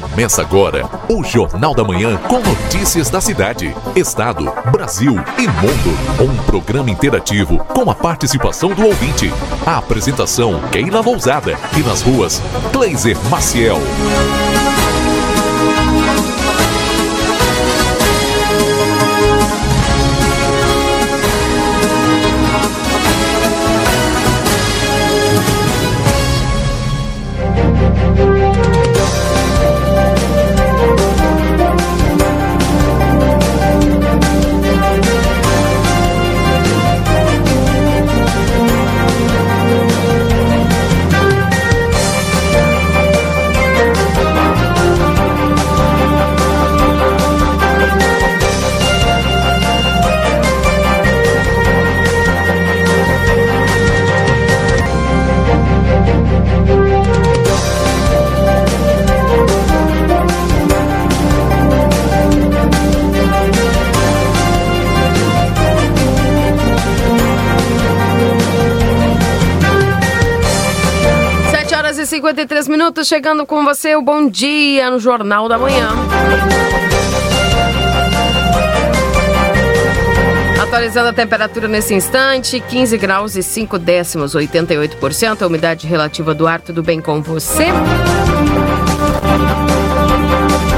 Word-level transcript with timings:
Começa 0.00 0.42
agora 0.42 0.86
o 1.08 1.24
Jornal 1.24 1.74
da 1.74 1.82
Manhã 1.82 2.18
com 2.18 2.38
notícias 2.38 3.08
da 3.08 3.18
cidade, 3.18 3.74
estado, 3.96 4.52
Brasil 4.70 5.14
e 5.38 5.46
mundo. 5.46 5.96
Um 6.20 6.36
programa 6.44 6.90
interativo 6.90 7.56
com 7.72 7.90
a 7.90 7.94
participação 7.94 8.74
do 8.74 8.84
ouvinte. 8.84 9.32
A 9.64 9.78
apresentação 9.78 10.60
Keila 10.70 11.00
Lousada 11.00 11.56
e 11.74 11.80
nas 11.80 12.02
ruas 12.02 12.42
Gleiser 12.74 13.16
Maciel. 13.30 13.78
53 72.36 72.68
minutos, 72.68 73.08
chegando 73.08 73.46
com 73.46 73.64
você 73.64 73.96
o 73.96 74.02
Bom 74.02 74.28
Dia 74.28 74.90
no 74.90 74.98
Jornal 74.98 75.48
da 75.48 75.56
Manhã. 75.56 75.88
Atualizando 80.62 81.08
a 81.08 81.12
temperatura 81.14 81.66
nesse 81.66 81.94
instante, 81.94 82.60
15 82.60 82.98
graus 82.98 83.36
e 83.36 83.42
5 83.42 83.78
décimos, 83.78 84.34
88%. 84.34 85.40
A 85.40 85.46
umidade 85.46 85.86
relativa 85.86 86.34
do 86.34 86.46
ar, 86.46 86.60
tudo 86.60 86.82
bem 86.82 87.00
com 87.00 87.22
você? 87.22 87.68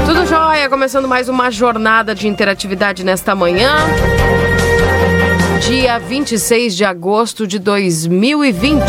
Tudo 0.05 0.25
jóia, 0.25 0.69
começando 0.69 1.09
mais 1.09 1.27
uma 1.27 1.51
jornada 1.51 2.15
de 2.15 2.25
interatividade 2.25 3.03
nesta 3.03 3.35
manhã. 3.35 3.75
Dia 5.67 5.99
26 5.99 6.73
de 6.73 6.85
agosto 6.85 7.45
de 7.45 7.59
2020. 7.59 8.79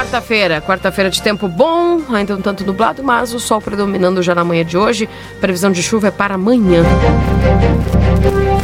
Quarta-feira, 0.00 0.62
quarta-feira 0.62 1.10
de 1.10 1.20
tempo 1.20 1.46
bom, 1.46 2.00
ainda 2.08 2.34
um 2.34 2.40
tanto 2.40 2.64
nublado, 2.64 3.04
mas 3.04 3.34
o 3.34 3.38
sol 3.38 3.60
predominando 3.60 4.22
já 4.22 4.34
na 4.34 4.42
manhã 4.42 4.64
de 4.64 4.78
hoje. 4.78 5.06
Previsão 5.42 5.70
de 5.70 5.82
chuva 5.82 6.08
é 6.08 6.10
para 6.10 6.36
amanhã. 6.36 6.82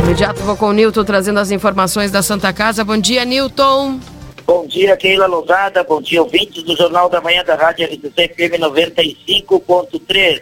Imediato 0.02 0.40
vou 0.42 0.56
com 0.56 0.68
o 0.68 0.72
Nilton 0.72 1.04
trazendo 1.04 1.38
as 1.38 1.50
informações 1.50 2.10
da 2.10 2.22
Santa 2.22 2.54
Casa. 2.54 2.82
Bom 2.82 2.96
dia, 2.96 3.22
Nilton. 3.26 4.00
Bom 4.46 4.66
dia, 4.66 4.96
Keila 4.96 5.26
Lousada. 5.26 5.84
Bom 5.84 6.00
dia, 6.00 6.22
ouvintes 6.22 6.62
do 6.62 6.74
Jornal 6.74 7.10
da 7.10 7.20
Manhã 7.20 7.44
da 7.44 7.54
Rádio 7.54 7.84
RCC 7.84 8.28
FM 8.34 8.58
95.3. 8.58 10.40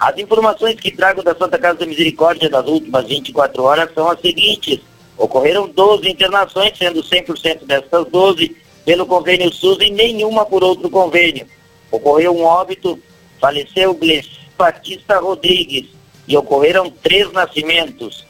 As 0.00 0.18
informações 0.18 0.80
que 0.80 0.90
trago 0.90 1.22
da 1.22 1.34
Santa 1.36 1.58
Casa 1.58 1.78
da 1.78 1.86
Misericórdia 1.86 2.50
das 2.50 2.66
últimas 2.66 3.06
24 3.06 3.62
horas 3.62 3.94
são 3.94 4.10
as 4.10 4.20
seguintes. 4.20 4.80
Ocorreram 5.16 5.68
12 5.68 6.10
internações, 6.10 6.76
sendo 6.76 7.04
100% 7.04 7.66
dessas 7.66 8.04
12 8.10 8.67
pelo 8.88 9.04
convênio 9.04 9.52
SUS 9.52 9.76
e 9.82 9.90
nenhuma 9.90 10.46
por 10.46 10.64
outro 10.64 10.88
convênio. 10.88 11.46
Ocorreu 11.90 12.34
um 12.34 12.42
óbito, 12.42 12.98
faleceu 13.38 13.92
Gleice 13.92 14.30
Batista 14.56 15.18
Rodrigues 15.18 15.90
e 16.26 16.34
ocorreram 16.34 16.88
três 16.88 17.30
nascimentos. 17.30 18.24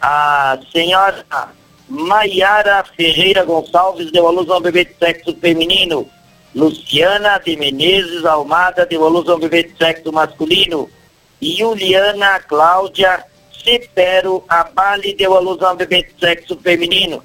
A 0.00 0.60
senhora 0.72 1.26
Maiara 1.88 2.84
Ferreira 2.96 3.44
Gonçalves 3.44 4.12
deu 4.12 4.28
à 4.28 4.30
luz 4.30 4.48
a 4.48 4.58
um 4.58 4.60
bebê 4.60 4.84
de 4.84 4.94
sexo 4.96 5.36
feminino. 5.40 6.08
Luciana 6.54 7.38
de 7.38 7.56
Menezes 7.56 8.24
Almada 8.24 8.86
deu 8.86 9.04
à 9.04 9.08
luz 9.08 9.28
a 9.28 9.34
um 9.34 9.40
bebê 9.40 9.64
de 9.64 9.76
sexo 9.76 10.12
masculino. 10.12 10.88
E 11.42 11.56
Juliana 11.56 12.38
Cláudia 12.38 13.24
Cepero 13.64 14.44
Abali 14.48 15.14
deu 15.14 15.36
à 15.36 15.40
luz 15.40 15.60
a 15.62 15.72
um 15.72 15.76
bebê 15.76 16.04
de 16.04 16.12
sexo 16.20 16.56
feminino. 16.62 17.24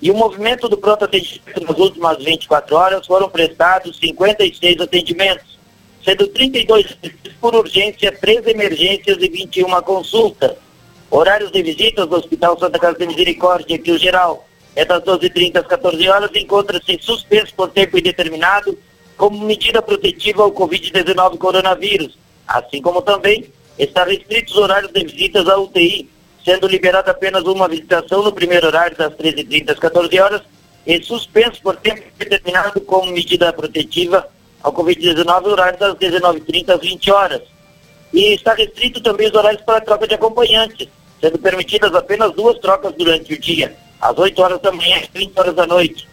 E 0.00 0.10
o 0.10 0.14
movimento 0.14 0.68
do 0.68 0.76
pronto 0.76 1.04
atendimento 1.04 1.60
nas 1.66 1.78
últimas 1.78 2.22
24 2.22 2.76
horas 2.76 3.06
foram 3.06 3.28
prestados 3.28 3.98
56 3.98 4.80
atendimentos, 4.80 5.58
sendo 6.04 6.28
32 6.28 6.96
por 7.40 7.54
urgência, 7.54 8.12
13 8.12 8.50
emergências 8.50 9.16
e 9.20 9.28
21 9.28 9.80
consultas. 9.82 10.52
Horários 11.10 11.50
de 11.50 11.62
visitas 11.62 12.08
do 12.08 12.16
Hospital 12.16 12.58
Santa 12.58 12.78
Casa 12.78 12.98
de 12.98 13.06
Misericórdia, 13.06 13.78
que 13.78 13.92
o 13.92 13.98
geral 13.98 14.46
é 14.74 14.84
das 14.84 15.02
12h30 15.02 15.60
às 15.60 15.66
14 15.66 16.08
horas, 16.08 16.30
encontra-se 16.34 16.98
suspenso 17.00 17.54
por 17.54 17.70
tempo 17.70 17.96
indeterminado 17.96 18.76
como 19.16 19.44
medida 19.44 19.80
protetiva 19.80 20.42
ao 20.42 20.52
Covid-19 20.52 21.38
coronavírus, 21.38 22.18
assim 22.46 22.82
como 22.82 23.00
também 23.00 23.46
está 23.78 24.04
restritos 24.04 24.54
os 24.54 24.60
horários 24.60 24.92
de 24.92 25.04
visitas 25.04 25.48
à 25.48 25.56
UTI, 25.58 26.08
sendo 26.46 26.68
liberada 26.68 27.10
apenas 27.10 27.42
uma 27.42 27.66
visitação 27.66 28.22
no 28.22 28.32
primeiro 28.32 28.68
horário 28.68 28.96
das 28.96 29.12
13h30 29.14 29.72
às 29.72 29.78
14 29.80 30.20
horas 30.20 30.42
e 30.86 31.02
suspenso 31.02 31.60
por 31.60 31.74
tempo 31.74 32.00
determinado 32.16 32.80
como 32.82 33.10
medida 33.10 33.52
protetiva 33.52 34.28
ao 34.62 34.72
Covid-19 34.72 35.46
horário 35.46 35.76
das 35.76 35.94
19h30 35.96 36.68
às 36.68 36.80
20 36.80 37.10
horas. 37.10 37.42
E 38.12 38.32
está 38.32 38.54
restrito 38.54 39.00
também 39.00 39.26
os 39.26 39.34
horários 39.34 39.62
para 39.62 39.80
troca 39.80 40.06
de 40.06 40.14
acompanhantes, 40.14 40.86
sendo 41.20 41.36
permitidas 41.36 41.92
apenas 41.92 42.32
duas 42.34 42.56
trocas 42.60 42.92
durante 42.92 43.34
o 43.34 43.40
dia, 43.40 43.76
às 44.00 44.16
8 44.16 44.40
horas 44.40 44.60
da 44.60 44.70
manhã 44.70 44.98
e 44.98 45.02
às 45.02 45.08
20 45.12 45.40
horas 45.40 45.54
da 45.56 45.66
noite. 45.66 46.08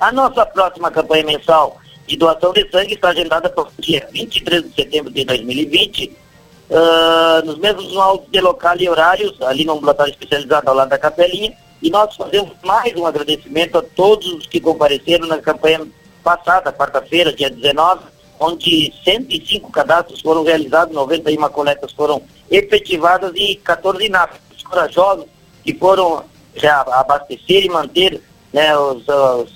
A 0.00 0.10
nossa 0.10 0.44
próxima 0.44 0.90
campanha 0.90 1.22
mensal 1.22 1.80
de 2.08 2.16
doação 2.16 2.52
de 2.52 2.68
sangue 2.72 2.94
está 2.94 3.10
agendada 3.10 3.48
para 3.48 3.62
o 3.62 3.70
dia 3.78 4.08
23 4.10 4.64
de 4.64 4.74
setembro 4.74 5.12
de 5.12 5.24
2020 5.24 6.23
uh, 6.70 7.44
nos 7.44 7.58
mesmos 7.58 7.92
moldes 7.92 8.28
de 8.30 8.40
local 8.40 8.76
e 8.78 8.88
horários, 8.88 9.40
ali 9.42 9.64
no 9.64 9.74
ambulatório 9.74 10.12
especializado 10.12 10.68
ao 10.68 10.76
lado 10.76 10.88
da 10.88 10.98
capelinha. 10.98 11.52
E 11.82 11.90
nós 11.90 12.16
fazemos 12.16 12.52
mais 12.62 12.94
um 12.96 13.06
agradecimento 13.06 13.78
a 13.78 13.82
todos 13.82 14.26
os 14.32 14.46
que 14.46 14.60
compareceram 14.60 15.26
na 15.26 15.38
campanha 15.38 15.86
passada, 16.22 16.72
quarta-feira, 16.72 17.32
dia 17.32 17.50
19, 17.50 18.00
onde 18.40 18.92
105 19.04 19.70
cadastros 19.70 20.20
foram 20.20 20.42
realizados, 20.42 20.94
91 20.94 21.48
coletas 21.50 21.92
foram 21.92 22.22
efetivadas 22.50 23.32
e 23.36 23.56
14 23.56 24.06
inaptos 24.06 24.62
corajosos 24.62 25.26
que 25.62 25.74
foram 25.74 26.24
já 26.54 26.80
abastecer 26.80 27.64
e 27.64 27.68
manter 27.68 28.20
né, 28.52 28.76
os, 28.76 29.04
os 29.08 29.50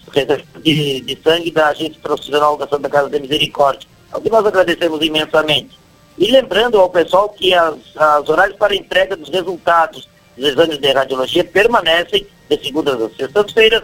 de, 0.62 1.00
de 1.00 1.18
sangue 1.22 1.50
da 1.50 1.68
Agência 1.68 2.00
Profissional 2.02 2.56
da 2.56 2.66
Santa 2.66 2.88
Casa 2.88 3.08
da 3.08 3.20
Misericórdia. 3.20 3.88
É 4.12 4.16
o 4.16 4.20
que 4.20 4.30
nós 4.30 4.44
agradecemos 4.44 5.00
imensamente. 5.02 5.78
E 6.18 6.32
lembrando 6.32 6.80
ao 6.80 6.90
pessoal 6.90 7.28
que 7.28 7.54
as, 7.54 7.76
as 7.96 8.28
horários 8.28 8.56
para 8.56 8.74
entrega 8.74 9.16
dos 9.16 9.28
resultados 9.28 10.08
dos 10.36 10.48
exames 10.48 10.78
de 10.78 10.92
radiologia 10.92 11.44
permanecem 11.44 12.26
de 12.48 12.64
segundas 12.64 13.00
a 13.00 13.08
sextas-feiras, 13.10 13.82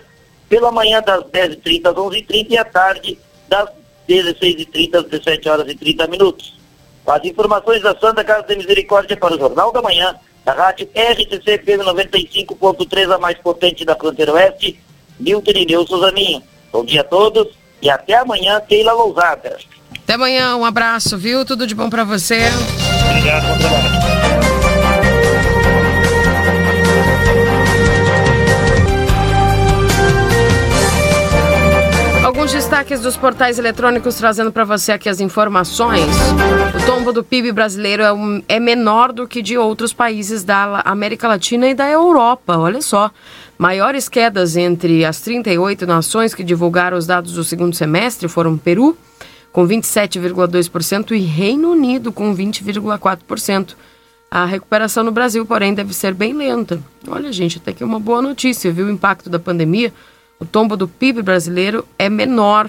pela 0.49 0.73
manhã 0.73 1.01
das 1.01 1.25
10h30 1.25 1.87
às 1.87 1.95
11h30 1.95 2.47
e 2.51 2.59
à 2.59 2.65
tarde 2.65 3.19
das 3.49 3.69
16h30 4.09 4.97
às 4.97 5.05
17 5.05 5.49
horas 5.49 5.69
e 5.69 5.75
30 5.77 6.07
minutos. 6.09 6.59
As 7.07 7.25
informações 7.25 7.83
da 7.83 7.97
Santa 7.99 8.25
Casa 8.25 8.47
de 8.47 8.57
Misericórdia 8.57 9.17
para 9.17 9.35
o 9.35 9.39
Jornal 9.39 9.73
da 9.73 9.83
Manhã, 9.83 10.15
da 10.45 10.53
rádio 10.53 10.89
RCC 10.95 11.59
FM 11.59 11.85
95.3, 11.85 13.15
a 13.15 13.19
mais 13.19 13.39
potente 13.39 13.85
da 13.85 13.95
fronteira 13.95 14.33
oeste, 14.33 14.81
Milton 15.21 15.53
e 15.53 15.67
Nilson 15.67 15.99
Zaninho. 15.99 16.43
Bom 16.73 16.85
dia 16.85 17.03
a 17.03 17.05
todos 17.05 17.49
e 17.81 17.89
até 17.89 18.15
amanhã, 18.15 18.61
Keila 18.61 18.93
Lousada. 18.93 19.59
Até 20.03 20.15
amanhã, 20.15 20.57
um 20.57 20.65
abraço, 20.65 21.17
viu? 21.17 21.45
Tudo 21.45 21.67
de 21.67 21.75
bom 21.75 21.89
para 21.89 22.05
você. 22.05 22.41
Obrigado, 23.11 23.47
bom 23.47 23.59
trabalho. 23.59 24.05
Alguns 32.25 32.53
destaques 32.53 33.01
dos 33.01 33.17
portais 33.17 33.59
eletrônicos 33.59 34.17
trazendo 34.17 34.51
para 34.51 34.65
você 34.65 34.93
aqui 34.93 35.09
as 35.09 35.21
informações. 35.21 36.05
O 36.75 36.85
tombo 36.85 37.13
do 37.13 37.23
PIB 37.23 37.53
brasileiro 37.53 38.03
é, 38.03 38.13
um, 38.13 38.43
é 38.49 38.59
menor 38.59 39.13
do 39.13 39.29
que 39.29 39.41
de 39.41 39.57
outros 39.57 39.93
países 39.93 40.43
da 40.43 40.83
América 40.85 41.29
Latina 41.29 41.69
e 41.69 41.75
da 41.75 41.89
Europa. 41.89 42.59
Olha 42.59 42.83
só. 42.83 43.11
Maiores 43.57 44.09
quedas 44.09 44.57
entre 44.57 45.05
as 45.05 45.21
38 45.21 45.87
nações 45.87 46.35
que 46.35 46.43
divulgaram 46.43 46.99
os 46.99 47.07
dados 47.07 47.35
do 47.35 47.45
segundo 47.45 47.77
semestre 47.77 48.27
foram 48.27 48.59
Peru, 48.59 48.97
com 49.55 49.69
27,2%, 49.69 51.13
e 51.13 51.21
Reino 51.21 51.71
Unido, 51.71 52.11
com 52.11 52.35
20,4%. 52.35 53.77
A 54.29 54.45
recuperação 54.45 55.05
no 55.05 55.13
Brasil, 55.13 55.47
porém, 55.47 55.73
deve 55.73 55.95
ser 55.95 56.13
bem 56.13 56.33
lenta. 56.33 56.81
Olha, 57.07 57.33
gente, 57.33 57.59
até 57.59 57.73
que 57.73 57.85
uma 57.85 58.01
boa 58.01 58.21
notícia, 58.21 58.73
viu? 58.73 58.87
O 58.87 58.91
impacto 58.91 59.31
da 59.31 59.39
pandemia, 59.39 59.95
o 60.41 60.45
tombo 60.45 60.77
do 60.77 60.89
PIB 60.89 61.23
brasileiro 61.23 61.87
é 61.97 62.09
menor 62.09 62.69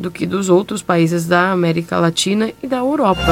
do 0.00 0.10
que 0.10 0.26
dos 0.26 0.48
outros 0.48 0.82
países 0.82 1.28
da 1.28 1.52
América 1.52 2.00
Latina 2.00 2.50
e 2.60 2.66
da 2.66 2.78
Europa. 2.78 3.22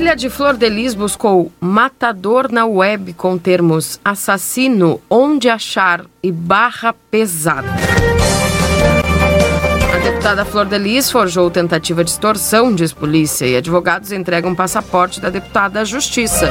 Filha 0.00 0.16
de 0.16 0.30
Flor 0.30 0.56
de 0.56 0.66
Lis 0.66 0.94
buscou 0.94 1.52
matador 1.60 2.50
na 2.50 2.64
web 2.64 3.12
com 3.12 3.36
termos 3.36 4.00
assassino, 4.02 4.98
onde 5.10 5.46
achar 5.46 6.06
e 6.22 6.32
barra 6.32 6.94
pesada. 7.10 7.68
A 9.94 9.98
deputada 9.98 10.46
Flor 10.46 10.64
de 10.64 10.78
Lis 10.78 11.10
forjou 11.10 11.50
tentativa 11.50 12.02
de 12.02 12.12
extorsão, 12.12 12.74
diz 12.74 12.94
polícia, 12.94 13.44
e 13.44 13.58
advogados 13.58 14.10
entregam 14.10 14.54
passaporte 14.54 15.20
da 15.20 15.28
deputada 15.28 15.80
à 15.80 15.84
justiça. 15.84 16.48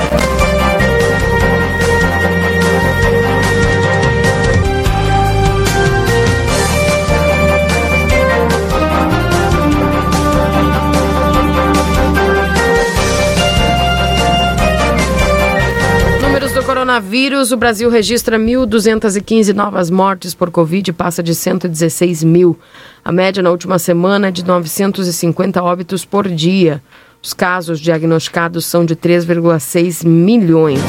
Coronavírus, 16.89 17.51
o 17.51 17.57
Brasil 17.57 17.87
registra 17.87 18.39
1.215 18.39 19.53
novas 19.53 19.91
mortes 19.91 20.33
por 20.33 20.49
Covid 20.49 20.89
e 20.89 20.93
passa 20.93 21.21
de 21.21 21.35
116 21.35 22.23
mil. 22.23 22.57
A 23.05 23.11
média 23.11 23.43
na 23.43 23.51
última 23.51 23.77
semana 23.77 24.29
é 24.29 24.31
de 24.31 24.43
950 24.43 25.61
óbitos 25.61 26.03
por 26.03 26.27
dia. 26.27 26.81
Os 27.21 27.31
casos 27.31 27.79
diagnosticados 27.79 28.65
são 28.65 28.83
de 28.83 28.95
3,6 28.95 30.03
milhões. 30.03 30.81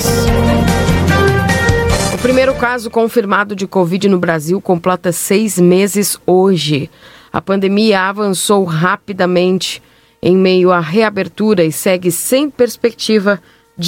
O 2.14 2.19
primeiro 2.23 2.55
caso 2.55 2.88
confirmado 2.88 3.55
de 3.55 3.67
Covid 3.67 4.08
no 4.08 4.19
Brasil 4.19 4.58
completa 4.58 5.12
seis 5.12 5.58
meses 5.58 6.19
hoje. 6.26 6.88
A 7.31 7.43
pandemia 7.43 8.00
avançou 8.00 8.64
rapidamente 8.64 9.82
em 10.23 10.35
meio 10.35 10.73
à 10.73 10.81
reabertura 10.81 11.62
e 11.62 11.70
segue 11.70 12.11
sem 12.11 12.49
perspectiva 12.49 13.38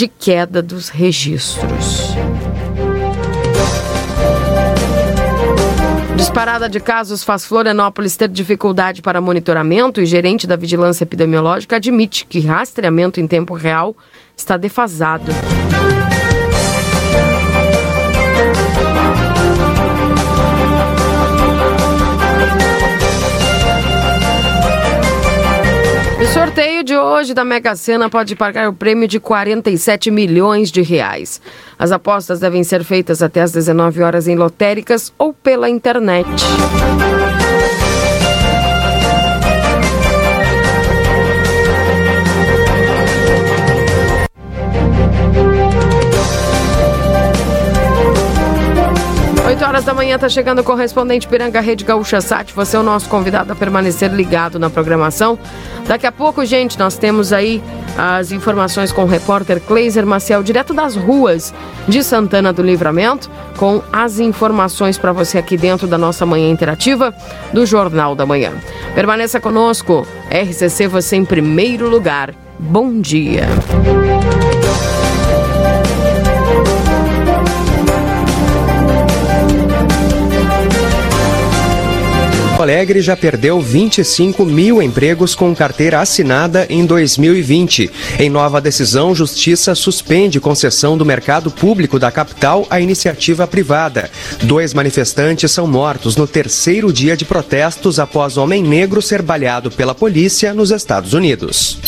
queda 0.09 0.63
dos 0.63 0.89
registros. 0.89 2.15
Disparada 6.17 6.67
de 6.69 6.81
casos 6.81 7.23
faz 7.23 7.45
Florianópolis 7.45 8.17
ter 8.17 8.29
dificuldade 8.29 9.03
para 9.03 9.21
monitoramento 9.21 10.01
e 10.01 10.07
gerente 10.07 10.47
da 10.47 10.57
vigilância 10.57 11.05
epidemiológica 11.05 11.77
admite 11.77 12.25
que 12.25 12.41
rastreamento 12.41 13.21
em 13.21 13.27
tempo 13.27 13.55
real 13.55 13.95
está 14.35 14.57
defasado. 14.57 15.31
Sorteio 26.33 26.83
de 26.83 26.97
hoje 26.97 27.35
da 27.35 27.45
Mega 27.45 27.77
Sena 27.77 28.09
pode 28.09 28.35
pagar 28.35 28.67
o 28.67 28.73
prêmio 28.73 29.07
de 29.07 29.21
47 29.21 30.11
milhões 30.11 30.73
de 30.73 30.81
reais. 30.81 31.43
As 31.79 31.93
apostas 31.93 32.41
devem 32.41 32.65
ser 32.65 32.83
feitas 32.85 33.23
até 33.23 33.43
às 33.43 33.53
19 33.53 34.03
horas 34.03 34.27
em 34.27 34.35
lotéricas 34.35 35.13
ou 35.19 35.35
pela 35.35 35.69
internet. 35.69 36.27
Horas 49.73 49.85
da 49.87 49.95
manhã 49.95 50.17
está 50.17 50.29
chegando 50.29 50.59
o 50.59 50.65
correspondente 50.65 51.27
Piranga 51.27 51.59
Rede 51.59 51.83
Gaúcha 51.83 52.21
Sat. 52.21 52.53
Você 52.53 52.77
é 52.77 52.79
o 52.79 52.83
nosso 52.83 53.09
convidado 53.09 53.55
a 53.55 53.57
permanecer 53.57 54.13
ligado 54.13 54.59
na 54.59 54.69
programação. 54.69 55.39
Daqui 55.89 56.07
a 56.07 56.13
pouco, 56.13 56.45
gente, 56.45 56.79
nós 56.79 56.99
temos 56.99 57.33
aí 57.33 57.63
as 57.97 58.33
informações 58.33 58.93
com 58.93 59.05
o 59.05 59.07
repórter 59.07 59.63
Kleiser 59.63 60.05
Maciel, 60.05 60.43
direto 60.43 60.75
das 60.75 60.95
ruas 60.95 61.55
de 61.89 62.05
Santana 62.05 62.53
do 62.53 62.63
Livramento, 62.63 63.31
com 63.57 63.83
as 63.91 64.19
informações 64.19 64.99
para 64.99 65.11
você 65.11 65.39
aqui 65.39 65.57
dentro 65.57 65.87
da 65.87 65.97
nossa 65.97 66.27
manhã 66.27 66.51
interativa 66.51 67.15
do 67.51 67.65
Jornal 67.65 68.15
da 68.15 68.27
Manhã. 68.27 68.53
Permaneça 68.95 69.41
conosco. 69.41 70.07
RCC, 70.31 70.87
você 70.87 71.17
em 71.17 71.25
primeiro 71.25 71.89
lugar. 71.89 72.35
Bom 72.59 73.01
dia. 73.01 73.47
Alegre 82.63 83.01
já 83.01 83.17
perdeu 83.17 83.61
25 83.61 84.45
mil 84.45 84.81
empregos 84.81 85.35
com 85.35 85.55
carteira 85.55 86.01
assinada 86.01 86.67
em 86.71 86.87
2020. 86.87 87.91
Em 88.19 88.31
nova 88.31 88.61
decisão, 88.61 89.15
Justiça 89.15 89.75
suspende 89.75 90.41
concessão 90.41 90.97
do 90.97 91.05
mercado 91.05 91.51
público 91.51 91.99
da 91.99 92.11
capital 92.11 92.67
à 92.71 92.81
iniciativa 92.81 93.47
privada. 93.47 94.11
Dois 94.43 94.73
manifestantes 94.73 95.51
são 95.51 95.67
mortos 95.67 96.17
no 96.17 96.27
terceiro 96.27 96.93
dia 96.93 97.17
de 97.17 97.25
protestos 97.25 97.99
após 97.99 98.37
homem 98.37 98.63
negro 98.63 99.03
ser 99.03 99.23
baleado 99.23 99.71
pela 99.71 99.95
polícia 99.95 100.55
nos 100.55 100.71
Estados 100.71 101.13
Unidos. 101.13 101.79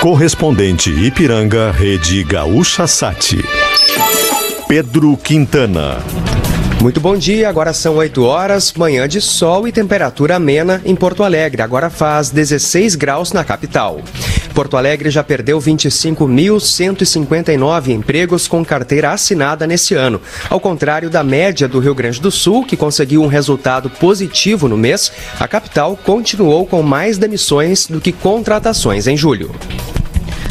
Correspondente 0.00 0.90
Ipiranga, 0.90 1.70
Rede 1.72 2.22
Gaúcha 2.24 2.86
Sati. 2.86 3.42
Pedro 4.68 5.16
Quintana. 5.16 6.02
Muito 6.84 7.00
bom 7.00 7.16
dia, 7.16 7.48
agora 7.48 7.72
são 7.72 7.96
8 7.96 8.22
horas, 8.24 8.74
manhã 8.74 9.08
de 9.08 9.18
sol 9.18 9.66
e 9.66 9.72
temperatura 9.72 10.36
amena 10.36 10.82
em 10.84 10.94
Porto 10.94 11.22
Alegre. 11.22 11.62
Agora 11.62 11.88
faz 11.88 12.28
16 12.28 12.94
graus 12.94 13.32
na 13.32 13.42
capital. 13.42 14.02
Porto 14.54 14.76
Alegre 14.76 15.08
já 15.08 15.24
perdeu 15.24 15.58
25.159 15.58 17.88
empregos 17.88 18.46
com 18.46 18.62
carteira 18.62 19.12
assinada 19.12 19.66
nesse 19.66 19.94
ano. 19.94 20.20
Ao 20.50 20.60
contrário 20.60 21.08
da 21.08 21.24
média 21.24 21.66
do 21.66 21.78
Rio 21.78 21.94
Grande 21.94 22.20
do 22.20 22.30
Sul, 22.30 22.66
que 22.66 22.76
conseguiu 22.76 23.22
um 23.22 23.28
resultado 23.28 23.88
positivo 23.88 24.68
no 24.68 24.76
mês, 24.76 25.10
a 25.40 25.48
capital 25.48 25.96
continuou 25.96 26.66
com 26.66 26.82
mais 26.82 27.16
demissões 27.16 27.86
do 27.86 27.98
que 27.98 28.12
contratações 28.12 29.06
em 29.06 29.16
julho. 29.16 29.50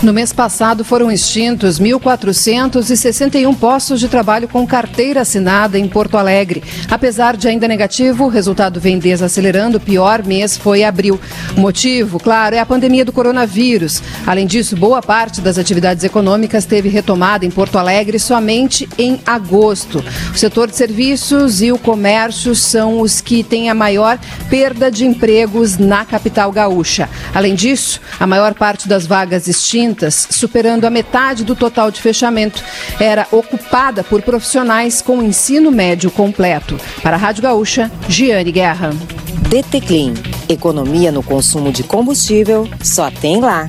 No 0.01 0.11
mês 0.11 0.33
passado 0.33 0.83
foram 0.83 1.09
extintos 1.09 1.79
1.461 1.79 3.55
postos 3.55 4.01
de 4.01 4.09
trabalho 4.09 4.49
com 4.49 4.67
carteira 4.67 5.21
assinada 5.21 5.79
em 5.79 5.87
Porto 5.87 6.17
Alegre. 6.17 6.61
Apesar 6.91 7.37
de 7.37 7.47
ainda 7.47 7.69
negativo, 7.69 8.25
o 8.25 8.27
resultado 8.27 8.81
vem 8.81 8.99
desacelerando. 8.99 9.77
O 9.77 9.81
pior 9.81 10.21
mês 10.25 10.57
foi 10.57 10.83
abril. 10.83 11.17
O 11.55 11.61
motivo, 11.61 12.19
claro, 12.19 12.53
é 12.53 12.59
a 12.59 12.65
pandemia 12.65 13.05
do 13.05 13.13
coronavírus. 13.13 14.03
Além 14.27 14.45
disso, 14.45 14.75
boa 14.75 15.01
parte 15.01 15.39
das 15.39 15.57
atividades 15.57 16.03
econômicas 16.03 16.65
teve 16.65 16.89
retomada 16.89 17.45
em 17.45 17.51
Porto 17.51 17.77
Alegre 17.77 18.19
somente 18.19 18.89
em 18.97 19.21
agosto. 19.25 20.03
O 20.33 20.37
setor 20.37 20.69
de 20.69 20.75
serviços 20.75 21.61
e 21.61 21.71
o 21.71 21.77
comércio 21.77 22.53
são 22.55 22.99
os 22.99 23.21
que 23.21 23.41
têm 23.41 23.69
a 23.69 23.73
maior 23.73 24.19
perda 24.49 24.91
de 24.91 25.05
empregos 25.05 25.77
na 25.77 26.03
capital 26.03 26.51
gaúcha. 26.51 27.09
Além 27.33 27.55
disso, 27.55 28.01
a 28.19 28.27
maior 28.27 28.53
parte 28.53 28.85
das 28.85 29.05
vagas 29.05 29.47
extintas 29.47 29.92
superando 30.11 30.85
a 30.85 30.89
metade 30.89 31.43
do 31.43 31.55
total 31.55 31.91
de 31.91 32.01
fechamento, 32.01 32.63
era 32.99 33.27
ocupada 33.31 34.03
por 34.03 34.21
profissionais 34.21 35.01
com 35.01 35.21
ensino 35.21 35.71
médio 35.71 36.09
completo. 36.11 36.79
Para 37.01 37.15
a 37.15 37.19
Rádio 37.19 37.43
Gaúcha, 37.43 37.91
Giane 38.07 38.51
Guerra. 38.51 38.91
DT 39.49 39.81
Clean. 39.81 40.13
Economia 40.49 41.11
no 41.11 41.21
consumo 41.21 41.71
de 41.71 41.83
combustível 41.83 42.67
só 42.81 43.11
tem 43.11 43.39
lá. 43.39 43.67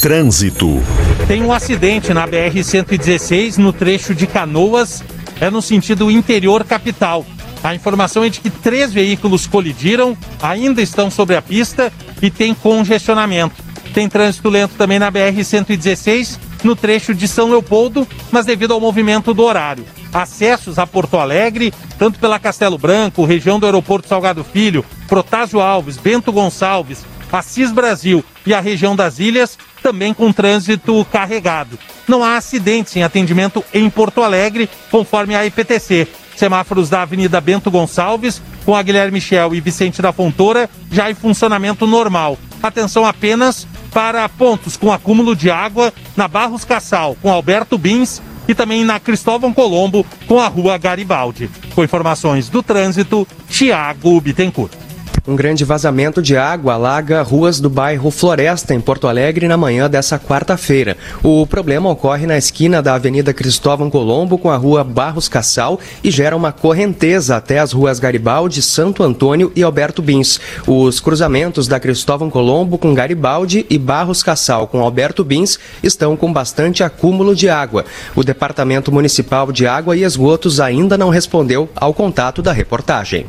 Trânsito. 0.00 0.82
Tem 1.26 1.42
um 1.42 1.52
acidente 1.52 2.12
na 2.12 2.28
BR-116 2.28 3.56
no 3.56 3.72
trecho 3.72 4.14
de 4.14 4.26
Canoas, 4.26 5.02
é 5.40 5.48
no 5.48 5.62
sentido 5.62 6.10
interior 6.10 6.64
capital. 6.64 7.24
A 7.62 7.74
informação 7.74 8.22
é 8.22 8.28
de 8.28 8.40
que 8.40 8.50
três 8.50 8.92
veículos 8.92 9.46
colidiram, 9.46 10.14
ainda 10.42 10.82
estão 10.82 11.10
sobre 11.10 11.34
a 11.34 11.40
pista 11.40 11.90
e 12.20 12.30
tem 12.30 12.52
congestionamento. 12.52 13.63
Tem 13.94 14.08
trânsito 14.08 14.48
lento 14.48 14.74
também 14.76 14.98
na 14.98 15.10
BR-116, 15.10 16.36
no 16.64 16.74
trecho 16.74 17.14
de 17.14 17.28
São 17.28 17.48
Leopoldo, 17.48 18.06
mas 18.32 18.44
devido 18.44 18.74
ao 18.74 18.80
movimento 18.80 19.32
do 19.32 19.44
horário. 19.44 19.86
Acessos 20.12 20.80
a 20.80 20.86
Porto 20.86 21.16
Alegre, 21.16 21.72
tanto 21.96 22.18
pela 22.18 22.40
Castelo 22.40 22.76
Branco, 22.76 23.24
região 23.24 23.60
do 23.60 23.66
Aeroporto 23.66 24.08
Salgado 24.08 24.42
Filho, 24.42 24.84
Protásio 25.06 25.60
Alves, 25.60 25.96
Bento 25.96 26.32
Gonçalves, 26.32 27.04
Assis 27.32 27.72
Brasil 27.72 28.24
e 28.44 28.52
a 28.52 28.60
região 28.60 28.94
das 28.94 29.18
ilhas, 29.18 29.58
também 29.82 30.12
com 30.12 30.32
trânsito 30.32 31.04
carregado. 31.12 31.78
Não 32.06 32.22
há 32.22 32.36
acidentes 32.36 32.94
em 32.96 33.02
atendimento 33.02 33.64
em 33.72 33.88
Porto 33.88 34.22
Alegre, 34.22 34.68
conforme 34.90 35.34
a 35.36 35.46
IPTC. 35.46 36.08
Semáforos 36.36 36.88
da 36.88 37.02
Avenida 37.02 37.40
Bento 37.40 37.70
Gonçalves, 37.70 38.42
com 38.64 38.74
a 38.74 38.82
Guilherme 38.82 39.14
Michel 39.14 39.54
e 39.54 39.60
Vicente 39.60 40.02
da 40.02 40.12
Fontoura, 40.12 40.68
já 40.90 41.08
em 41.10 41.14
funcionamento 41.14 41.86
normal. 41.86 42.36
Atenção 42.62 43.04
apenas 43.04 43.68
para 43.94 44.28
pontos 44.28 44.76
com 44.76 44.92
acúmulo 44.92 45.36
de 45.36 45.50
água 45.50 45.92
na 46.16 46.26
Barros 46.26 46.64
Cassal, 46.64 47.16
com 47.22 47.30
Alberto 47.30 47.78
Bins 47.78 48.20
e 48.48 48.54
também 48.54 48.84
na 48.84 48.98
Cristóvão 48.98 49.54
Colombo, 49.54 50.04
com 50.26 50.40
a 50.40 50.48
Rua 50.48 50.76
Garibaldi. 50.76 51.48
Com 51.74 51.84
informações 51.84 52.48
do 52.48 52.62
trânsito, 52.62 53.26
Tiago 53.48 54.20
Bittencourt. 54.20 54.83
Um 55.26 55.36
grande 55.36 55.64
vazamento 55.64 56.20
de 56.20 56.36
água 56.36 56.74
alaga 56.74 57.22
ruas 57.22 57.58
do 57.58 57.70
bairro 57.70 58.10
Floresta, 58.10 58.74
em 58.74 58.80
Porto 58.80 59.08
Alegre, 59.08 59.48
na 59.48 59.56
manhã 59.56 59.88
dessa 59.88 60.18
quarta-feira. 60.18 60.98
O 61.22 61.46
problema 61.46 61.88
ocorre 61.88 62.26
na 62.26 62.36
esquina 62.36 62.82
da 62.82 62.94
Avenida 62.94 63.32
Cristóvão 63.32 63.88
Colombo 63.88 64.36
com 64.36 64.50
a 64.50 64.56
rua 64.58 64.84
Barros 64.84 65.26
Cassal 65.26 65.80
e 66.02 66.10
gera 66.10 66.36
uma 66.36 66.52
correnteza 66.52 67.36
até 67.36 67.58
as 67.58 67.72
ruas 67.72 67.98
Garibaldi, 67.98 68.60
Santo 68.60 69.02
Antônio 69.02 69.50
e 69.56 69.62
Alberto 69.62 70.02
Bins. 70.02 70.38
Os 70.66 71.00
cruzamentos 71.00 71.66
da 71.66 71.80
Cristóvão 71.80 72.28
Colombo 72.28 72.76
com 72.76 72.92
Garibaldi 72.92 73.64
e 73.70 73.78
Barros 73.78 74.22
Cassal 74.22 74.66
com 74.66 74.82
Alberto 74.82 75.24
Bins 75.24 75.58
estão 75.82 76.18
com 76.18 76.30
bastante 76.30 76.84
acúmulo 76.84 77.34
de 77.34 77.48
água. 77.48 77.86
O 78.14 78.22
Departamento 78.22 78.92
Municipal 78.92 79.50
de 79.50 79.66
Água 79.66 79.96
e 79.96 80.04
Esgotos 80.04 80.60
ainda 80.60 80.98
não 80.98 81.08
respondeu 81.08 81.66
ao 81.74 81.94
contato 81.94 82.42
da 82.42 82.52
reportagem. 82.52 83.24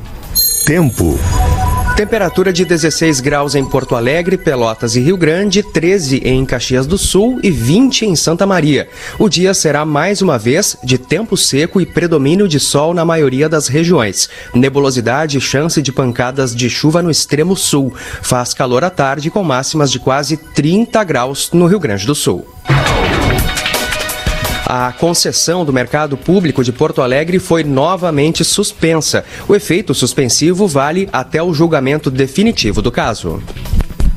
Tempo. 0.65 1.17
Temperatura 1.95 2.51
de 2.51 2.65
16 2.65 3.21
graus 3.21 3.55
em 3.55 3.63
Porto 3.63 3.95
Alegre, 3.95 4.37
Pelotas 4.37 4.97
e 4.97 4.99
Rio 4.99 5.15
Grande, 5.15 5.63
13 5.63 6.17
em 6.25 6.45
Caxias 6.45 6.85
do 6.85 6.97
Sul 6.97 7.39
e 7.41 7.49
20 7.49 8.05
em 8.05 8.17
Santa 8.17 8.45
Maria. 8.45 8.89
O 9.17 9.29
dia 9.29 9.53
será 9.53 9.85
mais 9.85 10.21
uma 10.21 10.37
vez 10.37 10.75
de 10.83 10.97
tempo 10.97 11.37
seco 11.37 11.79
e 11.79 11.85
predomínio 11.85 12.49
de 12.49 12.59
sol 12.59 12.93
na 12.93 13.05
maioria 13.05 13.47
das 13.47 13.69
regiões. 13.69 14.29
Nebulosidade 14.53 15.37
e 15.37 15.41
chance 15.41 15.81
de 15.81 15.93
pancadas 15.93 16.53
de 16.53 16.69
chuva 16.69 17.01
no 17.01 17.09
extremo 17.09 17.55
sul. 17.55 17.93
Faz 18.21 18.53
calor 18.53 18.83
à 18.83 18.89
tarde 18.89 19.31
com 19.31 19.41
máximas 19.41 19.89
de 19.89 19.97
quase 19.97 20.35
30 20.35 21.01
graus 21.05 21.49
no 21.53 21.65
Rio 21.65 21.79
Grande 21.79 22.05
do 22.05 22.13
Sul. 22.13 22.54
A 24.67 24.91
concessão 24.91 25.63
do 25.63 25.71
mercado 25.71 26.17
público 26.17 26.63
de 26.63 26.71
Porto 26.71 27.03
Alegre 27.03 27.37
foi 27.37 27.63
novamente 27.63 28.43
suspensa. 28.43 29.23
O 29.47 29.55
efeito 29.55 29.93
suspensivo 29.93 30.67
vale 30.67 31.07
até 31.13 31.41
o 31.41 31.53
julgamento 31.53 32.09
definitivo 32.09 32.81
do 32.81 32.91
caso. 32.91 33.43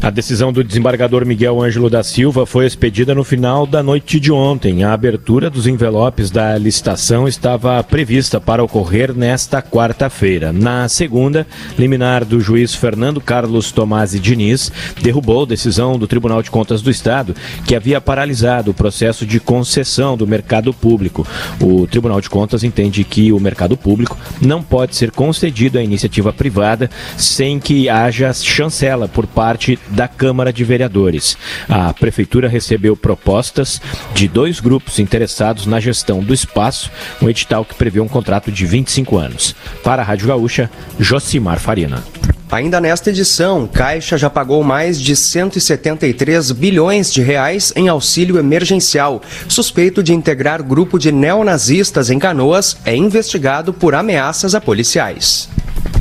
A 0.01 0.11
decisão 0.11 0.53
do 0.53 0.63
desembargador 0.63 1.27
Miguel 1.27 1.61
Ângelo 1.61 1.91
da 1.91 2.05
Silva 2.05 2.47
foi 2.47 2.65
expedida 2.67 3.17
no 3.17 3.25
final 3.25 3.67
da 3.67 3.83
noite 3.83 4.21
de 4.21 4.31
ontem. 4.31 4.85
A 4.85 4.93
abertura 4.93 5.51
dos 5.51 5.67
envelopes 5.67 6.31
da 6.31 6.57
licitação 6.57 7.27
estava 7.27 7.83
prevista 7.83 8.41
para 8.41 8.63
ocorrer 8.63 9.13
nesta 9.13 9.61
quarta-feira. 9.61 10.53
Na 10.53 10.89
segunda, 10.89 11.45
liminar 11.77 12.25
do 12.25 12.41
juiz 12.41 12.77
Fernando 12.77 13.21
Carlos 13.21 13.73
Tomasi 13.73 14.21
Diniz 14.21 14.71
derrubou 15.03 15.45
decisão 15.45 15.99
do 15.99 16.07
Tribunal 16.07 16.45
de 16.45 16.51
Contas 16.51 16.81
do 16.81 16.93
Estado, 16.93 17.35
que 17.67 17.75
havia 17.75 18.01
paralisado 18.01 18.71
o 18.71 18.75
processo 18.75 19.27
de 19.27 19.41
concessão 19.41 20.17
do 20.17 20.29
mercado 20.29 20.73
público. 20.73 21.27
O 21.61 21.89
Tribunal 21.89 22.21
de 22.21 22.31
Contas 22.31 22.63
entende 22.63 23.03
que 23.03 23.33
o 23.33 23.41
mercado 23.41 23.77
público 23.77 24.17
não 24.41 24.63
pode 24.63 24.95
ser 24.95 25.11
concedido 25.11 25.77
à 25.77 25.83
iniciativa 25.83 26.33
privada 26.33 26.89
sem 27.17 27.59
que 27.59 27.89
haja 27.89 28.33
chancela 28.33 29.09
por 29.09 29.27
parte 29.27 29.77
da 29.91 30.09
Câmara 30.09 30.53
de 30.53 30.65
Vereadores. 30.65 31.37
A 31.69 31.93
Prefeitura 31.93 32.49
recebeu 32.49 32.97
propostas 32.97 33.81
de 34.15 34.29
dois 34.29 34.61
grupos 34.61 34.99
interessados 34.99 35.67
na 35.67 35.81
gestão 35.81 36.21
do 36.21 36.35
espaço, 36.35 36.91
um 37.21 37.29
edital 37.29 37.65
que 37.65 37.75
prevê 37.75 38.01
um 38.01 38.09
contrato 38.09 38.51
de 38.51 38.67
25 38.67 39.17
anos. 39.17 39.55
Para 39.83 40.03
a 40.03 40.05
Rádio 40.05 40.29
Gaúcha, 40.29 40.71
Josimar 40.99 41.59
Farina. 41.59 42.03
Ainda 42.51 42.81
nesta 42.81 43.11
edição, 43.11 43.67
Caixa 43.67 44.17
já 44.17 44.31
pagou 44.31 44.65
mais 44.65 44.99
de 44.99 45.15
173 45.15 46.51
bilhões 46.53 47.13
de 47.13 47.21
reais 47.21 47.75
em 47.77 47.89
auxílio 47.89 48.39
emergencial. 48.39 49.21
Suspeito 49.47 50.03
de 50.03 50.15
integrar 50.15 50.63
grupo 50.63 50.99
de 50.99 51.13
neonazistas 51.13 52.09
em 52.09 52.19
Canoas, 52.19 52.79
é 52.87 52.97
investigado 52.97 53.75
por 53.75 53.95
ameaças 53.95 54.55
a 54.55 54.61
policiais. 54.61 55.49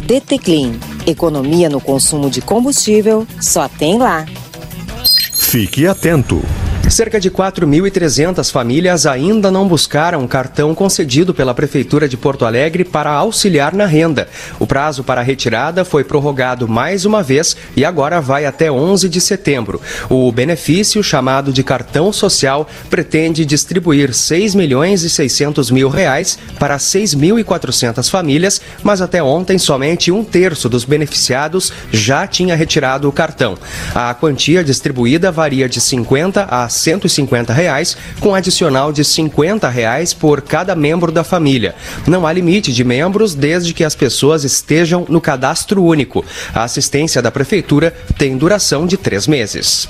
DT 0.05 0.39
Clean. 0.39 0.71
Economia 1.05 1.69
no 1.69 1.79
consumo 1.79 2.29
de 2.29 2.41
combustível 2.41 3.27
só 3.39 3.67
tem 3.67 3.97
lá. 3.97 4.25
Fique 5.33 5.87
atento. 5.87 6.41
Cerca 6.89 7.19
de 7.19 7.29
4.300 7.29 8.49
famílias 8.49 9.05
ainda 9.05 9.51
não 9.51 9.67
buscaram 9.67 10.25
cartão 10.25 10.73
concedido 10.73 11.33
pela 11.33 11.53
Prefeitura 11.53 12.07
de 12.07 12.15
Porto 12.15 12.45
Alegre 12.45 12.85
para 12.85 13.11
auxiliar 13.11 13.73
na 13.73 13.85
renda. 13.85 14.29
O 14.57 14.65
prazo 14.65 15.03
para 15.03 15.19
a 15.19 15.23
retirada 15.23 15.83
foi 15.83 16.05
prorrogado 16.05 16.65
mais 16.65 17.03
uma 17.03 17.21
vez 17.21 17.57
e 17.75 17.83
agora 17.83 18.21
vai 18.21 18.45
até 18.45 18.71
11 18.71 19.09
de 19.09 19.19
setembro. 19.19 19.81
O 20.09 20.31
benefício, 20.31 21.03
chamado 21.03 21.51
de 21.51 21.61
cartão 21.61 22.11
social, 22.13 22.67
pretende 22.89 23.45
distribuir 23.45 24.13
6 24.13 24.55
milhões 24.55 25.03
e 25.03 25.09
600 25.09 25.69
mil 25.69 25.89
reais 25.89 26.39
para 26.57 26.77
6.400 26.77 28.09
famílias, 28.09 28.61
mas 28.81 29.01
até 29.01 29.21
ontem 29.21 29.57
somente 29.57 30.09
um 30.09 30.23
terço 30.23 30.69
dos 30.69 30.85
beneficiados 30.85 31.71
já 31.91 32.25
tinha 32.25 32.55
retirado 32.55 33.09
o 33.09 33.11
cartão. 33.11 33.57
A 33.93 34.13
quantia 34.13 34.63
distribuída 34.63 35.31
varia 35.33 35.67
de 35.67 35.81
50 35.81 36.47
a 36.49 36.69
150 36.77 37.53
reais, 37.53 37.97
com 38.19 38.35
adicional 38.35 38.91
de 38.91 39.03
50 39.03 39.67
reais 39.69 40.13
por 40.13 40.41
cada 40.41 40.75
membro 40.75 41.11
da 41.11 41.23
família. 41.23 41.75
Não 42.05 42.25
há 42.25 42.33
limite 42.33 42.71
de 42.71 42.83
membros 42.83 43.35
desde 43.35 43.73
que 43.73 43.83
as 43.83 43.95
pessoas 43.95 44.43
estejam 44.43 45.05
no 45.09 45.19
cadastro 45.19 45.83
único. 45.83 46.23
A 46.53 46.63
assistência 46.63 47.21
da 47.21 47.31
Prefeitura 47.31 47.93
tem 48.17 48.37
duração 48.37 48.85
de 48.85 48.97
três 48.97 49.27
meses. 49.27 49.87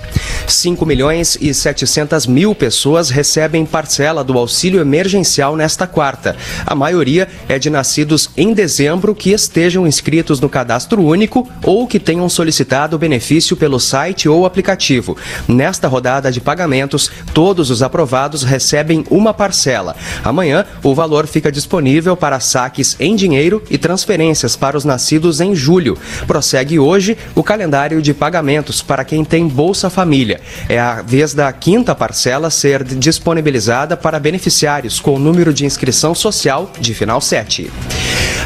5 0.48 0.86
milhões 0.86 1.38
e 1.39 1.53
700 1.53 2.25
mil 2.25 2.56
pessoas 2.56 3.10
recebem 3.10 3.65
parcela 3.65 4.24
do 4.24 4.38
auxílio 4.38 4.79
emergencial 4.79 5.56
nesta 5.56 5.86
quarta. 5.86 6.36
A 6.65 6.75
maioria 6.75 7.27
é 7.50 7.60
de 7.60 7.70
nascidos 7.70 8.29
em 8.38 8.53
dezembro 8.53 9.13
que 9.13 9.32
estejam 9.32 9.88
inscritos 9.88 10.39
no 10.39 10.50
cadastro 10.50 11.01
único 11.03 11.48
ou 11.63 11.88
que 11.88 12.00
tenham 12.00 12.27
solicitado 12.29 12.96
o 12.96 13.00
benefício 13.00 13.56
pelo 13.58 13.79
site 13.79 14.29
ou 14.29 14.46
aplicativo. 14.46 15.17
Nesta 15.48 15.88
rodada 15.88 16.32
de 16.32 16.39
pagamentos, 16.77 17.10
todos 17.34 17.72
os 17.72 17.81
aprovados 17.81 18.43
recebem 18.43 19.03
uma 19.10 19.34
parcela. 19.34 19.96
Amanhã, 20.24 20.65
o 20.84 20.93
valor 20.93 21.25
fica 21.25 21.51
disponível 21.51 22.15
para 22.15 22.39
saques 22.39 22.96
em 23.00 23.15
dinheiro 23.15 23.63
e 23.69 23.77
transferências 23.77 24.55
para 24.55 24.77
os 24.77 24.86
nascidos 24.86 25.41
em 25.41 25.55
julho. 25.55 25.98
Prossegue 26.27 26.77
hoje 26.77 27.17
o 27.34 27.43
calendário 27.43 28.01
de 28.01 28.13
pagamentos 28.13 28.81
para 28.81 29.03
quem 29.03 29.25
tem 29.25 29.48
Bolsa 29.48 29.89
Família. 29.89 30.39
É 30.69 30.79
a 30.79 31.01
vez 31.01 31.34
da 31.34 31.51
quinta 31.51 31.96
parcela 31.96 32.50
ser 32.50 32.84
disponibilizada 32.84 33.98
para 33.98 34.19
beneficiários 34.19 35.00
com 35.00 35.17
número 35.17 35.53
de 35.53 35.65
inscrição 35.65 36.13
social 36.13 36.72
de 36.79 36.93
final 36.93 37.19
7. 37.19 37.72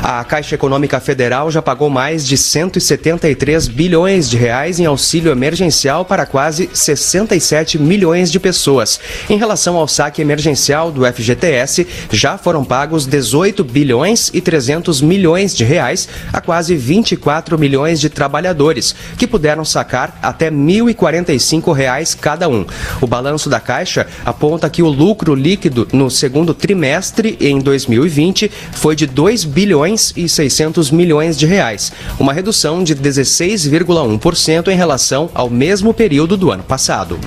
A 0.03 0.24
Caixa 0.24 0.55
Econômica 0.55 1.00
Federal 1.00 1.51
já 1.51 1.62
pagou 1.62 1.88
mais 1.88 2.25
de 2.25 2.36
173 2.36 3.67
bilhões 3.67 4.27
de 4.27 4.36
reais 4.36 4.79
em 4.79 4.86
auxílio 4.88 5.31
emergencial 5.31 6.03
para 6.03 6.25
quase 6.25 6.67
67 6.74 7.77
milhões 7.77 8.31
de 8.31 8.39
pessoas. 8.39 9.00
Em 9.29 9.38
relação 9.38 9.77
ao 9.77 9.88
saque 9.88 10.20
emergencial 10.20 10.91
do 10.91 11.05
FGTS, 11.05 11.86
já 12.10 12.36
foram 12.36 12.65
pagos 12.65 13.05
18 13.05 13.63
bilhões 13.63 14.31
e 14.34 14.41
300 14.41 15.01
milhões 15.01 15.55
de 15.55 15.63
reais 15.63 16.10
a 16.34 16.41
quase 16.41 16.75
24 16.75 17.60
milhões 17.60 18.01
de 18.01 18.10
trabalhadores, 18.10 18.96
que 19.20 19.27
puderam 19.27 19.63
sacar 19.63 20.17
até 20.20 20.50
1.045 20.50 21.72
reais 21.74 22.15
cada 22.15 22.50
um. 22.50 22.65
O 23.01 23.05
balanço 23.05 23.51
da 23.51 23.60
Caixa 23.60 24.08
aponta 24.25 24.67
que 24.67 24.81
o 24.81 24.89
lucro 24.89 25.36
líquido 25.36 25.88
no 25.93 26.10
segundo 26.10 26.55
trimestre 26.55 27.38
em 27.39 27.60
2020 27.60 28.51
foi 28.72 28.96
de 28.96 29.05
2 29.05 29.43
bilhões 29.43 29.91
e 30.16 30.28
600 30.28 30.92
milhões 30.92 31.38
de 31.38 31.46
reais, 31.46 31.92
uma 32.20 32.34
redução 32.34 32.84
de 32.84 32.96
16,1% 32.96 34.68
em 34.68 34.76
relação 34.76 35.30
ao 35.34 35.50
mesmo 35.50 35.94
período 35.94 36.38
do 36.38 36.52
ano 36.52 36.64
passado. 36.64 37.20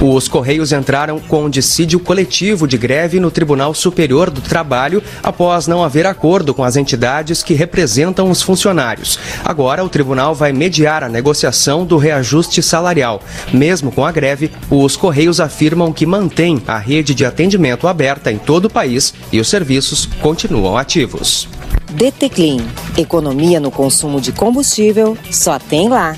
Os 0.00 0.28
Correios 0.28 0.72
entraram 0.72 1.18
com 1.18 1.48
dissídio 1.48 1.98
coletivo 1.98 2.68
de 2.68 2.76
greve 2.76 3.18
no 3.18 3.30
Tribunal 3.30 3.72
Superior 3.72 4.30
do 4.30 4.40
Trabalho 4.40 5.02
após 5.22 5.66
não 5.66 5.82
haver 5.82 6.06
acordo 6.06 6.52
com 6.52 6.62
as 6.62 6.76
entidades 6.76 7.42
que 7.42 7.54
representam 7.54 8.30
os 8.30 8.42
funcionários. 8.42 9.18
Agora, 9.44 9.84
o 9.84 9.88
tribunal 9.88 10.34
vai 10.34 10.52
mediar 10.52 11.02
a 11.02 11.08
negociação 11.08 11.86
do 11.86 11.96
reajuste 11.96 12.62
salarial. 12.62 13.22
Mesmo 13.52 13.90
com 13.90 14.04
a 14.04 14.12
greve, 14.12 14.50
os 14.70 14.96
Correios 14.96 15.40
afirmam 15.40 15.92
que 15.92 16.04
mantém 16.04 16.62
a 16.66 16.78
rede 16.78 17.14
de 17.14 17.24
atendimento 17.24 17.88
aberta 17.88 18.30
em 18.30 18.38
todo 18.38 18.66
o 18.66 18.70
país 18.70 19.14
e 19.32 19.40
os 19.40 19.48
serviços 19.48 20.06
continuam 20.20 20.76
ativos. 20.76 21.48
DT 21.92 22.28
Clean. 22.28 22.58
Economia 22.96 23.60
no 23.60 23.70
consumo 23.70 24.20
de 24.20 24.32
combustível 24.32 25.16
só 25.30 25.58
tem 25.58 25.88
lá. 25.88 26.16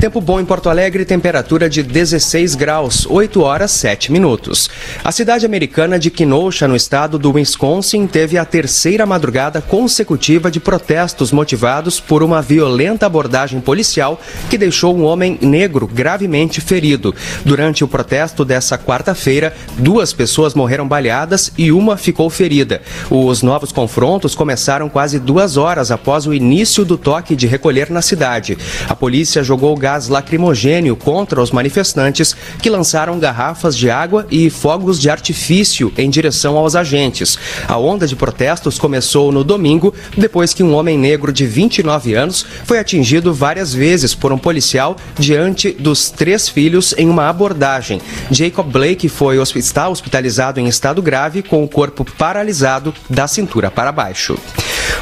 Tempo 0.00 0.18
bom 0.18 0.40
em 0.40 0.46
Porto 0.46 0.70
Alegre, 0.70 1.04
temperatura 1.04 1.68
de 1.68 1.82
16 1.82 2.54
graus, 2.54 3.06
8 3.06 3.42
horas 3.42 3.70
7 3.70 4.10
minutos. 4.10 4.70
A 5.04 5.12
cidade 5.12 5.44
americana 5.44 5.98
de 5.98 6.10
Kenosha, 6.10 6.66
no 6.66 6.74
estado 6.74 7.18
do 7.18 7.32
Wisconsin, 7.32 8.06
teve 8.06 8.38
a 8.38 8.46
terceira 8.46 9.04
madrugada 9.04 9.60
consecutiva 9.60 10.50
de 10.50 10.58
protestos 10.58 11.32
motivados 11.32 12.00
por 12.00 12.22
uma 12.22 12.40
violenta 12.40 13.04
abordagem 13.04 13.60
policial 13.60 14.18
que 14.48 14.56
deixou 14.56 14.96
um 14.96 15.04
homem 15.04 15.38
negro 15.42 15.86
gravemente 15.86 16.62
ferido. 16.62 17.14
Durante 17.44 17.84
o 17.84 17.88
protesto 17.88 18.42
dessa 18.42 18.78
quarta-feira, 18.78 19.54
duas 19.76 20.14
pessoas 20.14 20.54
morreram 20.54 20.88
baleadas 20.88 21.52
e 21.58 21.70
uma 21.70 21.98
ficou 21.98 22.30
ferida. 22.30 22.80
Os 23.10 23.42
novos 23.42 23.70
confrontos 23.70 24.34
começaram 24.34 24.88
quase 24.88 25.18
duas 25.18 25.58
horas 25.58 25.90
após 25.90 26.26
o 26.26 26.32
início 26.32 26.86
do 26.86 26.96
toque 26.96 27.36
de 27.36 27.46
recolher 27.46 27.90
na 27.90 28.00
cidade. 28.00 28.56
A 28.88 28.96
polícia 28.96 29.44
jogou 29.44 29.76
gás 29.76 29.89
gás 29.90 30.08
lacrimogênio 30.08 30.94
contra 30.94 31.42
os 31.42 31.50
manifestantes 31.50 32.36
que 32.62 32.70
lançaram 32.70 33.18
garrafas 33.18 33.76
de 33.76 33.90
água 33.90 34.24
e 34.30 34.48
fogos 34.48 35.00
de 35.00 35.10
artifício 35.10 35.92
em 35.98 36.08
direção 36.08 36.56
aos 36.56 36.76
agentes. 36.76 37.36
A 37.66 37.76
onda 37.76 38.06
de 38.06 38.14
protestos 38.14 38.78
começou 38.78 39.32
no 39.32 39.42
domingo, 39.42 39.92
depois 40.16 40.54
que 40.54 40.62
um 40.62 40.74
homem 40.74 40.96
negro 40.96 41.32
de 41.32 41.44
29 41.44 42.14
anos 42.14 42.46
foi 42.64 42.78
atingido 42.78 43.34
várias 43.34 43.74
vezes 43.74 44.14
por 44.14 44.32
um 44.32 44.38
policial 44.38 44.96
diante 45.18 45.72
dos 45.72 46.10
três 46.10 46.48
filhos 46.48 46.94
em 46.96 47.08
uma 47.08 47.28
abordagem. 47.28 48.00
Jacob 48.30 48.70
Blake 48.70 49.08
foi 49.08 49.40
está 49.56 49.88
hospitalizado 49.88 50.60
em 50.60 50.68
estado 50.68 51.00
grave 51.02 51.42
com 51.42 51.64
o 51.64 51.68
corpo 51.68 52.04
paralisado 52.04 52.94
da 53.08 53.26
cintura 53.26 53.70
para 53.70 53.90
baixo. 53.90 54.38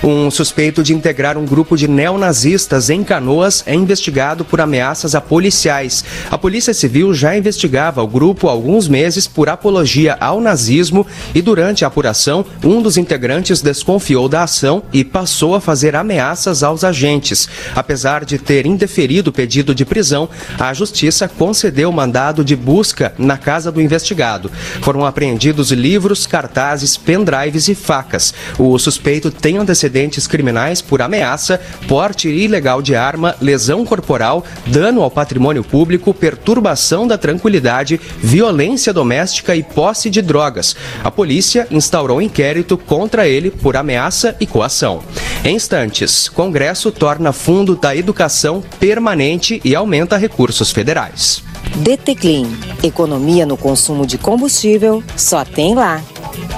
Um 0.03 0.31
suspeito 0.31 0.81
de 0.81 0.95
integrar 0.95 1.37
um 1.37 1.45
grupo 1.45 1.77
de 1.77 1.89
neonazistas 1.89 2.89
em 2.89 3.03
Canoas 3.03 3.65
é 3.67 3.75
investigado 3.75 4.45
por 4.45 4.61
ameaças 4.61 5.17
a 5.17 5.21
policiais. 5.21 6.05
A 6.31 6.39
Polícia 6.39 6.73
Civil 6.73 7.13
já 7.13 7.37
investigava 7.37 8.01
o 8.01 8.07
grupo 8.07 8.47
há 8.49 8.53
alguns 8.53 8.87
meses 8.87 9.27
por 9.27 9.49
apologia 9.49 10.17
ao 10.21 10.41
nazismo 10.41 11.05
e 11.35 11.43
durante 11.43 11.85
a 11.85 11.89
apuração, 11.89 12.47
um 12.63 12.81
dos 12.81 12.97
integrantes 12.97 13.61
desconfiou 13.61 14.29
da 14.29 14.45
ação 14.45 14.85
e 14.93 15.03
passou 15.03 15.57
a 15.57 15.61
fazer 15.61 15.97
ameaças 15.97 16.63
aos 16.63 16.85
agentes. 16.85 17.49
Apesar 17.75 18.25
de 18.25 18.39
ter 18.39 18.67
indeferido 18.67 19.31
o 19.31 19.33
pedido 19.33 19.75
de 19.75 19.85
prisão, 19.85 20.29
a 20.61 20.73
Justiça 20.73 21.27
concedeu 21.27 21.91
mandado 21.91 22.45
de 22.45 22.55
busca 22.55 23.13
na 23.19 23.37
casa 23.37 23.73
do 23.73 23.81
investigado. 23.81 24.49
Foram 24.81 25.05
apreendidos 25.05 25.73
livros, 25.73 26.25
cartazes, 26.25 26.97
pendrives 26.97 27.67
e 27.67 27.75
facas. 27.75 28.33
O 28.57 28.79
suspeito 28.79 29.31
tem 29.33 29.59
antecedentes 29.59 29.88
antecedentes 29.89 30.27
criminais 30.27 30.81
por 30.81 31.01
ameaça, 31.01 31.61
porte 31.89 32.29
ilegal 32.29 32.83
de 32.83 32.95
arma, 32.95 33.35
lesão 33.41 33.85
corporal, 33.85 34.45
dano 34.67 35.03
ao 35.03 35.11
patrimônio 35.11 35.65
público, 35.65 36.13
perturbação 36.13 37.07
da 37.07 37.17
tranquilidade, 37.17 38.01
violência 38.19 38.93
doméstica 38.93 39.57
e 39.57 39.63
posse 39.63 40.11
de 40.11 40.21
drogas. 40.21 40.77
A 41.03 41.11
polícia 41.11 41.67
instaurou 41.71 42.21
inquérito 42.21 42.77
contra 42.77 43.27
ele 43.27 43.51
por 43.51 43.77
ameaça 43.77 44.37
e 44.39 44.47
coação. 44.47 45.03
Em 45.45 45.57
instantes, 45.57 46.29
Congresso 46.29 46.93
torna 46.93 47.33
Fundo 47.33 47.75
da 47.75 47.97
Educação 47.97 48.63
permanente 48.79 49.61
e 49.65 49.75
aumenta 49.75 50.17
recursos 50.17 50.71
federais. 50.71 51.48
DT 51.77 52.15
Clean. 52.15 52.47
Economia 52.83 53.45
no 53.45 53.57
consumo 53.57 54.07
de 54.07 54.19
combustível 54.19 55.03
só 55.17 55.45
tem 55.45 55.75
lá. 55.75 56.03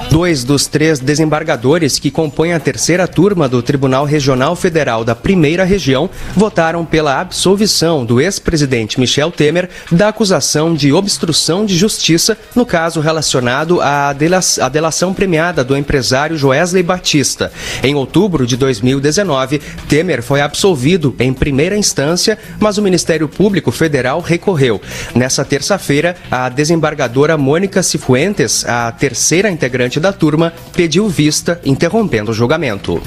Dois 0.09 0.43
dos 0.43 0.67
três 0.67 0.99
desembargadores 0.99 1.97
que 1.97 2.11
compõem 2.11 2.53
a 2.53 2.59
terceira 2.59 3.07
turma 3.07 3.47
do 3.47 3.63
Tribunal 3.63 4.03
Regional 4.03 4.55
Federal 4.57 5.05
da 5.05 5.15
Primeira 5.15 5.63
Região 5.63 6.09
votaram 6.35 6.83
pela 6.85 7.19
absolvição 7.19 8.03
do 8.03 8.19
ex-presidente 8.19 8.99
Michel 8.99 9.31
Temer 9.31 9.69
da 9.89 10.09
acusação 10.09 10.73
de 10.73 10.91
obstrução 10.91 11.65
de 11.65 11.77
justiça 11.77 12.37
no 12.53 12.65
caso 12.65 12.99
relacionado 12.99 13.79
à 13.81 14.13
delação 14.13 15.13
premiada 15.13 15.63
do 15.63 15.77
empresário 15.77 16.37
Joesley 16.37 16.83
Batista. 16.83 17.51
Em 17.81 17.95
outubro 17.95 18.45
de 18.45 18.57
2019, 18.57 19.59
Temer 19.87 20.21
foi 20.21 20.41
absolvido 20.41 21.15
em 21.19 21.31
primeira 21.33 21.77
instância, 21.77 22.37
mas 22.59 22.77
o 22.77 22.81
Ministério 22.81 23.29
Público 23.29 23.71
Federal 23.71 24.19
recorreu. 24.19 24.81
Nessa 25.15 25.43
terça-feira, 25.43 26.15
a 26.29 26.49
desembargadora 26.49 27.37
Mônica 27.37 27.83
Cifuentes, 27.83 28.65
a 28.65 28.91
terceira 28.91 29.49
integrante 29.49 29.99
da 29.99 30.13
turma, 30.13 30.53
pediu 30.73 31.07
vista, 31.07 31.59
interrompendo 31.65 32.31
o 32.31 32.33
julgamento. 32.33 33.01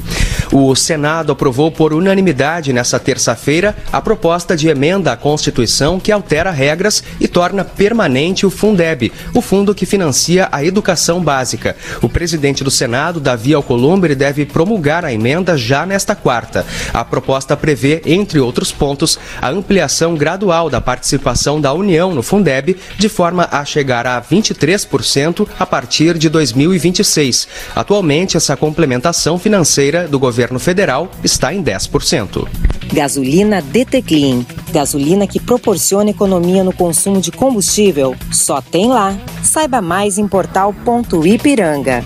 O 0.53 0.75
Senado 0.75 1.33
aprovou 1.33 1.71
por 1.71 1.93
unanimidade 1.93 2.73
nesta 2.73 2.99
terça-feira 2.99 3.75
a 3.93 4.01
proposta 4.01 4.57
de 4.57 4.69
emenda 4.69 5.13
à 5.13 5.17
Constituição 5.17 5.99
que 5.99 6.13
altera 6.13 6.51
regras 6.51 7.03
e 7.19 7.27
torna 7.27 7.65
permanente 7.65 8.47
o 8.47 8.51
Fundeb, 8.51 9.13
o 9.33 9.41
fundo 9.41 9.75
que 9.75 9.87
financia 9.87 10.49
a 10.53 10.65
educação 10.65 11.21
básica. 11.21 11.77
O 12.03 12.09
presidente 12.09 12.63
do 12.63 12.71
Senado, 12.71 13.21
Davi 13.21 13.55
Alcolumbre, 13.55 14.15
deve 14.15 14.45
promulgar 14.45 15.05
a 15.05 15.13
emenda 15.13 15.57
já 15.57 15.87
nesta 15.87 16.15
quarta. 16.15 16.65
A 16.93 17.05
proposta 17.05 17.57
prevê, 17.57 18.03
entre 18.05 18.39
outros 18.39 18.71
pontos, 18.71 19.19
a 19.41 19.49
ampliação 19.49 20.15
gradual 20.15 20.69
da 20.69 20.81
participação 20.81 21.61
da 21.61 21.73
União 21.73 21.84
no 21.85 22.23
Fundeb, 22.23 22.77
de 22.99 23.09
forma 23.09 23.49
a 23.51 23.65
chegar 23.65 24.07
a 24.07 24.21
23% 24.21 25.47
a 25.59 25.67
partir 25.67 26.19
de 26.19 26.29
2026. 26.29 27.49
Atualmente, 27.75 28.37
essa 28.37 28.57
complementação 28.57 29.39
financeira 29.39 30.09
do 30.09 30.19
governo 30.19 30.59
federal 30.59 31.11
está 31.23 31.53
em 31.53 31.63
10%. 31.63 32.49
Gasolina 32.93 33.61
DT 33.61 34.03
Clean. 34.03 34.45
Gasolina 34.73 35.27
que 35.27 35.41
proporciona 35.41 36.11
economia 36.11 36.65
no 36.65 36.73
consumo 36.73 37.21
de 37.21 37.31
combustível. 37.31 38.15
Só 38.33 38.61
tem 38.61 38.89
lá. 38.89 39.17
Saiba 39.43 39.81
mais 39.81 40.19
em 40.19 40.27
portal.ipiranga. 40.27 42.05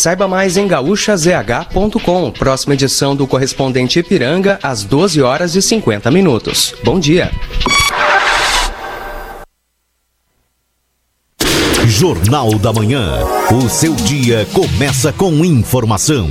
Saiba 0.00 0.26
mais 0.26 0.56
em 0.56 0.66
gaúchazh.com. 0.66 2.30
Próxima 2.30 2.72
edição 2.72 3.14
do 3.14 3.26
correspondente 3.26 3.98
Ipiranga, 3.98 4.58
às 4.62 4.82
12 4.82 5.20
horas 5.20 5.54
e 5.54 5.60
50 5.60 6.10
minutos. 6.10 6.74
Bom 6.82 6.98
dia. 6.98 7.30
Jornal 11.86 12.58
da 12.58 12.72
Manhã. 12.72 13.18
O 13.52 13.68
seu 13.68 13.94
dia 13.94 14.46
começa 14.54 15.12
com 15.12 15.44
informação. 15.44 16.30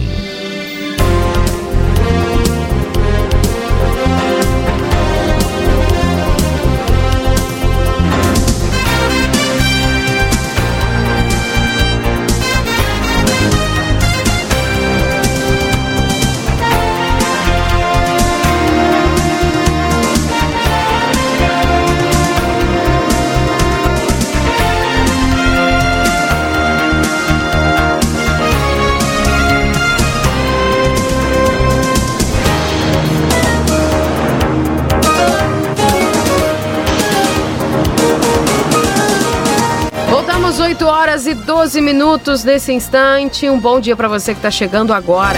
E 41.30 41.34
12 41.36 41.80
minutos 41.80 42.44
nesse 42.44 42.74
instante. 42.74 43.48
Um 43.48 43.60
bom 43.60 43.80
dia 43.80 43.96
para 43.96 44.08
você 44.08 44.34
que 44.34 44.40
está 44.40 44.50
chegando 44.50 44.92
agora. 44.92 45.38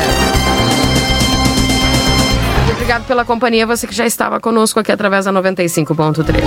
Obrigado 2.72 3.06
pela 3.06 3.26
companhia, 3.26 3.68
você 3.68 3.86
que 3.86 3.94
já 3.94 4.06
estava 4.06 4.40
conosco 4.40 4.80
aqui 4.80 4.92
através 4.92 5.26
da 5.26 5.34
95.3. 5.34 6.42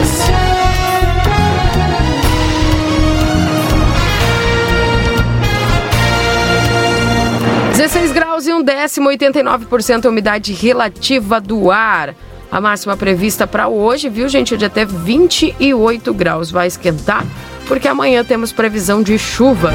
16 7.72 8.12
graus 8.12 8.46
e 8.46 8.52
um 8.52 8.62
décimo, 8.62 9.10
89% 9.10 10.06
a 10.06 10.08
umidade 10.08 10.52
relativa 10.54 11.40
do 11.40 11.70
ar. 11.70 12.14
a 12.50 12.60
máxima 12.60 12.96
prevista 12.96 13.46
para 13.46 13.68
hoje, 13.68 14.08
viu, 14.08 14.28
gente? 14.28 14.56
De 14.56 14.64
até 14.64 14.84
28 14.84 16.14
graus. 16.14 16.50
Vai 16.50 16.68
esquentar, 16.68 17.24
porque 17.66 17.88
amanhã 17.88 18.24
temos 18.24 18.52
previsão 18.52 19.02
de 19.02 19.18
chuva. 19.18 19.72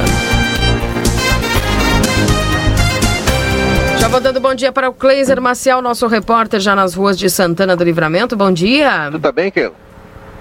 Já 3.98 4.08
vou 4.08 4.20
dando 4.20 4.40
bom 4.40 4.54
dia 4.54 4.72
para 4.72 4.88
o 4.88 4.94
Cleiser 4.94 5.40
Maciel, 5.40 5.82
nosso 5.82 6.06
repórter 6.06 6.60
já 6.60 6.74
nas 6.74 6.94
ruas 6.94 7.18
de 7.18 7.28
Santana 7.28 7.76
do 7.76 7.84
Livramento. 7.84 8.36
Bom 8.36 8.50
dia. 8.50 9.08
Tudo 9.10 9.20
tá 9.20 9.32
bem, 9.32 9.50
Keilo? 9.50 9.74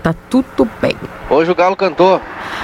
Tá 0.02 0.16
tudo 0.30 0.68
bem. 0.82 0.96
Hoje 1.30 1.52
o 1.52 1.56
Galo 1.56 1.76
cantou. 1.76 2.22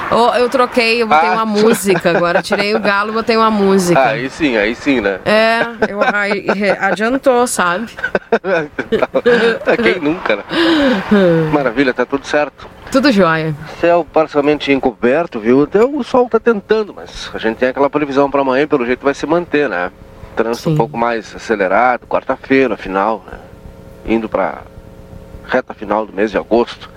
Oh, 0.10 0.34
eu 0.36 0.48
troquei, 0.48 1.02
eu 1.02 1.08
botei 1.08 1.30
ah. 1.30 1.34
uma 1.34 1.46
música 1.46 2.12
agora. 2.12 2.42
Tirei 2.42 2.76
o 2.76 2.80
Galo 2.80 3.10
e 3.10 3.14
botei 3.14 3.36
uma 3.36 3.52
música. 3.52 4.00
Ah, 4.00 4.10
aí 4.10 4.30
sim, 4.30 4.56
aí 4.56 4.74
sim, 4.74 5.02
né? 5.02 5.20
É, 5.26 5.92
eu, 5.92 6.00
aí, 6.02 6.48
adiantou, 6.80 7.46
sabe? 7.46 7.92
Quem 9.84 10.00
nunca, 10.00 10.38
né? 10.38 10.44
Maravilha, 11.52 11.94
tá 11.94 12.06
tudo 12.06 12.26
certo. 12.26 12.75
Tudo 12.92 13.12
jóia. 13.12 13.56
Céu 13.80 14.06
parcialmente 14.12 14.72
encoberto, 14.72 15.40
viu? 15.40 15.64
Até 15.64 15.84
o 15.84 16.04
sol 16.04 16.30
tá 16.30 16.40
tentando, 16.40 16.94
mas 16.94 17.30
a 17.34 17.38
gente 17.38 17.58
tem 17.58 17.70
aquela 17.70 17.90
previsão 17.90 18.30
para 18.32 18.42
amanhã, 18.42 18.68
pelo 18.68 18.86
jeito 18.86 19.04
vai 19.04 19.14
se 19.14 19.26
manter, 19.26 19.68
né? 19.68 19.92
Trânsito 20.36 20.70
Sim. 20.70 20.74
um 20.74 20.78
pouco 20.78 20.98
mais 20.98 21.36
acelerado, 21.36 22.06
quarta-feira, 22.08 22.78
final, 22.78 23.24
né? 23.30 23.40
Indo 24.06 24.30
para 24.30 24.62
reta 25.48 25.74
final 25.74 26.06
do 26.06 26.14
mês 26.14 26.32
de 26.32 26.38
agosto. 26.38 26.90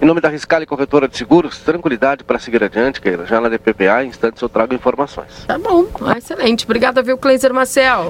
Em 0.00 0.04
nome 0.06 0.20
da 0.20 0.28
Riscale 0.28 0.64
Corretora 0.64 1.08
de 1.08 1.16
Seguros, 1.16 1.58
tranquilidade 1.58 2.22
para 2.22 2.38
seguir 2.38 2.62
adiante, 2.62 3.00
Keila. 3.00 3.26
Já 3.26 3.40
na 3.40 3.48
DPPA, 3.48 4.04
em 4.04 4.08
instantes 4.08 4.40
eu 4.40 4.48
trago 4.48 4.72
informações. 4.72 5.44
Tá 5.46 5.58
bom, 5.58 5.86
excelente. 6.16 6.64
Obrigada, 6.64 7.02
viu, 7.02 7.18
Cleiser 7.18 7.52
Marcel. 7.52 8.08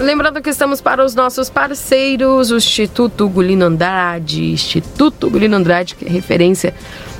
Lembrando 0.00 0.40
que 0.40 0.50
estamos 0.50 0.80
para 0.80 1.04
os 1.04 1.16
nossos 1.16 1.50
parceiros, 1.50 2.52
o 2.52 2.56
Instituto 2.56 3.28
Gulino 3.28 3.64
Andrade, 3.64 4.52
Instituto 4.52 5.28
Gulino 5.28 5.56
Andrade, 5.56 5.96
que 5.96 6.06
é 6.06 6.08
referência 6.08 6.72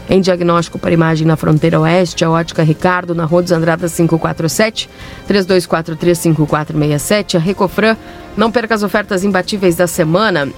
em 0.09 0.21
diagnóstico 0.21 0.79
para 0.79 0.93
imagem 0.93 1.27
na 1.27 1.37
fronteira 1.37 1.81
oeste, 1.81 2.25
a 2.25 2.31
Ótica 2.31 2.63
Ricardo, 2.63 3.17
na 3.17 3.25
Rua 3.25 3.43
dos 3.43 3.51
Andradas 3.51 3.97
547, 3.97 4.89
32435467, 5.29 7.35
a 7.35 7.41
Recofran. 7.41 7.97
Não 8.37 8.53
perca 8.53 8.77
as 8.77 8.85
ofertas 8.85 9.25
imbatíveis 9.25 9.75
da 9.75 9.89
semana. 9.89 10.49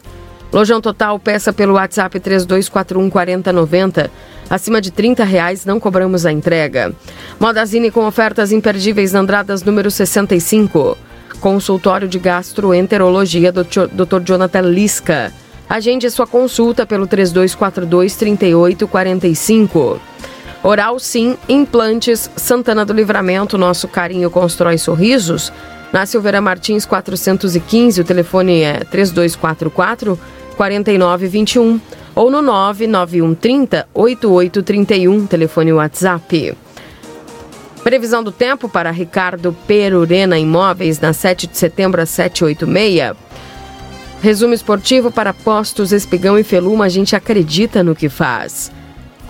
Lojão 0.52 0.80
Total, 0.80 1.16
peça 1.18 1.52
pelo 1.52 1.74
WhatsApp 1.74 2.18
3241 2.18 3.10
4090. 3.10 4.10
Acima 4.48 4.80
de 4.80 4.90
30 4.90 5.24
reais 5.24 5.66
não 5.66 5.78
cobramos 5.78 6.24
a 6.24 6.32
entrega. 6.32 6.94
Modazine 7.38 7.90
com 7.90 8.06
ofertas 8.06 8.50
imperdíveis 8.50 9.12
na 9.12 9.20
Andradas 9.20 9.62
número 9.62 9.90
65. 9.90 10.96
Consultório 11.38 12.08
de 12.08 12.18
Gastroenterologia 12.18 13.52
Dr. 13.52 14.22
Jonathan 14.24 14.62
Lisca. 14.62 15.30
Agende 15.68 16.10
sua 16.10 16.26
consulta 16.26 16.86
pelo 16.86 17.06
3242 17.06 18.16
3845. 18.16 20.00
Oral 20.62 20.98
Sim, 20.98 21.36
Implantes, 21.48 22.30
Santana 22.36 22.84
do 22.84 22.92
Livramento, 22.92 23.56
nosso 23.56 23.86
carinho 23.86 24.30
constrói 24.30 24.76
sorrisos. 24.76 25.52
Na 25.92 26.04
Silveira 26.04 26.40
Martins 26.40 26.84
415, 26.84 28.00
o 28.00 28.04
telefone 28.04 28.62
é 28.62 28.84
3244 28.84 30.18
4921 30.56 31.80
ou 32.14 32.30
no 32.30 32.42
99130 32.42 33.88
8831, 33.94 35.26
telefone 35.26 35.72
WhatsApp. 35.72 36.54
Previsão 37.84 38.22
do 38.22 38.32
tempo 38.32 38.68
para 38.68 38.90
Ricardo 38.90 39.56
Perurena 39.66 40.38
Imóveis 40.38 41.00
na 41.00 41.12
7 41.12 41.46
de 41.46 41.56
setembro 41.56 42.02
às 42.02 42.10
786. 42.10 43.16
Resumo 44.20 44.52
esportivo 44.52 45.12
para 45.12 45.32
Postos 45.32 45.92
Espigão 45.92 46.36
e 46.36 46.42
Feluma, 46.42 46.86
a 46.86 46.88
gente 46.88 47.14
acredita 47.14 47.84
no 47.84 47.94
que 47.94 48.08
faz. 48.08 48.72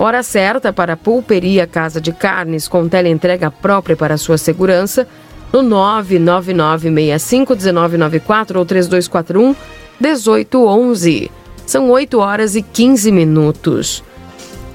Hora 0.00 0.22
certa 0.22 0.72
para 0.72 0.96
Pulperia 0.96 1.66
Casa 1.66 2.00
de 2.00 2.12
Carnes 2.12 2.68
com 2.68 2.88
teleentrega 2.88 3.50
própria 3.50 3.96
para 3.96 4.16
sua 4.16 4.38
segurança 4.38 5.08
no 5.52 5.64
999651994 5.64 8.54
ou 8.54 8.64
3241 8.64 9.56
1811. 10.00 11.32
São 11.66 11.90
8 11.90 12.16
horas 12.20 12.54
e 12.54 12.62
15 12.62 13.10
minutos. 13.10 14.04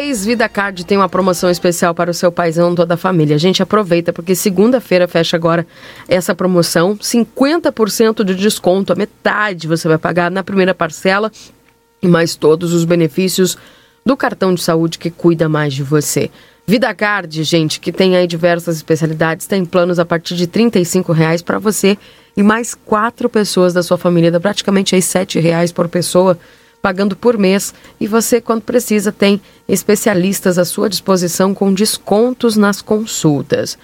Pais, 0.01 0.25
Vida 0.25 0.49
Card 0.49 0.85
tem 0.87 0.97
uma 0.97 1.11
promoção 1.11 1.51
especial 1.51 1.95
para 1.95 2.11
o 2.11 2.15
seu 2.15 2.33
paizão, 2.33 2.75
toda 2.75 2.95
a 2.95 2.97
família. 2.97 3.37
A 3.37 3.39
gente 3.39 3.63
aproveita 3.63 4.15
porque 4.15 4.35
segunda-feira 4.35 5.07
fecha 5.07 5.37
agora 5.37 5.67
essa 6.09 6.35
promoção, 6.35 6.97
50% 6.97 8.25
de 8.25 8.35
desconto, 8.35 8.95
a 8.95 8.97
metade 8.97 9.69
você 9.69 9.87
vai 9.87 9.99
pagar 9.99 10.31
na 10.31 10.43
primeira 10.43 10.75
parcela. 10.75 11.31
E 12.03 12.09
mais 12.09 12.35
todos 12.35 12.73
os 12.73 12.87
benefícios 12.87 13.59
do 14.05 14.17
cartão 14.17 14.55
de 14.55 14.63
saúde 14.63 14.99
que 14.99 15.11
cuida 15.11 15.51
mais 15.51 15.75
de 15.75 15.83
você. 15.83 16.31
VidaCard, 16.67 17.43
gente, 17.45 17.79
que 17.79 17.93
tem 17.93 18.17
aí 18.17 18.27
diversas 18.27 18.77
especialidades, 18.77 19.47
tem 19.47 19.67
planos 19.67 19.99
a 19.99 20.05
partir 20.07 20.35
de 20.35 20.45
R$ 20.45 21.13
reais 21.13 21.43
para 21.43 21.59
você 21.59 21.99
e 22.35 22.43
mais 22.43 22.75
quatro 22.75 23.29
pessoas 23.29 23.75
da 23.75 23.83
sua 23.83 23.99
família, 23.99 24.31
dá 24.31 24.41
praticamente 24.41 24.95
aí 24.95 25.03
R$ 25.03 25.41
reais 25.41 25.73
por 25.73 25.89
pessoa, 25.89 26.39
pagando 26.81 27.15
por 27.17 27.37
mês. 27.39 27.75
E 28.01 28.07
você, 28.07 28.41
quando 28.41 28.63
precisa, 28.63 29.13
tem 29.13 29.41
especialistas 29.69 30.59
à 30.59 30.65
sua 30.65 30.89
disposição 30.89 31.55
com 31.55 31.73
descontos 31.73 32.57
nas 32.57 32.81
consultas. 32.83 33.79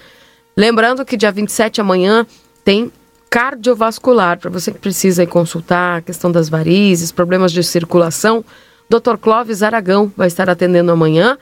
Lembrando 0.55 1.05
que 1.05 1.17
dia 1.17 1.31
27 1.31 1.79
amanhã 1.79 2.25
tem 2.63 2.91
cardiovascular, 3.29 4.39
para 4.39 4.49
você 4.49 4.71
que 4.71 4.79
precisa 4.79 5.25
consultar 5.27 5.97
a 5.97 6.01
questão 6.01 6.31
das 6.31 6.49
varizes, 6.49 7.11
problemas 7.11 7.51
de 7.51 7.63
circulação. 7.63 8.43
Dr. 8.89 9.17
Clóvis 9.19 9.61
Aragão 9.61 10.11
vai 10.15 10.27
estar 10.27 10.49
atendendo 10.49 10.91
amanhã. 10.91 11.37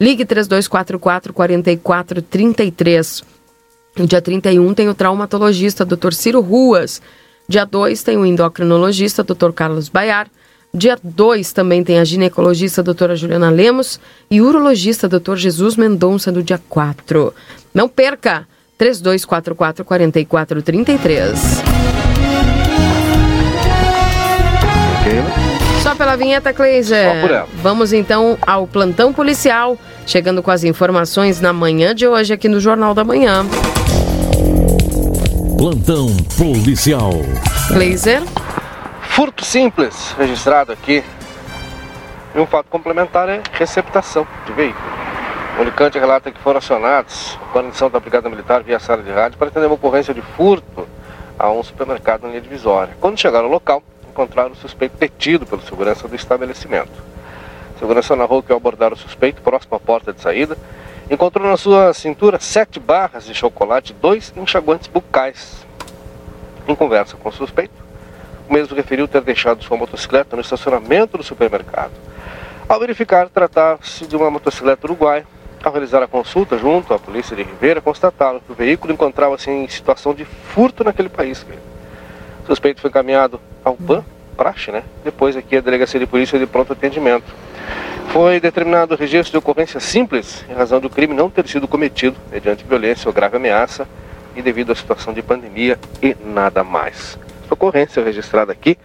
Ligue 0.00 0.24
3244 0.24 1.32
4433. 1.32 3.24
No 3.96 4.06
dia 4.06 4.20
31 4.20 4.74
tem 4.74 4.88
o 4.88 4.94
traumatologista 4.94 5.84
Dr. 5.84 6.12
Ciro 6.12 6.40
Ruas. 6.40 7.00
Dia 7.48 7.64
2 7.64 8.02
tem 8.02 8.16
o 8.16 8.26
endocrinologista 8.26 9.24
Dr. 9.24 9.52
Carlos 9.52 9.88
Baiar. 9.88 10.28
Dia 10.72 10.98
2 11.02 11.52
também 11.52 11.82
tem 11.82 11.98
a 11.98 12.04
ginecologista 12.04 12.82
doutora 12.82 13.16
Juliana 13.16 13.50
Lemos 13.50 13.98
e 14.30 14.42
urologista 14.42 15.08
Dr. 15.08 15.36
Jesus 15.36 15.76
Mendonça 15.76 16.30
no 16.30 16.42
dia 16.42 16.60
4. 16.68 17.32
Não 17.72 17.88
perca! 17.88 18.46
3244 18.76 19.84
4433. 19.84 21.38
Só 25.82 25.94
pela 25.94 26.16
vinheta, 26.16 26.52
Cleiser. 26.52 27.46
Vamos 27.62 27.92
então 27.92 28.38
ao 28.46 28.66
plantão 28.66 29.12
policial, 29.12 29.76
chegando 30.06 30.42
com 30.42 30.50
as 30.50 30.62
informações 30.64 31.40
na 31.40 31.52
manhã 31.52 31.94
de 31.94 32.06
hoje 32.06 32.34
aqui 32.34 32.48
no 32.48 32.60
Jornal 32.60 32.94
da 32.94 33.02
Manhã. 33.02 33.44
Plantão 35.56 36.14
policial. 36.36 37.12
Cleiser. 37.68 38.22
Furto 39.18 39.44
simples 39.44 40.12
registrado 40.12 40.70
aqui. 40.70 41.02
E 42.32 42.38
um 42.38 42.46
fato 42.46 42.68
complementar 42.70 43.28
é 43.28 43.42
receptação 43.50 44.24
de 44.46 44.52
veículo. 44.52 44.86
O 45.58 45.62
Unicante 45.62 45.98
relata 45.98 46.30
que 46.30 46.38
foram 46.38 46.58
acionados 46.58 47.36
a 47.42 47.52
guarnição 47.52 47.90
da 47.90 47.98
Brigada 47.98 48.28
Militar 48.28 48.62
via 48.62 48.78
sala 48.78 49.02
de 49.02 49.10
rádio 49.10 49.36
para 49.36 49.48
atender 49.48 49.66
uma 49.66 49.74
ocorrência 49.74 50.14
de 50.14 50.22
furto 50.22 50.86
a 51.36 51.50
um 51.50 51.64
supermercado 51.64 52.22
na 52.22 52.28
linha 52.28 52.40
divisória. 52.40 52.96
Quando 53.00 53.18
chegaram 53.18 53.46
ao 53.46 53.50
local, 53.50 53.82
encontraram 54.08 54.52
o 54.52 54.54
suspeito 54.54 54.96
detido 54.96 55.44
pelo 55.44 55.62
segurança 55.62 56.06
do 56.06 56.14
estabelecimento. 56.14 57.02
A 57.74 57.78
segurança 57.80 58.14
narrou 58.14 58.40
que 58.40 58.52
ao 58.52 58.58
abordar 58.58 58.92
o 58.92 58.96
suspeito 58.96 59.42
próximo 59.42 59.74
à 59.74 59.80
porta 59.80 60.12
de 60.12 60.20
saída, 60.20 60.56
encontrou 61.10 61.44
na 61.44 61.56
sua 61.56 61.92
cintura 61.92 62.38
sete 62.38 62.78
barras 62.78 63.24
de 63.24 63.34
chocolate 63.34 63.90
e 63.90 63.96
dois 63.96 64.32
enxaguantes 64.36 64.86
bucais. 64.86 65.66
Em 66.68 66.74
conversa 66.76 67.16
com 67.16 67.30
o 67.30 67.32
suspeito, 67.32 67.87
o 67.87 67.87
mesmo 68.48 68.76
referiu 68.76 69.06
ter 69.06 69.20
deixado 69.22 69.62
sua 69.62 69.76
motocicleta 69.76 70.36
no 70.36 70.42
estacionamento 70.42 71.18
do 71.18 71.24
supermercado. 71.24 71.92
Ao 72.68 72.78
verificar 72.78 73.28
tratar-se 73.28 74.06
de 74.06 74.14
uma 74.16 74.30
motocicleta 74.30 74.86
uruguaia, 74.86 75.26
ao 75.62 75.72
realizar 75.72 76.02
a 76.02 76.06
consulta 76.06 76.56
junto 76.58 76.94
à 76.94 76.98
polícia 76.98 77.34
de 77.34 77.42
Ribeira, 77.42 77.80
constataram 77.80 78.40
que 78.40 78.52
o 78.52 78.54
veículo 78.54 78.92
encontrava-se 78.92 79.50
em 79.50 79.66
situação 79.68 80.14
de 80.14 80.24
furto 80.24 80.84
naquele 80.84 81.08
país. 81.08 81.44
O 82.42 82.46
suspeito 82.46 82.80
foi 82.80 82.90
encaminhado 82.90 83.40
ao 83.64 83.76
PAN, 83.76 84.04
praxe, 84.36 84.70
né? 84.70 84.84
Depois 85.02 85.36
aqui 85.36 85.56
a 85.56 85.60
delegacia 85.60 85.98
de 85.98 86.06
polícia 86.06 86.38
de 86.38 86.46
pronto 86.46 86.72
atendimento. 86.72 87.26
Foi 88.10 88.40
determinado 88.40 88.94
o 88.94 88.96
registro 88.96 89.32
de 89.32 89.38
ocorrência 89.38 89.80
simples 89.80 90.44
em 90.48 90.54
razão 90.54 90.80
do 90.80 90.88
crime 90.88 91.12
não 91.12 91.28
ter 91.28 91.46
sido 91.46 91.68
cometido 91.68 92.16
mediante 92.30 92.64
violência 92.64 93.08
ou 93.08 93.12
grave 93.12 93.36
ameaça 93.36 93.86
e 94.34 94.40
devido 94.40 94.72
à 94.72 94.74
situação 94.74 95.12
de 95.12 95.20
pandemia 95.20 95.78
e 96.02 96.16
nada 96.24 96.64
mais. 96.64 97.18
Ocorrência 97.58 98.04
registrada 98.04 98.52
aqui 98.52 98.78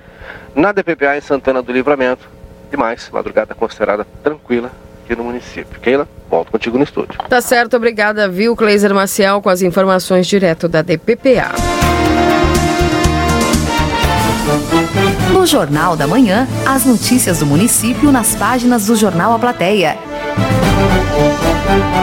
na 0.55 0.71
DPPA 0.71 1.15
em 1.15 1.21
Santana 1.21 1.61
do 1.61 1.71
Livramento. 1.71 2.27
Demais, 2.71 3.07
madrugada 3.13 3.53
considerada 3.53 4.05
tranquila 4.23 4.71
aqui 5.03 5.15
no 5.15 5.23
município. 5.23 5.79
Keila, 5.79 6.07
volto 6.27 6.51
contigo 6.51 6.75
no 6.75 6.83
estúdio. 6.83 7.19
Tá 7.29 7.39
certo, 7.39 7.77
obrigada, 7.77 8.27
viu, 8.27 8.55
Cleiser 8.55 8.93
Maciel, 8.93 9.41
com 9.43 9.49
as 9.49 9.61
informações 9.61 10.25
direto 10.25 10.67
da 10.67 10.81
DPPA. 10.81 11.51
No 15.31 15.45
Jornal 15.45 15.95
da 15.95 16.07
Manhã, 16.07 16.47
as 16.65 16.83
notícias 16.83 17.39
do 17.39 17.45
município 17.45 18.11
nas 18.11 18.35
páginas 18.35 18.87
do 18.87 18.95
Jornal 18.95 19.33
A 19.33 19.39
Plateia. 19.39 19.97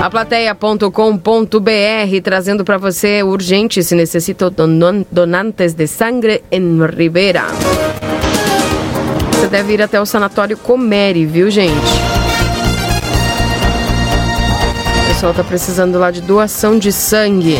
Aplateia.com.br 0.02 2.20
trazendo 2.24 2.64
para 2.64 2.78
você 2.78 3.22
urgente 3.22 3.82
se 3.82 3.94
necessita 3.94 4.50
don 4.50 5.04
donantes 5.10 5.74
de 5.74 5.86
sangue 5.86 6.42
em 6.50 6.80
Rivera. 6.86 7.44
Você 9.32 9.46
deve 9.48 9.74
ir 9.74 9.82
até 9.82 10.00
o 10.00 10.06
sanatório 10.06 10.56
Comere, 10.56 11.26
viu, 11.26 11.50
gente? 11.50 11.74
O 15.04 15.08
pessoal 15.08 15.34
tá 15.34 15.44
precisando 15.44 15.98
lá 15.98 16.10
de 16.10 16.22
doação 16.22 16.78
de 16.78 16.90
sangue. 16.90 17.58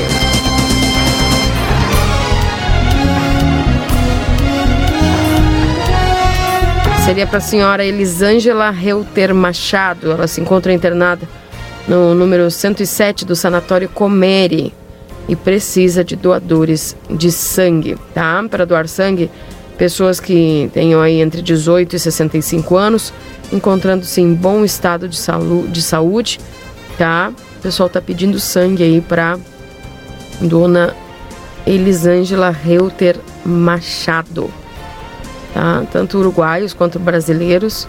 Seria 7.05 7.27
para 7.27 7.38
a 7.38 7.40
senhora 7.40 7.85
Elisângela 7.85 8.70
Reuter 8.70 9.35
Machado. 9.35 10.11
Ela 10.11 10.27
se 10.27 10.40
encontra 10.40 10.73
internada 10.73 11.29
no 11.90 12.14
número 12.14 12.48
107 12.48 13.24
do 13.24 13.35
Sanatório 13.35 13.88
Comere 13.88 14.72
e 15.29 15.35
precisa 15.35 16.05
de 16.05 16.14
doadores 16.14 16.96
de 17.11 17.33
sangue, 17.33 17.98
tá? 18.14 18.44
Para 18.48 18.64
doar 18.64 18.87
sangue, 18.87 19.29
pessoas 19.76 20.20
que 20.20 20.70
tenham 20.72 21.00
aí 21.00 21.20
entre 21.20 21.42
18 21.42 21.96
e 21.96 21.98
65 21.98 22.76
anos, 22.76 23.12
encontrando-se 23.53 24.20
em 24.20 24.33
bom 24.33 24.64
estado 24.64 25.09
de, 25.09 25.18
de 25.68 25.83
saúde, 25.83 26.38
tá? 26.96 27.33
O 27.59 27.61
pessoal 27.61 27.88
tá 27.88 28.00
pedindo 28.00 28.38
sangue 28.38 28.85
aí 28.85 29.00
para 29.00 29.37
dona 30.40 30.94
Elisângela 31.66 32.50
Reuter 32.50 33.16
Machado 33.44 34.48
tá? 35.53 35.83
Tanto 35.90 36.18
uruguaios 36.18 36.72
quanto 36.72 37.00
brasileiros 37.00 37.88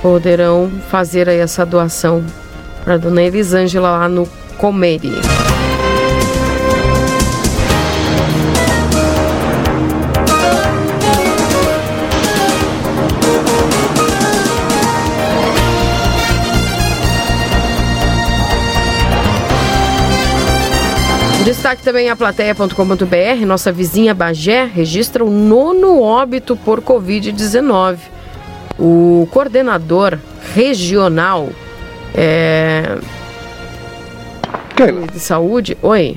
poderão 0.00 0.70
fazer 0.88 1.28
aí 1.28 1.38
essa 1.38 1.66
doação 1.66 2.24
para 2.84 2.98
dona 2.98 3.22
Elisângela 3.22 3.90
lá 3.90 4.08
no 4.08 4.28
Comere. 4.58 5.10
Destaque 21.44 21.82
também 21.82 22.10
a 22.10 22.16
plateia.com.br. 22.16 23.46
Nossa 23.46 23.72
vizinha 23.72 24.14
Bagé 24.14 24.64
registra 24.64 25.24
o 25.24 25.30
nono 25.30 26.00
óbito 26.00 26.56
por 26.56 26.80
Covid-19. 26.80 27.98
O 28.78 29.28
coordenador 29.30 30.18
regional 30.54 31.48
é, 32.14 32.98
de 35.12 35.20
saúde. 35.20 35.76
Oi. 35.82 36.14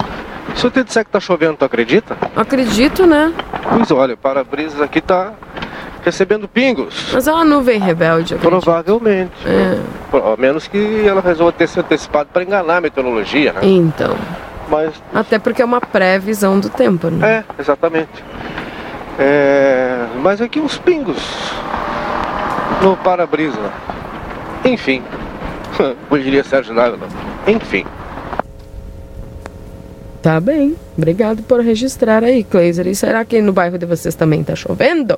Se 0.55 0.65
eu 0.65 0.71
te 0.71 0.83
disser 0.83 1.05
que 1.05 1.11
tá 1.11 1.19
chovendo, 1.19 1.57
tu 1.57 1.65
acredita? 1.65 2.17
Acredito, 2.35 3.05
né? 3.05 3.33
Pois 3.69 3.91
olha, 3.91 4.13
o 4.13 4.17
para-brisas 4.17 4.81
aqui 4.81 5.01
tá 5.01 5.33
recebendo 6.03 6.47
pingos. 6.47 7.11
Mas 7.13 7.27
é 7.27 7.33
uma 7.33 7.43
nuvem 7.43 7.79
rebelde. 7.79 8.35
Provavelmente. 8.35 9.31
É. 9.45 9.77
A 10.33 10.37
menos 10.37 10.67
que 10.67 11.05
ela 11.05 11.21
resolva 11.21 11.51
ter 11.51 11.67
se 11.67 11.79
antecipado 11.79 12.29
para 12.31 12.43
enganar 12.43 12.77
a 12.77 12.81
meteorologia, 12.81 13.53
né? 13.53 13.59
Então. 13.63 14.15
Mas 14.69 14.93
Até 15.13 15.37
porque 15.37 15.61
é 15.61 15.65
uma 15.65 15.79
previsão 15.81 16.59
do 16.59 16.69
tempo, 16.69 17.09
né? 17.09 17.43
É, 17.57 17.61
exatamente. 17.61 18.23
É, 19.19 20.05
mas 20.21 20.41
aqui 20.41 20.59
uns 20.59 20.77
pingos 20.77 21.17
no 22.81 22.95
para-brisa. 22.97 23.71
Enfim. 24.63 25.03
Como 26.09 26.21
diria 26.21 26.43
Sérgio 26.43 26.73
Dávila. 26.73 27.07
Enfim. 27.47 27.85
Tá 30.21 30.39
bem. 30.39 30.75
Obrigado 30.97 31.43
por 31.43 31.61
registrar 31.61 32.23
aí, 32.23 32.43
Cleiser. 32.43 32.87
E 32.87 32.95
será 32.95 33.23
que 33.23 33.41
no 33.41 33.53
bairro 33.53 33.77
de 33.77 33.85
vocês 33.85 34.15
também 34.15 34.43
tá 34.43 34.55
chovendo? 34.55 35.17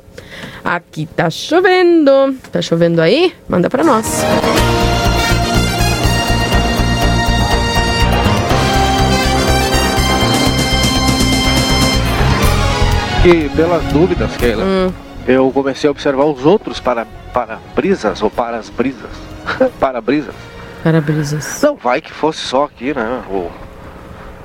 Aqui 0.64 1.08
tá 1.16 1.30
chovendo. 1.30 2.36
Tá 2.52 2.62
chovendo 2.62 3.02
aí? 3.02 3.34
Manda 3.48 3.70
pra 3.70 3.84
nós. 3.84 4.22
Que 13.24 13.50
pelas 13.50 13.84
dúvidas, 13.92 14.36
Keila, 14.38 14.64
Hum. 14.64 14.92
eu 15.28 15.52
comecei 15.52 15.88
a 15.88 15.92
observar 15.92 16.26
os 16.26 16.46
outros 16.46 16.80
para, 16.80 17.06
para 17.34 17.60
brisas 17.76 18.22
ou 18.22 18.30
para 18.30 18.58
as 18.58 18.70
brisas. 18.70 19.10
para 19.80 20.02
brisas. 20.02 20.36
Para-brisas. 20.84 21.62
Não, 21.62 21.76
vai 21.76 22.00
que 22.02 22.12
fosse 22.12 22.40
só 22.40 22.64
aqui, 22.66 22.94
né? 22.94 23.22
O... 23.30 23.50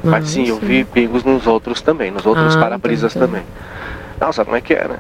Mas 0.03 0.29
sim, 0.31 0.47
eu 0.49 0.59
vi 0.59 0.85
pingos 0.85 1.25
nos 1.25 1.47
outros 1.47 1.81
também, 1.81 2.11
nos 2.11 2.27
outros 2.27 2.57
Ah, 2.57 2.61
para-brisas 2.61 3.15
tá, 3.15 3.21
tá. 3.21 3.27
também. 3.27 3.43
Não, 4.21 4.33
sabe 4.33 4.47
como 4.47 4.57
é 4.57 4.61
que 4.61 4.75
é, 4.75 4.87
né? 4.89 4.99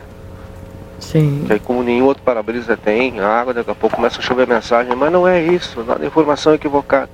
Sim. 0.99 1.45
Que 1.47 1.53
aí 1.55 1.59
como 1.59 1.83
nenhum 1.83 2.05
outro 2.07 2.23
para-brisa 2.23 2.77
tem 2.77 3.21
água, 3.21 3.53
daqui 3.53 3.71
a 3.71 3.75
pouco 3.75 3.97
começa 3.97 4.19
a 4.19 4.23
chover 4.23 4.47
mensagem, 4.47 4.95
mas 4.97 5.13
não 5.13 5.29
é 5.29 5.43
isso, 5.43 5.83
nada 5.85 6.07
informação 6.07 6.55
equivocada. 6.55 7.11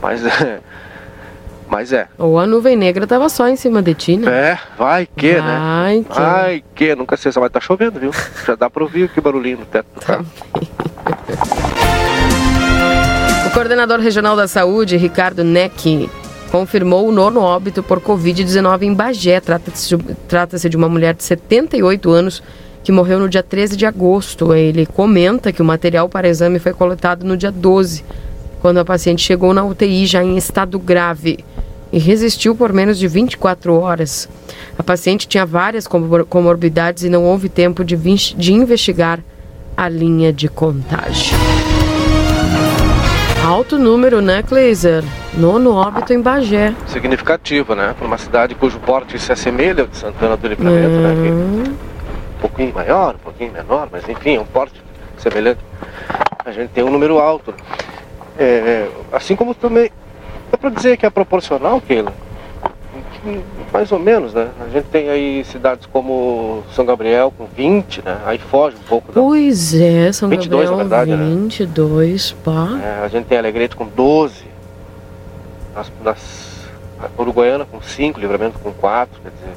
Mas 0.00 0.24
é. 0.24 0.60
Mas 1.68 1.92
é. 1.92 2.06
Ou 2.18 2.38
a 2.38 2.46
nuvem 2.46 2.76
negra 2.76 3.06
tava 3.06 3.28
só 3.28 3.48
em 3.48 3.56
cima 3.56 3.82
de 3.82 3.94
ti, 3.94 4.16
né? 4.16 4.30
É, 4.30 4.58
vai 4.78 5.06
que, 5.16 5.32
né? 5.34 5.40
Vai 5.58 6.04
que. 6.04 6.20
Ai 6.20 6.64
que, 6.74 6.94
nunca 6.94 7.16
sei, 7.16 7.32
só 7.32 7.40
vai 7.40 7.48
estar 7.48 7.60
chovendo, 7.60 7.98
viu? 7.98 8.10
Já 8.46 8.54
dá 8.54 8.70
pra 8.70 8.82
ouvir 8.82 9.08
que 9.08 9.20
barulhinho 9.20 9.58
no 9.60 9.66
teto 9.66 9.86
do 9.94 10.00
Tá 10.00 10.06
carro. 10.18 10.26
O 13.46 13.50
coordenador 13.54 14.00
regional 14.00 14.34
da 14.36 14.48
saúde, 14.48 14.96
Ricardo 14.96 15.44
Neck, 15.44 16.08
confirmou 16.50 17.08
o 17.08 17.12
nono 17.12 17.40
óbito 17.40 17.82
por 17.82 18.00
Covid-19 18.00 18.82
em 18.82 18.94
Bagé. 18.94 19.40
Trata-se 19.40 20.68
de, 20.68 20.76
uma 20.76 20.88
mulher 20.88 21.14
de 21.14 21.22
78 21.24 22.10
anos 22.10 22.42
que 22.82 22.90
morreu 22.90 23.18
no 23.18 23.28
dia 23.28 23.42
13 23.42 23.76
de 23.76 23.86
agosto. 23.86 24.54
Ele 24.54 24.86
comenta 24.86 25.52
que 25.52 25.62
o 25.62 25.64
material 25.64 26.08
para 26.08 26.28
exame 26.28 26.58
foi 26.58 26.72
coletado 26.72 27.24
no 27.24 27.36
dia 27.36 27.50
12, 27.52 28.04
quando 28.60 28.78
a 28.78 28.84
paciente 28.84 29.22
chegou 29.22 29.52
na 29.54 29.64
UTI 29.64 30.06
já 30.06 30.22
em 30.22 30.36
estado 30.36 30.78
grave 30.78 31.38
e 31.92 31.98
resistiu 31.98 32.54
por 32.54 32.72
menos 32.72 32.98
de 32.98 33.06
24 33.06 33.74
horas. 33.74 34.28
A 34.78 34.82
paciente 34.82 35.28
tinha 35.28 35.44
várias 35.44 35.86
comor- 35.86 36.24
comorbidades 36.24 37.04
e 37.04 37.10
não 37.10 37.22
houve 37.24 37.48
tempo 37.50 37.84
de 37.84 38.52
investigar 38.52 39.20
a 39.76 39.88
linha 39.88 40.32
de 40.32 40.48
contágio. 40.48 41.36
Alto 43.44 43.78
número, 43.78 44.20
né, 44.20 44.42
Kleiser? 44.42 45.02
Nono 45.34 45.74
óbito 45.74 46.12
em 46.12 46.20
Bagé. 46.20 46.72
Significativo, 46.86 47.74
né? 47.74 47.94
Para 47.98 48.06
uma 48.06 48.18
cidade 48.18 48.54
cujo 48.54 48.78
porte 48.78 49.18
se 49.18 49.32
assemelha 49.32 49.82
ao 49.82 49.88
de 49.88 49.96
Santana 49.96 50.36
do 50.36 50.46
Livramento, 50.48 50.88
né? 50.88 51.14
Que 51.14 51.30
Hum, 51.30 51.64
um 52.36 52.40
pouquinho 52.40 52.72
maior, 52.74 53.14
um 53.16 53.18
pouquinho 53.18 53.52
menor, 53.52 53.88
mas 53.90 54.08
enfim, 54.08 54.36
é 54.36 54.40
um 54.40 54.44
porte 54.44 54.80
semelhante. 55.18 55.60
A 56.44 56.52
gente 56.52 56.70
tem 56.70 56.84
um 56.84 56.90
número 56.90 57.18
alto. 57.18 57.52
É, 58.38 58.88
assim 59.12 59.34
como 59.36 59.54
também. 59.54 59.90
Dá 60.50 60.56
para 60.58 60.70
dizer 60.70 60.96
que 60.96 61.04
é 61.06 61.10
proporcional, 61.10 61.80
Keila? 61.80 62.12
Mais 63.72 63.92
ou 63.92 63.98
menos, 63.98 64.34
né? 64.34 64.48
A 64.60 64.68
gente 64.68 64.86
tem 64.88 65.08
aí 65.08 65.44
cidades 65.44 65.86
como 65.86 66.64
São 66.74 66.84
Gabriel 66.84 67.32
com 67.36 67.46
20, 67.46 68.02
né? 68.04 68.20
Aí 68.26 68.38
foge 68.38 68.76
um 68.76 68.82
pouco 68.88 69.12
da. 69.12 69.20
Pois 69.20 69.74
é, 69.74 70.10
São 70.10 70.28
22, 70.28 70.68
Gabriel, 70.68 70.70
na 70.70 70.96
verdade, 70.96 71.10
né? 71.16 71.34
22, 71.34 72.32
pá. 72.44 72.80
É, 72.82 73.04
a 73.04 73.08
gente 73.08 73.26
tem 73.26 73.38
Alegrete 73.38 73.76
com 73.76 73.86
12, 73.86 74.44
nas, 75.74 75.92
nas, 76.02 76.68
a 77.00 77.20
Uruguaiana 77.20 77.64
com 77.64 77.80
5, 77.80 78.18
Livramento 78.18 78.58
com 78.58 78.72
4, 78.72 79.20
quer 79.22 79.30
dizer, 79.30 79.56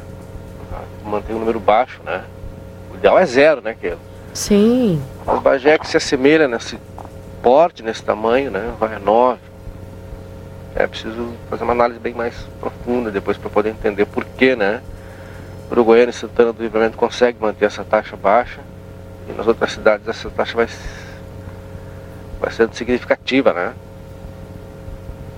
mantém 1.04 1.36
um 1.36 1.40
número 1.40 1.60
baixo, 1.60 2.00
né? 2.06 2.24
O 2.92 2.96
ideal 2.96 3.18
é 3.18 3.26
zero, 3.26 3.62
né, 3.62 3.76
Keila? 3.80 3.98
Sim. 4.34 5.02
Mas 5.26 5.42
Bagé 5.42 5.78
que 5.78 5.88
se 5.88 5.98
assemelha 5.98 6.48
nesse 6.48 6.78
porte, 7.42 7.82
nesse 7.82 8.04
tamanho, 8.04 8.52
né? 8.52 8.74
Vai 8.80 8.96
a 8.96 9.00
9. 9.00 9.40
É 10.76 10.86
preciso 10.86 11.34
fazer 11.50 11.64
uma 11.64 11.72
análise 11.72 12.00
bem 12.00 12.14
mais 12.14 12.36
profunda 12.60 13.10
depois 13.10 13.38
para 13.38 13.50
poder 13.50 13.70
entender 13.70 14.06
por 14.06 14.26
que, 14.26 14.56
né? 14.56 14.82
Uruguaiana 15.72 16.10
e 16.10 16.14
Santana 16.14 16.52
do 16.52 16.62
Livramento 16.62 16.98
conseguem 16.98 17.42
manter 17.42 17.66
essa 17.66 17.84
taxa 17.84 18.16
baixa 18.16 18.60
e 19.30 19.32
nas 19.34 19.48
outras 19.48 19.72
cidades 19.72 20.08
essa 20.08 20.30
taxa 20.30 20.56
vai, 20.56 20.68
vai 22.40 22.52
sendo 22.52 22.76
significativa, 22.76 23.54
né? 23.54 23.74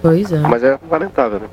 Pois 0.01 0.31
é. 0.31 0.39
Mas 0.39 0.63
é 0.63 0.77
lamentável, 0.89 1.39
né? 1.39 1.47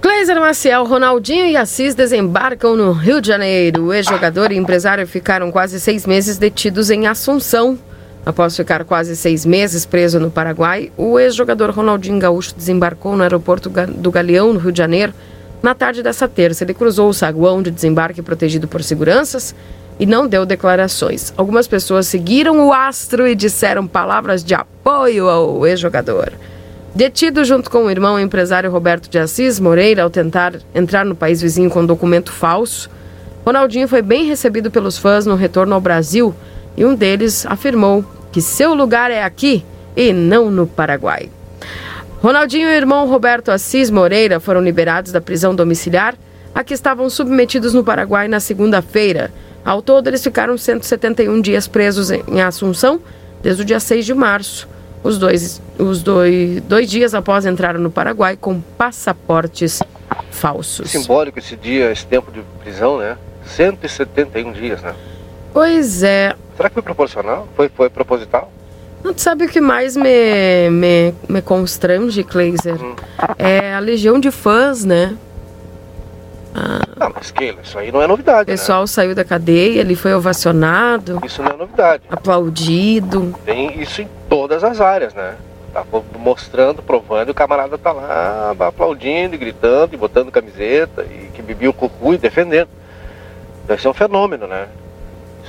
Kleiser 0.00 0.38
Maciel, 0.40 0.84
Ronaldinho 0.84 1.46
e 1.46 1.56
Assis 1.56 1.94
desembarcam 1.94 2.76
no 2.76 2.92
Rio 2.92 3.20
de 3.20 3.28
Janeiro. 3.28 3.86
O 3.86 3.92
ex-jogador 3.92 4.52
e 4.52 4.56
empresário 4.56 5.06
ficaram 5.06 5.50
quase 5.50 5.80
seis 5.80 6.06
meses 6.06 6.38
detidos 6.38 6.90
em 6.90 7.06
Assunção. 7.06 7.78
Após 8.26 8.56
ficar 8.56 8.84
quase 8.84 9.14
seis 9.14 9.46
meses 9.46 9.86
preso 9.86 10.18
no 10.18 10.32
Paraguai, 10.32 10.90
o 10.96 11.16
ex-jogador 11.16 11.70
Ronaldinho 11.70 12.18
Gaúcho 12.18 12.56
desembarcou 12.56 13.16
no 13.16 13.22
aeroporto 13.22 13.70
do 13.70 14.10
Galeão, 14.10 14.52
no 14.52 14.58
Rio 14.58 14.72
de 14.72 14.78
Janeiro, 14.78 15.14
na 15.62 15.76
tarde 15.76 16.02
dessa 16.02 16.26
terça. 16.26 16.64
Ele 16.64 16.74
cruzou 16.74 17.08
o 17.08 17.14
saguão 17.14 17.62
de 17.62 17.70
desembarque 17.70 18.20
protegido 18.20 18.66
por 18.66 18.82
seguranças 18.82 19.54
e 19.96 20.04
não 20.04 20.26
deu 20.26 20.44
declarações. 20.44 21.32
Algumas 21.36 21.68
pessoas 21.68 22.08
seguiram 22.08 22.66
o 22.66 22.72
astro 22.72 23.28
e 23.28 23.34
disseram 23.36 23.86
palavras 23.86 24.42
de 24.42 24.56
apoio 24.56 25.28
ao 25.28 25.64
ex-jogador. 25.64 26.32
Detido 26.96 27.44
junto 27.44 27.70
com 27.70 27.84
o 27.84 27.90
irmão 27.92 28.16
o 28.16 28.20
empresário 28.20 28.72
Roberto 28.72 29.08
de 29.08 29.20
Assis 29.20 29.60
Moreira 29.60 30.02
ao 30.02 30.10
tentar 30.10 30.54
entrar 30.74 31.04
no 31.04 31.14
país 31.14 31.40
vizinho 31.40 31.70
com 31.70 31.86
documento 31.86 32.32
falso, 32.32 32.90
Ronaldinho 33.44 33.86
foi 33.86 34.02
bem 34.02 34.26
recebido 34.26 34.68
pelos 34.68 34.98
fãs 34.98 35.26
no 35.26 35.36
retorno 35.36 35.76
ao 35.76 35.80
Brasil 35.80 36.34
e 36.76 36.84
um 36.84 36.94
deles 36.94 37.46
afirmou 37.46 38.04
que 38.36 38.42
seu 38.42 38.74
lugar 38.74 39.10
é 39.10 39.22
aqui 39.22 39.64
e 39.96 40.12
não 40.12 40.50
no 40.50 40.66
Paraguai. 40.66 41.30
Ronaldinho 42.22 42.68
e 42.68 42.70
o 42.70 42.76
irmão 42.76 43.08
Roberto 43.08 43.50
Assis 43.50 43.88
Moreira 43.88 44.38
foram 44.38 44.60
liberados 44.60 45.10
da 45.10 45.22
prisão 45.22 45.54
domiciliar 45.54 46.14
a 46.54 46.62
que 46.62 46.74
estavam 46.74 47.08
submetidos 47.08 47.72
no 47.72 47.82
Paraguai 47.82 48.28
na 48.28 48.38
segunda-feira. 48.38 49.32
Ao 49.64 49.80
todo, 49.80 50.08
eles 50.08 50.22
ficaram 50.22 50.58
171 50.58 51.40
dias 51.40 51.66
presos 51.66 52.10
em 52.10 52.42
Assunção 52.42 53.00
desde 53.42 53.62
o 53.62 53.64
dia 53.64 53.80
6 53.80 54.04
de 54.04 54.12
março. 54.12 54.68
Os 55.02 55.16
dois, 55.16 55.62
os 55.78 56.02
dois, 56.02 56.60
dois 56.60 56.90
dias 56.90 57.14
após 57.14 57.46
entraram 57.46 57.80
no 57.80 57.90
Paraguai 57.90 58.36
com 58.36 58.60
passaportes 58.60 59.82
falsos. 60.30 60.90
Simbólico 60.90 61.38
esse 61.38 61.56
dia, 61.56 61.90
esse 61.90 62.04
tempo 62.04 62.30
de 62.30 62.42
prisão, 62.62 62.98
né? 62.98 63.16
171 63.46 64.52
dias, 64.52 64.82
né? 64.82 64.94
Pois 65.56 66.02
é. 66.02 66.36
Será 66.54 66.68
que 66.68 66.74
foi 66.74 66.82
proporcional? 66.82 67.48
Foi, 67.56 67.70
foi 67.70 67.88
proposital? 67.88 68.52
Não 69.02 69.16
sabe 69.16 69.46
o 69.46 69.48
que 69.48 69.58
mais 69.58 69.96
me, 69.96 70.68
me, 70.68 71.14
me 71.26 71.40
constrange, 71.40 72.22
Kleiser? 72.22 72.76
É 73.38 73.72
a 73.72 73.78
legião 73.78 74.20
de 74.20 74.30
fãs, 74.30 74.84
né? 74.84 75.16
Ah, 76.54 77.10
mas 77.14 77.30
Keila, 77.30 77.60
isso 77.62 77.78
aí 77.78 77.90
não 77.90 78.02
é 78.02 78.06
novidade, 78.06 78.42
O 78.42 78.52
pessoal 78.52 78.86
saiu 78.86 79.14
da 79.14 79.24
cadeia, 79.24 79.80
ele 79.80 79.96
foi 79.96 80.12
ovacionado, 80.12 81.14
né? 81.14 81.20
Isso 81.24 81.42
não 81.42 81.52
é 81.52 81.56
novidade. 81.56 82.02
aplaudido. 82.10 83.34
Tem 83.46 83.80
isso 83.80 84.02
em 84.02 84.08
todas 84.28 84.62
as 84.62 84.78
áreas, 84.78 85.14
né? 85.14 85.36
Tá 85.72 85.82
mostrando, 86.18 86.82
provando, 86.82 87.28
e 87.28 87.30
o 87.30 87.34
camarada 87.34 87.78
tá 87.78 87.92
lá 87.92 88.54
aplaudindo, 88.58 89.34
e 89.34 89.38
gritando, 89.38 89.94
e 89.94 89.96
botando 89.96 90.30
camiseta, 90.30 91.02
e 91.04 91.30
que 91.32 91.40
bebia 91.40 91.70
o 91.70 91.72
cucu 91.72 92.12
e 92.12 92.18
defendendo. 92.18 92.68
Deve 93.66 93.80
ser 93.80 93.88
um 93.88 93.94
fenômeno, 93.94 94.46
né? 94.46 94.68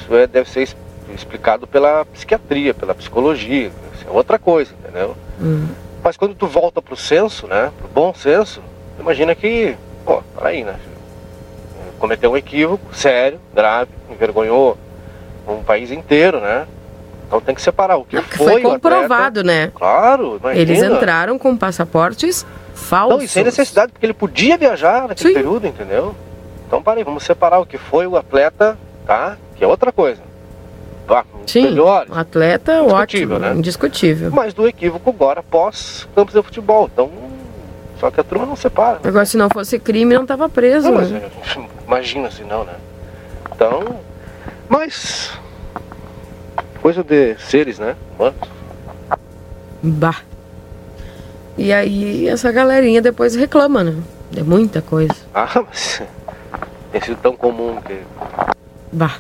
Isso 0.08 0.16
é, 0.16 0.26
deve 0.26 0.50
ser 0.50 0.70
explicado 1.14 1.68
pela 1.68 2.06
psiquiatria, 2.06 2.74
pela 2.74 2.96
psicologia, 2.96 3.68
isso 3.94 4.08
é 4.08 4.10
outra 4.10 4.40
coisa, 4.40 4.74
entendeu? 4.80 5.16
Hum. 5.42 5.68
Mas 6.02 6.16
quando 6.16 6.34
tu 6.34 6.48
volta 6.48 6.82
pro 6.82 6.96
senso, 6.96 7.46
né? 7.46 7.72
Pro 7.78 7.90
bom 7.90 8.14
senso, 8.14 8.62
imagina 8.98 9.36
que, 9.36 9.76
pô, 10.06 10.24
peraí, 10.38 10.64
né? 10.64 10.76
Cometeu 12.00 12.32
um 12.32 12.38
equívoco 12.38 12.96
sério, 12.96 13.40
grave, 13.54 13.92
envergonhou 14.10 14.78
um 15.46 15.62
país 15.64 15.92
inteiro, 15.92 16.40
né? 16.40 16.66
Então 17.28 17.42
tem 17.42 17.54
que 17.54 17.62
separar 17.62 17.98
o 17.98 18.06
que 18.06 18.22
Que 18.22 18.38
foi, 18.38 18.46
foi 18.48 18.56
atleta. 18.62 18.70
comprovado, 18.70 19.44
né? 19.44 19.72
Claro, 19.76 20.38
imagina. 20.40 20.62
Eles 20.62 20.82
entraram 20.82 21.38
com 21.38 21.58
passaportes 21.58 22.46
falsos. 22.74 23.18
Não, 23.18 23.26
e 23.26 23.28
sem 23.28 23.44
necessidade, 23.44 23.92
porque 23.92 24.06
ele 24.06 24.14
podia 24.14 24.56
viajar 24.58 25.10
naquele 25.10 25.34
período, 25.34 25.68
entendeu? 25.68 26.16
Então, 26.66 26.82
parei, 26.82 27.04
vamos 27.04 27.24
separar 27.24 27.60
o 27.60 27.66
que 27.66 27.78
foi 27.78 28.08
o 28.08 28.16
atleta, 28.16 28.78
tá? 29.08 29.38
Que 29.56 29.64
é 29.64 29.68
outra 29.68 29.92
coisa. 29.92 30.22
Ah, 31.10 31.24
Sim, 31.48 31.64
melhor, 31.64 32.06
o 32.10 32.14
atleta 32.16 32.74
é 32.74 32.80
Indiscutível, 32.82 32.98
ótimo, 33.38 33.40
né? 33.40 33.54
indiscutível. 33.56 34.30
mas 34.32 34.54
do 34.54 34.68
equívoco 34.68 35.10
agora 35.10 35.42
pós 35.42 36.06
campos 36.14 36.34
de 36.36 36.44
futebol. 36.44 36.90
Então, 36.92 37.10
só 37.98 38.12
que 38.12 38.20
a 38.20 38.24
turma 38.26 38.46
não 38.46 38.58
separa. 38.58 38.96
né? 38.96 39.00
Agora, 39.06 39.26
se 39.26 39.38
não 39.38 39.50
fosse 39.50 39.80
crime, 39.80 40.14
não 40.14 40.24
estava 40.24 40.50
preso, 40.50 40.90
Não, 40.90 40.96
mas 40.98 41.10
né? 41.10 41.22
é, 41.56 41.60
imagina 41.88 42.30
se 42.30 42.44
não, 42.44 42.66
né? 42.66 42.74
Então, 43.56 44.02
mas 44.68 45.32
coisa 46.82 47.02
de 47.04 47.36
seres, 47.40 47.80
né? 47.80 47.96
Humanos. 48.20 48.38
Bah. 49.82 50.18
E 51.58 51.72
aí, 51.72 52.28
essa 52.28 52.52
galerinha 52.52 53.02
depois 53.02 53.34
reclama, 53.34 53.82
né? 53.84 53.96
De 54.30 54.44
muita 54.44 54.82
coisa. 54.82 55.16
Ah, 55.34 55.64
mas 55.66 56.04
tem 56.92 57.02
sido 57.02 57.18
tão 57.22 57.36
comum 57.36 57.78
que 57.82 57.98
Bah. 58.94 59.12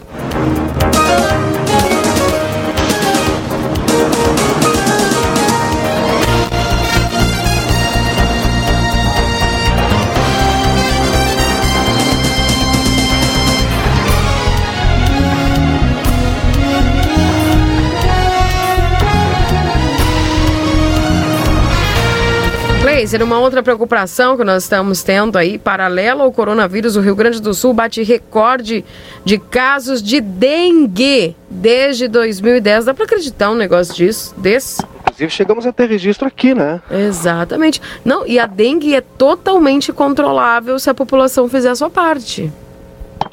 Kaiser, 23.07 23.23
uma 23.23 23.39
outra 23.39 23.63
preocupação 23.63 24.35
que 24.35 24.43
nós 24.43 24.63
estamos 24.63 25.01
tendo 25.01 25.37
aí, 25.37 25.57
paralelo 25.57 26.23
ao 26.23 26.29
coronavírus, 26.29 26.97
o 26.97 26.99
Rio 26.99 27.15
Grande 27.15 27.41
do 27.41 27.53
Sul 27.53 27.73
bate 27.73 28.03
recorde 28.03 28.83
de 29.23 29.37
casos 29.37 30.03
de 30.03 30.19
dengue 30.19 31.33
desde 31.49 32.09
2010. 32.09 32.83
Dá 32.83 32.93
para 32.93 33.05
acreditar 33.05 33.49
um 33.49 33.55
negócio 33.55 33.95
disso, 33.95 34.35
desse? 34.37 34.83
Inclusive 34.99 35.29
chegamos 35.29 35.65
a 35.65 35.71
ter 35.71 35.87
registro 35.87 36.27
aqui, 36.27 36.53
né? 36.53 36.81
Exatamente. 36.91 37.81
Não, 38.03 38.27
e 38.27 38.37
a 38.37 38.45
dengue 38.45 38.93
é 38.93 38.99
totalmente 38.99 39.93
controlável 39.93 40.77
se 40.77 40.89
a 40.89 40.93
população 40.93 41.47
fizer 41.47 41.69
a 41.69 41.75
sua 41.75 41.89
parte. 41.89 42.51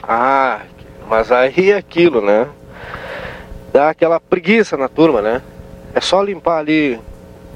Ah, 0.05 0.61
mas 1.11 1.33
aí 1.33 1.73
é 1.73 1.77
aquilo, 1.77 2.21
né? 2.21 2.47
Dá 3.73 3.91
aquela 3.91 4.21
preguiça 4.21 4.77
na 4.77 4.87
turma, 4.87 5.21
né? 5.21 5.43
É 5.93 6.01
só 6.01 6.23
limpar 6.23 6.59
ali 6.59 7.01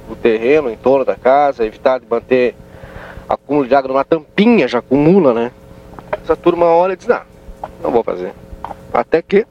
o 0.08 0.16
terreno 0.16 0.70
em 0.70 0.76
torno 0.76 1.04
da 1.04 1.14
casa, 1.14 1.64
evitar 1.64 2.00
de 2.00 2.06
manter 2.08 2.54
acúmulo 3.28 3.66
de 3.66 3.74
água 3.74 3.88
numa 3.88 4.04
tampinha, 4.04 4.66
já 4.66 4.78
acumula, 4.78 5.34
né? 5.34 5.52
Essa 6.22 6.34
turma 6.34 6.66
olha 6.66 6.94
e 6.94 6.96
diz, 6.96 7.06
não, 7.06 7.20
não 7.82 7.90
vou 7.90 8.02
fazer. 8.02 8.32
Até 8.92 9.20
que. 9.20 9.46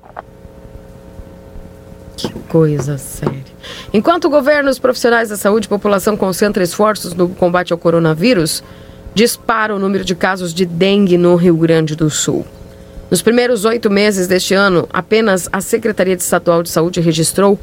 Que 2.16 2.34
coisa 2.49 2.97
séria. 2.97 3.45
Enquanto 3.93 4.26
o 4.26 4.30
governo, 4.30 4.70
os 4.70 4.80
profissionais 4.80 5.30
da 5.30 5.38
saúde 5.38 5.68
e 5.68 5.70
população 5.70 6.18
concentram 6.18 6.64
esforços 6.64 7.14
no 7.14 7.30
combate 7.30 7.72
ao 7.72 7.78
coronavírus, 7.78 8.64
dispara 9.14 9.76
o 9.76 9.80
número 9.80 10.03
de 10.03 10.16
casos 10.16 10.53
de 10.53 10.66
dengue 10.66 11.18
no 11.18 11.36
Rio 11.36 11.55
Grande 11.55 11.95
do 11.95 12.10
Sul. 12.10 12.45
Nos 13.10 13.22
primeiros 13.22 13.64
oito 13.66 13.89
meses 13.89 14.28
deste 14.28 14.53
ano, 14.53 14.88
apenas 14.91 15.47
a 15.53 15.62
Secretaria 15.62 16.16
Estadual 16.16 16.62
de 16.62 16.70
Saúde 16.70 16.99
registrou 16.99 17.58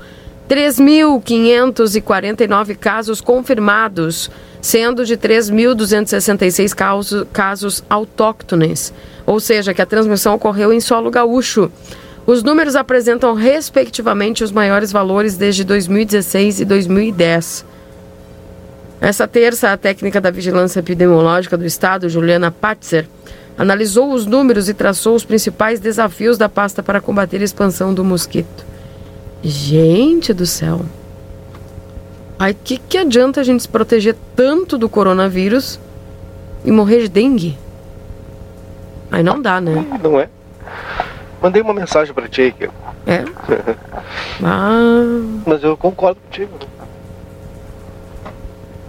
3.549 0.48 2.76
casos 2.76 3.20
confirmados, 3.20 4.30
sendo 4.60 5.04
de 5.04 5.16
3.266 5.16 6.74
casos, 6.74 7.26
casos 7.32 7.84
autóctones, 7.88 8.92
ou 9.26 9.40
seja, 9.40 9.72
que 9.72 9.82
a 9.82 9.86
transmissão 9.86 10.34
ocorreu 10.34 10.72
em 10.72 10.80
solo 10.80 11.10
gaúcho. 11.10 11.72
Os 12.26 12.42
números 12.42 12.76
apresentam, 12.76 13.34
respectivamente, 13.34 14.44
os 14.44 14.52
maiores 14.52 14.90
valores 14.90 15.36
desde 15.36 15.62
2016 15.64 16.60
e 16.60 16.64
2010. 16.64 17.66
Essa 19.00 19.28
terça, 19.28 19.72
a 19.72 19.76
técnica 19.76 20.20
da 20.20 20.30
Vigilância 20.30 20.80
Epidemiológica 20.80 21.58
do 21.58 21.66
Estado, 21.66 22.08
Juliana 22.08 22.50
Patzer, 22.50 23.06
analisou 23.58 24.12
os 24.12 24.24
números 24.24 24.68
e 24.68 24.74
traçou 24.74 25.14
os 25.14 25.24
principais 25.24 25.80
desafios 25.80 26.38
da 26.38 26.48
pasta 26.48 26.82
para 26.82 27.00
combater 27.00 27.42
a 27.42 27.44
expansão 27.44 27.92
do 27.92 28.02
mosquito. 28.02 28.73
Gente 29.44 30.32
do 30.32 30.46
céu! 30.46 30.80
Aí 32.38 32.54
que, 32.54 32.78
que 32.78 32.96
adianta 32.96 33.42
a 33.42 33.44
gente 33.44 33.62
se 33.62 33.68
proteger 33.68 34.16
tanto 34.34 34.78
do 34.78 34.88
coronavírus 34.88 35.78
e 36.64 36.72
morrer 36.72 37.02
de 37.02 37.08
dengue? 37.08 37.58
Aí 39.12 39.22
não 39.22 39.40
dá, 39.40 39.60
né? 39.60 39.86
Não 40.02 40.18
é? 40.18 40.30
Mandei 41.42 41.60
uma 41.60 41.74
mensagem 41.74 42.14
pra 42.14 42.26
ti 42.26 42.42
aqui. 42.42 42.70
É? 43.06 43.22
ah. 44.42 45.02
Mas 45.46 45.62
eu 45.62 45.76
concordo 45.76 46.18
contigo. 46.22 46.58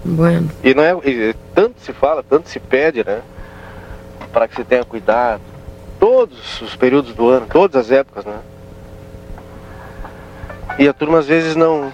Bueno. 0.05 0.49
E 0.63 0.73
não 0.73 0.83
é. 0.83 0.93
E 1.03 1.35
tanto 1.53 1.81
se 1.81 1.91
fala, 1.91 2.23
tanto 2.23 2.47
se 2.47 2.61
pede, 2.61 3.03
né? 3.05 3.21
Para 4.31 4.47
que 4.47 4.55
você 4.55 4.63
tenha 4.63 4.85
cuidado. 4.85 5.41
Todos 5.99 6.61
os 6.61 6.77
períodos 6.77 7.13
do 7.13 7.27
ano, 7.27 7.45
todas 7.51 7.75
as 7.75 7.91
épocas, 7.91 8.23
né? 8.23 8.39
E 10.77 10.87
a 10.87 10.93
turma 10.93 11.19
às 11.19 11.25
vezes 11.25 11.55
não, 11.55 11.91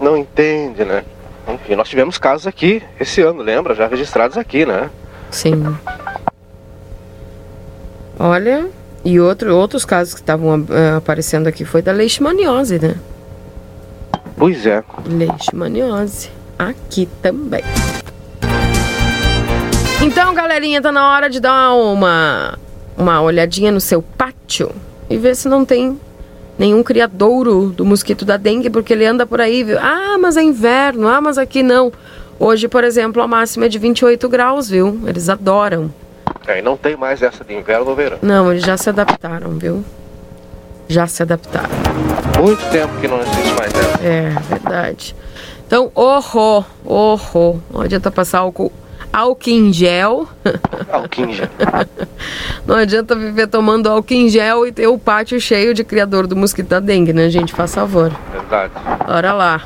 não 0.00 0.16
entende, 0.16 0.84
né? 0.84 1.04
Enfim, 1.48 1.74
nós 1.74 1.88
tivemos 1.88 2.16
casos 2.16 2.46
aqui 2.46 2.82
esse 2.98 3.20
ano, 3.20 3.42
lembra? 3.42 3.74
Já 3.74 3.86
registrados 3.86 4.38
aqui, 4.38 4.64
né? 4.64 4.88
Sim. 5.30 5.76
Olha, 8.18 8.68
e 9.04 9.20
outro, 9.20 9.54
outros 9.54 9.84
casos 9.84 10.14
que 10.14 10.20
estavam 10.20 10.60
uh, 10.60 10.96
aparecendo 10.96 11.48
aqui 11.48 11.64
foi 11.64 11.82
da 11.82 11.92
leishmaniose, 11.92 12.78
né? 12.78 12.94
Pois 14.36 14.64
é. 14.64 14.82
Leishmaniose. 15.06 16.30
Aqui 16.58 17.08
também. 17.20 17.62
Então, 20.00 20.32
galerinha, 20.34 20.80
tá 20.80 20.92
na 20.92 21.10
hora 21.10 21.28
de 21.28 21.40
dar 21.40 21.74
uma, 21.74 22.58
uma 22.96 23.20
olhadinha 23.20 23.72
no 23.72 23.80
seu 23.80 24.00
pátio 24.00 24.70
e 25.10 25.16
ver 25.16 25.34
se 25.34 25.48
não 25.48 25.64
tem 25.64 25.98
nenhum 26.58 26.82
criadouro 26.82 27.66
do 27.70 27.84
mosquito 27.84 28.24
da 28.24 28.36
dengue, 28.36 28.70
porque 28.70 28.92
ele 28.92 29.06
anda 29.06 29.26
por 29.26 29.40
aí, 29.40 29.64
viu? 29.64 29.78
Ah, 29.78 30.16
mas 30.20 30.36
é 30.36 30.42
inverno, 30.42 31.08
ah, 31.08 31.20
mas 31.20 31.38
aqui 31.38 31.62
não. 31.62 31.92
Hoje, 32.38 32.68
por 32.68 32.84
exemplo, 32.84 33.22
a 33.22 33.28
máxima 33.28 33.66
é 33.66 33.68
de 33.68 33.78
28 33.78 34.28
graus, 34.28 34.68
viu? 34.68 35.00
Eles 35.06 35.28
adoram. 35.28 35.92
É, 36.46 36.58
e 36.58 36.62
não 36.62 36.76
tem 36.76 36.96
mais 36.96 37.22
essa 37.22 37.44
de 37.44 37.54
inverno 37.54 37.88
ou 37.90 37.96
verão. 37.96 38.18
Não, 38.20 38.50
eles 38.50 38.64
já 38.64 38.76
se 38.76 38.90
adaptaram, 38.90 39.52
viu? 39.52 39.84
Já 40.88 41.06
se 41.06 41.22
adaptaram. 41.22 41.70
Muito 42.40 42.62
tempo 42.70 42.92
que 43.00 43.08
não 43.08 43.20
existe 43.20 43.54
mais 43.58 43.72
essa. 43.72 44.04
É, 44.04 44.30
verdade. 44.48 45.16
Então, 45.66 45.90
horror, 45.94 46.64
horror. 46.84 47.56
Não 47.72 47.80
adianta 47.80 48.10
passar 48.10 48.40
álcool, 48.40 48.70
álcool 49.12 49.50
em 49.50 49.72
gel. 49.72 50.28
Álcool 50.90 51.24
em 51.24 51.32
gel. 51.32 51.48
Não 52.66 52.76
adianta 52.76 53.14
viver 53.14 53.46
tomando 53.46 53.88
álcool 53.88 54.14
em 54.14 54.28
gel 54.28 54.66
e 54.66 54.72
ter 54.72 54.86
o 54.86 54.98
pátio 54.98 55.40
cheio 55.40 55.74
de 55.74 55.84
criador 55.84 56.26
do 56.26 56.36
mosquito 56.36 56.68
da 56.68 56.80
dengue, 56.80 57.12
né, 57.12 57.28
gente? 57.28 57.52
Faz 57.52 57.74
favor. 57.74 58.12
Verdade. 58.32 58.72
Bora 59.06 59.32
lá. 59.32 59.62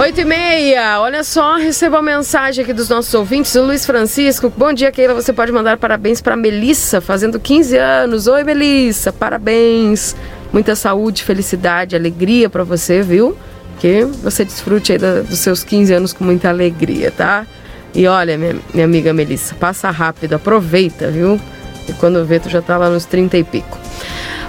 8 0.00 0.18
e 0.18 0.24
meia, 0.24 0.98
olha 0.98 1.22
só, 1.22 1.56
receba 1.56 1.98
a 1.98 2.02
mensagem 2.02 2.64
aqui 2.64 2.72
dos 2.72 2.88
nossos 2.88 3.12
ouvintes. 3.12 3.54
O 3.54 3.64
Luiz 3.64 3.84
Francisco, 3.84 4.50
bom 4.56 4.72
dia, 4.72 4.90
Keila. 4.90 5.12
Você 5.12 5.30
pode 5.30 5.52
mandar 5.52 5.76
parabéns 5.76 6.22
para 6.22 6.34
Melissa, 6.36 7.02
fazendo 7.02 7.38
15 7.38 7.76
anos. 7.76 8.26
Oi, 8.26 8.42
Melissa, 8.42 9.12
parabéns. 9.12 10.16
Muita 10.54 10.74
saúde, 10.74 11.22
felicidade, 11.22 11.94
alegria 11.94 12.48
para 12.48 12.64
você, 12.64 13.02
viu? 13.02 13.36
Que 13.80 14.04
você 14.04 14.44
desfrute 14.44 14.92
aí 14.92 14.98
da, 14.98 15.22
dos 15.22 15.38
seus 15.38 15.64
15 15.64 15.92
anos 15.92 16.12
com 16.12 16.22
muita 16.22 16.48
alegria, 16.48 17.10
tá? 17.10 17.46
E 17.94 18.06
olha, 18.06 18.38
minha, 18.38 18.56
minha 18.72 18.84
amiga 18.84 19.12
Melissa, 19.12 19.54
passa 19.54 19.90
rápido, 19.90 20.34
aproveita, 20.34 21.10
viu? 21.10 21.40
E 21.88 21.92
quando 21.94 22.24
vê, 22.24 22.38
tu 22.38 22.48
já 22.48 22.62
tá 22.62 22.76
lá 22.76 22.88
nos 22.88 23.04
30 23.04 23.38
e 23.38 23.44
pico. 23.44 23.78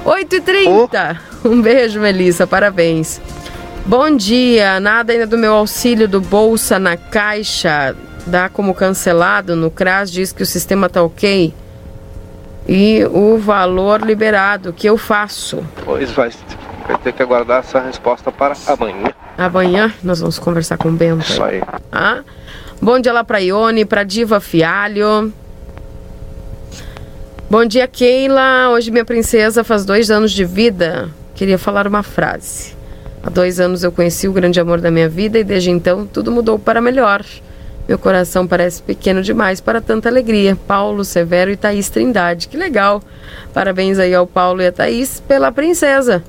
8h30. 0.06 1.18
Oh. 1.44 1.50
Um 1.50 1.60
beijo, 1.60 2.00
Melissa, 2.00 2.46
parabéns. 2.46 3.20
Bom 3.86 4.16
dia, 4.16 4.80
nada 4.80 5.12
ainda 5.12 5.26
do 5.26 5.38
meu 5.40 5.54
auxílio 5.54 6.08
do 6.08 6.22
Bolsa 6.22 6.78
na 6.78 6.96
Caixa. 6.96 7.96
Dá 8.28 8.48
como 8.48 8.76
cancelado 8.76 9.56
no 9.56 9.72
CRAS, 9.72 10.12
diz 10.12 10.32
que 10.32 10.44
o 10.44 10.46
sistema 10.46 10.88
tá 10.88 11.02
ok. 11.02 11.52
E 12.68 13.04
o 13.06 13.38
valor 13.40 14.02
liberado, 14.02 14.70
o 14.70 14.74
que 14.74 14.88
eu 14.88 14.98
faço? 14.98 15.66
Pois 15.84 16.12
vai, 16.12 16.30
vai 16.88 16.98
ter 16.98 17.14
que 17.14 17.22
aguardar 17.22 17.60
essa 17.60 17.80
resposta 17.80 18.32
para 18.32 18.56
amanhã. 18.68 19.12
Amanhã 19.38 19.94
nós 20.04 20.20
vamos 20.20 20.38
conversar 20.38 20.78
com 20.78 20.90
o 20.90 20.92
Bento. 20.92 21.22
Isso 21.22 21.44
aí. 21.44 21.62
Ah? 21.92 22.22
Bom 22.82 23.00
dia 23.00 23.14
lá 23.14 23.24
para 23.24 23.40
Ione, 23.40 23.86
para 23.86 24.04
Diva 24.04 24.40
Fialho. 24.40 25.32
Bom 27.50 27.66
dia, 27.66 27.88
Keila. 27.88 28.70
Hoje 28.70 28.92
minha 28.92 29.06
princesa 29.06 29.64
faz 29.64 29.84
dois 29.84 30.10
anos 30.10 30.32
de 30.32 30.46
vida. 30.46 31.10
Queria 31.36 31.58
falar 31.58 31.86
uma 31.86 32.02
frase. 32.02 32.74
Há 33.24 33.30
dois 33.30 33.60
anos 33.60 33.84
eu 33.84 33.92
conheci 33.92 34.28
o 34.28 34.34
grande 34.34 34.60
amor 34.60 34.82
da 34.82 34.90
minha 34.90 35.10
vida 35.10 35.38
e 35.38 35.44
desde 35.44 35.70
então 35.70 36.08
tudo 36.08 36.32
mudou 36.32 36.58
para 36.58 36.82
melhor. 36.82 37.24
Meu 37.88 38.00
coração 38.00 38.48
parece 38.48 38.82
pequeno 38.82 39.22
demais 39.22 39.60
para 39.60 39.82
tanta 39.82 40.08
alegria. 40.08 40.58
Paulo 40.68 41.04
Severo 41.04 41.52
e 41.52 41.58
Thaís 41.58 41.90
Trindade. 41.90 42.48
Que 42.48 42.56
legal. 42.56 43.02
Parabéns 43.54 44.00
aí 44.00 44.16
ao 44.16 44.26
Paulo 44.26 44.62
e 44.62 44.68
a 44.68 44.72
Thaís 44.72 45.20
pela 45.28 45.52
princesa. 45.52 46.24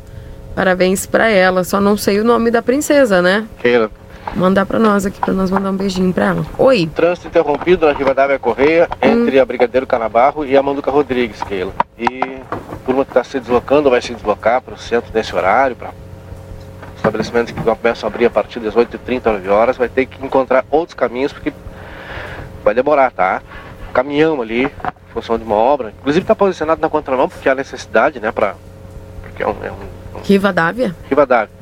Parabéns 0.54 1.06
para 1.06 1.28
ela. 1.28 1.64
Só 1.64 1.80
não 1.80 1.96
sei 1.96 2.20
o 2.20 2.24
nome 2.24 2.50
da 2.50 2.62
princesa, 2.62 3.22
né? 3.22 3.46
Keila. 3.60 3.90
Mandar 4.36 4.64
para 4.64 4.78
nós 4.78 5.04
aqui, 5.04 5.20
para 5.20 5.34
nós 5.34 5.50
mandar 5.50 5.70
um 5.70 5.76
beijinho 5.76 6.12
para 6.12 6.26
ela. 6.26 6.46
Oi. 6.56 6.88
Trânsito 6.94 7.28
interrompido 7.28 7.86
na 7.86 7.92
Rivadavia 7.92 8.38
Correia 8.38 8.88
entre 9.02 9.38
hum. 9.38 9.42
a 9.42 9.44
Brigadeiro 9.44 9.86
Canabarro 9.86 10.44
e 10.44 10.56
a 10.56 10.62
Manduca 10.62 10.90
Rodrigues, 10.90 11.42
Keila. 11.42 11.72
E 11.98 12.20
a 12.50 12.76
turma 12.86 13.04
que 13.04 13.10
está 13.10 13.24
se 13.24 13.40
deslocando 13.40 13.90
vai 13.90 14.00
se 14.00 14.14
deslocar 14.14 14.62
para 14.62 14.74
o 14.74 14.78
centro 14.78 15.10
nesse 15.12 15.34
horário, 15.34 15.76
para 15.76 15.90
estabelecimentos 16.96 17.52
que 17.52 17.60
começam 17.60 18.08
a 18.08 18.12
abrir 18.12 18.26
a 18.26 18.30
partir 18.30 18.60
das 18.60 18.74
8h30, 18.74 19.24
9 19.24 19.48
horas, 19.48 19.76
vai 19.76 19.88
ter 19.88 20.06
que 20.06 20.24
encontrar 20.24 20.64
outros 20.70 20.94
caminhos, 20.94 21.32
porque 21.32 21.52
vai 22.62 22.74
demorar, 22.74 23.10
tá? 23.10 23.42
Caminhão 23.92 24.40
ali, 24.40 24.66
em 24.66 25.12
função 25.12 25.36
de 25.36 25.44
uma 25.44 25.56
obra. 25.56 25.92
Inclusive 26.00 26.22
está 26.22 26.34
posicionado 26.34 26.80
na 26.80 26.88
contramão, 26.88 27.28
porque 27.28 27.48
há 27.48 27.54
necessidade, 27.56 28.20
né, 28.20 28.30
para 28.30 28.54
Porque 29.22 29.42
é 29.42 29.46
um... 29.46 29.56
É 29.64 29.70
um 29.70 29.91
Rivadavia? 30.22 30.94
Rivadavia. 31.08 31.54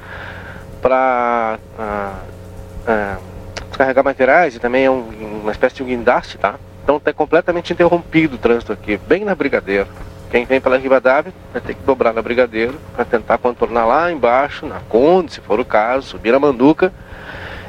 Para 0.80 1.58
uh, 1.78 2.90
uh, 2.90 3.22
descarregar 3.68 4.04
materiais 4.04 4.56
e 4.56 4.58
também 4.58 4.84
é 4.84 4.90
um, 4.90 5.40
uma 5.42 5.52
espécie 5.52 5.76
de 5.76 5.84
guindaste, 5.84 6.38
tá? 6.38 6.54
Então 6.82 6.96
está 6.96 7.12
completamente 7.12 7.72
interrompido 7.72 8.36
o 8.36 8.38
trânsito 8.38 8.72
aqui, 8.72 8.96
bem 8.96 9.24
na 9.24 9.34
Brigadeiro. 9.34 9.88
Quem 10.30 10.44
vem 10.44 10.60
pela 10.60 10.78
Rivadavia 10.78 11.32
vai 11.52 11.60
ter 11.60 11.74
que 11.74 11.82
dobrar 11.82 12.12
na 12.12 12.22
Brigadeiro 12.22 12.78
para 12.94 13.04
tentar 13.04 13.38
contornar 13.38 13.84
lá 13.84 14.12
embaixo, 14.12 14.64
na 14.64 14.80
Conde, 14.88 15.32
se 15.32 15.40
for 15.40 15.58
o 15.58 15.64
caso, 15.64 16.06
subir 16.06 16.32
a 16.32 16.38
Manduca 16.38 16.92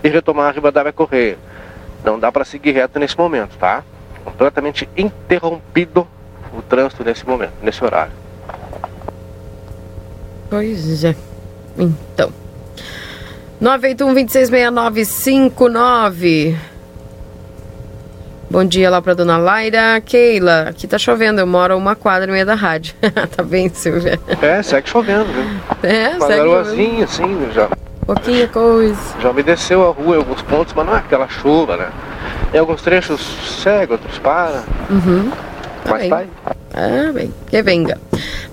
e 0.03 0.09
retomar 0.09 0.49
a 0.49 0.51
Rivadavia 0.51 0.93
Correia. 0.93 1.37
Não 2.03 2.19
dá 2.19 2.31
para 2.31 2.45
seguir 2.45 2.71
reto 2.71 2.99
nesse 2.99 3.17
momento, 3.17 3.57
tá? 3.57 3.83
Completamente 4.23 4.87
interrompido 4.95 6.07
o 6.53 6.61
trânsito 6.61 7.03
nesse 7.03 7.27
momento, 7.27 7.53
nesse 7.63 7.83
horário. 7.83 8.20
Pois 10.51 11.03
é. 11.05 11.15
Então. 11.77 12.29
981-266959. 13.63 16.55
Bom 18.49 18.65
dia 18.65 18.89
lá 18.89 19.01
pra 19.01 19.13
dona 19.13 19.37
Laira. 19.37 20.01
Keila, 20.05 20.63
aqui 20.69 20.85
tá 20.87 20.97
chovendo, 20.97 21.39
eu 21.39 21.47
moro 21.47 21.73
a 21.73 21.77
uma 21.77 21.95
quadra 21.95 22.29
e 22.29 22.33
meia 22.33 22.45
da 22.45 22.53
rádio. 22.55 22.93
tá 23.33 23.41
bem, 23.43 23.69
Silvia? 23.73 24.19
É, 24.41 24.61
segue 24.61 24.89
chovendo, 24.89 25.27
viu? 25.31 25.45
É, 25.89 26.09
Uma 26.17 26.27
segue 26.27 26.37
garoazinha, 26.39 27.05
assim, 27.05 27.49
já, 27.53 27.69
Pouquinha 28.05 28.45
coisa. 28.49 28.99
já 29.21 29.29
umedeceu 29.31 29.87
a 29.87 29.91
rua 29.93 30.15
em 30.15 30.17
alguns 30.19 30.41
pontos, 30.41 30.73
mas 30.75 30.85
não 30.85 30.93
é 30.93 30.97
aquela 30.97 31.29
chuva, 31.29 31.77
né? 31.77 31.89
Em 32.53 32.57
alguns 32.57 32.81
trechos 32.81 33.21
segue, 33.63 33.93
outros 33.93 34.19
para. 34.19 34.63
Uhum. 34.89 35.31
Mas 35.89 36.01
bem. 36.01 36.09
tá 36.09 36.17
aí. 36.17 36.27
Ah, 36.73 37.11
bem, 37.11 37.33
que 37.47 37.61
venga. 37.61 37.97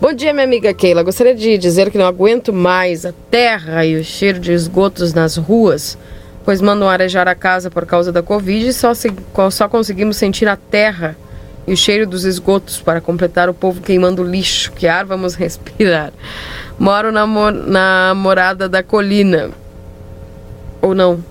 Bom 0.00 0.12
dia, 0.12 0.32
minha 0.32 0.44
amiga 0.44 0.72
Keila. 0.74 1.02
Gostaria 1.02 1.34
de 1.34 1.56
dizer 1.58 1.90
que 1.90 1.98
não 1.98 2.06
aguento 2.06 2.52
mais 2.52 3.04
a 3.06 3.12
terra 3.30 3.84
e 3.84 3.96
o 3.96 4.04
cheiro 4.04 4.38
de 4.40 4.52
esgotos 4.52 5.12
nas 5.14 5.36
ruas, 5.36 5.96
pois 6.44 6.60
mandam 6.60 6.88
arejar 6.88 7.28
a 7.28 7.34
casa 7.34 7.70
por 7.70 7.86
causa 7.86 8.10
da 8.10 8.22
Covid 8.22 8.68
e 8.68 8.72
só, 8.72 8.92
se- 8.94 9.12
só 9.52 9.68
conseguimos 9.68 10.16
sentir 10.16 10.48
a 10.48 10.56
terra 10.56 11.16
e 11.66 11.72
o 11.72 11.76
cheiro 11.76 12.06
dos 12.06 12.24
esgotos 12.24 12.80
para 12.80 13.00
completar 13.00 13.48
o 13.48 13.54
povo 13.54 13.80
queimando 13.82 14.24
lixo. 14.24 14.72
Que 14.72 14.88
ar 14.88 15.04
vamos 15.04 15.34
respirar. 15.34 16.12
Moro 16.78 17.12
na, 17.12 17.26
mo- 17.26 17.50
na 17.50 18.14
morada 18.16 18.68
da 18.68 18.82
colina. 18.82 19.50
Ou 20.80 20.94
não? 20.94 21.22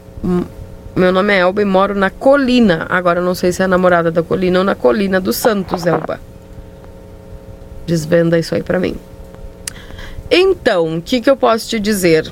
Meu 0.97 1.11
nome 1.11 1.31
é 1.31 1.41
Elba 1.41 1.61
e 1.61 1.65
moro 1.65 1.93
na 1.93 2.09
colina. 2.09 2.87
Agora 2.89 3.21
não 3.21 3.35
sei 3.35 3.51
se 3.51 3.61
é 3.61 3.67
namorada 3.67 4.09
da 4.09 4.23
colina 4.23 4.57
ou 4.57 4.65
na 4.65 4.73
colina 4.73 5.21
do 5.21 5.31
Santos, 5.31 5.85
Elba. 5.85 6.19
Desvenda 7.85 8.39
isso 8.39 8.55
aí 8.55 8.63
pra 8.63 8.79
mim. 8.79 8.95
Então, 10.31 10.97
o 10.97 11.01
que, 11.01 11.21
que 11.21 11.29
eu 11.29 11.37
posso 11.37 11.69
te 11.69 11.79
dizer? 11.79 12.27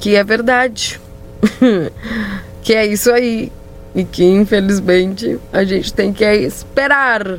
Que 0.00 0.16
é 0.16 0.24
verdade. 0.24 1.00
que 2.60 2.74
é 2.74 2.84
isso 2.84 3.12
aí. 3.12 3.52
E 3.94 4.02
que, 4.02 4.24
infelizmente, 4.24 5.38
a 5.52 5.62
gente 5.62 5.94
tem 5.94 6.12
que 6.12 6.24
esperar 6.24 7.38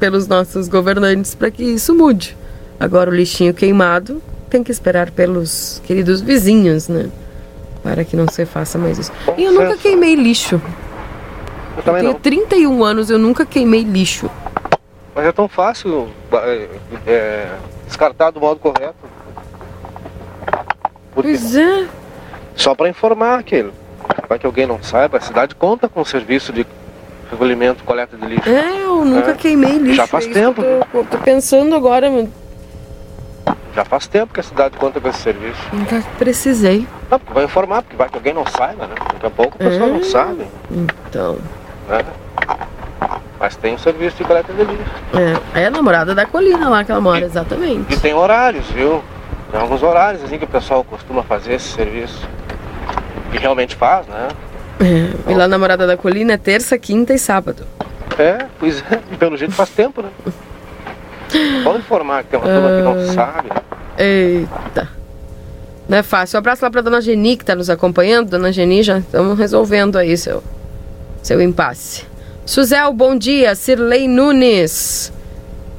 pelos 0.00 0.26
nossos 0.26 0.66
governantes 0.66 1.36
para 1.36 1.52
que 1.52 1.62
isso 1.62 1.94
mude. 1.94 2.36
Agora, 2.80 3.10
o 3.10 3.14
lixinho 3.14 3.54
queimado 3.54 4.20
tem 4.50 4.64
que 4.64 4.72
esperar 4.72 5.12
pelos 5.12 5.80
queridos 5.86 6.20
vizinhos, 6.20 6.88
né? 6.88 7.08
Para 7.84 8.02
que 8.02 8.16
não 8.16 8.26
se 8.26 8.46
faça 8.46 8.78
mais 8.78 8.98
isso. 8.98 9.12
E 9.36 9.44
eu 9.44 9.52
nunca 9.52 9.76
queimei 9.76 10.14
lixo. 10.16 10.60
Eu 11.76 11.82
também 11.82 12.00
Tenho 12.00 12.12
não. 12.14 12.20
31 12.20 12.82
anos, 12.82 13.10
eu 13.10 13.18
nunca 13.18 13.44
queimei 13.44 13.82
lixo. 13.84 14.28
Mas 15.14 15.26
é 15.26 15.32
tão 15.32 15.46
fácil 15.46 16.08
é, 16.32 16.68
é, 17.06 17.48
descartar 17.86 18.30
do 18.30 18.40
modo 18.40 18.58
correto. 18.58 18.94
Porque 21.14 21.28
Pois 21.28 21.54
é. 21.54 21.86
Só 22.56 22.74
para 22.74 22.88
informar 22.88 23.38
aquele. 23.38 23.70
Para 24.26 24.38
que 24.38 24.46
alguém 24.46 24.66
não 24.66 24.82
saiba, 24.82 25.18
a 25.18 25.20
cidade 25.20 25.54
conta 25.54 25.88
com 25.88 26.00
o 26.00 26.06
serviço 26.06 26.52
de 26.52 26.66
recolhimento 27.30 27.84
coleta 27.84 28.16
de 28.16 28.26
lixo. 28.26 28.48
É, 28.48 28.82
eu 28.84 29.04
nunca 29.04 29.32
É. 29.32 29.34
queimei 29.34 29.76
lixo. 29.78 29.96
Já 29.96 30.06
faz 30.06 30.26
é 30.26 30.30
tempo. 30.32 30.62
que 30.62 30.68
Eu 30.68 30.86
tô, 30.90 31.04
tô 31.04 31.18
pensando 31.18 31.74
agora, 31.76 32.08
Já 33.74 33.84
faz 33.84 34.06
tempo 34.06 34.32
que 34.32 34.40
a 34.40 34.42
cidade 34.42 34.76
conta 34.76 35.00
com 35.00 35.08
esse 35.08 35.18
serviço. 35.18 35.60
nunca 35.72 36.02
precisei. 36.18 36.86
Não, 37.10 37.18
porque 37.18 37.32
vai 37.34 37.44
informar, 37.44 37.82
porque 37.82 37.96
vai 37.96 38.08
que 38.08 38.14
alguém 38.16 38.32
não 38.32 38.46
saiba, 38.46 38.86
né? 38.86 38.94
Daqui 39.14 39.26
a 39.26 39.30
pouco 39.30 39.56
o 39.56 39.58
pessoal 39.58 39.88
É. 39.88 39.92
não 39.92 40.04
sabe. 40.04 40.46
Então. 40.70 41.38
Né? 41.88 42.04
Mas 43.40 43.56
tem 43.56 43.74
o 43.74 43.78
serviço 43.78 44.16
de 44.16 44.24
coleta 44.24 44.52
de 44.52 44.62
lixo. 44.64 44.90
É, 45.54 45.62
é 45.62 45.66
a 45.66 45.70
namorada 45.70 46.14
da 46.14 46.24
colina 46.24 46.68
lá 46.68 46.84
que 46.84 46.92
ela 46.92 47.00
mora, 47.00 47.24
exatamente. 47.24 47.92
E 47.92 47.98
tem 47.98 48.14
horários, 48.14 48.64
viu? 48.70 49.02
Tem 49.50 49.60
alguns 49.60 49.82
horários 49.82 50.22
assim 50.24 50.38
que 50.38 50.44
o 50.44 50.48
pessoal 50.48 50.82
costuma 50.84 51.22
fazer 51.24 51.54
esse 51.54 51.68
serviço. 51.72 52.26
E 53.32 53.38
realmente 53.38 53.74
faz, 53.74 54.06
né? 54.06 54.28
É, 54.80 55.30
e 55.30 55.34
lá 55.34 55.40
na 55.42 55.48
namorada 55.48 55.86
da 55.86 55.96
colina 55.96 56.34
é 56.34 56.36
terça, 56.36 56.78
quinta 56.78 57.12
e 57.12 57.18
sábado. 57.18 57.66
É, 58.18 58.46
pois 58.60 58.78
é. 58.90 59.00
E 59.12 59.16
pelo 59.16 59.36
jeito 59.36 59.52
faz 59.54 59.70
tempo, 59.70 60.00
né? 60.00 60.08
Vamos 61.62 61.80
informar 61.80 62.24
que 62.24 62.30
tem 62.30 62.38
uma 62.38 62.48
turma 62.48 62.68
que 62.68 62.82
não 62.82 62.92
Ai. 62.92 63.06
sabe. 63.14 63.48
Eita. 63.98 64.88
Não 65.88 65.98
é 65.98 66.02
fácil. 66.02 66.36
Um 66.36 66.38
abraço 66.38 66.64
lá 66.64 66.70
pra 66.70 66.80
dona 66.80 67.00
Geni 67.00 67.36
que 67.36 67.44
tá 67.44 67.54
nos 67.54 67.68
acompanhando. 67.68 68.30
Dona 68.30 68.50
Geni, 68.52 68.82
já 68.82 68.98
estamos 68.98 69.38
resolvendo 69.38 69.96
aí 69.96 70.16
seu, 70.16 70.42
seu 71.22 71.40
impasse. 71.40 72.04
Suzel, 72.46 72.92
bom 72.92 73.16
dia. 73.16 73.54
Cirlei 73.54 74.08
Nunes. 74.08 75.12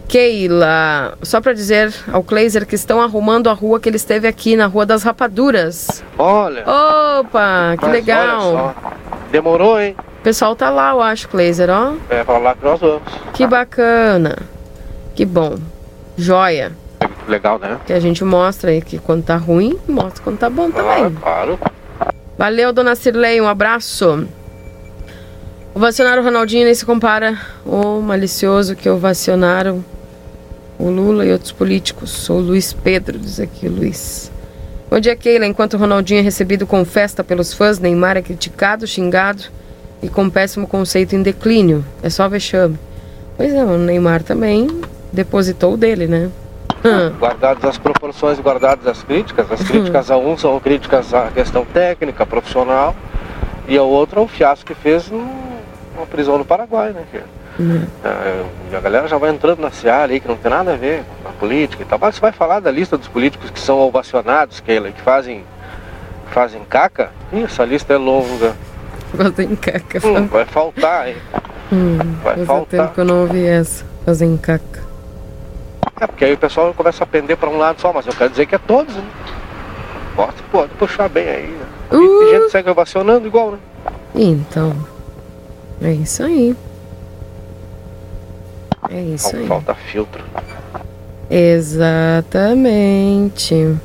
Keila, 0.07 1.17
só 1.23 1.41
pra 1.41 1.51
dizer 1.51 1.91
ao 2.13 2.23
Kleiser 2.23 2.65
que 2.67 2.75
estão 2.75 3.01
arrumando 3.01 3.49
a 3.49 3.53
rua 3.53 3.79
que 3.79 3.89
ele 3.89 3.95
esteve 3.95 4.27
aqui, 4.27 4.55
na 4.55 4.67
Rua 4.67 4.85
das 4.85 5.01
Rapaduras. 5.01 6.03
Olha. 6.17 6.63
Opa, 7.19 7.75
que 7.79 7.85
legal. 7.87 8.75
Demorou, 9.31 9.81
hein? 9.81 9.95
O 10.19 10.23
pessoal 10.23 10.55
tá 10.55 10.69
lá, 10.69 10.91
eu 10.91 11.01
acho, 11.01 11.27
Kleiser, 11.27 11.69
ó. 11.71 11.93
É 12.09 12.23
pra 12.23 12.37
lá 12.37 12.53
que 12.53 12.63
nós 12.63 12.79
vamos. 12.79 13.01
Que 13.33 13.47
bacana. 13.47 14.37
Que 15.15 15.25
bom. 15.25 15.57
Joia. 16.17 16.73
Legal, 17.27 17.57
né? 17.57 17.79
Que 17.85 17.93
a 17.93 17.99
gente 17.99 18.23
mostra 18.23 18.71
aí 18.71 18.81
que 18.81 18.99
quando 18.99 19.23
tá 19.23 19.37
ruim, 19.37 19.79
mostra 19.87 20.21
quando 20.23 20.37
tá 20.37 20.49
bom 20.49 20.69
também. 20.69 21.15
claro. 21.15 21.59
Valeu, 22.37 22.73
dona 22.73 22.95
Cirlei, 22.95 23.39
um 23.39 23.47
abraço. 23.47 24.27
O 25.73 25.79
Ronaldinho 25.79 26.65
nem 26.65 26.73
se 26.73 26.85
compara 26.85 27.39
o 27.65 28.01
malicioso 28.01 28.75
que 28.75 28.89
ovacionaram 28.89 29.83
o 30.77 30.89
Lula 30.89 31.25
e 31.25 31.31
outros 31.31 31.51
políticos. 31.51 32.29
O 32.29 32.33
Luiz 32.35 32.73
Pedro, 32.73 33.17
diz 33.17 33.39
aqui 33.39 33.67
o 33.67 33.71
Luiz. 33.71 34.31
Bom 34.89 34.99
dia, 34.99 35.15
Keila. 35.15 35.45
Enquanto 35.45 35.73
o 35.73 35.77
Ronaldinho 35.77 36.19
é 36.19 36.23
recebido 36.23 36.67
com 36.67 36.85
festa 36.85 37.23
pelos 37.23 37.53
fãs, 37.53 37.79
Neymar 37.79 38.17
é 38.17 38.21
criticado, 38.21 38.85
xingado 38.85 39.43
e 40.01 40.09
com 40.09 40.29
péssimo 40.29 40.67
conceito 40.67 41.15
em 41.15 41.21
declínio. 41.21 41.83
É 42.03 42.09
só 42.09 42.27
vexame. 42.29 42.77
Pois 43.35 43.53
é, 43.53 43.63
o 43.63 43.77
Neymar 43.77 44.23
também 44.23 44.67
depositou 45.15 45.73
o 45.73 45.77
dele, 45.77 46.05
né? 46.07 46.29
Hum. 46.83 47.09
Guardadas 47.19 47.65
as 47.65 47.77
proporções, 47.79 48.39
guardadas 48.39 48.85
as 48.85 49.01
críticas. 49.01 49.51
As 49.51 49.63
críticas 49.63 50.11
a 50.11 50.17
um 50.17 50.37
são 50.37 50.59
críticas 50.59 51.13
à 51.13 51.29
questão 51.33 51.65
técnica, 51.65 52.25
profissional, 52.25 52.95
e 53.67 53.75
a 53.77 53.81
outra 53.81 54.21
o 54.21 54.27
fiasco 54.27 54.65
que 54.65 54.75
fez 54.75 55.09
numa 55.09 56.05
prisão 56.11 56.37
no 56.37 56.45
Paraguai, 56.45 56.91
né? 56.91 57.03
Que, 57.11 57.17
é, 58.03 58.43
e 58.71 58.75
a 58.75 58.79
galera 58.79 59.07
já 59.07 59.17
vai 59.17 59.31
entrando 59.31 59.59
na 59.59 59.71
seara 59.71 60.11
aí, 60.11 60.19
que 60.19 60.27
não 60.27 60.35
tem 60.35 60.51
nada 60.51 60.73
a 60.73 60.75
ver 60.75 61.03
com 61.23 61.29
a 61.29 61.31
política 61.31 61.81
e 61.81 61.85
tal. 61.85 61.97
Mas 61.99 62.15
você 62.15 62.21
vai 62.21 62.31
falar 62.31 62.59
da 62.59 62.69
lista 62.69 62.97
dos 62.97 63.07
políticos 63.07 63.49
que 63.49 63.59
são 63.59 63.79
ovacionados, 63.79 64.59
que 64.59 64.79
fazem, 65.03 65.43
fazem 66.31 66.61
caca? 66.69 67.09
Ih, 67.33 67.43
essa 67.43 67.63
lista 67.65 67.93
é 67.93 67.97
longa. 67.97 68.53
Fazem 69.15 69.55
caca. 69.55 70.05
Hum, 70.05 70.27
vai 70.27 70.45
faltar, 70.45 71.07
hein? 71.07 71.15
Hum, 71.71 71.97
Vai 72.23 72.45
faltar. 72.45 72.65
tempo 72.67 72.93
que 72.93 72.99
eu 72.99 73.05
não 73.05 73.21
ouvi 73.21 73.43
essa. 73.43 73.85
Fazem 74.05 74.37
caca. 74.37 74.84
É, 75.99 76.07
porque 76.07 76.25
aí 76.25 76.33
o 76.33 76.37
pessoal 76.37 76.73
começa 76.73 77.03
a 77.03 77.07
pender 77.07 77.37
para 77.37 77.49
um 77.49 77.57
lado 77.57 77.79
só, 77.79 77.93
mas 77.93 78.05
eu 78.05 78.13
quero 78.13 78.29
dizer 78.29 78.45
que 78.45 78.55
é 78.55 78.57
todos, 78.57 78.93
né? 78.95 79.03
Pode, 80.15 80.43
pode 80.51 80.73
puxar 80.73 81.09
bem 81.09 81.27
aí, 81.27 81.47
né? 81.47 81.65
E, 81.91 81.95
e 81.95 82.29
gente 82.31 82.51
segue 82.51 82.69
ovacionando 82.69 83.27
igual, 83.27 83.51
né? 83.51 83.59
Então, 84.13 84.75
é 85.81 85.91
isso 85.91 86.23
aí. 86.23 86.55
É 88.89 89.01
isso 89.01 89.35
aí. 89.35 89.47
Falta 89.47 89.73
filtro. 89.73 90.23
Exatamente. 91.29 93.75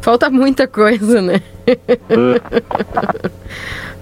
Falta 0.00 0.30
muita 0.30 0.68
coisa, 0.68 1.22
né? 1.22 1.40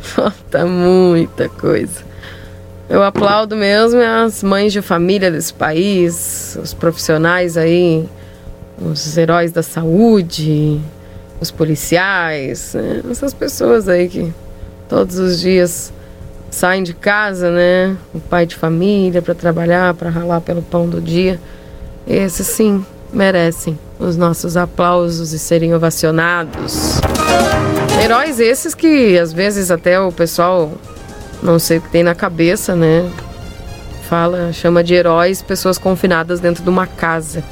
Falta 0.00 0.66
muita 0.66 1.48
coisa. 1.48 2.04
Eu 2.88 3.02
aplaudo 3.02 3.56
mesmo 3.56 4.00
as 4.00 4.42
mães 4.42 4.72
de 4.72 4.82
família 4.82 5.30
desse 5.30 5.54
país, 5.54 6.58
os 6.62 6.74
profissionais 6.74 7.56
aí, 7.56 8.06
os 8.78 9.16
heróis 9.16 9.52
da 9.52 9.62
saúde, 9.62 10.80
os 11.40 11.50
policiais, 11.50 12.74
né? 12.74 13.02
essas 13.10 13.32
pessoas 13.32 13.88
aí 13.88 14.08
que 14.08 14.32
todos 14.88 15.18
os 15.18 15.40
dias 15.40 15.92
saem 16.50 16.82
de 16.82 16.92
casa, 16.92 17.50
né? 17.50 17.96
O 18.14 18.20
pai 18.20 18.46
de 18.46 18.54
família 18.54 19.20
para 19.20 19.34
trabalhar, 19.34 19.94
para 19.94 20.10
ralar 20.10 20.40
pelo 20.40 20.62
pão 20.62 20.88
do 20.88 21.00
dia. 21.00 21.40
Esses 22.06 22.46
sim 22.46 22.84
merecem 23.12 23.78
os 23.98 24.16
nossos 24.16 24.56
aplausos 24.56 25.32
e 25.32 25.38
serem 25.38 25.74
ovacionados. 25.74 27.00
Heróis 28.02 28.38
esses 28.38 28.74
que 28.74 29.18
às 29.18 29.32
vezes 29.32 29.70
até 29.70 29.98
o 29.98 30.12
pessoal 30.12 30.72
não 31.44 31.58
sei 31.58 31.78
o 31.78 31.82
que 31.82 31.90
tem 31.90 32.02
na 32.02 32.14
cabeça, 32.14 32.74
né? 32.74 33.08
Fala, 34.08 34.52
chama 34.52 34.82
de 34.82 34.94
heróis 34.94 35.42
pessoas 35.42 35.76
confinadas 35.76 36.40
dentro 36.40 36.62
de 36.62 36.70
uma 36.70 36.86
casa. 36.86 37.44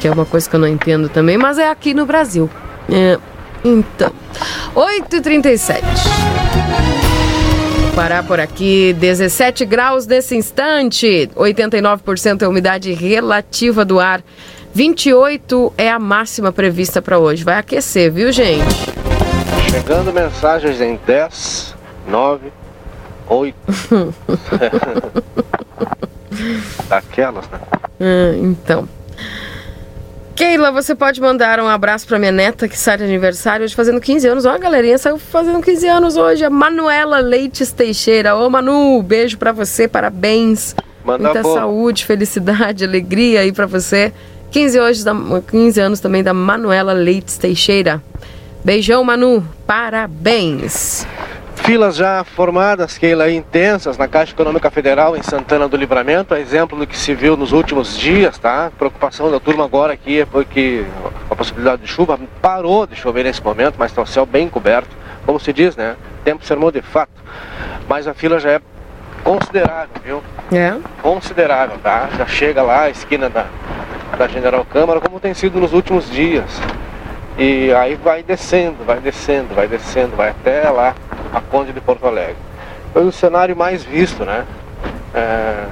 Que 0.00 0.08
é 0.08 0.12
uma 0.12 0.26
coisa 0.26 0.50
que 0.50 0.56
eu 0.56 0.60
não 0.60 0.68
entendo 0.68 1.08
também, 1.08 1.38
mas 1.38 1.56
é 1.56 1.70
aqui 1.70 1.94
no 1.94 2.04
Brasil. 2.04 2.50
É, 2.90 3.18
então. 3.64 4.12
8h37. 4.74 5.82
Parar 7.94 8.24
por 8.24 8.38
aqui, 8.38 8.94
17 8.98 9.64
graus 9.64 10.06
nesse 10.06 10.36
instante, 10.36 11.30
89% 11.34 12.42
é 12.42 12.44
a 12.44 12.48
umidade 12.48 12.92
relativa 12.92 13.86
do 13.86 13.98
ar, 13.98 14.22
28 14.74 15.72
é 15.78 15.90
a 15.90 15.98
máxima 15.98 16.52
prevista 16.52 17.00
para 17.00 17.18
hoje. 17.18 17.42
Vai 17.42 17.56
aquecer, 17.56 18.12
viu, 18.12 18.30
gente? 18.30 18.92
Chegando 19.70 20.12
mensagens 20.12 20.78
em 20.82 21.00
10, 21.06 21.75
9, 22.06 22.52
8. 23.28 23.56
Daquelas, 26.88 27.48
né? 27.48 27.58
Ah, 28.00 28.36
então. 28.38 28.88
Keila, 30.34 30.70
você 30.70 30.94
pode 30.94 31.18
mandar 31.18 31.58
um 31.60 31.68
abraço 31.68 32.06
para 32.06 32.18
minha 32.18 32.30
neta 32.30 32.68
que 32.68 32.74
está 32.74 32.94
de 32.94 33.04
aniversário 33.04 33.64
hoje 33.64 33.74
fazendo 33.74 33.98
15 33.98 34.28
anos. 34.28 34.44
Ó, 34.44 34.50
a 34.50 34.58
galerinha 34.58 34.98
saiu 34.98 35.18
fazendo 35.18 35.62
15 35.62 35.88
anos 35.88 36.16
hoje. 36.16 36.44
A 36.44 36.50
Manuela 36.50 37.20
Leites 37.20 37.72
Teixeira. 37.72 38.36
Ô, 38.36 38.50
Manu, 38.50 39.02
beijo 39.02 39.38
para 39.38 39.52
você, 39.52 39.88
parabéns. 39.88 40.76
Manda 41.02 41.24
Muita 41.24 41.42
boa. 41.42 41.60
saúde, 41.60 42.04
felicidade, 42.04 42.84
alegria 42.84 43.40
aí 43.40 43.52
para 43.52 43.64
você. 43.64 44.12
15, 44.50 44.78
hoje 44.78 45.04
da, 45.04 45.14
15 45.50 45.80
anos 45.80 46.00
também 46.00 46.22
da 46.22 46.34
Manuela 46.34 46.92
Leites 46.92 47.38
Teixeira. 47.38 48.02
Beijão, 48.62 49.02
Manu. 49.02 49.42
Parabéns. 49.66 51.06
Filas 51.66 51.96
já 51.96 52.22
formadas, 52.22 52.96
Keila, 52.96 53.28
intensas 53.28 53.98
na 53.98 54.06
Caixa 54.06 54.32
Econômica 54.32 54.70
Federal 54.70 55.16
em 55.16 55.22
Santana 55.24 55.66
do 55.66 55.76
Livramento, 55.76 56.32
a 56.32 56.38
exemplo 56.38 56.78
do 56.78 56.86
que 56.86 56.96
se 56.96 57.12
viu 57.12 57.36
nos 57.36 57.50
últimos 57.50 57.98
dias, 57.98 58.38
tá? 58.38 58.70
Preocupação 58.78 59.32
da 59.32 59.40
turma 59.40 59.64
agora 59.64 59.92
aqui 59.92 60.20
é 60.20 60.24
porque 60.24 60.84
a 61.28 61.34
possibilidade 61.34 61.82
de 61.82 61.88
chuva 61.88 62.20
parou 62.40 62.86
de 62.86 62.94
chover 62.94 63.24
nesse 63.24 63.42
momento, 63.42 63.74
mas 63.80 63.90
está 63.90 64.00
o 64.00 64.06
céu 64.06 64.24
bem 64.24 64.48
coberto, 64.48 64.90
como 65.26 65.40
se 65.40 65.52
diz, 65.52 65.74
né? 65.74 65.96
Tempo 66.24 66.46
sermou 66.46 66.70
de 66.70 66.82
fato. 66.82 67.10
Mas 67.88 68.06
a 68.06 68.14
fila 68.14 68.38
já 68.38 68.52
é 68.52 68.60
considerável, 69.24 69.96
viu? 70.04 70.22
É. 70.52 70.72
Considerável, 71.02 71.78
tá? 71.82 72.10
Já 72.16 72.26
chega 72.26 72.62
lá 72.62 72.82
a 72.82 72.90
esquina 72.90 73.28
da, 73.28 73.46
da 74.16 74.28
General 74.28 74.64
Câmara, 74.66 75.00
como 75.00 75.18
tem 75.18 75.34
sido 75.34 75.58
nos 75.58 75.72
últimos 75.72 76.08
dias. 76.08 76.44
E 77.38 77.72
aí 77.74 77.94
vai 77.96 78.22
descendo, 78.22 78.82
vai 78.84 78.98
descendo, 78.98 79.54
vai 79.54 79.68
descendo, 79.68 80.16
vai 80.16 80.30
até 80.30 80.70
lá, 80.70 80.94
a 81.34 81.40
Conde 81.40 81.72
de 81.72 81.80
Porto 81.80 82.06
Alegre. 82.06 82.36
Foi 82.94 83.04
o 83.04 83.12
cenário 83.12 83.54
mais 83.54 83.84
visto, 83.84 84.24
né? 84.24 84.46
É, 85.14 85.64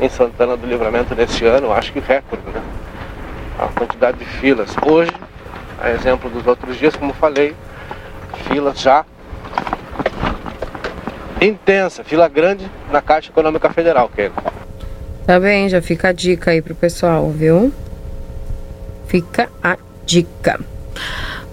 em 0.00 0.08
Santana 0.08 0.56
do 0.56 0.66
Livramento 0.66 1.14
nesse 1.14 1.44
ano, 1.44 1.72
acho 1.72 1.92
que 1.92 2.00
recorde, 2.00 2.46
né? 2.46 2.62
A 3.58 3.66
quantidade 3.66 4.18
de 4.18 4.24
filas. 4.24 4.74
Hoje, 4.86 5.12
a 5.78 5.90
exemplo 5.90 6.30
dos 6.30 6.46
outros 6.46 6.78
dias, 6.78 6.96
como 6.96 7.12
falei, 7.12 7.54
filas 8.48 8.80
já 8.80 9.04
intensa, 11.38 12.02
fila 12.02 12.28
grande 12.28 12.70
na 12.90 13.02
Caixa 13.02 13.30
Econômica 13.30 13.70
Federal, 13.70 14.08
Keila. 14.08 14.34
Tá 15.26 15.38
bem, 15.38 15.68
já 15.68 15.82
fica 15.82 16.08
a 16.08 16.12
dica 16.12 16.50
aí 16.50 16.62
pro 16.62 16.74
pessoal, 16.74 17.30
viu? 17.30 17.72
Fica 19.06 19.50
a 19.62 19.76
dica. 20.04 20.58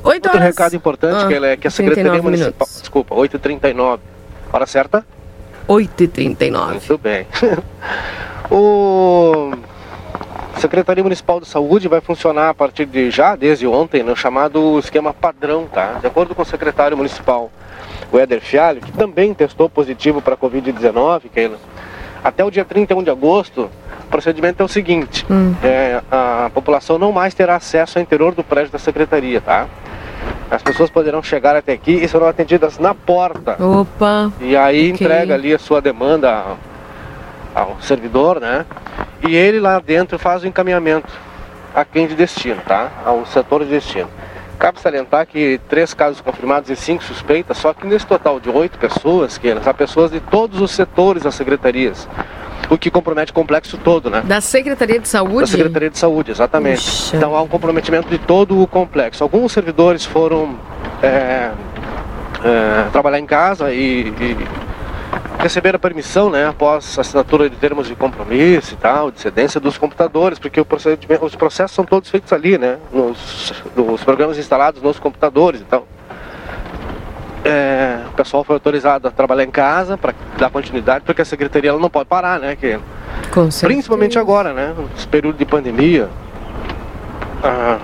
8 0.04 0.16
Outro 0.26 0.30
horas. 0.32 0.44
recado 0.44 0.76
importante, 0.76 1.24
Ah, 1.24 1.28
Keila, 1.28 1.48
é 1.48 1.58
que 1.58 1.68
a 1.68 1.72
Secretaria 1.72 2.12
39 2.12 2.24
Municipal. 2.24 2.54
minutos. 2.68 2.82
Desculpa, 2.82 3.16
8h39. 3.16 4.00
Hora 4.54 4.66
certa? 4.66 5.06
8h39. 5.68 6.70
Muito 6.72 6.98
bem. 6.98 7.28
o 8.50 9.52
Secretaria 10.60 11.04
Municipal 11.04 11.40
de 11.40 11.48
Saúde 11.48 11.88
vai 11.88 12.02
funcionar 12.02 12.50
a 12.50 12.54
partir 12.54 12.86
de 12.86 13.12
já, 13.12 13.36
desde 13.36 13.68
ontem, 13.68 14.02
no 14.04 14.16
chamado 14.16 14.80
esquema 14.80 15.14
padrão, 15.14 15.68
tá? 15.68 15.94
De 16.00 16.08
acordo 16.08 16.34
com 16.34 16.42
o 16.42 16.46
secretário 16.46 16.96
municipal, 16.98 17.52
o 18.12 18.18
Éder 18.18 18.42
Fialho, 18.42 18.82
que 18.82 18.92
também 18.92 19.34
testou 19.34 19.70
positivo 19.70 20.22
para 20.22 20.34
a 20.34 20.38
Covid-19, 20.38 21.24
Keila, 21.34 21.58
até 22.24 22.44
o 22.44 22.50
dia 22.50 22.66
31 22.66 23.04
de 23.04 23.10
agosto, 23.12 23.70
o 24.08 24.10
procedimento 24.10 24.64
é 24.64 24.66
o 24.66 24.70
seguinte: 24.70 25.26
é, 25.64 26.02
a 26.10 26.50
população 26.54 26.98
não 26.98 27.12
mais 27.12 27.34
terá 27.34 27.56
acesso 27.56 28.00
ao 28.00 28.02
interior 28.04 28.34
do 28.34 28.44
prédio 28.44 28.72
da 28.72 28.80
secretaria, 28.80 29.42
tá? 29.42 29.68
As 30.50 30.64
pessoas 30.64 30.90
poderão 30.90 31.22
chegar 31.22 31.56
até 31.58 31.74
aqui 31.74 31.92
e 31.92 32.08
serão 32.08 32.26
atendidas 32.28 32.80
na 32.80 32.94
porta. 32.94 33.62
Opa. 33.62 34.32
E 34.40 34.56
aí 34.56 34.94
Ok. 34.94 35.06
entrega 35.06 35.34
ali 35.34 35.54
a 35.54 35.60
sua 35.60 35.82
demanda 35.82 36.56
ao, 37.54 37.78
servidor, 37.82 38.40
né? 38.40 38.66
E 39.28 39.36
ele 39.36 39.60
lá 39.60 39.78
dentro 39.80 40.18
faz 40.18 40.44
o 40.44 40.48
encaminhamento 40.48 41.12
a 41.76 41.84
quem 41.84 42.08
de 42.08 42.16
destino, 42.16 42.62
tá? 42.66 42.90
Ao 43.06 43.26
setor 43.26 43.64
de 43.66 43.72
destino. 43.72 44.10
Cabe 44.58 44.80
salientar 44.80 45.28
que 45.28 45.60
três 45.70 45.94
casos 45.94 46.22
confirmados 46.22 46.70
e 46.70 46.76
cinco 46.76 47.04
suspeitas, 47.04 47.58
só 47.58 47.74
que 47.74 47.86
nesse 47.86 48.08
total 48.08 48.40
de 48.40 48.50
oito 48.50 48.80
pessoas, 48.80 49.38
que 49.38 49.52
há 49.52 49.74
pessoas 49.74 50.10
de 50.10 50.20
todos 50.20 50.62
os 50.62 50.72
setores 50.72 51.24
das 51.24 51.36
secretarias, 51.36 52.08
o 52.70 52.78
que 52.78 52.92
compromete 52.92 53.32
o 53.32 53.34
complexo 53.34 53.78
todo, 53.78 54.10
né? 54.10 54.22
Da 54.26 54.42
Secretaria 54.42 55.00
de 55.00 55.08
Saúde? 55.08 55.42
Da 55.42 55.48
Secretaria 55.48 55.90
de 55.90 55.98
Saúde, 55.98 56.32
exatamente. 56.32 56.84
Puxa. 56.84 57.18
Então 57.18 57.36
há 57.36 57.42
um 57.42 57.48
comprometimento 57.48 58.10
de 58.10 58.18
todo 58.18 58.62
o 58.62 58.68
complexo. 58.68 59.24
Alguns 59.24 59.52
servidores 59.52 60.06
foram 60.06 60.58
é, 61.02 61.52
é, 62.44 62.90
trabalhar 62.92 63.20
em 63.20 63.26
casa 63.26 63.74
e, 63.74 64.08
e 64.08 64.38
receberam 65.40 65.78
a 65.78 65.80
permissão, 65.80 66.30
né, 66.30 66.48
após 66.48 66.98
a 66.98 67.02
assinatura 67.02 67.50
de 67.50 67.56
termos 67.56 67.88
de 67.88 67.96
compromisso 67.96 68.74
e 68.74 68.78
tal, 68.78 69.12
de 69.12 69.20
cedência 69.20 69.60
dos 69.60 69.78
computadores, 69.78 70.40
porque 70.40 70.60
os 70.60 71.36
processos 71.36 71.76
são 71.76 71.86
todos 71.86 72.10
feitos 72.10 72.34
ali, 72.34 72.58
né, 72.58 72.78
nos, 72.92 73.54
nos 73.76 74.04
programas 74.04 74.38
instalados 74.38 74.82
nos 74.82 75.00
computadores 75.00 75.62
e 75.62 75.66
tal. 75.66 75.88
É, 77.48 78.02
o 78.10 78.14
pessoal 78.14 78.44
foi 78.44 78.56
autorizado 78.56 79.08
a 79.08 79.12
trabalhar 79.12 79.46
em 79.46 79.52
casa 79.52 79.98
para 79.98 80.14
dar 80.38 80.50
continuidade, 80.50 81.06
porque 81.06 81.22
a 81.22 81.26
secretaria 81.26 81.70
ela 81.70 81.80
não 81.80 81.90
pode 81.90 82.10
parar, 82.10 82.40
né? 82.40 82.58
Que, 82.58 82.78
principalmente 83.68 84.20
agora, 84.20 84.52
né? 84.52 84.76
Nesse 84.94 85.08
período 85.08 85.38
de 85.38 85.46
pandemia. 85.46 86.10
ah, 87.42 87.80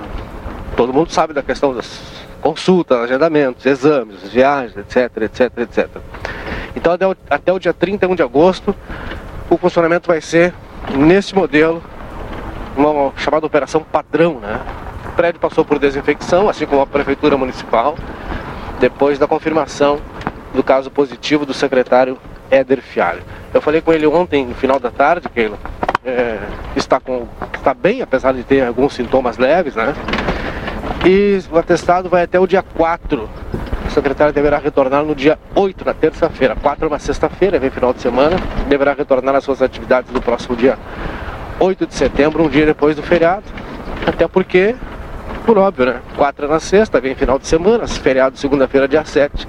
todo 0.76 0.92
mundo 0.92 1.12
sabe 1.12 1.34
da 1.34 1.42
questão 1.42 1.74
das 1.74 2.02
consultas, 2.42 3.00
agendamentos, 3.00 3.66
exames, 3.66 4.18
viagens, 4.30 4.76
etc, 4.76 5.22
etc, 5.22 5.58
etc. 5.60 5.88
Então 6.76 6.92
até 6.92 7.08
o, 7.08 7.16
até 7.30 7.54
o 7.54 7.60
dia 7.60 7.74
31 7.74 8.16
de 8.16 8.22
agosto, 8.22 8.76
o 9.50 9.58
funcionamento 9.58 10.08
vai 10.08 10.20
ser 10.20 10.54
nesse 10.94 11.34
modelo, 11.34 11.82
uma 12.76 13.14
chamada 13.16 13.46
operação 13.46 13.82
padrão, 13.82 14.40
né? 14.42 14.60
O 15.06 15.16
prédio 15.16 15.40
passou 15.40 15.64
por 15.64 15.80
desinfecção, 15.80 16.50
assim 16.50 16.66
como 16.66 16.82
a 16.82 16.88
prefeitura 16.88 17.38
municipal, 17.38 17.96
depois 18.80 19.18
da 19.18 19.28
confirmação 19.28 20.00
do 20.54 20.64
caso 20.64 20.92
positivo 20.92 21.46
do 21.46 21.54
secretário 21.54 22.18
Éder 22.50 22.82
Fialho. 22.82 23.22
Eu 23.54 23.62
falei 23.62 23.82
com 23.82 23.92
ele 23.92 24.06
ontem, 24.06 24.46
no 24.46 24.56
final 24.56 24.80
da 24.80 24.92
tarde, 24.92 25.28
Keila, 25.30 25.58
é, 26.06 26.40
está, 26.76 27.00
com, 27.00 27.28
está 27.56 27.74
bem, 27.74 28.02
apesar 28.02 28.34
de 28.34 28.44
ter 28.44 28.66
alguns 28.66 28.94
sintomas 28.94 29.38
leves, 29.38 29.76
né? 29.76 29.94
E 31.06 31.40
o 31.52 31.58
atestado 31.58 32.10
vai 32.10 32.24
até 32.24 32.40
o 32.40 32.48
dia 32.48 32.64
4. 32.64 33.30
O 33.88 33.92
secretário 33.92 34.34
deverá 34.34 34.58
retornar 34.58 35.04
no 35.04 35.14
dia 35.14 35.38
8, 35.56 35.86
na 35.86 35.94
terça-feira. 35.94 36.56
4 36.56 36.86
é 36.86 36.88
uma 36.88 37.00
sexta-feira, 37.00 37.60
vem 37.60 37.70
final 37.70 37.94
de 37.94 38.02
semana. 38.02 38.38
Deverá 38.68 38.94
retornar 38.94 39.36
às 39.36 39.44
suas 39.44 39.62
atividades 39.62 40.12
no 40.12 40.22
próximo 40.22 40.56
dia 40.56 40.78
8 41.60 41.86
de 41.88 41.94
setembro, 41.94 42.44
um 42.44 42.50
dia 42.50 42.66
depois 42.66 42.96
do 42.96 43.04
feriado. 43.04 43.44
Até 44.08 44.28
porque, 44.28 44.76
por 45.44 45.58
óbvio, 45.58 45.86
né? 45.86 46.02
4 46.16 46.46
é 46.46 46.50
na 46.50 46.60
sexta, 46.60 47.00
vem 47.00 47.16
final 47.16 47.38
de 47.38 47.48
semana, 47.48 47.88
feriado 47.88 48.38
segunda-feira, 48.38 48.88
dia 48.88 49.04
7. 49.04 49.48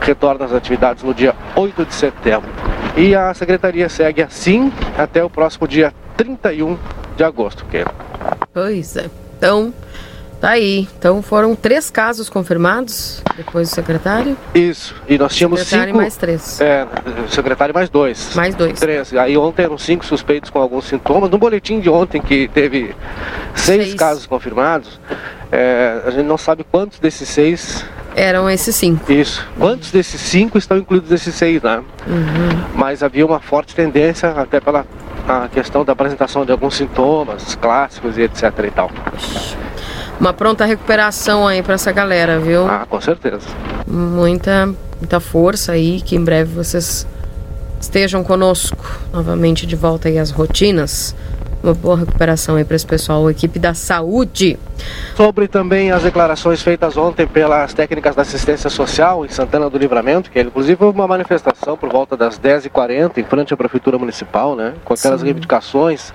Retorna 0.00 0.46
às 0.46 0.52
atividades 0.52 1.02
no 1.02 1.12
dia 1.12 1.34
8 1.54 1.84
de 1.84 1.94
setembro. 1.94 2.48
E 2.96 3.14
a 3.14 3.32
secretaria 3.34 3.88
segue 3.88 4.22
assim 4.22 4.72
até 4.96 5.22
o 5.22 5.28
próximo 5.30 5.68
dia 5.68 5.92
31 6.16 6.78
de 7.16 7.24
agosto. 7.24 7.64
Pois 8.52 8.96
é. 8.96 9.10
Então, 9.36 9.72
tá 10.40 10.50
aí. 10.50 10.88
Então 10.98 11.20
foram 11.22 11.54
três 11.54 11.90
casos 11.90 12.28
confirmados 12.28 13.22
depois 13.36 13.68
do 13.70 13.74
secretário. 13.74 14.36
Isso, 14.54 14.94
e 15.08 15.18
nós 15.18 15.34
tínhamos 15.34 15.60
Secretário 15.60 15.92
cinco. 15.92 15.98
e 15.98 16.02
mais 16.02 16.16
três. 16.16 16.60
É, 16.60 16.86
secretário 17.28 17.74
mais 17.74 17.88
dois. 17.88 18.34
Mais 18.34 18.54
dois. 18.54 18.78
Três. 18.78 19.14
Aí 19.14 19.36
ontem 19.36 19.62
eram 19.62 19.78
cinco 19.78 20.04
suspeitos 20.04 20.50
com 20.50 20.58
alguns 20.58 20.84
sintomas. 20.86 21.30
No 21.30 21.38
boletim 21.38 21.80
de 21.80 21.88
ontem, 21.90 22.20
que 22.20 22.48
teve 22.48 22.94
seis, 23.54 23.82
Seis. 23.84 23.94
casos 23.94 24.26
confirmados, 24.26 24.98
é, 25.52 26.00
a 26.06 26.10
gente 26.10 26.26
não 26.26 26.38
sabe 26.38 26.64
quantos 26.70 26.98
desses 26.98 27.28
seis. 27.28 27.84
Eram 28.16 28.50
esses 28.50 28.74
cinco. 28.74 29.10
Isso. 29.12 29.46
Quantos 29.58 29.90
desses 29.92 30.20
cinco 30.20 30.58
estão 30.58 30.76
incluídos 30.76 31.10
nesses 31.10 31.34
seis, 31.34 31.62
né? 31.62 31.82
Uhum. 32.06 32.64
Mas 32.74 33.02
havia 33.04 33.24
uma 33.24 33.38
forte 33.38 33.74
tendência, 33.74 34.30
até 34.30 34.60
pela 34.60 34.84
a 35.28 35.48
questão 35.48 35.84
da 35.84 35.92
apresentação 35.92 36.44
de 36.44 36.50
alguns 36.50 36.74
sintomas 36.74 37.54
clássicos 37.54 38.18
e 38.18 38.22
etc 38.22 38.42
e 38.66 38.70
tal. 38.72 38.90
Uma 40.20 40.34
pronta 40.34 40.66
recuperação 40.66 41.48
aí 41.48 41.62
pra 41.62 41.74
essa 41.74 41.90
galera, 41.90 42.38
viu? 42.38 42.66
Ah, 42.68 42.86
com 42.88 43.00
certeza. 43.00 43.48
Muita, 43.86 44.66
muita 44.98 45.18
força 45.18 45.72
aí, 45.72 46.02
que 46.02 46.14
em 46.14 46.22
breve 46.22 46.52
vocês 46.52 47.06
estejam 47.80 48.22
conosco 48.22 48.84
novamente 49.10 49.66
de 49.66 49.74
volta 49.74 50.08
aí 50.08 50.18
às 50.18 50.30
rotinas. 50.30 51.16
Uma 51.62 51.72
boa 51.72 51.96
recuperação 51.96 52.56
aí 52.56 52.64
para 52.64 52.76
esse 52.76 52.86
pessoal, 52.86 53.26
a 53.26 53.30
equipe 53.30 53.58
da 53.58 53.72
saúde. 53.72 54.58
Sobre 55.16 55.48
também 55.48 55.90
as 55.90 56.02
declarações 56.02 56.62
feitas 56.62 56.98
ontem 56.98 57.26
pelas 57.26 57.72
técnicas 57.72 58.14
da 58.14 58.22
assistência 58.22 58.68
social 58.68 59.24
em 59.24 59.28
Santana 59.28 59.70
do 59.70 59.78
Livramento, 59.78 60.30
que 60.30 60.40
inclusive 60.40 60.84
houve 60.84 60.98
uma 60.98 61.08
manifestação 61.08 61.78
por 61.78 61.90
volta 61.90 62.14
das 62.14 62.38
10h40 62.38 63.18
em 63.18 63.24
frente 63.24 63.54
à 63.54 63.56
Prefeitura 63.56 63.98
Municipal, 63.98 64.54
né? 64.54 64.74
Com 64.84 64.92
aquelas 64.92 65.20
Sim. 65.20 65.26
reivindicações. 65.26 66.12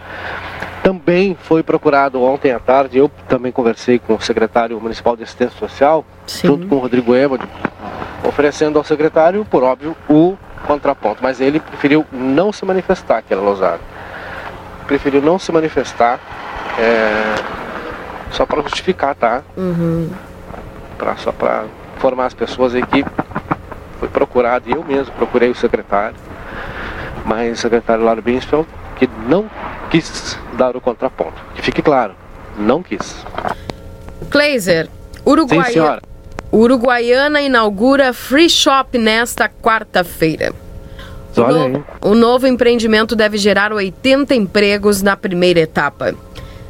Também 0.85 1.35
foi 1.35 1.63
procurado 1.63 2.21
ontem 2.21 2.51
à 2.51 2.59
tarde, 2.59 2.99
eu 2.99 3.09
também 3.27 3.51
conversei 3.51 3.97
com 3.97 4.13
o 4.13 4.21
secretário 4.21 4.79
municipal 4.79 5.17
de 5.17 5.23
assistência 5.23 5.57
social, 5.57 6.05
Sim. 6.27 6.47
junto 6.47 6.67
com 6.67 6.75
o 6.75 6.79
Rodrigo 6.79 7.15
Ema, 7.15 7.39
oferecendo 8.23 8.77
ao 8.77 8.83
secretário, 8.83 9.43
por 9.43 9.63
óbvio, 9.63 9.95
o 10.07 10.37
contraponto. 10.67 11.23
Mas 11.23 11.41
ele 11.41 11.59
preferiu 11.59 12.05
não 12.11 12.53
se 12.53 12.63
manifestar, 12.63 13.23
que 13.23 13.33
era 13.33 13.41
Losado 13.41 13.81
preferiu 14.85 15.21
não 15.21 15.37
se 15.37 15.51
manifestar. 15.51 16.19
É, 16.77 17.35
só 18.31 18.45
para 18.45 18.61
justificar, 18.61 19.15
tá? 19.15 19.41
Uhum. 19.55 20.09
Pra, 20.97 21.15
só 21.17 21.31
para 21.31 21.65
informar 21.97 22.25
as 22.25 22.33
pessoas 22.33 22.75
aí 22.75 22.85
que 22.85 23.05
foi 23.99 24.09
procurado, 24.09 24.69
e 24.69 24.73
eu 24.73 24.83
mesmo 24.83 25.13
procurei 25.15 25.49
o 25.49 25.55
secretário, 25.55 26.15
mas 27.25 27.57
o 27.57 27.61
secretário 27.61 28.03
Lauro 28.03 28.21
Binsfeld 28.21 28.67
que 28.95 29.09
não 29.27 29.49
quis 29.89 30.37
dar 30.57 30.75
o 30.75 30.81
contraponto. 30.81 31.41
Que 31.55 31.61
fique 31.61 31.81
claro, 31.81 32.15
não 32.57 32.81
quis. 32.81 33.15
Kleiser, 34.29 34.89
Uruguai... 35.25 35.73
Uruguaiana 36.51 37.41
inaugura 37.41 38.13
free 38.13 38.49
shop 38.49 38.97
nesta 38.97 39.49
quarta-feira. 39.49 40.53
O, 41.35 41.41
no, 41.41 41.85
o 42.01 42.15
novo 42.15 42.47
empreendimento 42.47 43.13
deve 43.13 43.37
gerar 43.37 43.73
80 43.73 44.33
empregos 44.33 45.01
na 45.01 45.17
primeira 45.17 45.59
etapa. 45.59 46.15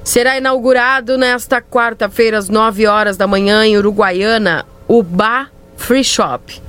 Será 0.03 0.37
inaugurado 0.37 1.17
nesta 1.17 1.61
quarta-feira, 1.61 2.37
às 2.37 2.49
9 2.49 2.87
horas 2.87 3.15
da 3.15 3.27
manhã, 3.27 3.65
em 3.65 3.77
Uruguaiana, 3.77 4.65
o 4.87 5.03
Bar 5.03 5.51
Free 5.77 6.03
Shop, 6.03 6.61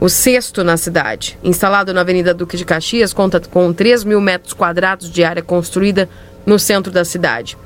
o 0.00 0.08
sexto 0.08 0.62
na 0.62 0.76
cidade. 0.76 1.38
Instalado 1.42 1.94
na 1.94 2.00
Avenida 2.00 2.34
Duque 2.34 2.56
de 2.56 2.64
Caxias, 2.64 3.12
conta 3.12 3.40
com 3.40 3.72
3 3.72 4.04
mil 4.04 4.20
metros 4.20 4.52
quadrados 4.52 5.10
de 5.10 5.24
área 5.24 5.42
construída 5.42 6.08
no 6.44 6.58
centro 6.58 6.92
da 6.92 7.04
cidade. 7.04 7.56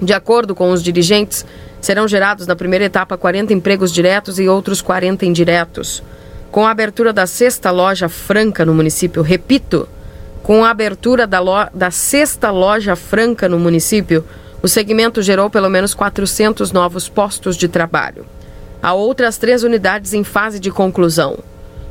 De 0.00 0.12
acordo 0.12 0.54
com 0.54 0.70
os 0.70 0.82
dirigentes, 0.82 1.44
serão 1.80 2.08
gerados 2.08 2.46
na 2.46 2.56
primeira 2.56 2.84
etapa 2.84 3.16
40 3.16 3.52
empregos 3.52 3.92
diretos 3.92 4.38
e 4.38 4.48
outros 4.48 4.80
40 4.82 5.26
indiretos. 5.26 6.02
Com 6.50 6.66
a 6.66 6.70
abertura 6.70 7.12
da 7.12 7.26
sexta 7.26 7.70
loja 7.70 8.08
franca 8.08 8.64
no 8.64 8.74
município, 8.74 9.22
repito, 9.22 9.88
com 10.42 10.64
a 10.64 10.70
abertura 10.70 11.26
da, 11.26 11.38
lo... 11.38 11.68
da 11.72 11.90
sexta 11.90 12.50
loja 12.50 12.96
franca 12.96 13.48
no 13.48 13.58
município, 13.58 14.24
o 14.62 14.68
segmento 14.68 15.22
gerou 15.22 15.48
pelo 15.48 15.70
menos 15.70 15.94
400 15.94 16.72
novos 16.72 17.08
postos 17.08 17.56
de 17.56 17.68
trabalho. 17.68 18.26
Há 18.82 18.94
outras 18.94 19.38
três 19.38 19.62
unidades 19.62 20.12
em 20.12 20.24
fase 20.24 20.58
de 20.58 20.70
conclusão. 20.70 21.38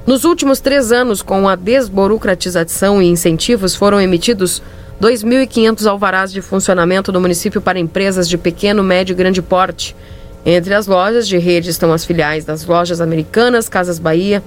Nos 0.10 0.24
últimos 0.24 0.60
três 0.60 0.92
anos, 0.92 1.22
com 1.22 1.48
a 1.48 1.56
desburocratização 1.56 3.00
e 3.00 3.06
incentivos, 3.06 3.76
foram 3.76 4.02
emitidos 4.02 4.60
2.500 5.00 5.86
alvarás 5.86 6.32
de 6.32 6.42
funcionamento 6.42 7.12
no 7.12 7.22
município 7.22 7.62
para 7.62 7.78
empresas 7.78 8.28
de 8.28 8.36
pequeno, 8.36 8.82
médio 8.82 9.14
e 9.14 9.16
grande 9.16 9.40
porte 9.40 9.96
entre 10.44 10.74
as 10.74 10.88
lojas 10.88 11.28
de 11.28 11.38
rede 11.38 11.70
estão 11.70 11.94
as 11.94 12.04
filiais 12.04 12.44
das 12.44 12.66
lojas 12.66 13.02
americanas, 13.02 13.70
Casas 13.70 14.00
Bahia 14.00 14.42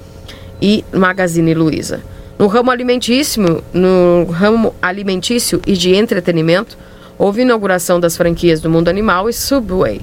e 0.60 0.84
Magazine 0.92 1.54
Luiza. 1.54 2.00
No 2.36 2.48
ramo 2.48 2.72
alimentício, 2.72 3.62
no 3.72 4.24
ramo 4.32 4.74
alimentício 4.82 5.62
e 5.64 5.74
de 5.74 5.94
entretenimento, 5.94 6.76
houve 7.16 7.42
inauguração 7.42 8.00
das 8.00 8.16
franquias 8.16 8.60
do 8.60 8.68
Mundo 8.68 8.88
Animal 8.88 9.28
e 9.28 9.32
Subway. 9.32 10.00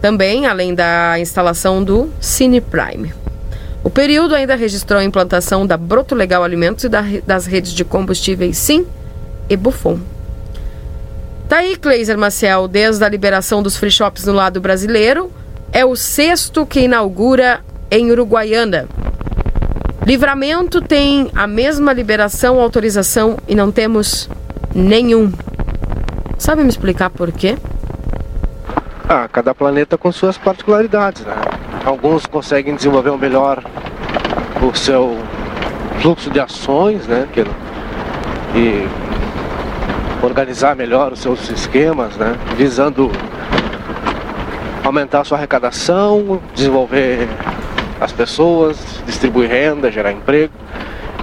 Também, 0.00 0.46
além 0.46 0.74
da 0.74 1.16
instalação 1.20 1.80
do 1.80 2.10
Cine 2.20 2.60
Prime. 2.60 3.29
O 3.82 3.88
período 3.88 4.34
ainda 4.34 4.54
registrou 4.54 5.00
a 5.00 5.04
implantação 5.04 5.66
da 5.66 5.76
Broto 5.76 6.14
Legal 6.14 6.44
Alimentos 6.44 6.84
e 6.84 6.88
das 6.88 7.46
redes 7.46 7.72
de 7.72 7.84
combustíveis 7.84 8.58
Sim 8.58 8.86
e 9.48 9.56
Buffon. 9.56 9.98
Tá 11.48 11.56
aí, 11.56 11.76
Kleiser 11.76 12.16
Maciel, 12.16 12.68
desde 12.68 13.02
a 13.02 13.08
liberação 13.08 13.62
dos 13.62 13.76
free 13.76 13.90
shops 13.90 14.24
no 14.24 14.32
lado 14.32 14.60
brasileiro, 14.60 15.32
é 15.72 15.84
o 15.84 15.96
sexto 15.96 16.66
que 16.66 16.80
inaugura 16.80 17.60
em 17.90 18.10
Uruguaiana. 18.10 18.86
Livramento 20.06 20.80
tem 20.80 21.30
a 21.34 21.46
mesma 21.46 21.92
liberação, 21.92 22.60
autorização 22.60 23.36
e 23.48 23.54
não 23.54 23.72
temos 23.72 24.28
nenhum. 24.74 25.32
Sabe 26.38 26.62
me 26.62 26.68
explicar 26.68 27.10
por 27.10 27.32
quê? 27.32 27.56
Ah, 29.08 29.28
cada 29.28 29.54
planeta 29.54 29.98
com 29.98 30.12
suas 30.12 30.38
particularidades, 30.38 31.22
né? 31.24 31.34
Alguns 31.84 32.26
conseguem 32.26 32.74
desenvolver 32.74 33.16
melhor 33.16 33.62
o 34.62 34.74
seu 34.76 35.16
fluxo 36.00 36.30
de 36.30 36.40
ações, 36.40 37.06
né? 37.06 37.26
E 38.54 38.86
organizar 40.22 40.76
melhor 40.76 41.12
os 41.12 41.20
seus 41.20 41.48
esquemas, 41.50 42.16
né? 42.16 42.36
visando 42.56 43.10
aumentar 44.84 45.20
a 45.20 45.24
sua 45.24 45.38
arrecadação, 45.38 46.40
desenvolver 46.54 47.28
as 48.00 48.12
pessoas, 48.12 48.78
distribuir 49.06 49.48
renda, 49.48 49.90
gerar 49.90 50.12
emprego. 50.12 50.52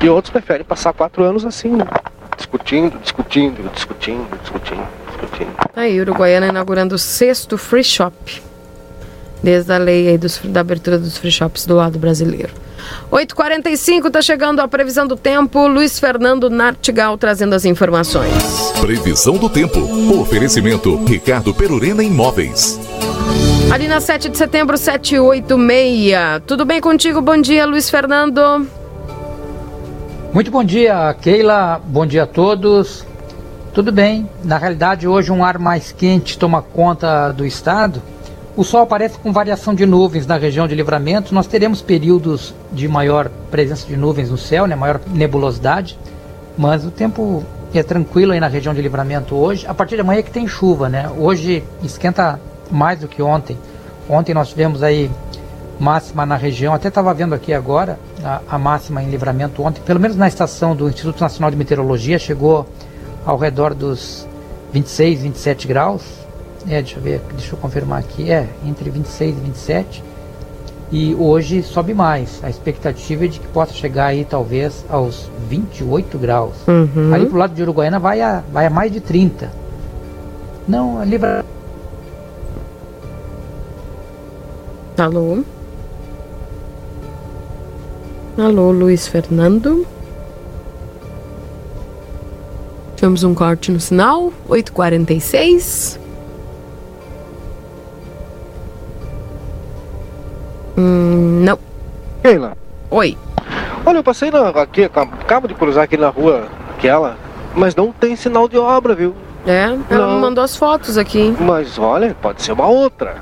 E 0.02 0.10
outros 0.10 0.32
preferem 0.32 0.64
passar 0.64 0.94
quatro 0.94 1.24
anos 1.24 1.46
assim, 1.46 1.70
né? 1.70 1.86
discutindo, 2.36 3.00
discutindo, 3.00 3.72
discutindo, 3.74 4.28
discutindo, 4.42 4.88
discutindo. 5.08 5.52
Aí, 5.76 6.00
Uruguaiana 6.00 6.48
inaugurando 6.48 6.96
o 6.96 7.00
sexto 7.00 7.58
free 7.58 7.84
shop. 7.84 8.47
Desde 9.44 9.72
a 9.72 9.78
lei 9.78 10.10
aí 10.10 10.18
dos, 10.18 10.40
da 10.44 10.62
abertura 10.62 10.98
dos 10.98 11.18
free 11.18 11.32
shops 11.32 11.66
do 11.66 11.76
lado 11.76 12.00
brasileiro. 12.00 12.52
8h45, 13.12 14.08
está 14.08 14.22
chegando 14.22 14.60
a 14.60 14.68
previsão 14.68 15.08
do 15.08 15.16
tempo. 15.16 15.68
Luiz 15.68 16.00
Fernando 16.00 16.50
Nartigal 16.50 17.18
trazendo 17.18 17.54
as 17.54 17.66
informações. 17.66 18.32
Previsão 18.80 19.38
do 19.38 19.50
tempo. 19.50 19.80
Oferecimento 20.20 21.04
Ricardo 21.06 21.54
Perurena 21.54 22.04
Imóveis. 22.04 22.80
Ali 23.72 23.88
na 23.88 24.00
7 24.00 24.30
de 24.30 24.38
setembro, 24.38 24.78
786. 24.78 26.44
Tudo 26.46 26.66
bem 26.66 26.80
contigo? 26.82 27.22
Bom 27.22 27.38
dia, 27.38 27.66
Luiz 27.66 27.90
Fernando. 27.90 28.68
Muito 30.34 30.52
bom 30.52 30.64
dia, 30.64 31.14
Keila. 31.22 31.82
Bom 31.86 32.06
dia 32.06 32.24
a 32.24 32.28
todos. 32.28 33.06
Tudo 33.74 33.92
bem. 33.92 34.30
Na 34.44 34.58
realidade, 34.58 35.08
hoje 35.08 35.32
um 35.32 35.44
ar 35.44 35.60
mais 35.60 35.92
quente 35.92 36.38
toma 36.38 36.62
conta 36.62 37.32
do 37.32 37.46
estado 37.46 38.02
o 38.58 38.64
Sol 38.64 38.82
aparece 38.82 39.20
com 39.20 39.32
variação 39.32 39.76
de 39.76 39.86
nuvens 39.86 40.26
na 40.26 40.36
região 40.36 40.68
de 40.68 40.74
livramento. 40.74 41.34
Nós 41.34 41.46
teremos 41.46 41.80
períodos 41.80 42.56
de 42.72 42.88
maior 42.88 43.30
presença 43.52 43.86
de 43.86 43.96
nuvens 43.96 44.32
no 44.32 44.38
céu, 44.38 44.66
né, 44.66 44.76
maior 44.76 45.00
nebulosidade, 45.14 45.98
mas 46.58 46.84
o 46.84 46.90
tempo 46.90 47.44
é 47.72 47.84
tranquilo 47.84 48.32
aí 48.32 48.40
na 48.40 48.48
região 48.48 48.74
de 48.74 48.82
livramento 48.82 49.36
hoje. 49.36 49.68
A 49.68 49.76
partir 49.76 49.94
de 49.94 50.02
amanhã 50.02 50.20
é 50.20 50.24
que 50.24 50.32
tem 50.32 50.48
chuva, 50.48 50.90
né? 50.90 51.08
Hoje 51.20 51.64
esquenta 51.84 52.40
mais 52.72 53.00
do 53.00 53.08
que 53.08 53.22
ontem. 53.22 53.56
Ontem 54.10 54.34
nós 54.34 54.50
tivemos 54.50 54.82
aí 54.82 55.12
máxima 55.80 56.26
na 56.26 56.36
região, 56.36 56.74
até 56.74 56.88
estava 56.88 57.14
vendo 57.14 57.36
aqui 57.36 57.54
agora 57.54 58.00
a, 58.24 58.42
a, 58.50 58.58
máxima 58.58 59.04
em 59.04 59.10
livramento 59.12 59.62
ontem, 59.62 59.80
pelo 59.84 60.00
menos 60.00 60.18
na 60.18 60.28
estação 60.28 60.76
do 60.76 60.90
Instituto 60.90 61.22
Nacional 61.22 61.52
de 61.52 61.58
Meteorologia, 61.58 62.18
chegou 62.18 62.66
ao 63.24 63.38
redor 63.38 63.76
dos 63.76 64.28
26, 64.74 65.22
27 65.22 65.68
graus. 65.68 66.27
É, 66.66 66.82
deixa 66.82 66.98
eu 66.98 67.04
ver, 67.04 67.22
deixa 67.32 67.54
eu 67.54 67.60
confirmar 67.60 68.00
aqui. 68.00 68.32
É, 68.32 68.48
entre 68.66 68.90
26 68.90 69.38
e 69.38 69.40
27. 69.42 70.04
E 70.92 71.16
hoje 71.16 71.62
sobe 71.64 71.94
mais. 71.94 72.40
A 72.44 72.50
expectativa 72.50 73.26
é 73.26 73.28
de 73.28 73.40
que 73.40 73.48
possa 73.48 73.74
chegar 73.74 74.08
aí 74.08 74.24
talvez 74.24 74.86
aos 74.90 75.30
28 75.50 76.18
graus. 76.18 76.56
Uhum. 76.68 77.14
Ali 77.14 77.26
pro 77.26 77.38
lado 77.38 77.54
de 77.54 77.62
Uruguaiana 77.62 78.00
vai 78.00 78.22
a, 78.22 78.42
vai 78.52 78.66
a 78.66 78.70
mais 78.70 78.92
de 78.92 79.02
30. 79.02 79.52
Não, 80.68 81.00
ali 81.00 81.18
vai... 81.18 81.44
Alô? 84.98 85.44
Alô, 88.38 88.72
Luiz 88.72 89.08
Fernando? 89.08 89.86
Tivemos 92.96 93.24
um 93.24 93.34
corte 93.36 93.72
no 93.72 93.80
sinal, 93.80 94.32
8h46. 94.50 96.00
Hum, 100.78 101.44
não. 101.44 101.58
Keila. 102.22 102.56
Oi. 102.92 103.18
Olha, 103.86 103.98
eu 103.98 104.04
passei 104.04 104.30
na, 104.30 104.50
aqui, 104.50 104.84
acabo 104.84 105.48
de 105.48 105.54
cruzar 105.56 105.86
aqui 105.86 105.98
na 105.98 106.10
rua 106.10 106.48
aquela, 106.76 107.18
mas 107.56 107.76
não 107.76 107.92
tem 107.92 108.16
sinal 108.16 108.48
de 108.48 108.58
obra, 108.58 108.94
viu? 108.94 109.16
É, 109.46 109.76
ela 109.90 110.14
me 110.14 110.22
mandou 110.22 110.44
as 110.44 110.56
fotos 110.56 110.98
aqui. 110.98 111.36
Mas 111.40 111.80
olha, 111.80 112.16
pode 112.22 112.42
ser 112.42 112.52
uma 112.52 112.68
outra. 112.68 113.16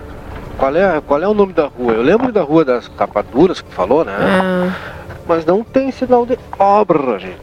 Qual 0.58 0.76
é, 0.76 1.02
qual 1.06 1.22
é 1.22 1.28
o 1.28 1.34
nome 1.34 1.54
da 1.54 1.68
rua? 1.68 1.94
Eu 1.94 2.02
lembro 2.02 2.32
da 2.32 2.42
rua 2.42 2.66
das 2.66 2.88
capaduras 2.88 3.62
que 3.62 3.72
falou, 3.72 4.04
né? 4.04 4.14
É. 4.14 4.72
Mas 5.28 5.46
não 5.46 5.64
tem 5.64 5.92
sinal 5.92 6.26
de 6.26 6.38
obra, 6.58 7.20
gente. 7.20 7.38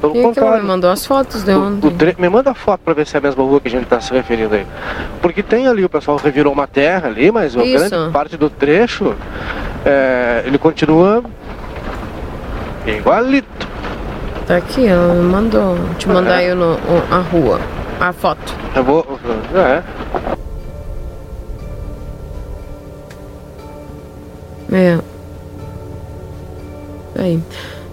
Pelo 0.00 0.12
E 0.12 0.14
que 0.14 0.18
ela 0.20 0.28
contrário. 0.34 0.62
me 0.62 0.68
mandou 0.68 0.90
as 0.90 1.04
fotos 1.04 1.42
de 1.42 1.52
O 1.52 1.62
ontem. 1.66 1.90
tre- 1.90 2.16
Me 2.18 2.28
manda 2.28 2.50
a 2.50 2.54
foto 2.54 2.80
pra 2.82 2.94
ver 2.94 3.06
se 3.06 3.16
é 3.16 3.18
a 3.18 3.20
mesma 3.20 3.44
rua 3.44 3.60
que 3.60 3.68
a 3.68 3.70
gente 3.70 3.86
tá 3.86 4.00
se 4.00 4.12
referindo 4.12 4.54
aí. 4.54 4.66
Porque 5.20 5.42
tem 5.42 5.66
ali, 5.68 5.84
o 5.84 5.88
pessoal 5.90 6.16
revirou 6.16 6.52
uma 6.52 6.66
terra 6.66 7.08
ali, 7.08 7.30
mas 7.30 7.54
a 7.56 7.60
grande 7.62 8.12
parte 8.12 8.36
do 8.36 8.48
trecho, 8.48 9.14
é, 9.84 10.42
ele 10.46 10.56
continua 10.56 11.22
igualito. 12.86 13.68
Tá 14.46 14.56
aqui, 14.56 14.86
ela 14.86 15.14
me 15.14 15.22
mandou. 15.22 15.76
Te 15.98 16.08
mandar 16.08 16.36
aí 16.36 16.54
no, 16.54 16.72
o- 16.74 17.02
a 17.10 17.18
rua. 17.18 17.60
A 18.00 18.12
foto. 18.12 18.54
Eu 18.74 18.82
vou. 18.82 19.06
É. 19.54 19.82
É. 24.72 24.98
Aí. 27.18 27.40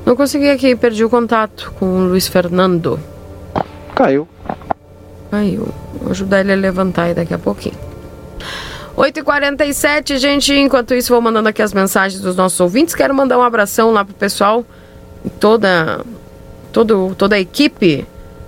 Não 0.08 0.16
consegui 0.16 0.49
aqui, 0.49 0.74
perdi 0.74 1.03
o 1.03 1.10
contato 1.10 1.74
com 1.78 1.86
o 1.86 2.08
Luiz 2.08 2.30
Fernando. 2.30 2.97
Caiu. 3.93 4.26
Caiu. 5.30 5.68
Vou 6.01 6.12
ajudar 6.12 6.39
ele 6.39 6.53
a 6.53 6.55
levantar 6.55 7.03
aí 7.03 7.14
daqui 7.14 7.34
a 7.34 7.38
pouquinho. 7.38 7.76
8h47, 8.95 10.16
gente. 10.16 10.53
Enquanto 10.53 10.93
isso, 10.93 11.12
vou 11.12 11.22
mandando 11.22 11.49
aqui 11.49 11.62
as 11.62 11.74
mensagens 11.74 12.22
dos 12.22 12.38
nossos 12.38 12.58
ouvintes. 12.62 12.95
Quero 12.95 13.14
mandar 13.14 13.38
um 13.38 13.41
abração 13.41 13.91
lá 13.91 14.05
pro 14.05 14.14
pessoal, 14.14 14.64
toda, 15.41 15.99
todo, 16.72 17.14
toda 17.18 17.36
a 17.36 17.39
equipe 17.41 18.08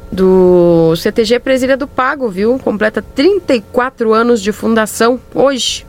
do 0.10 0.96
CTG 0.96 1.42
Presília 1.42 1.76
do 1.76 1.90
Pago, 1.90 2.30
viu? 2.30 2.58
Completa 2.58 3.02
34 3.02 4.14
anos 4.14 4.42
de 4.42 4.54
fundação 4.54 5.20
hoje. 5.36 5.86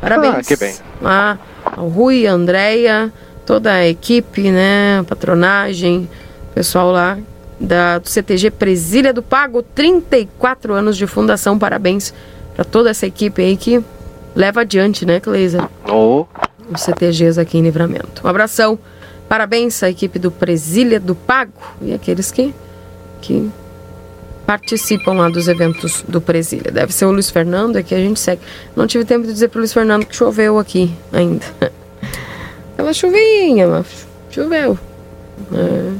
Parabéns. 0.00 0.34
Ah, 0.34 0.42
que 0.42 0.56
bem. 0.56 0.74
Lá 1.02 1.38
ao 1.76 1.88
Rui, 1.88 2.26
a 2.26 2.32
Andréia, 2.32 3.12
toda 3.50 3.72
a 3.72 3.88
equipe, 3.88 4.48
né? 4.52 5.02
Patronagem, 5.08 6.08
pessoal 6.54 6.92
lá 6.92 7.18
da, 7.58 7.98
do 7.98 8.08
CTG 8.08 8.48
Presília 8.52 9.12
do 9.12 9.24
Pago, 9.24 9.60
34 9.60 10.72
anos 10.72 10.96
de 10.96 11.04
fundação. 11.04 11.58
Parabéns 11.58 12.14
para 12.54 12.64
toda 12.64 12.90
essa 12.90 13.08
equipe 13.08 13.42
aí 13.42 13.56
que 13.56 13.82
leva 14.36 14.60
adiante, 14.60 15.04
né, 15.04 15.18
Cleisa? 15.18 15.68
Oh. 15.84 16.26
Os 16.72 16.82
CTGs 16.82 17.40
aqui 17.40 17.58
em 17.58 17.62
Livramento. 17.62 18.24
Um 18.24 18.28
abração. 18.28 18.78
Parabéns 19.28 19.82
à 19.82 19.90
equipe 19.90 20.20
do 20.20 20.30
Presília 20.30 21.00
do 21.00 21.16
Pago 21.16 21.52
e 21.82 21.92
aqueles 21.92 22.30
que, 22.30 22.54
que 23.20 23.50
participam 24.46 25.14
lá 25.14 25.28
dos 25.28 25.48
eventos 25.48 26.04
do 26.06 26.20
Presília. 26.20 26.70
Deve 26.70 26.94
ser 26.94 27.06
o 27.06 27.10
Luiz 27.10 27.28
Fernando, 27.28 27.78
é 27.78 27.82
que 27.82 27.96
a 27.96 27.98
gente 27.98 28.20
segue. 28.20 28.42
Não 28.76 28.86
tive 28.86 29.04
tempo 29.04 29.26
de 29.26 29.32
dizer 29.32 29.48
pro 29.48 29.58
Luiz 29.58 29.72
Fernando 29.72 30.06
que 30.06 30.14
choveu 30.14 30.56
aqui 30.56 30.94
ainda. 31.12 31.44
Aquela 32.80 32.94
chuvinha, 32.94 33.66
mas 33.68 33.86
choveu. 34.30 34.78
É. 35.52 35.92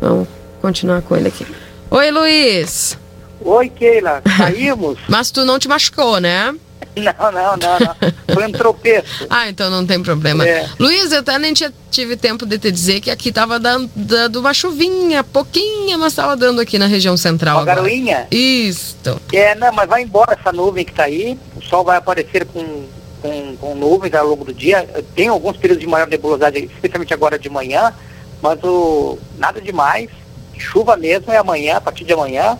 Vamos 0.00 0.26
continuar 0.62 1.02
com 1.02 1.14
ele 1.14 1.28
aqui. 1.28 1.46
Oi, 1.90 2.10
Luiz. 2.10 2.98
Oi, 3.42 3.68
Keila. 3.68 4.22
Saímos? 4.38 4.98
Mas 5.06 5.30
tu 5.30 5.44
não 5.44 5.58
te 5.58 5.68
machucou, 5.68 6.18
né? 6.18 6.54
Não, 6.96 7.30
não, 7.30 7.56
não, 7.58 7.78
não. 7.78 8.34
Foi 8.34 8.46
um 8.46 8.52
tropeço. 8.52 9.26
Ah, 9.28 9.50
então 9.50 9.70
não 9.70 9.84
tem 9.84 10.02
problema. 10.02 10.48
É. 10.48 10.66
Luiz, 10.78 11.12
eu 11.12 11.18
até 11.18 11.38
nem 11.38 11.52
tinha, 11.52 11.70
tive 11.90 12.16
tempo 12.16 12.46
de 12.46 12.58
te 12.58 12.72
dizer 12.72 13.02
que 13.02 13.10
aqui 13.10 13.30
tava 13.30 13.60
dando, 13.60 13.90
dando 13.94 14.40
uma 14.40 14.54
chuvinha, 14.54 15.22
pouquinha, 15.22 15.98
mas 15.98 16.14
tava 16.14 16.34
dando 16.38 16.62
aqui 16.62 16.78
na 16.78 16.86
região 16.86 17.18
central. 17.18 17.56
Uma 17.56 17.62
agora. 17.64 17.76
garoinha? 17.76 18.26
Isto. 18.30 19.20
É, 19.30 19.54
não, 19.56 19.70
mas 19.74 19.86
vai 19.86 20.02
embora 20.02 20.38
essa 20.40 20.52
nuvem 20.52 20.86
que 20.86 20.92
tá 20.92 21.04
aí. 21.04 21.38
O 21.54 21.60
sol 21.60 21.84
vai 21.84 21.98
aparecer 21.98 22.46
com, 22.46 22.86
com, 23.22 23.56
com 23.56 23.74
nuvens 23.74 24.12
ao 24.12 24.26
longo 24.26 24.44
do 24.44 24.52
dia. 24.52 24.86
Tem 25.14 25.28
alguns 25.28 25.56
períodos 25.56 25.82
de 25.82 25.88
maior 25.88 26.08
nebulosidade, 26.08 26.58
especialmente 26.58 27.14
agora 27.14 27.38
de 27.38 27.48
manhã, 27.48 27.94
mas 28.42 28.62
o, 28.64 29.18
nada 29.38 29.60
demais. 29.60 30.10
Chuva 30.58 30.96
mesmo 30.96 31.32
é 31.32 31.38
amanhã, 31.38 31.76
a 31.76 31.80
partir 31.80 32.04
de 32.04 32.12
amanhã. 32.12 32.58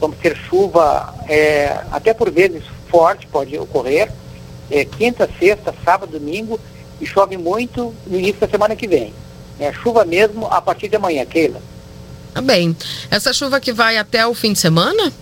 Vamos 0.00 0.16
ter 0.18 0.36
chuva 0.36 1.14
é, 1.28 1.80
até 1.92 2.14
por 2.14 2.30
vezes 2.30 2.64
forte, 2.88 3.26
pode 3.26 3.56
ocorrer. 3.58 4.10
É, 4.70 4.84
quinta, 4.84 5.28
sexta, 5.38 5.74
sábado, 5.84 6.18
domingo. 6.18 6.58
E 7.00 7.06
chove 7.06 7.36
muito 7.36 7.94
no 8.06 8.18
início 8.18 8.40
da 8.40 8.48
semana 8.48 8.74
que 8.74 8.88
vem. 8.88 9.14
É, 9.60 9.72
chuva 9.72 10.04
mesmo 10.04 10.46
a 10.46 10.60
partir 10.60 10.88
de 10.88 10.96
amanhã, 10.96 11.24
Keila. 11.24 11.60
Tá 12.34 12.40
bem. 12.40 12.76
Essa 13.10 13.32
chuva 13.32 13.60
que 13.60 13.72
vai 13.72 13.96
até 13.96 14.26
o 14.26 14.34
fim 14.34 14.52
de 14.52 14.58
semana? 14.58 15.12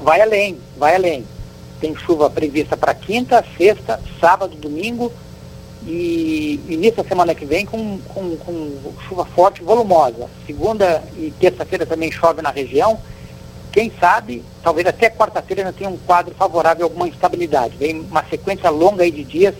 Vai 0.00 0.20
além, 0.20 0.58
vai 0.76 0.94
além. 0.94 1.24
Tem 1.80 1.94
chuva 1.96 2.28
prevista 2.28 2.76
para 2.76 2.94
quinta, 2.94 3.44
sexta, 3.56 4.00
sábado, 4.20 4.56
domingo 4.56 5.12
e 5.86 6.60
início 6.68 7.02
da 7.02 7.08
semana 7.08 7.34
que 7.34 7.44
vem 7.44 7.64
com, 7.64 7.98
com, 8.08 8.36
com 8.36 8.92
chuva 9.08 9.24
forte 9.24 9.62
e 9.62 9.64
volumosa. 9.64 10.28
Segunda 10.46 11.02
e 11.16 11.32
terça-feira 11.38 11.86
também 11.86 12.10
chove 12.10 12.42
na 12.42 12.50
região. 12.50 12.98
Quem 13.72 13.92
sabe, 14.00 14.44
talvez 14.62 14.86
até 14.86 15.08
quarta-feira 15.08 15.62
ainda 15.62 15.72
tenha 15.72 15.90
um 15.90 15.98
quadro 15.98 16.34
favorável 16.34 16.84
a 16.84 16.88
alguma 16.88 17.08
instabilidade. 17.08 17.76
Vem 17.76 18.00
uma 18.00 18.24
sequência 18.24 18.70
longa 18.70 19.04
aí 19.04 19.10
de 19.10 19.22
dias 19.22 19.54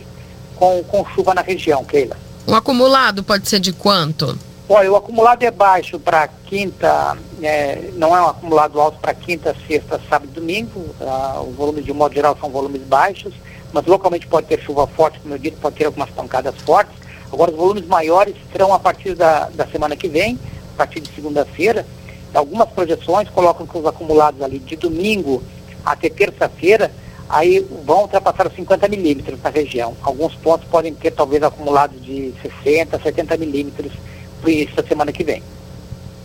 com, 0.57 0.83
com 0.85 1.07
chuva 1.15 1.35
na 1.35 1.43
região, 1.43 1.85
Keila. 1.85 2.17
Um 2.47 2.55
acumulado 2.55 3.23
pode 3.23 3.49
ser 3.49 3.61
de 3.61 3.73
quanto? 3.73 4.39
Olha, 4.71 4.93
o 4.93 4.97
acumulado 4.97 5.43
é 5.43 5.51
baixo 5.51 5.99
para 5.99 6.29
quinta, 6.29 7.17
é, 7.43 7.91
não 7.95 8.15
é 8.15 8.21
um 8.21 8.27
acumulado 8.27 8.79
alto 8.79 8.99
para 8.99 9.15
quinta, 9.15 9.57
sexta, 9.67 9.99
sábado 10.11 10.29
e 10.31 10.35
domingo. 10.35 10.95
Ah, 11.01 11.41
o 11.41 11.53
volume 11.53 11.83
de 11.83 11.91
modo 11.91 12.15
geral 12.15 12.37
são 12.39 12.51
volumes 12.51 12.83
baixos, 12.83 13.33
mas 13.73 13.87
localmente 13.87 14.27
pode 14.27 14.47
ter 14.47 14.61
chuva 14.61 14.87
forte, 14.87 15.21
como 15.21 15.33
eu 15.33 15.39
disse, 15.39 15.57
pode 15.57 15.77
ter 15.77 15.87
algumas 15.87 16.11
pancadas 16.11 16.55
fortes. 16.57 16.95
Agora, 17.33 17.51
os 17.51 17.57
volumes 17.57 17.87
maiores 17.87 18.35
serão 18.53 18.75
a 18.75 18.79
partir 18.79 19.15
da, 19.15 19.49
da 19.49 19.67
semana 19.67 19.97
que 19.97 20.07
vem, 20.07 20.39
a 20.75 20.77
partir 20.77 21.01
de 21.01 21.15
segunda-feira. 21.15 21.87
Algumas 22.35 22.69
projeções 22.69 23.27
colocam 23.31 23.67
que 23.67 23.79
os 23.79 23.87
acumulados 23.87 24.43
ali 24.43 24.59
de 24.59 24.77
domingo 24.77 25.43
até 25.83 26.11
terça-feira 26.11 26.93
aí 27.27 27.67
vão 27.87 28.03
ultrapassar 28.03 28.47
os 28.47 28.55
50 28.55 28.87
milímetros 28.87 29.43
na 29.43 29.49
região. 29.49 29.97
Alguns 30.03 30.35
pontos 30.35 30.69
podem 30.69 30.93
ter 30.93 31.13
talvez 31.13 31.43
acumulados 31.43 32.05
de 32.05 32.35
60, 32.43 33.01
70 33.01 33.37
milímetros 33.39 33.93
para 34.39 34.83
da 34.83 34.89
semana 34.89 35.13
que 35.13 35.25
vem. 35.25 35.43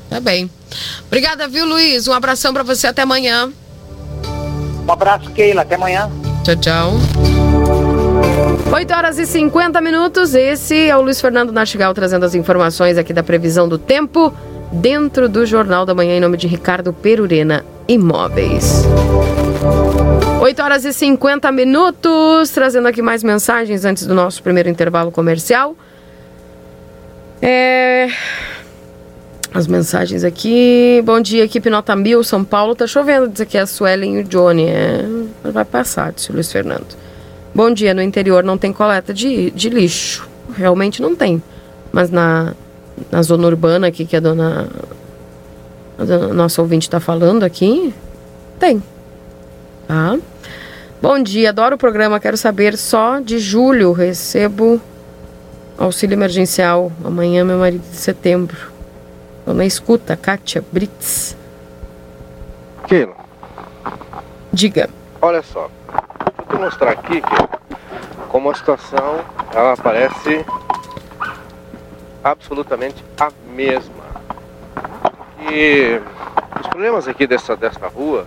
Tá 0.10 0.20
bem. 0.20 0.50
Obrigada, 1.08 1.48
viu, 1.48 1.66
Luiz? 1.66 2.08
Um 2.08 2.14
abração 2.14 2.54
pra 2.54 2.64
você 2.64 2.88
até 2.88 3.02
amanhã. 3.02 3.52
Um 4.88 4.92
abraço, 4.92 5.30
Keila. 5.32 5.62
Até 5.62 5.76
amanhã. 5.76 6.10
Tchau, 6.44 6.56
tchau. 6.58 6.94
8 8.72 8.94
horas 8.94 9.18
e 9.18 9.26
50 9.26 9.80
minutos. 9.82 10.34
Esse 10.34 10.90
é 10.90 10.96
o 10.96 11.02
Luiz 11.02 11.22
Fernando 11.22 11.52
Nastigal 11.52 11.94
trazendo 11.94 12.26
as 12.26 12.36
informações 12.36 12.98
aqui 12.98 13.14
da 13.14 13.24
previsão 13.24 13.68
do 13.68 13.78
tempo 13.78 14.34
dentro 14.72 15.30
do 15.30 15.46
Jornal 15.46 15.86
da 15.86 15.94
Manhã 15.94 16.18
em 16.18 16.20
nome 16.20 16.38
de 16.38 16.48
Ricardo 16.48 16.92
Perurena 16.92 17.64
Imóveis. 17.88 18.84
8 20.42 20.62
horas 20.62 20.84
e 20.84 20.92
50 20.92 21.52
minutos, 21.52 22.50
trazendo 22.50 22.88
aqui 22.88 23.02
mais 23.02 23.24
mensagens 23.24 23.86
antes 23.86 24.06
do 24.06 24.14
nosso 24.14 24.44
primeiro 24.44 24.68
intervalo 24.68 25.12
comercial. 25.12 25.76
É... 27.46 28.08
As 29.54 29.68
mensagens 29.68 30.24
aqui. 30.24 31.04
Bom 31.06 31.20
dia, 31.20 31.44
equipe 31.44 31.70
Nota 31.70 31.94
Mil, 31.94 32.24
São 32.24 32.42
Paulo. 32.42 32.74
Tá 32.74 32.88
chovendo, 32.88 33.28
diz 33.28 33.42
aqui 33.42 33.58
a 33.58 33.66
Suelen 33.68 34.20
e 34.20 34.22
o 34.22 34.24
Johnny. 34.24 34.68
É... 34.68 35.06
Vai 35.44 35.66
passar, 35.66 36.14
disse 36.14 36.32
o 36.32 36.34
Luiz 36.34 36.50
Fernando. 36.50 36.96
Bom 37.54 37.70
dia, 37.70 37.94
no 37.94 38.02
interior 38.02 38.46
não 38.46 38.58
tem 38.58 38.72
coleta 38.72 39.14
de, 39.14 39.52
de 39.52 39.70
lixo. 39.70 40.26
Realmente 40.56 41.02
não 41.02 41.16
tem. 41.18 41.44
Mas 41.92 42.10
na, 42.10 42.54
na 43.12 43.22
zona 43.22 43.46
urbana 43.46 43.88
aqui 43.88 44.06
que 44.06 44.16
a 44.16 44.22
dona. 44.22 44.70
A 46.00 46.06
dona- 46.06 46.34
nossa 46.34 46.62
ouvinte 46.62 46.88
está 46.88 47.02
falando 47.02 47.44
aqui, 47.44 47.94
tem. 48.58 48.82
Tá? 49.86 50.18
Bom 51.02 51.22
dia, 51.22 51.50
adoro 51.50 51.76
o 51.76 51.78
programa. 51.78 52.22
Quero 52.22 52.38
saber 52.38 52.78
só 52.78 53.20
de 53.20 53.38
julho. 53.38 53.92
Recebo 53.92 54.82
auxílio 55.86 56.16
emergencial. 56.16 56.92
Amanhã, 57.04 57.44
meu 57.44 57.58
marido 57.60 57.82
de 57.82 57.96
setembro. 57.98 58.72
Tô 59.46 59.54
na 59.54 59.66
escuta, 59.66 60.16
Kátia 60.16 60.64
Brits. 60.72 61.36
Keila, 62.88 63.16
Diga. 64.52 64.90
olha 65.22 65.42
só. 65.42 65.70
Vou 66.38 66.46
te 66.48 66.56
mostrar 66.64 66.92
aqui 66.92 67.22
que 67.22 68.28
como 68.30 68.50
a 68.50 68.56
situação 68.56 69.20
ela 69.54 69.76
parece 69.78 70.46
absolutamente 72.24 73.04
a 73.20 73.32
mesma. 73.54 74.04
E 75.52 76.00
os 76.60 76.68
problemas 76.68 77.08
aqui 77.08 77.28
dessa, 77.28 77.56
dessa 77.56 77.88
rua, 77.88 78.26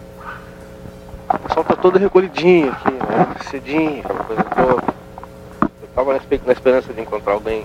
o 1.33 1.39
pessoal 1.39 1.65
tá 1.65 1.77
todo 1.77 1.99
recolhidinho 1.99 2.71
aqui, 2.73 2.93
né? 2.93 3.37
Cedinho, 3.51 4.01
aquela 4.01 4.25
coisa 4.25 4.45
toda. 4.45 4.95
Eu 5.97 6.05
tava 6.05 6.13
na 6.13 6.21
na 6.45 6.53
esperança 6.53 6.93
de 6.93 7.01
encontrar 7.01 7.33
alguém, 7.33 7.65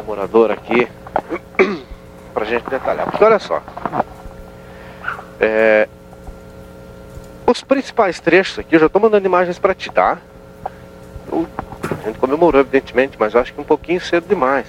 um 0.00 0.04
morador 0.06 0.50
aqui, 0.50 0.88
pra 2.32 2.46
gente 2.46 2.68
detalhar. 2.70 3.10
Porque 3.10 3.22
olha 3.22 3.38
só. 3.38 3.62
É, 5.38 5.86
os 7.46 7.62
principais 7.62 8.20
trechos 8.20 8.58
aqui, 8.58 8.74
eu 8.74 8.80
já 8.80 8.86
estou 8.86 9.02
mandando 9.02 9.26
imagens 9.26 9.58
para 9.58 9.74
te 9.74 9.90
dar. 9.90 10.22
Eu- 11.30 11.46
a 11.90 12.06
gente 12.06 12.18
comemorou, 12.18 12.62
evidentemente, 12.62 13.18
mas 13.18 13.34
eu 13.34 13.40
acho 13.42 13.52
que 13.52 13.60
um 13.60 13.64
pouquinho 13.64 14.00
cedo 14.00 14.26
demais. 14.26 14.66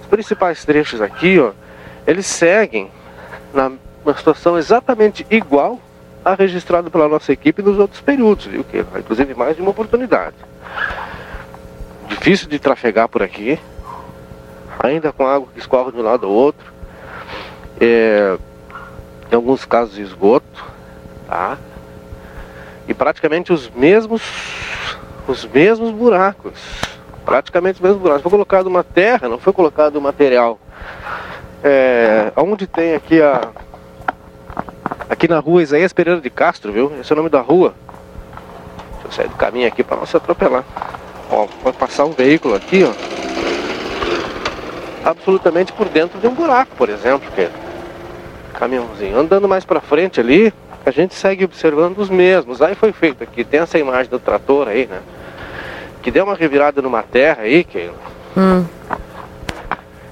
Os 0.00 0.06
principais 0.08 0.64
trechos 0.64 1.00
aqui, 1.00 1.38
ó, 1.38 1.52
eles 2.08 2.26
seguem 2.26 2.90
na 3.54 3.70
uma 4.04 4.16
situação 4.16 4.58
exatamente 4.58 5.24
igual 5.30 5.78
a 6.24 6.34
registrada 6.34 6.90
pela 6.90 7.06
nossa 7.08 7.32
equipe 7.32 7.62
nos 7.62 7.78
outros 7.78 8.00
períodos, 8.00 8.46
viu? 8.46 8.64
Que 8.64 8.78
inclusive 8.98 9.34
mais 9.34 9.54
de 9.54 9.62
uma 9.62 9.70
oportunidade. 9.70 10.34
Difícil 12.08 12.48
de 12.48 12.58
trafegar 12.58 13.08
por 13.08 13.22
aqui, 13.22 13.58
ainda 14.78 15.12
com 15.12 15.26
água 15.26 15.48
que 15.52 15.58
escorre 15.58 15.92
de 15.92 15.98
um 15.98 16.02
lado 16.02 16.26
ao 16.26 16.32
outro. 16.32 16.72
É, 17.80 18.36
em 19.30 19.34
alguns 19.34 19.64
casos 19.64 19.94
de 19.94 20.02
esgoto, 20.02 20.64
tá? 21.26 21.58
E 22.88 22.94
praticamente 22.94 23.52
os 23.52 23.70
mesmos 23.70 24.22
os 25.28 25.44
mesmos 25.44 25.90
buracos. 25.90 26.58
Praticamente 27.24 27.76
os 27.76 27.80
mesmos 27.80 28.00
buracos. 28.00 28.22
Foi 28.22 28.30
colocado 28.30 28.66
uma 28.66 28.82
terra, 28.82 29.28
não 29.28 29.38
foi 29.38 29.52
colocado 29.52 30.00
material. 30.00 30.58
É, 31.62 32.32
onde 32.36 32.66
tem 32.66 32.94
aqui 32.94 33.20
a. 33.20 33.50
Aqui 35.10 35.28
na 35.28 35.38
rua 35.38 35.62
Isaías 35.62 35.92
Pereira 35.92 36.20
de 36.20 36.30
Castro, 36.30 36.72
viu? 36.72 36.92
Esse 37.00 37.12
é 37.12 37.14
o 37.14 37.16
nome 37.16 37.30
da 37.30 37.40
rua. 37.40 37.74
Sair 39.12 39.28
do 39.28 39.34
caminho 39.36 39.66
aqui 39.68 39.82
para 39.82 39.96
não 39.96 40.06
se 40.06 40.16
atropelar. 40.16 40.64
Ó, 41.30 41.46
vai 41.62 41.72
passar 41.72 42.04
um 42.04 42.12
veículo 42.12 42.54
aqui, 42.54 42.84
ó. 42.84 42.92
Absolutamente 45.04 45.72
por 45.72 45.88
dentro 45.88 46.18
de 46.18 46.26
um 46.26 46.34
buraco, 46.34 46.74
por 46.76 46.88
exemplo, 46.88 47.30
que 47.34 47.42
é 47.42 47.50
caminhãozinho. 48.54 49.18
Andando 49.18 49.48
mais 49.48 49.64
para 49.64 49.80
frente 49.80 50.20
ali, 50.20 50.52
a 50.84 50.90
gente 50.90 51.14
segue 51.14 51.44
observando 51.44 51.98
os 51.98 52.10
mesmos. 52.10 52.60
Aí 52.60 52.74
foi 52.74 52.92
feito 52.92 53.22
aqui, 53.22 53.44
tem 53.44 53.60
essa 53.60 53.78
imagem 53.78 54.10
do 54.10 54.18
trator 54.18 54.68
aí, 54.68 54.86
né? 54.86 55.00
Que 56.02 56.10
deu 56.10 56.24
uma 56.24 56.34
revirada 56.34 56.82
numa 56.82 57.02
terra 57.02 57.42
aí, 57.42 57.64
que 57.64 57.90
Hum. 58.36 58.64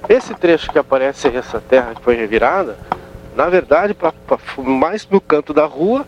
esse 0.09 0.35
trecho 0.35 0.71
que 0.71 0.79
aparece 0.79 1.29
essa 1.29 1.61
terra 1.61 1.95
que 1.95 2.03
foi 2.03 2.15
revirada, 2.17 2.77
na 3.37 3.49
verdade, 3.49 3.93
pra, 3.95 4.13
pra- 4.27 4.39
mais 4.63 5.07
no 5.09 5.21
canto 5.21 5.53
da 5.53 5.67
rua, 5.67 6.07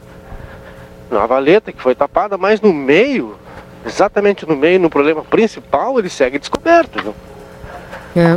na 1.11 1.27
valeta 1.27 1.73
que 1.73 1.81
foi 1.81 1.95
tapada, 1.95 2.37
mas 2.37 2.61
no 2.61 2.73
meio, 2.73 3.37
exatamente 3.85 4.47
no 4.47 4.57
meio, 4.57 4.79
no 4.81 4.91
problema 4.91 5.23
principal, 5.25 5.99
ele 5.99 6.09
segue 6.09 6.39
descoberto. 6.39 7.03
Viu? 7.03 7.15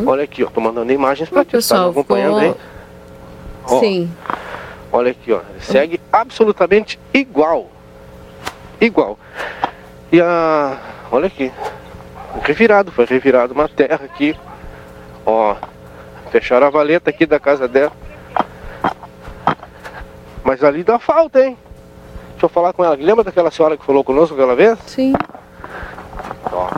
Olha 0.05 0.23
aqui, 0.23 0.43
ó, 0.43 0.47
tô 0.49 0.61
mandando 0.61 0.91
imagens 0.91 1.29
pra 1.29 1.43
ti, 1.43 1.51
tá 1.51 1.57
pessoal, 1.57 1.89
acompanhando 1.89 2.39
ficou- 2.39 2.49
aí? 2.51 2.55
Ó, 3.67 3.79
Sim. 3.79 4.11
Olha 4.91 5.11
aqui, 5.11 5.31
ó, 5.31 5.39
segue 5.59 5.99
absolutamente 6.11 6.99
igual. 7.13 7.69
Igual. 8.79 9.17
E 10.11 10.19
a. 10.21 10.77
Olha 11.11 11.27
aqui. 11.27 11.51
Revirado, 12.43 12.91
foi 12.91 13.05
revirado 13.05 13.53
uma 13.53 13.69
terra 13.69 14.01
aqui. 14.03 14.35
Ó. 15.25 15.55
Fecharam 16.31 16.67
a 16.67 16.69
valeta 16.69 17.09
aqui 17.09 17.25
da 17.25 17.39
casa 17.39 17.67
dela. 17.67 17.91
Mas 20.43 20.63
ali 20.63 20.83
dá 20.83 20.97
falta, 20.97 21.43
hein? 21.43 21.57
Deixa 22.41 22.45
eu 22.45 22.49
falar 22.49 22.73
com 22.73 22.83
ela. 22.83 22.97
Lembra 22.99 23.23
daquela 23.23 23.51
senhora 23.51 23.77
que 23.77 23.85
falou 23.85 24.03
conosco 24.03 24.33
aquela 24.33 24.55
vez? 24.55 24.75
Sim. 24.87 25.13
Ó. 26.51 26.69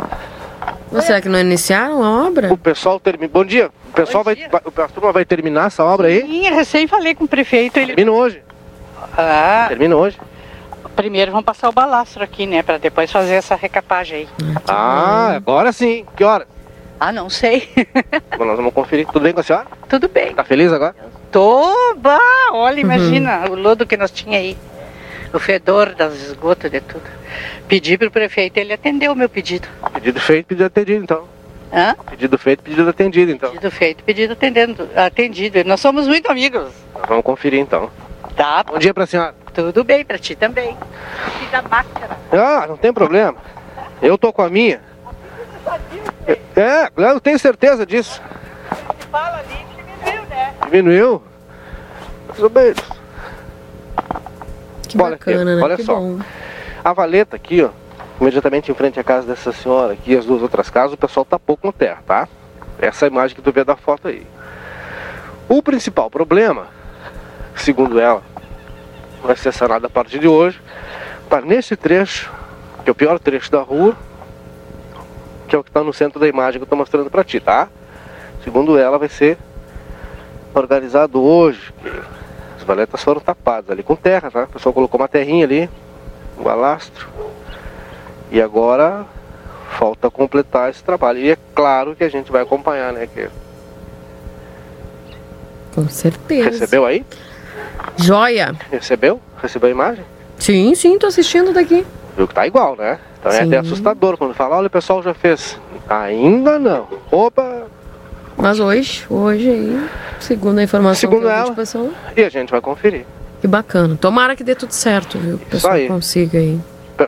Mas 0.91 1.05
será 1.05 1.21
que 1.21 1.29
não 1.29 1.39
iniciaram 1.39 2.03
a 2.03 2.27
obra? 2.27 2.51
O 2.51 2.57
pessoal 2.57 2.99
termina. 2.99 3.31
Bom 3.33 3.45
dia. 3.45 3.71
O 3.89 3.93
pessoal 3.93 4.25
vai, 4.25 4.35
vai. 4.35 4.61
A 4.85 4.87
turma 4.89 5.13
vai 5.13 5.23
terminar 5.23 5.67
essa 5.67 5.81
obra 5.85 6.09
aí? 6.09 6.19
Sim, 6.21 6.49
recém 6.49 6.85
falei 6.85 7.15
com 7.15 7.23
o 7.23 7.27
prefeito. 7.29 7.77
Ele... 7.77 7.95
Termina 7.95 8.11
hoje. 8.11 8.43
Ah, 9.17 9.67
Termina 9.69 9.95
hoje. 9.95 10.19
primeiro 10.97 11.31
vamos 11.31 11.45
passar 11.45 11.69
o 11.69 11.71
balastro 11.71 12.21
aqui, 12.21 12.45
né? 12.45 12.61
Pra 12.61 12.77
depois 12.77 13.09
fazer 13.09 13.35
essa 13.35 13.55
recapagem 13.55 14.17
aí. 14.17 14.29
Ah, 14.67 15.31
agora 15.37 15.71
sim. 15.71 16.05
Que 16.17 16.25
hora? 16.25 16.45
Ah, 16.99 17.13
não 17.13 17.29
sei. 17.29 17.69
Bom, 18.37 18.43
nós 18.43 18.57
vamos 18.57 18.73
conferir. 18.73 19.07
Tudo 19.07 19.21
bem 19.21 19.31
com 19.33 19.39
a 19.39 19.43
senhora? 19.43 19.65
Tudo 19.87 20.09
bem. 20.09 20.33
Tá 20.35 20.43
feliz 20.43 20.73
agora? 20.73 20.93
Tô, 21.31 21.95
bah, 21.99 22.19
olha, 22.51 22.75
Uhum. 22.75 22.81
imagina 22.81 23.45
o 23.49 23.55
lodo 23.55 23.85
que 23.87 23.95
nós 23.95 24.11
tinha 24.11 24.37
aí. 24.37 24.57
O 25.33 25.39
fedor 25.39 25.95
das 25.95 26.13
esgotas 26.13 26.69
de 26.69 26.79
tudo. 26.79 27.09
Pedi 27.67 27.97
pro 27.97 28.11
prefeito, 28.11 28.57
ele 28.57 28.71
atendeu 28.71 29.13
o 29.13 29.15
meu 29.15 29.27
pedido. 29.27 29.67
Pedido 29.91 30.19
feito, 30.19 30.45
pedido 30.45 30.65
atendido, 30.65 31.03
então. 31.03 31.27
Hã? 31.73 31.95
Pedido 32.07 32.37
feito, 32.37 32.61
pedido 32.61 32.87
atendido, 32.87 33.31
então. 33.31 33.49
Pedido 33.49 33.71
feito, 33.71 34.03
pedido 34.03 34.33
atendendo, 34.33 34.87
atendido. 34.95 35.63
Nós 35.63 35.79
somos 35.79 36.07
muito 36.07 36.31
amigos. 36.31 36.71
Nós 36.93 37.07
vamos 37.07 37.23
conferir, 37.23 37.59
então. 37.59 37.89
Tá. 38.35 38.63
Bom 38.63 38.77
dia 38.77 38.93
pra 38.93 39.07
senhora. 39.07 39.33
Tudo 39.53 39.83
bem, 39.83 40.05
pra 40.05 40.19
ti 40.19 40.35
também. 40.35 40.77
Fica 41.39 41.63
máscara. 41.63 42.17
Ah, 42.31 42.67
não 42.67 42.77
tem 42.77 42.93
problema. 42.93 43.35
Eu 44.03 44.19
tô 44.19 44.31
com 44.31 44.43
a 44.43 44.49
minha. 44.49 44.81
É, 46.55 46.91
eu 46.95 47.19
tenho 47.19 47.39
certeza 47.39 47.85
disso. 47.87 48.21
Fala 49.11 49.37
ali, 49.37 49.65
diminuiu, 49.75 50.29
né? 50.29 50.53
Diminuiu? 50.65 51.23
Mais 52.27 52.39
ou 52.39 52.49
menos. 52.51 53.02
Que 54.97 55.01
olha 55.01 55.11
bacana, 55.11 55.41
aqui, 55.41 55.45
né? 55.45 55.63
olha 55.63 55.75
que 55.75 55.83
só. 55.83 55.95
bom. 55.95 56.19
A 56.83 56.93
valeta 56.93 57.35
aqui, 57.35 57.63
ó, 57.63 57.69
imediatamente 58.19 58.71
em 58.71 58.75
frente 58.75 58.99
à 58.99 59.03
casa 59.03 59.27
dessa 59.27 59.51
senhora 59.51 59.93
aqui, 59.93 60.15
as 60.15 60.25
duas 60.25 60.41
outras 60.41 60.69
casas, 60.69 60.93
o 60.93 60.97
pessoal 60.97 61.25
tapou 61.25 61.57
com 61.57 61.71
terra, 61.71 62.01
tá? 62.05 62.27
Essa 62.79 63.05
é 63.05 63.07
a 63.07 63.11
imagem 63.11 63.35
que 63.35 63.41
tu 63.41 63.51
vê 63.51 63.63
da 63.63 63.75
foto 63.75 64.07
aí. 64.07 64.25
O 65.47 65.61
principal 65.61 66.09
problema, 66.09 66.67
segundo 67.55 67.99
ela, 67.99 68.21
vai 69.23 69.35
ser 69.35 69.51
sanado 69.51 69.87
a 69.87 69.89
partir 69.89 70.19
de 70.19 70.27
hoje, 70.27 70.61
tá 71.29 71.41
nesse 71.41 71.75
trecho, 71.75 72.31
que 72.83 72.89
é 72.89 72.91
o 72.91 72.95
pior 72.95 73.17
trecho 73.19 73.51
da 73.51 73.61
rua, 73.61 73.95
que 75.47 75.55
é 75.55 75.59
o 75.59 75.63
que 75.63 75.69
está 75.69 75.83
no 75.83 75.93
centro 75.93 76.19
da 76.19 76.27
imagem 76.27 76.59
que 76.59 76.63
eu 76.63 76.69
tô 76.69 76.75
mostrando 76.75 77.09
pra 77.09 77.23
ti, 77.23 77.39
tá? 77.39 77.69
Segundo 78.43 78.77
ela, 78.77 78.97
vai 78.97 79.09
ser 79.09 79.37
organizado 80.53 81.21
hoje, 81.21 81.73
as 82.63 82.67
valetas 82.67 83.03
foram 83.03 83.19
tapadas 83.19 83.69
ali 83.69 83.83
com 83.83 83.93
terra, 83.95 84.31
tá? 84.31 84.43
O 84.43 84.47
pessoal 84.47 84.71
colocou 84.73 84.99
uma 84.99 85.07
terrinha 85.09 85.45
ali, 85.45 85.69
um 86.39 86.43
balastro. 86.43 87.09
E 88.31 88.41
agora 88.41 89.05
falta 89.77 90.09
completar 90.09 90.69
esse 90.69 90.81
trabalho. 90.81 91.19
E 91.19 91.31
é 91.31 91.37
claro 91.53 91.93
que 91.93 92.05
a 92.05 92.09
gente 92.09 92.31
vai 92.31 92.41
acompanhar, 92.41 92.93
né? 92.93 93.05
Que 93.13 93.29
Com 95.75 95.89
certeza. 95.89 96.51
recebeu 96.51 96.85
aí? 96.85 97.05
Joia. 97.97 98.55
Recebeu? 98.71 99.19
Recebeu 99.41 99.67
a 99.67 99.71
imagem? 99.71 100.05
Sim, 100.37 100.73
sim, 100.73 100.97
tô 100.97 101.07
assistindo 101.07 101.53
daqui. 101.53 101.85
Viu 102.15 102.27
que 102.27 102.33
tá 102.33 102.47
igual, 102.47 102.77
né? 102.77 102.97
Então 103.19 103.31
é 103.31 103.39
Sim. 103.39 103.47
até 103.47 103.57
assustador 103.57 104.17
quando 104.17 104.33
fala, 104.33 104.57
olha, 104.57 104.67
o 104.67 104.69
pessoal 104.69 105.03
já 105.03 105.13
fez. 105.13 105.59
Ainda 105.89 106.57
não. 106.57 106.87
Opa! 107.11 107.63
Mas 108.43 108.59
hoje, 108.59 109.05
hoje 109.09 109.49
aí, 109.49 109.89
segundo 110.19 110.59
a 110.59 110.63
informação 110.63 111.09
Segundo 111.09 111.29
ela. 111.29 111.45
de 111.45 111.55
pessoal, 111.55 111.89
E 112.17 112.21
a 112.25 112.27
gente 112.29 112.51
vai 112.51 112.59
conferir. 112.59 113.05
que 113.39 113.47
bacana. 113.47 113.95
Tomara 113.95 114.35
que 114.35 114.43
dê 114.43 114.53
tudo 114.53 114.73
certo, 114.73 115.17
viu? 115.17 115.37
Que 115.37 115.45
o 115.45 115.47
pessoal 115.47 115.73
aí. 115.75 115.87
consiga 115.87 116.37
aí. 116.39 116.59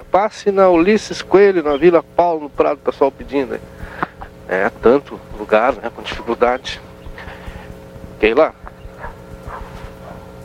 Passe 0.09 0.49
na 0.49 0.69
Ulisses 0.69 1.21
Coelho, 1.21 1.61
na 1.61 1.75
Vila 1.75 2.01
Paulo, 2.15 2.43
no 2.43 2.49
Prado, 2.49 2.75
o 2.75 2.89
pessoal 2.89 3.11
pedindo 3.11 3.55
aí. 3.55 3.59
É, 4.47 4.71
tanto 4.81 5.19
lugar, 5.37 5.73
né? 5.73 5.91
Com 5.93 6.01
dificuldade. 6.03 6.79
Keila, 8.17 8.53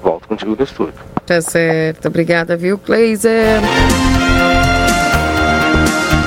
volto 0.02 0.26
contigo 0.26 0.56
no 0.58 0.64
estúdio. 0.64 0.94
Tá 1.24 1.40
certo. 1.40 2.08
Obrigada, 2.08 2.56
viu, 2.56 2.76
Kleiser? 2.76 3.60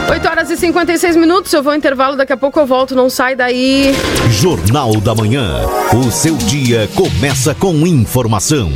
8 0.10 0.28
horas 0.28 0.50
e 0.50 0.58
56 0.58 1.16
minutos. 1.16 1.52
Eu 1.54 1.64
vou 1.64 1.74
intervalo, 1.74 2.16
daqui 2.16 2.34
a 2.34 2.38
pouco 2.38 2.60
eu 2.60 2.66
volto. 2.66 2.96
Não 2.96 3.10
sai 3.10 3.36
daí. 3.36 3.94
Jornal 4.30 5.00
da 5.00 5.16
Manhã. 5.16 5.62
O 5.94 6.12
seu 6.12 6.36
dia 6.36 6.90
começa 6.96 7.56
com 7.56 7.74
informação. 7.88 8.72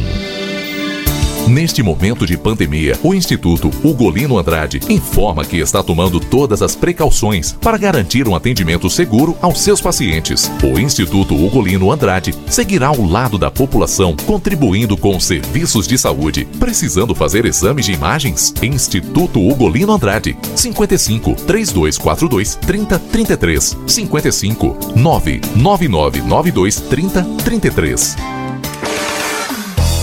Neste 1.48 1.82
momento 1.82 2.26
de 2.26 2.38
pandemia, 2.38 3.00
o 3.02 3.14
Instituto 3.14 3.72
Ugolino 3.82 4.38
Andrade 4.38 4.82
informa 4.90 5.46
que 5.46 5.58
está 5.58 5.82
tomando 5.82 6.20
todas 6.20 6.62
as 6.62 6.76
precauções 6.76 7.54
para 7.54 7.78
garantir 7.78 8.28
um 8.28 8.36
atendimento 8.36 8.90
seguro 8.90 9.38
aos 9.42 9.62
seus 9.62 9.80
pacientes. 9.80 10.52
O 10.62 10.78
Instituto 10.78 11.34
Ugolino 11.36 11.90
Andrade 11.90 12.36
seguirá 12.48 12.88
ao 12.88 13.02
lado 13.02 13.38
da 13.38 13.50
população, 13.50 14.14
contribuindo 14.26 14.98
com 14.98 15.18
serviços 15.22 15.88
de 15.88 15.98
saúde. 15.98 16.46
Precisando 16.60 17.16
fazer 17.16 17.46
exames 17.46 17.86
de 17.86 17.94
imagens? 17.94 18.54
Instituto 18.62 19.40
Ugolino 19.40 19.94
Andrade, 19.94 20.38
55 20.54 21.34
3242 21.48 22.56
3033 22.56 23.78
55 23.88 24.78
99992 24.98 26.82
3033. 26.82 28.18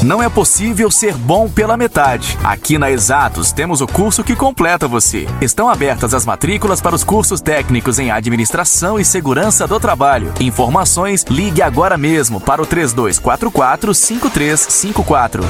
Não 0.04 0.22
é 0.22 0.28
possível 0.28 0.90
ser 0.90 1.14
bom 1.14 1.48
pela 1.48 1.78
metade. 1.78 2.36
Aqui 2.44 2.76
na 2.76 2.90
Exatos 2.90 3.52
temos 3.52 3.80
o 3.80 3.86
curso 3.86 4.22
que 4.22 4.36
completa 4.36 4.86
você. 4.86 5.26
Estão 5.40 5.66
abertas 5.66 6.12
as 6.12 6.26
matrículas 6.26 6.78
para 6.78 6.94
os 6.94 7.02
cursos 7.02 7.40
técnicos 7.40 7.98
em 7.98 8.10
administração 8.10 9.00
e 9.00 9.04
segurança 9.04 9.66
do 9.66 9.80
trabalho. 9.80 10.30
Informações, 10.40 11.24
ligue 11.30 11.62
agora 11.62 11.96
mesmo 11.96 12.38
para 12.38 12.60
o 12.60 12.66
3244 12.66 13.94
5354. 13.94 15.42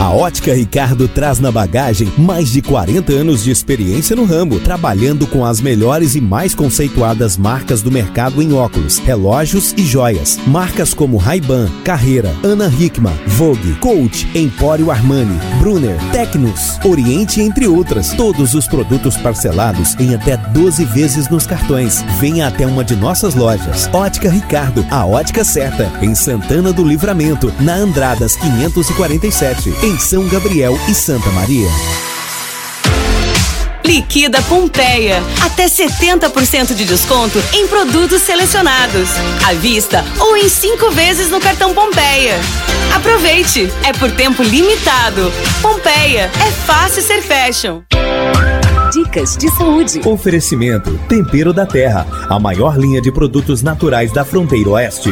A 0.00 0.08
Ótica 0.08 0.54
Ricardo 0.54 1.06
traz 1.06 1.40
na 1.40 1.52
bagagem 1.52 2.10
mais 2.16 2.50
de 2.50 2.62
40 2.62 3.12
anos 3.12 3.44
de 3.44 3.50
experiência 3.50 4.16
no 4.16 4.24
ramo, 4.24 4.58
trabalhando 4.58 5.26
com 5.26 5.44
as 5.44 5.60
melhores 5.60 6.14
e 6.14 6.22
mais 6.22 6.54
conceituadas 6.54 7.36
marcas 7.36 7.82
do 7.82 7.92
mercado 7.92 8.40
em 8.40 8.54
óculos, 8.54 8.96
relógios 8.96 9.74
e 9.76 9.82
joias. 9.82 10.38
Marcas 10.46 10.94
como 10.94 11.18
Ray-Ban, 11.18 11.68
Carreira, 11.84 12.34
Ana 12.42 12.66
Hickman, 12.66 13.12
Vogue, 13.26 13.74
Coach, 13.74 14.26
Empório 14.34 14.90
Armani, 14.90 15.38
Brunner, 15.58 15.98
Tecnos, 16.12 16.78
Oriente, 16.82 17.42
entre 17.42 17.68
outras. 17.68 18.14
Todos 18.14 18.54
os 18.54 18.66
produtos 18.66 19.18
parcelados 19.18 19.94
em 20.00 20.14
até 20.14 20.38
12 20.38 20.82
vezes 20.86 21.28
nos 21.28 21.46
cartões. 21.46 22.02
Venha 22.18 22.46
até 22.46 22.66
uma 22.66 22.82
de 22.82 22.96
nossas 22.96 23.34
lojas. 23.34 23.86
Ótica 23.92 24.30
Ricardo, 24.30 24.82
a 24.90 25.04
ótica 25.04 25.44
certa, 25.44 25.92
em 26.00 26.14
Santana 26.14 26.72
do 26.72 26.82
Livramento, 26.82 27.52
na 27.60 27.74
Andradas 27.74 28.34
547, 28.36 29.89
em 29.90 29.98
São 29.98 30.24
Gabriel 30.28 30.78
e 30.88 30.94
Santa 30.94 31.28
Maria. 31.30 31.68
Liquida 33.84 34.40
Pompeia. 34.42 35.20
Até 35.42 35.66
70% 35.66 36.74
de 36.74 36.84
desconto 36.84 37.42
em 37.52 37.66
produtos 37.66 38.22
selecionados. 38.22 39.08
À 39.44 39.52
vista 39.54 40.04
ou 40.20 40.36
em 40.36 40.48
cinco 40.48 40.92
vezes 40.92 41.28
no 41.28 41.40
cartão 41.40 41.74
Pompeia. 41.74 42.36
Aproveite! 42.94 43.68
É 43.82 43.92
por 43.92 44.12
tempo 44.12 44.44
limitado. 44.44 45.32
Pompeia. 45.60 46.30
É 46.40 46.52
fácil 46.52 47.02
ser 47.02 47.20
fashion. 47.22 47.82
Dicas 48.92 49.36
de 49.36 49.48
saúde. 49.50 50.00
Oferecimento: 50.06 50.96
Tempero 51.08 51.52
da 51.52 51.66
Terra, 51.66 52.06
a 52.28 52.38
maior 52.38 52.78
linha 52.78 53.00
de 53.00 53.10
produtos 53.10 53.60
naturais 53.60 54.12
da 54.12 54.24
fronteira 54.24 54.70
oeste. 54.70 55.10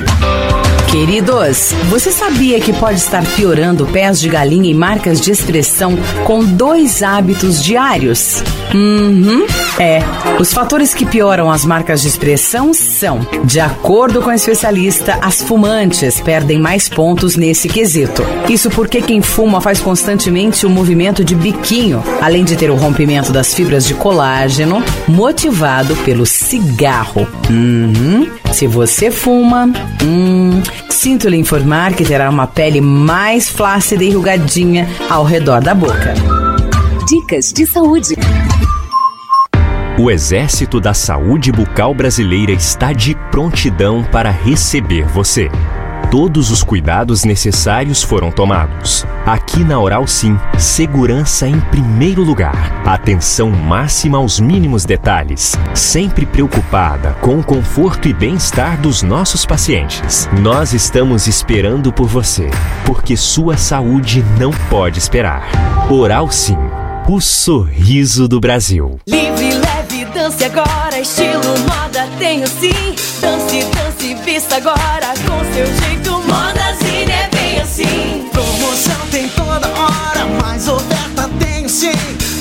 Queridos, 0.91 1.75
você 1.91 2.11
sabia 2.11 2.59
que 2.61 2.73
pode 2.73 2.99
estar 2.99 3.23
piorando 3.37 3.87
pés 3.87 4.19
de 4.19 4.27
galinha 4.29 4.71
e 4.71 4.75
marcas 4.75 5.21
de 5.21 5.31
expressão 5.31 5.95
com 6.25 6.43
dois 6.43 7.03
hábitos 7.03 7.63
diários? 7.63 8.43
Uhum. 8.75 9.47
É. 9.79 10.03
Os 10.41 10.53
fatores 10.53 10.95
que 10.95 11.05
pioram 11.05 11.51
as 11.51 11.65
marcas 11.65 12.01
de 12.01 12.09
expressão 12.09 12.73
são, 12.73 13.21
de 13.45 13.61
acordo 13.61 14.23
com 14.23 14.31
a 14.31 14.35
especialista, 14.35 15.19
as 15.21 15.43
fumantes 15.43 16.21
perdem 16.23 16.59
mais 16.59 16.89
pontos 16.89 17.37
nesse 17.37 17.69
quesito. 17.69 18.23
Isso 18.49 18.71
porque 18.71 19.03
quem 19.03 19.21
fuma 19.21 19.61
faz 19.61 19.81
constantemente 19.81 20.65
o 20.65 20.71
movimento 20.71 21.23
de 21.23 21.35
biquinho, 21.35 22.03
além 22.21 22.45
de 22.45 22.57
ter 22.57 22.71
o 22.71 22.77
rompimento 22.77 23.31
das 23.31 23.53
fibras 23.53 23.87
de 23.87 23.95
colágeno, 23.95 24.83
motivado 25.07 25.95
pelo 25.97 26.25
cigarro. 26.25 27.29
Uhum. 27.51 28.27
Se 28.53 28.67
você 28.67 29.11
fuma, 29.11 29.71
hum, 30.03 30.63
sinto 30.89 31.29
lhe 31.29 31.37
informar 31.37 31.95
que 31.95 32.05
terá 32.05 32.29
uma 32.29 32.47
pele 32.47 32.81
mais 32.81 33.49
flácida 33.49 34.03
e 34.03 34.09
enrugadinha 34.09 34.87
ao 35.09 35.25
redor 35.25 35.61
da 35.61 35.75
boca. 35.75 36.15
Dicas 37.09 37.53
de 37.53 37.67
saúde. 37.67 38.15
O 39.99 40.11
Exército 40.11 40.81
da 40.81 40.95
Saúde 40.95 41.51
Bucal 41.51 41.93
Brasileira 41.93 42.53
está 42.53 42.93
de 42.93 43.17
prontidão 43.33 44.05
para 44.05 44.31
receber 44.31 45.05
você. 45.07 45.49
Todos 46.11 46.51
os 46.51 46.63
cuidados 46.63 47.23
necessários 47.23 48.03
foram 48.03 48.33
tomados. 48.33 49.07
Aqui 49.27 49.63
na 49.63 49.79
Oral 49.79 50.07
Sim, 50.07 50.41
segurança 50.57 51.47
em 51.47 51.61
primeiro 51.61 52.23
lugar. 52.23 52.83
Atenção 52.87 53.51
máxima 53.51 54.17
aos 54.17 54.41
mínimos 54.41 54.87
detalhes. 54.87 55.55
Sempre 55.75 56.25
preocupada 56.25 57.13
com 57.21 57.39
o 57.39 57.45
conforto 57.45 58.09
e 58.09 58.15
bem-estar 58.15 58.81
dos 58.81 59.03
nossos 59.03 59.45
pacientes. 59.45 60.27
Nós 60.41 60.73
estamos 60.73 61.27
esperando 61.27 61.93
por 61.93 62.09
você, 62.09 62.49
porque 62.87 63.15
sua 63.15 63.59
saúde 63.59 64.25
não 64.41 64.51
pode 64.71 64.99
esperar. 64.99 65.47
Oral 65.91 66.31
Sim, 66.31 66.57
o 67.07 67.21
sorriso 67.21 68.27
do 68.27 68.41
Brasil. 68.41 68.99
Livre, 69.07 69.53
leve, 69.53 70.07
dance 70.07 70.43
agora, 70.43 70.99
estilo 70.99 71.59
moda 71.69 72.09
tenho 72.19 72.47
sim. 72.47 72.73
Dance, 73.21 73.21
dance, 73.21 73.78
vista 74.07 74.57
agora 74.57 75.15
com 75.27 75.45
seu 75.53 75.67
jeito. 75.67 76.13
Modazine 76.23 77.13
é 77.13 77.29
bem 77.33 77.61
assim. 77.61 78.29
Promoção 78.33 79.07
tem 79.11 79.29
toda 79.31 79.69
hora, 79.69 80.25
mais 80.41 80.69
oferta 80.69 81.29
tenho 81.39 81.69
sim. 81.69 81.93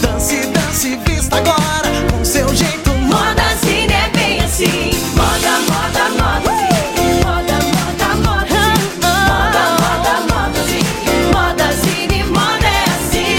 Dance, 0.01 0.45
dance, 0.47 0.95
vista 1.05 1.37
agora 1.37 1.89
com 2.11 2.23
seu 2.23 2.47
jeito. 2.55 2.91
Modazine 2.91 3.93
é 3.93 4.09
bem 4.15 4.39
assim. 4.41 4.91
Moda, 5.15 5.59
moda, 5.67 6.09
moda. 6.09 6.51
Moda, 7.25 7.59
moda, 7.73 8.15
moda. 8.23 8.59
Moda, 9.27 9.63
moda, 9.79 10.13
moda. 10.29 10.61
Modazine, 11.33 12.23
moda 12.25 12.67
é 12.67 12.85
assim. 12.93 13.37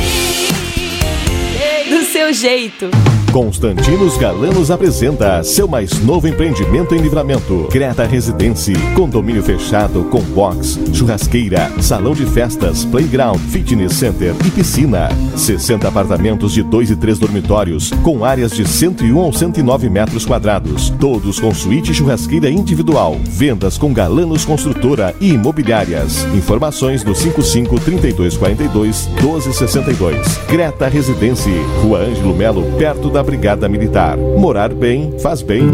Do 1.91 2.01
seu 2.05 2.33
jeito. 2.33 2.91
Constantinos 3.33 4.16
Galanos 4.16 4.70
apresenta 4.70 5.43
seu 5.45 5.68
mais 5.68 6.03
novo 6.03 6.26
empreendimento 6.26 6.95
em 6.95 6.99
livramento. 6.99 7.68
Creta 7.70 8.05
Residência, 8.05 8.74
condomínio 8.97 9.43
fechado 9.43 10.05
com 10.05 10.20
box, 10.20 10.79
churrasqueira, 10.95 11.70
salão 11.81 12.14
de 12.14 12.24
festas, 12.24 12.87
playground, 12.87 13.39
fitness 13.39 13.93
center 13.93 14.35
e 14.47 14.51
piscina. 14.51 15.11
60 15.37 15.87
apartamentos 15.87 16.53
de 16.53 16.62
2 16.62 16.93
e 16.93 16.97
3 16.97 17.18
dormitórios, 17.18 17.91
com 18.03 18.24
áreas 18.24 18.53
de 18.53 18.66
101 18.66 19.16
ou 19.16 19.33
109 19.33 19.91
metros 19.91 20.24
quadrados. 20.24 20.91
Todos 20.99 21.39
com 21.39 21.55
suíte 21.55 21.93
e 21.93 21.95
churrasqueira 21.95 22.51
individual. 22.51 23.16
Vendas 23.24 23.76
com 23.76 23.93
Galanos 23.93 24.47
Construtora 24.47 25.14
e 25.20 25.35
Imobiliárias. 25.35 26.24
Informações 26.35 27.05
no 27.05 27.14
55 27.14 27.79
3242 27.79 29.07
1262. 29.22 30.39
Creta 30.49 30.89
Residência, 30.89 31.53
Rua 31.83 32.01
Ângelo 32.01 32.35
Melo, 32.35 32.62
perto 32.79 33.11
da 33.11 33.18
Brigada 33.23 33.69
Militar. 33.69 34.16
Morar 34.16 34.73
bem 34.73 35.14
faz 35.21 35.43
bem. 35.43 35.71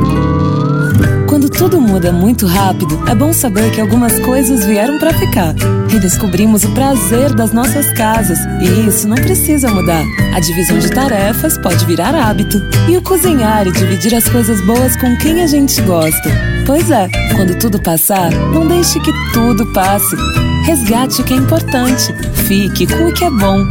Quando 1.28 1.50
tudo 1.50 1.80
muda 1.80 2.12
muito 2.12 2.46
rápido, 2.46 3.02
é 3.08 3.14
bom 3.14 3.32
saber 3.32 3.72
que 3.72 3.80
algumas 3.80 4.18
coisas 4.20 4.64
vieram 4.64 4.98
para 4.98 5.12
ficar. 5.12 5.54
Redescobrimos 5.88 6.62
o 6.62 6.70
prazer 6.70 7.34
das 7.34 7.52
nossas 7.52 7.92
casas 7.92 8.38
e 8.62 8.88
isso 8.88 9.08
não 9.08 9.16
precisa 9.16 9.68
mudar. 9.68 10.04
A 10.32 10.40
divisão 10.40 10.78
de 10.78 10.90
tarefas 10.90 11.58
pode 11.58 11.84
virar 11.86 12.14
hábito. 12.14 12.58
E 12.88 12.96
o 12.96 13.02
cozinhar 13.02 13.66
e 13.66 13.72
dividir 13.72 14.14
as 14.14 14.28
coisas 14.28 14.60
boas 14.60 14.96
com 14.96 15.16
quem 15.16 15.42
a 15.42 15.46
gente 15.46 15.80
gosta. 15.82 16.30
Pois 16.66 16.90
é, 16.90 17.08
quando 17.34 17.58
tudo 17.58 17.80
passar, 17.80 18.30
não 18.30 18.66
deixe 18.66 19.00
que 19.00 19.12
tudo 19.32 19.66
passe. 19.72 20.16
Resgate 20.64 21.20
o 21.20 21.24
que 21.24 21.34
é 21.34 21.36
importante. 21.36 22.14
Fique 22.46 22.86
com 22.86 23.08
o 23.08 23.12
que 23.12 23.24
é 23.24 23.30
bom. 23.30 23.64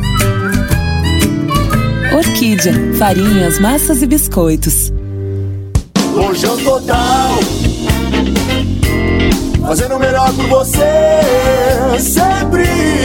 Orquídea, 2.12 2.74
farinhas, 2.98 3.60
massas 3.60 4.02
e 4.02 4.06
biscoitos. 4.06 4.92
Lojão 6.14 6.58
total. 6.58 7.40
Fazendo 9.66 9.96
o 9.96 10.00
melhor 10.00 10.34
por 10.34 10.48
você, 10.48 12.00
sempre. 12.00 13.03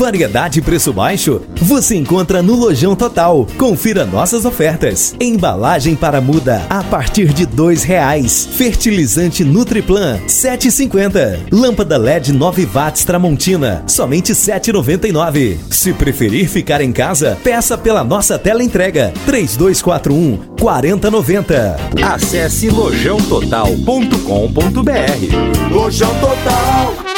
Variedade 0.00 0.60
e 0.60 0.62
preço 0.62 0.94
baixo? 0.94 1.42
Você 1.56 1.94
encontra 1.94 2.42
no 2.42 2.54
Lojão 2.54 2.96
Total. 2.96 3.46
Confira 3.58 4.06
nossas 4.06 4.46
ofertas. 4.46 5.14
Embalagem 5.20 5.94
para 5.94 6.22
muda 6.22 6.64
a 6.70 6.82
partir 6.82 7.34
de 7.34 7.44
dois 7.44 7.82
reais. 7.82 8.48
Fertilizante 8.50 9.44
Nutriplan 9.44 10.18
7,50. 10.26 11.40
Lâmpada 11.52 11.98
LED 11.98 12.32
9 12.32 12.64
watts 12.64 13.04
Tramontina 13.04 13.84
somente 13.86 14.32
7,99. 14.32 15.58
Se 15.70 15.92
preferir 15.92 16.48
ficar 16.48 16.80
em 16.80 16.92
casa, 16.92 17.36
peça 17.44 17.76
pela 17.76 18.02
nossa 18.02 18.38
tela 18.38 18.64
entrega 18.64 19.12
3241 19.26 20.56
4090. 20.58 21.76
Acesse 22.02 22.70
lojãototal.com.br. 22.70 25.70
Lojão 25.70 26.14
Total. 26.20 27.09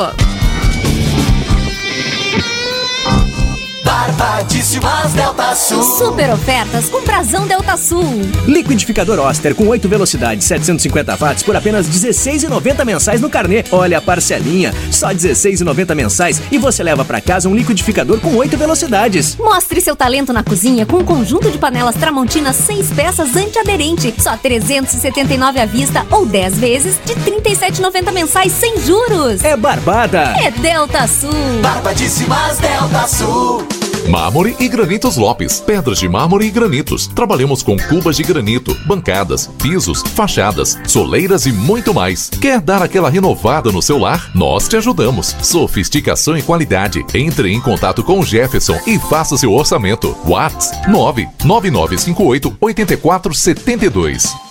Barbadíssimas 3.87 5.13
Delta 5.13 5.55
Sul. 5.55 5.81
Super 5.81 6.29
ofertas 6.31 6.89
com 6.89 7.01
Prazão 7.03 7.47
Delta 7.47 7.77
Sul. 7.77 8.03
Liquidificador 8.45 9.17
Oster 9.19 9.55
com 9.55 9.65
8 9.65 9.87
velocidades, 9.87 10.45
750 10.45 11.15
watts 11.15 11.41
por 11.41 11.55
apenas 11.55 11.87
R$16,90 11.87 12.83
mensais 12.83 13.21
no 13.21 13.29
carnê. 13.29 13.63
Olha 13.71 13.99
a 13.99 14.01
parcelinha, 14.01 14.73
só 14.91 15.07
R$16,90 15.07 15.95
mensais 15.95 16.41
e 16.51 16.57
você 16.57 16.83
leva 16.83 17.05
para 17.05 17.21
casa 17.21 17.47
um 17.47 17.55
liquidificador 17.55 18.19
com 18.19 18.35
8 18.35 18.57
velocidades. 18.57 19.37
Mostre 19.37 19.79
seu 19.79 19.95
talento 19.95 20.33
na 20.33 20.43
cozinha 20.43 20.85
com 20.85 20.97
um 20.97 21.05
conjunto 21.05 21.49
de 21.49 21.57
panelas 21.57 21.95
Tramontina 21.95 22.51
6 22.51 22.89
peças 22.91 23.37
antiaderente, 23.37 24.13
só 24.19 24.35
379 24.35 25.61
à 25.61 25.65
vista 25.65 26.05
ou 26.11 26.25
10 26.25 26.59
vezes 26.59 26.99
de 27.05 27.13
37,90 27.15 28.11
mensais 28.11 28.51
sem 28.51 28.81
juros. 28.81 29.45
É 29.45 29.55
barbada. 29.55 30.33
É 30.43 30.51
Delta 30.51 31.07
Sul. 31.07 31.31
Barbadíssimas 31.61 32.57
Delta 32.57 33.07
Sul. 33.07 33.65
Mármore 34.07 34.55
e 34.59 34.67
Granitos 34.69 35.17
Lopes. 35.17 35.59
Pedras 35.59 35.99
de 35.99 36.07
mármore 36.07 36.45
e 36.45 36.49
granitos. 36.49 37.07
Trabalhamos 37.07 37.61
com 37.61 37.75
cubas 37.77 38.15
de 38.15 38.23
granito, 38.23 38.73
bancadas, 38.85 39.47
pisos, 39.61 40.01
fachadas, 40.01 40.77
soleiras 40.87 41.45
e 41.45 41.51
muito 41.51 41.93
mais. 41.93 42.29
Quer 42.29 42.61
dar 42.61 42.81
aquela 42.81 43.09
renovada 43.09 43.71
no 43.71 43.81
seu 43.81 43.97
lar? 43.97 44.31
Nós 44.33 44.67
te 44.67 44.77
ajudamos. 44.77 45.35
Sofisticação 45.41 46.37
e 46.37 46.41
qualidade. 46.41 47.05
Entre 47.13 47.51
em 47.51 47.59
contato 47.59 48.01
com 48.01 48.19
o 48.19 48.25
Jefferson 48.25 48.79
e 48.87 48.97
faça 48.97 49.37
seu 49.37 49.51
orçamento. 49.51 50.15
Whats 50.25 50.71
99958 50.87 52.57
8472. 52.61 54.46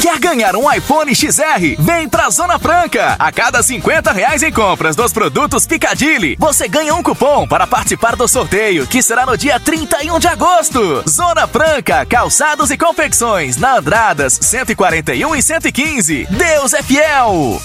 Quer 0.00 0.18
ganhar 0.18 0.54
um 0.54 0.70
iPhone 0.70 1.14
XR? 1.14 1.76
Vem 1.78 2.08
pra 2.08 2.28
Zona 2.30 2.58
Franca! 2.58 3.16
A 3.18 3.32
cada 3.32 3.62
50 3.62 4.12
reais 4.12 4.42
em 4.42 4.52
compras 4.52 4.94
dos 4.94 5.12
produtos 5.12 5.66
Picadilly, 5.66 6.36
você 6.38 6.68
ganha 6.68 6.94
um 6.94 7.02
cupom 7.02 7.46
para 7.48 7.66
participar 7.66 8.14
do 8.14 8.28
sorteio, 8.28 8.86
que 8.86 9.02
será 9.02 9.24
no 9.24 9.36
dia 9.36 9.58
31 9.58 10.18
de 10.18 10.28
agosto. 10.28 11.02
Zona 11.08 11.46
Franca, 11.46 12.04
calçados 12.04 12.70
e 12.70 12.76
confecções, 12.76 13.56
na 13.56 13.78
Andradas 13.78 14.38
141 14.40 15.34
e 15.34 15.42
115. 15.42 16.26
Deus 16.30 16.72
é 16.74 16.82
fiel! 16.82 17.60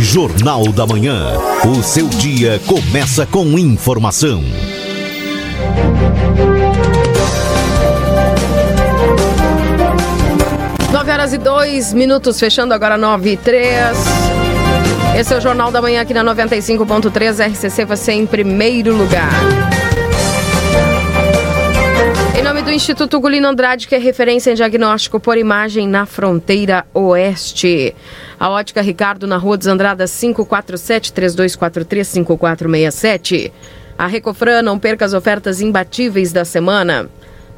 Jornal 0.00 0.70
da 0.72 0.86
Manhã. 0.86 1.36
O 1.66 1.82
seu 1.82 2.08
dia 2.08 2.60
começa 2.66 3.26
com 3.26 3.58
informação. 3.58 4.42
Horas 11.28 11.32
e 11.32 11.38
2 11.38 11.92
minutos, 11.92 12.38
fechando 12.40 12.72
agora 12.72 12.96
9 12.96 13.32
e 13.32 13.36
3. 13.36 13.96
Esse 15.18 15.34
é 15.34 15.36
o 15.36 15.40
Jornal 15.40 15.70
da 15.70 15.82
Manhã 15.82 16.00
aqui 16.00 16.14
na 16.14 16.24
95.3 16.24 17.52
RCC, 17.52 17.84
você 17.84 18.12
em 18.12 18.26
primeiro 18.26 18.96
lugar. 18.96 19.30
Em 22.38 22.42
nome 22.42 22.62
do 22.62 22.70
Instituto 22.70 23.20
Gulino 23.20 23.48
Andrade, 23.48 23.86
que 23.86 23.94
é 23.94 23.98
referência 23.98 24.52
em 24.52 24.54
diagnóstico 24.54 25.20
por 25.20 25.36
imagem 25.36 25.86
na 25.86 26.06
fronteira 26.06 26.86
oeste. 26.94 27.94
A 28.38 28.48
ótica 28.48 28.80
Ricardo 28.80 29.26
na 29.26 29.36
Rua 29.36 29.58
dos 29.58 29.66
Andradas 29.66 30.18
547 30.18 31.12
3243 31.12 32.08
5467. 32.08 33.52
A 33.98 34.06
Recofran, 34.06 34.62
não 34.62 34.78
perca 34.78 35.04
as 35.04 35.12
ofertas 35.12 35.60
imbatíveis 35.60 36.32
da 36.32 36.44
semana. 36.44 37.10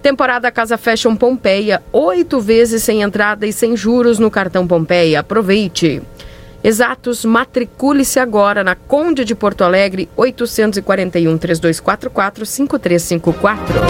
Temporada 0.02 0.50
Casa 0.50 0.78
Fashion 0.78 1.14
Pompeia, 1.14 1.82
oito 1.92 2.40
vezes 2.40 2.82
sem 2.82 3.02
entrada 3.02 3.46
e 3.46 3.52
sem 3.52 3.76
juros 3.76 4.18
no 4.18 4.30
cartão 4.30 4.66
Pompeia. 4.66 5.20
Aproveite. 5.20 6.00
Exatos, 6.64 7.24
matricule-se 7.24 8.18
agora 8.18 8.64
na 8.64 8.74
Conde 8.74 9.24
de 9.24 9.34
Porto 9.34 9.62
Alegre, 9.62 10.08
841 10.16 11.36
3244 11.36 12.46
5354. 12.46 13.80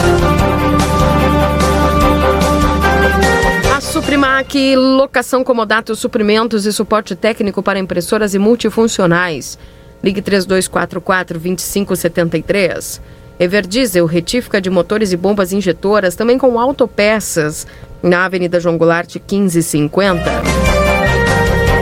A 3.77 3.81
Suprimac, 3.81 4.77
locação 4.77 5.45
comodato, 5.45 5.95
suprimentos 5.95 6.67
e 6.67 6.73
suporte 6.73 7.15
técnico 7.15 7.63
para 7.63 7.79
impressoras 7.79 8.35
e 8.35 8.39
multifuncionais. 8.39 9.57
Ligue 10.03 10.23
3244 10.23 11.39
2573. 11.39 13.20
Everdiesel, 13.41 14.05
retífica 14.05 14.61
de 14.61 14.69
motores 14.69 15.13
e 15.13 15.17
bombas 15.17 15.51
injetoras, 15.51 16.15
também 16.15 16.37
com 16.37 16.61
autopeças, 16.61 17.67
na 18.03 18.27
Avenida 18.27 18.61
João 18.61 18.77
Goulart 18.77 19.15
1550. 19.15 20.23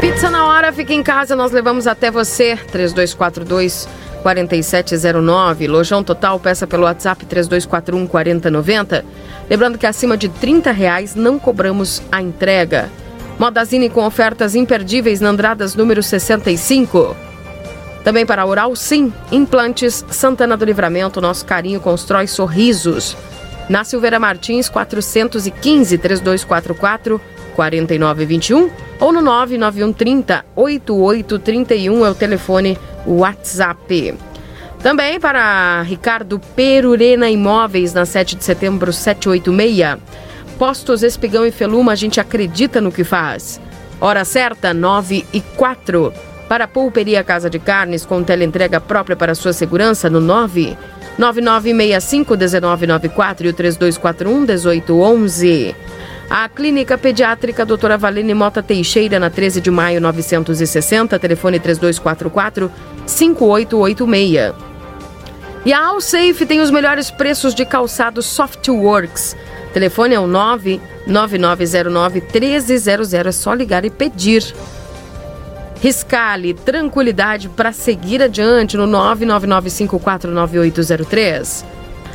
Pizza 0.01 0.31
na 0.31 0.47
hora, 0.47 0.73
fica 0.73 0.95
em 0.95 1.03
casa, 1.03 1.35
nós 1.35 1.51
levamos 1.51 1.89
até 1.89 2.13
você. 2.13 2.57
3242 2.71 3.89
4709. 4.23 5.67
Lojão 5.67 6.05
Total, 6.05 6.39
peça 6.39 6.65
pelo 6.65 6.85
WhatsApp 6.85 7.27
3241 7.27 8.07
4090. 8.07 9.05
Lembrando 9.51 9.79
que 9.79 9.87
acima 9.87 10.17
de 10.17 10.29
30 10.29 10.71
reais 10.71 11.17
não 11.17 11.41
cobramos 11.41 12.01
a 12.13 12.23
entrega. 12.23 12.89
Modazine 13.37 13.91
com 13.91 14.07
ofertas 14.07 14.55
imperdíveis 14.55 15.21
na 15.21 15.31
Andradas 15.31 15.75
número 15.75 16.05
65. 16.05 17.28
Também 18.09 18.25
para 18.25 18.47
Oral 18.47 18.75
Sim, 18.75 19.13
Implantes 19.31 20.03
Santana 20.09 20.57
do 20.57 20.65
Livramento, 20.65 21.21
nosso 21.21 21.45
carinho 21.45 21.79
constrói 21.79 22.27
sorrisos. 22.27 23.15
Na 23.69 23.85
Silveira 23.85 24.19
Martins, 24.19 24.67
415 24.71 25.99
3244 25.99 27.21
4921 27.55 28.71
ou 28.99 29.13
no 29.13 29.21
99130 29.21 30.43
8831 30.57 32.07
é 32.07 32.11
o 32.11 32.15
telefone 32.15 32.79
WhatsApp. 33.07 34.15
Também 34.83 35.21
para 35.21 35.83
Ricardo 35.83 36.41
Perurena 36.57 37.29
Imóveis, 37.29 37.93
na 37.93 38.07
7 38.07 38.37
de 38.37 38.45
setembro 38.45 38.91
786. 38.91 39.99
Postos 40.59 41.03
Espigão 41.03 41.45
e 41.45 41.51
Feluma, 41.51 41.93
a 41.93 41.95
gente 41.95 42.19
acredita 42.19 42.81
no 42.81 42.91
que 42.91 43.05
faz. 43.05 43.61
Hora 44.01 44.25
certa, 44.25 44.73
9 44.73 45.27
e 45.31 45.43
4. 45.43 46.11
Para 46.49 46.65
a 46.65 46.69
Pulperia 46.69 47.23
Casa 47.23 47.51
de 47.51 47.59
Carnes, 47.59 48.07
com 48.07 48.23
teleentrega 48.23 48.81
própria 48.81 49.15
para 49.15 49.35
sua 49.35 49.53
segurança, 49.53 50.09
no 50.09 50.21
9 50.21 50.75
9965-1994 51.19 53.45
e 53.45 53.49
o 53.49 53.55
3241-1811. 53.55 55.75
A 56.31 56.49
Clínica 56.49 56.97
Pediátrica 56.97 57.67
Doutora 57.67 57.99
Valene 57.99 58.35
Mota 58.35 58.63
Teixeira, 58.63 59.19
na 59.19 59.31
13 59.31 59.61
de 59.61 59.69
maio 59.71 60.01
960, 60.01 61.19
telefone 61.19 61.59
3244-5886. 61.59 64.55
E 65.65 65.73
a 65.73 65.87
Allsafe 65.87 66.47
tem 66.47 66.61
os 66.61 66.71
melhores 66.71 67.11
preços 67.11 67.53
de 67.55 67.65
calçados 67.65 68.27
Softworks. 68.27 69.35
Telefone 69.73 70.15
é 70.15 70.21
o 70.21 70.29
99909-1300. 70.29 73.27
É 73.27 73.33
só 73.33 73.55
ligar 73.55 73.85
e 73.85 73.91
pedir. 73.91 74.55
Riscale 75.81 76.55
tranquilidade 76.55 77.49
para 77.49 77.73
seguir 77.73 78.23
adiante 78.23 78.77
no 78.77 78.87
999549803. 78.87 81.65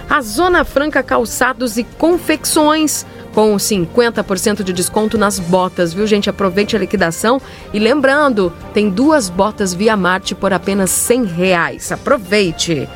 A 0.10 0.22
Zona 0.22 0.66
Franca 0.66 1.02
Calçados 1.02 1.78
e 1.78 1.84
Confecções 1.84 3.06
com 3.34 3.56
50% 3.56 4.64
de 4.64 4.72
desconto 4.72 5.18
nas 5.18 5.40
botas, 5.40 5.94
viu 5.94 6.06
gente? 6.06 6.30
Aproveite 6.30 6.76
a 6.76 6.80
liquidação 6.80 7.42
e 7.74 7.80
lembrando, 7.80 8.54
tem 8.74 8.90
duas 8.90 9.28
botas 9.28 9.74
Via 9.74 9.98
Marte 9.98 10.36
por 10.36 10.54
apenas 10.54 10.92
100 10.92 11.26
reais. 11.26 11.92
Aproveite! 11.92 12.88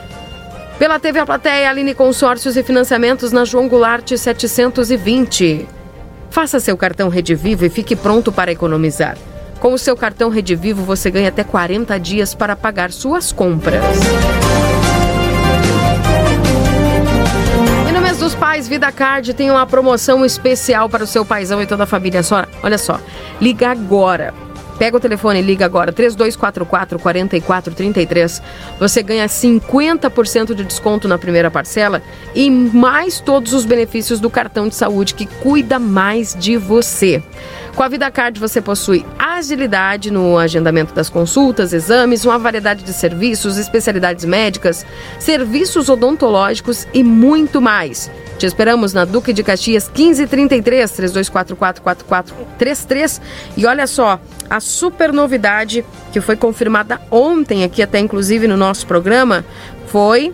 Pela 0.77 0.99
TV 0.99 1.19
A 1.19 1.25
Plateia, 1.25 1.71
Aline 1.71 1.95
Consórcios 1.95 2.55
e 2.55 2.61
Financiamentos 2.61 3.31
na 3.31 3.45
João 3.45 3.67
Goulart 3.67 4.15
720. 4.15 5.67
Faça 6.29 6.59
seu 6.59 6.77
cartão 6.77 7.09
Rede 7.09 7.33
Vivo 7.33 7.65
e 7.65 7.69
fique 7.69 7.95
pronto 7.95 8.31
para 8.31 8.51
economizar. 8.51 9.17
Com 9.59 9.73
o 9.73 9.77
seu 9.77 9.97
cartão 9.97 10.29
Rede 10.29 10.55
Vivo, 10.55 10.83
você 10.83 11.09
ganha 11.09 11.29
até 11.29 11.43
40 11.43 11.99
dias 11.99 12.33
para 12.33 12.55
pagar 12.55 12.91
suas 12.91 13.31
compras. 13.31 13.83
E 17.87 17.91
no 17.91 18.01
mês 18.01 18.17
dos 18.19 18.35
pais, 18.35 18.67
Vida 18.67 18.91
Card 18.91 19.33
tem 19.33 19.49
uma 19.49 19.65
promoção 19.65 20.23
especial 20.23 20.87
para 20.87 21.03
o 21.03 21.07
seu 21.07 21.25
paizão 21.25 21.61
e 21.61 21.65
toda 21.65 21.83
a 21.83 21.87
família. 21.87 22.21
Só, 22.21 22.45
olha 22.61 22.77
só, 22.77 22.99
liga 23.41 23.69
agora. 23.69 24.33
Pega 24.77 24.95
o 24.95 24.99
telefone 24.99 25.39
e 25.39 25.41
liga 25.41 25.65
agora, 25.65 25.91
3244 25.91 26.99
4433. 26.99 28.41
Você 28.79 29.01
ganha 29.01 29.25
50% 29.25 30.53
de 30.53 30.63
desconto 30.63 31.07
na 31.07 31.17
primeira 31.17 31.49
parcela 31.49 32.03
e 32.35 32.47
mais 32.51 33.19
todos 33.19 33.53
os 33.53 33.65
benefícios 33.65 34.19
do 34.19 34.29
cartão 34.29 34.67
de 34.67 34.75
saúde 34.75 35.15
que 35.15 35.25
cuida 35.25 35.79
mais 35.79 36.35
de 36.35 36.57
você. 36.57 37.23
Com 37.77 37.83
a 37.83 37.87
VidaCard 37.87 38.39
você 38.39 38.59
possui 38.59 39.05
agilidade 39.19 40.09
no 40.09 40.35
agendamento 40.35 40.95
das 40.95 41.11
consultas, 41.11 41.73
exames, 41.73 42.25
uma 42.25 42.39
variedade 42.39 42.83
de 42.83 42.91
serviços, 42.91 43.55
especialidades 43.55 44.25
médicas, 44.25 44.83
serviços 45.19 45.87
odontológicos 45.87 46.87
e 46.91 47.03
muito 47.03 47.61
mais. 47.61 48.09
Te 48.39 48.47
esperamos 48.47 48.93
na 48.93 49.05
Duque 49.05 49.31
de 49.31 49.43
Caxias 49.43 49.91
1533 49.95 50.89
3244 50.89 51.83
4433 51.83 53.21
e 53.55 53.67
olha 53.67 53.85
só, 53.85 54.19
a 54.49 54.59
super 54.59 55.13
novidade 55.13 55.85
que 56.11 56.19
foi 56.19 56.35
confirmada 56.35 56.99
ontem 57.11 57.63
aqui 57.63 57.83
até 57.83 57.99
inclusive 57.99 58.47
no 58.47 58.57
nosso 58.57 58.87
programa 58.87 59.45
foi 59.85 60.33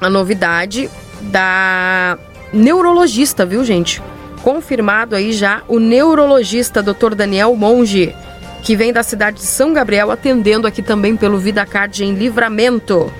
a 0.00 0.08
novidade 0.08 0.88
da 1.20 2.16
neurologista, 2.54 3.44
viu, 3.44 3.62
gente? 3.62 4.00
Confirmado 4.42 5.16
aí 5.16 5.32
já 5.32 5.62
o 5.68 5.78
neurologista 5.78 6.82
Dr. 6.82 7.14
Daniel 7.14 7.54
Monge, 7.54 8.14
que 8.62 8.76
vem 8.76 8.92
da 8.92 9.02
cidade 9.02 9.38
de 9.38 9.46
São 9.46 9.72
Gabriel, 9.72 10.10
atendendo 10.10 10.66
aqui 10.66 10.82
também 10.82 11.16
pelo 11.16 11.38
VidaCard 11.38 12.04
em 12.04 12.14
Livramento. 12.14 13.12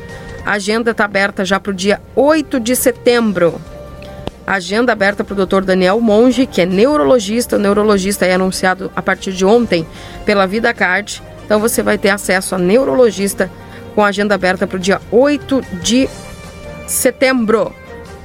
A 0.45 0.53
agenda 0.53 0.93
está 0.93 1.05
aberta 1.05 1.45
já 1.45 1.61
para 1.61 1.71
o 1.71 1.75
dia 1.75 2.01
8 2.15 2.59
de 2.61 2.75
setembro. 2.75 3.61
Agenda 4.47 4.93
aberta 4.93 5.23
para 5.23 5.35
o 5.35 5.47
Dr. 5.47 5.63
Daniel 5.63 6.01
Monge, 6.01 6.47
que 6.47 6.63
é 6.63 6.67
neurologista. 6.67 7.57
O 7.57 7.59
neurologista 7.59 8.25
é 8.25 8.33
anunciado 8.33 8.91
a 8.97 9.03
partir 9.03 9.33
de 9.33 9.45
ontem 9.45 9.87
pela 10.25 10.47
VidaCard. 10.47 11.23
Então 11.45 11.61
você 11.61 11.83
vai 11.83 11.99
ter 11.99 12.09
acesso 12.09 12.55
a 12.55 12.59
neurologista 12.59 13.51
com 13.95 14.03
agenda 14.03 14.35
aberta 14.35 14.67
para 14.67 14.77
o 14.77 14.81
dia 14.81 15.03
8 15.11 15.61
de 15.83 16.09
setembro. 16.87 17.75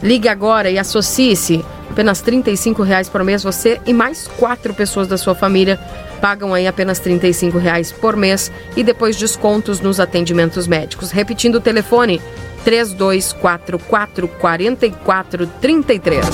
Ligue 0.01 0.29
agora 0.29 0.69
e 0.69 0.79
associe-se. 0.79 1.63
Apenas 1.93 2.21
35 2.21 2.81
reais 2.81 3.07
por 3.07 3.23
mês. 3.23 3.43
Você 3.43 3.79
e 3.85 3.93
mais 3.93 4.27
quatro 4.27 4.73
pessoas 4.73 5.07
da 5.07 5.15
sua 5.15 5.35
família 5.35 5.79
pagam 6.19 6.51
aí 6.51 6.65
apenas 6.65 6.97
35 6.97 7.59
reais 7.59 7.91
por 7.91 8.15
mês 8.15 8.51
e 8.75 8.83
depois 8.83 9.15
descontos 9.15 9.79
nos 9.79 9.99
atendimentos 9.99 10.65
médicos. 10.65 11.11
Repetindo 11.11 11.57
o 11.57 11.61
telefone, 11.61 12.19
3244 12.65 14.27
4433. 14.27 16.25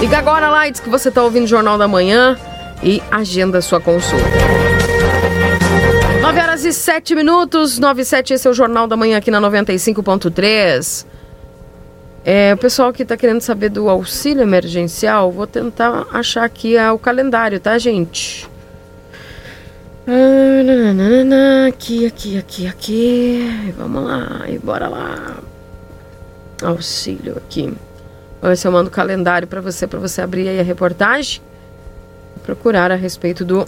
Liga 0.00 0.18
agora 0.18 0.68
diz 0.68 0.80
que 0.80 0.90
você 0.90 1.08
está 1.08 1.22
ouvindo 1.22 1.44
o 1.44 1.46
Jornal 1.46 1.78
da 1.78 1.86
Manhã 1.86 2.36
e 2.82 3.00
agenda 3.08 3.60
sua 3.60 3.80
consulta. 3.80 4.26
9 6.20 6.40
horas 6.40 6.64
e 6.64 6.72
7 6.72 7.14
minutos, 7.14 7.78
9 7.78 8.02
e 8.02 8.04
7, 8.04 8.34
esse 8.34 8.48
é 8.48 8.50
o 8.50 8.54
Jornal 8.54 8.88
da 8.88 8.96
Manhã 8.96 9.18
aqui 9.18 9.30
na 9.30 9.40
95.3. 9.40 11.06
É, 12.24 12.54
o 12.54 12.56
pessoal 12.56 12.92
que 12.92 13.02
está 13.02 13.16
querendo 13.16 13.40
saber 13.40 13.68
do 13.68 13.88
auxílio 13.88 14.42
emergencial, 14.42 15.32
vou 15.32 15.46
tentar 15.46 16.06
achar 16.12 16.44
aqui 16.44 16.76
é, 16.76 16.90
o 16.92 16.98
calendário, 16.98 17.58
tá, 17.58 17.76
gente? 17.78 18.48
Ah, 20.06 21.68
Aqui, 21.68 22.06
aqui, 22.06 22.38
aqui, 22.38 22.66
aqui. 22.66 23.74
Vamos 23.76 24.04
lá, 24.04 24.44
e 24.48 24.58
bora 24.58 24.88
lá. 24.88 25.38
Auxílio 26.62 27.36
aqui. 27.36 27.74
Vou 28.40 28.50
ver 28.50 28.56
se 28.56 28.66
eu 28.66 28.72
mando 28.72 28.88
o 28.88 28.92
calendário 28.92 29.48
para 29.48 29.60
você, 29.60 29.86
para 29.86 29.98
você 29.98 30.20
abrir 30.20 30.48
aí 30.48 30.60
a 30.60 30.62
reportagem. 30.62 31.40
Procurar 32.44 32.90
a 32.92 32.94
respeito 32.94 33.44
do 33.44 33.66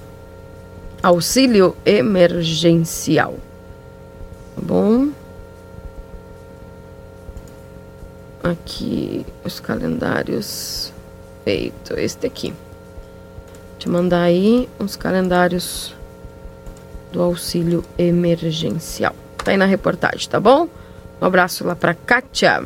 auxílio 1.03 1.77
emergencial. 1.85 3.35
Tá 4.55 4.63
bom? 4.63 5.09
Aqui 8.45 9.25
os 9.43 9.59
calendários 9.59 10.93
feito 11.45 11.99
este 11.99 12.27
aqui. 12.27 12.53
Te 13.79 13.89
mandar 13.89 14.21
aí 14.21 14.69
os 14.79 14.97
calendários 14.97 15.95
do 17.11 17.23
auxílio 17.23 17.83
emergencial. 17.97 19.15
Tá 19.43 19.53
aí 19.53 19.57
na 19.57 19.65
reportagem, 19.65 20.29
tá 20.29 20.39
bom? 20.39 20.69
Um 21.23 21.25
abraço 21.25 21.67
lá 21.67 21.75
pra 21.75 21.95
Kátia. 21.95 22.63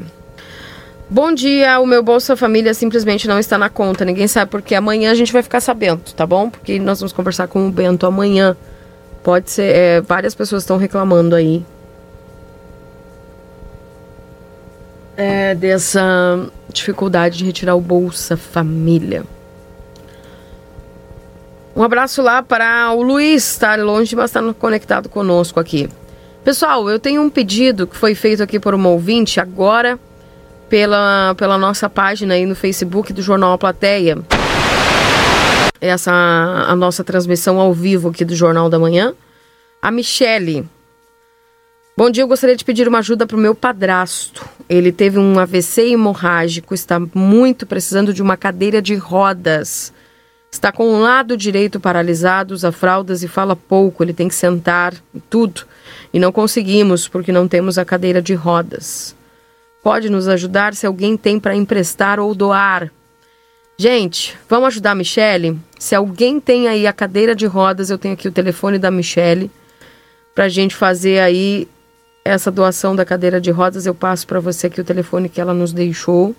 Bom 1.09 1.33
dia, 1.33 1.79
o 1.79 1.87
meu 1.87 2.03
Bolsa 2.03 2.37
Família 2.37 2.75
simplesmente 2.75 3.29
não 3.29 3.39
está 3.39 3.57
na 3.57 3.71
conta. 3.71 4.05
Ninguém 4.05 4.27
sabe 4.27 4.51
porque 4.51 4.75
amanhã 4.75 5.13
a 5.13 5.15
gente 5.15 5.33
vai 5.33 5.45
ficar 5.45 5.61
sabendo, 5.61 6.01
tá 6.13 6.27
bom? 6.27 6.51
Porque 6.51 6.81
nós 6.81 6.99
vamos 6.99 7.13
conversar 7.13 7.47
com 7.47 7.69
o 7.69 7.71
Bento 7.71 8.05
amanhã. 8.05 8.57
Pode 9.23 9.49
ser, 9.49 9.77
é, 9.77 10.01
várias 10.01 10.35
pessoas 10.35 10.65
estão 10.65 10.77
reclamando 10.77 11.37
aí 11.37 11.65
é, 15.19 15.53
dessa 15.53 16.49
dificuldade 16.73 17.39
de 17.39 17.45
retirar 17.45 17.75
o 17.75 17.81
Bolsa 17.81 18.37
Família. 18.37 19.25
Um 21.75 21.83
abraço 21.83 22.23
lá 22.23 22.41
para 22.41 22.93
o 22.93 23.03
Luiz, 23.03 23.51
está 23.51 23.75
longe, 23.75 24.15
mas 24.15 24.31
está 24.31 24.55
conectado 24.55 25.09
conosco 25.09 25.59
aqui. 25.59 25.89
Pessoal, 26.45 26.89
eu 26.89 27.01
tenho 27.01 27.21
um 27.21 27.29
pedido 27.29 27.85
que 27.85 27.97
foi 27.97 28.15
feito 28.15 28.45
aqui 28.45 28.61
por 28.61 28.75
uma 28.75 28.91
ouvinte 28.91 29.41
agora 29.41 29.99
pela, 30.69 31.35
pela 31.37 31.59
nossa 31.59 31.91
página 31.91 32.35
aí 32.35 32.47
no 32.47 32.55
Facebook 32.55 33.13
do 33.13 33.21
Jornal 33.21 33.53
A 33.53 33.59
Plateia. 33.59 34.19
Essa 35.81 36.13
a 36.13 36.77
nossa 36.77 37.03
transmissão 37.03 37.59
ao 37.59 37.75
vivo 37.75 38.11
aqui 38.11 38.25
do 38.25 38.37
Jornal 38.37 38.71
da 38.71 38.79
Manhã. 38.79 39.15
A 39.83 39.91
Michele 39.91 40.69
Bom 41.99 42.11
dia, 42.11 42.23
eu 42.23 42.29
gostaria 42.29 42.55
de 42.55 42.65
pedir 42.65 42.87
uma 42.87 43.01
ajuda 43.01 43.27
para 43.27 43.37
o 43.37 43.41
meu 43.41 43.57
padrasto. 43.57 44.49
Ele 44.69 44.93
teve 44.93 45.19
um 45.19 45.37
AVC 45.37 45.89
hemorrágico, 45.89 46.73
está 46.73 46.97
muito 47.13 47.67
precisando 47.67 48.15
de 48.15 48.23
uma 48.23 48.37
cadeira 48.37 48.81
de 48.81 48.95
rodas. 48.95 49.93
Está 50.49 50.71
com 50.71 50.95
o 50.95 51.01
lado 51.01 51.37
direito 51.37 51.81
paralisado, 51.81 52.55
usa 52.55 52.71
fraldas 52.71 53.25
e 53.25 53.27
fala 53.27 53.57
pouco. 53.57 54.05
Ele 54.05 54.13
tem 54.13 54.29
que 54.29 54.37
sentar 54.37 54.95
e 55.13 55.19
tudo. 55.19 55.63
E 56.15 56.21
não 56.21 56.31
conseguimos 56.31 57.09
porque 57.09 57.33
não 57.33 57.49
temos 57.49 57.79
a 57.79 57.85
cadeira 57.85 58.23
de 58.23 58.33
rodas. 58.33 59.13
Pode 59.83 60.09
nos 60.09 60.29
ajudar 60.29 60.77
se 60.77 60.87
alguém 60.87 61.17
tem 61.17 61.41
para 61.41 61.57
emprestar 61.57 62.21
ou 62.21 62.33
doar. 62.33 62.93
Gente, 63.77 64.39
vamos 64.49 64.69
ajudar 64.69 64.93
a 64.93 64.95
Michele? 64.95 65.59
Se 65.77 65.97
alguém 65.97 66.39
tem 66.39 66.69
aí 66.69 66.87
a 66.87 66.93
cadeira 66.93 67.35
de 67.35 67.47
rodas, 67.47 67.91
eu 67.91 67.99
tenho 67.99 68.15
aqui 68.15 68.29
o 68.29 68.33
telefone 68.33 68.79
da 68.79 68.89
Michele 68.89 69.51
para 70.33 70.49
gente 70.49 70.77
fazer 70.77 71.19
aí 71.19 71.67
essa 72.29 72.51
doação 72.51 72.95
da 72.95 73.05
cadeira 73.05 73.41
de 73.41 73.51
rodas, 73.51 73.87
eu 73.87 73.95
passo 73.95 74.27
para 74.27 74.39
você 74.39 74.67
aqui 74.67 74.81
o 74.81 74.85
telefone 74.85 75.29
que 75.29 75.41
ela 75.41 75.55
nos 75.55 75.73
deixou. 75.73 76.37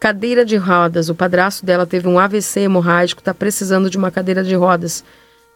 Cadeira 0.00 0.44
de 0.44 0.56
rodas, 0.56 1.08
o 1.08 1.14
padrasto 1.14 1.64
dela 1.66 1.86
teve 1.86 2.08
um 2.08 2.18
AVC 2.18 2.60
hemorrágico, 2.60 3.20
está 3.20 3.34
precisando 3.34 3.90
de 3.90 3.98
uma 3.98 4.10
cadeira 4.10 4.42
de 4.42 4.54
rodas, 4.54 5.04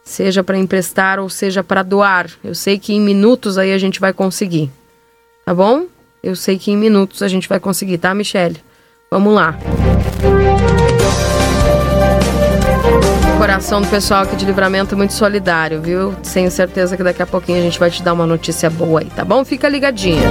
seja 0.03 0.43
para 0.43 0.57
emprestar 0.57 1.19
ou 1.19 1.29
seja 1.29 1.63
para 1.63 1.81
doar. 1.81 2.29
Eu 2.43 2.53
sei 2.53 2.77
que 2.77 2.93
em 2.93 3.01
minutos 3.01 3.57
aí 3.57 3.73
a 3.73 3.77
gente 3.77 3.99
vai 3.99 4.13
conseguir, 4.13 4.69
tá 5.45 5.53
bom? 5.53 5.87
Eu 6.21 6.35
sei 6.35 6.59
que 6.59 6.71
em 6.71 6.77
minutos 6.77 7.23
a 7.23 7.27
gente 7.27 7.49
vai 7.49 7.59
conseguir, 7.59 7.97
tá, 7.97 8.13
Michele? 8.13 8.57
Vamos 9.09 9.33
lá 9.33 9.57
coração 13.41 13.81
do 13.81 13.87
pessoal 13.87 14.21
aqui 14.21 14.35
de 14.35 14.45
livramento 14.45 14.95
muito 14.95 15.13
solidário, 15.13 15.81
viu? 15.81 16.13
Tenho 16.31 16.51
certeza 16.51 16.95
que 16.95 17.01
daqui 17.01 17.23
a 17.23 17.25
pouquinho 17.25 17.57
a 17.57 17.61
gente 17.61 17.79
vai 17.79 17.89
te 17.89 18.03
dar 18.03 18.13
uma 18.13 18.27
notícia 18.27 18.69
boa 18.69 18.99
aí, 18.99 19.07
tá 19.07 19.25
bom? 19.25 19.43
Fica 19.43 19.67
ligadinha. 19.67 20.29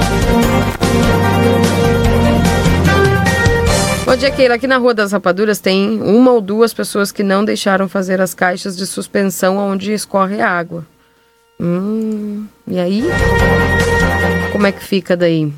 Bom 4.05 4.15
dia, 4.15 4.31
Keila. 4.31 4.55
Aqui 4.55 4.65
na 4.65 4.77
Rua 4.77 4.93
das 4.93 5.11
Rapaduras 5.11 5.59
tem 5.59 6.01
uma 6.01 6.31
ou 6.31 6.39
duas 6.39 6.73
pessoas 6.73 7.11
que 7.11 7.21
não 7.21 7.43
deixaram 7.43 7.89
fazer 7.89 8.21
as 8.21 8.33
caixas 8.33 8.77
de 8.77 8.87
suspensão 8.87 9.57
onde 9.57 9.91
escorre 9.91 10.39
a 10.39 10.49
água. 10.49 10.85
Hum, 11.59 12.45
e 12.65 12.79
aí? 12.79 13.03
Como 14.53 14.65
é 14.65 14.71
que 14.71 14.81
fica 14.81 15.17
daí? 15.17 15.51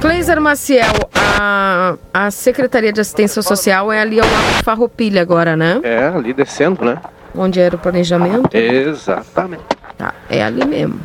Cleiser 0.00 0.40
Maciel, 0.40 0.92
a, 1.40 1.96
a 2.14 2.30
Secretaria 2.30 2.92
de 2.92 3.00
Assistência 3.00 3.42
Social 3.42 3.90
é 3.92 4.00
ali 4.00 4.20
ao 4.20 4.26
lado 4.26 4.56
de 4.56 4.62
Farroupilha 4.62 5.20
agora, 5.20 5.56
né? 5.56 5.80
É, 5.82 6.06
ali 6.06 6.32
descendo, 6.32 6.84
né? 6.84 7.00
Onde 7.34 7.60
era 7.60 7.74
o 7.74 7.78
planejamento? 7.78 8.54
Exatamente. 8.56 9.64
Tá, 9.96 10.14
é 10.30 10.42
ali 10.42 10.64
mesmo. 10.64 11.00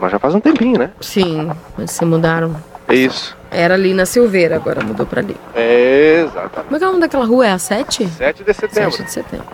Mas 0.00 0.10
já 0.10 0.18
faz 0.18 0.34
um 0.34 0.40
tempinho, 0.40 0.78
né? 0.78 0.90
Sim, 1.00 1.50
mas 1.78 1.92
se 1.92 2.04
mudaram. 2.04 2.56
Isso. 2.88 3.36
Era 3.50 3.74
ali 3.74 3.94
na 3.94 4.04
Silveira, 4.04 4.56
agora 4.56 4.82
mudou 4.82 5.06
pra 5.06 5.20
ali. 5.20 5.36
Exatamente. 5.54 6.64
Como 6.64 6.76
é 6.76 6.78
que 6.78 6.84
é 6.84 6.88
o 6.88 6.90
nome 6.90 7.00
daquela 7.00 7.24
rua? 7.24 7.46
É 7.46 7.52
a 7.52 7.58
7? 7.58 8.06
7 8.08 8.44
de 8.44 8.52
setembro. 8.54 8.92
7 8.92 9.04
de 9.04 9.12
setembro. 9.12 9.46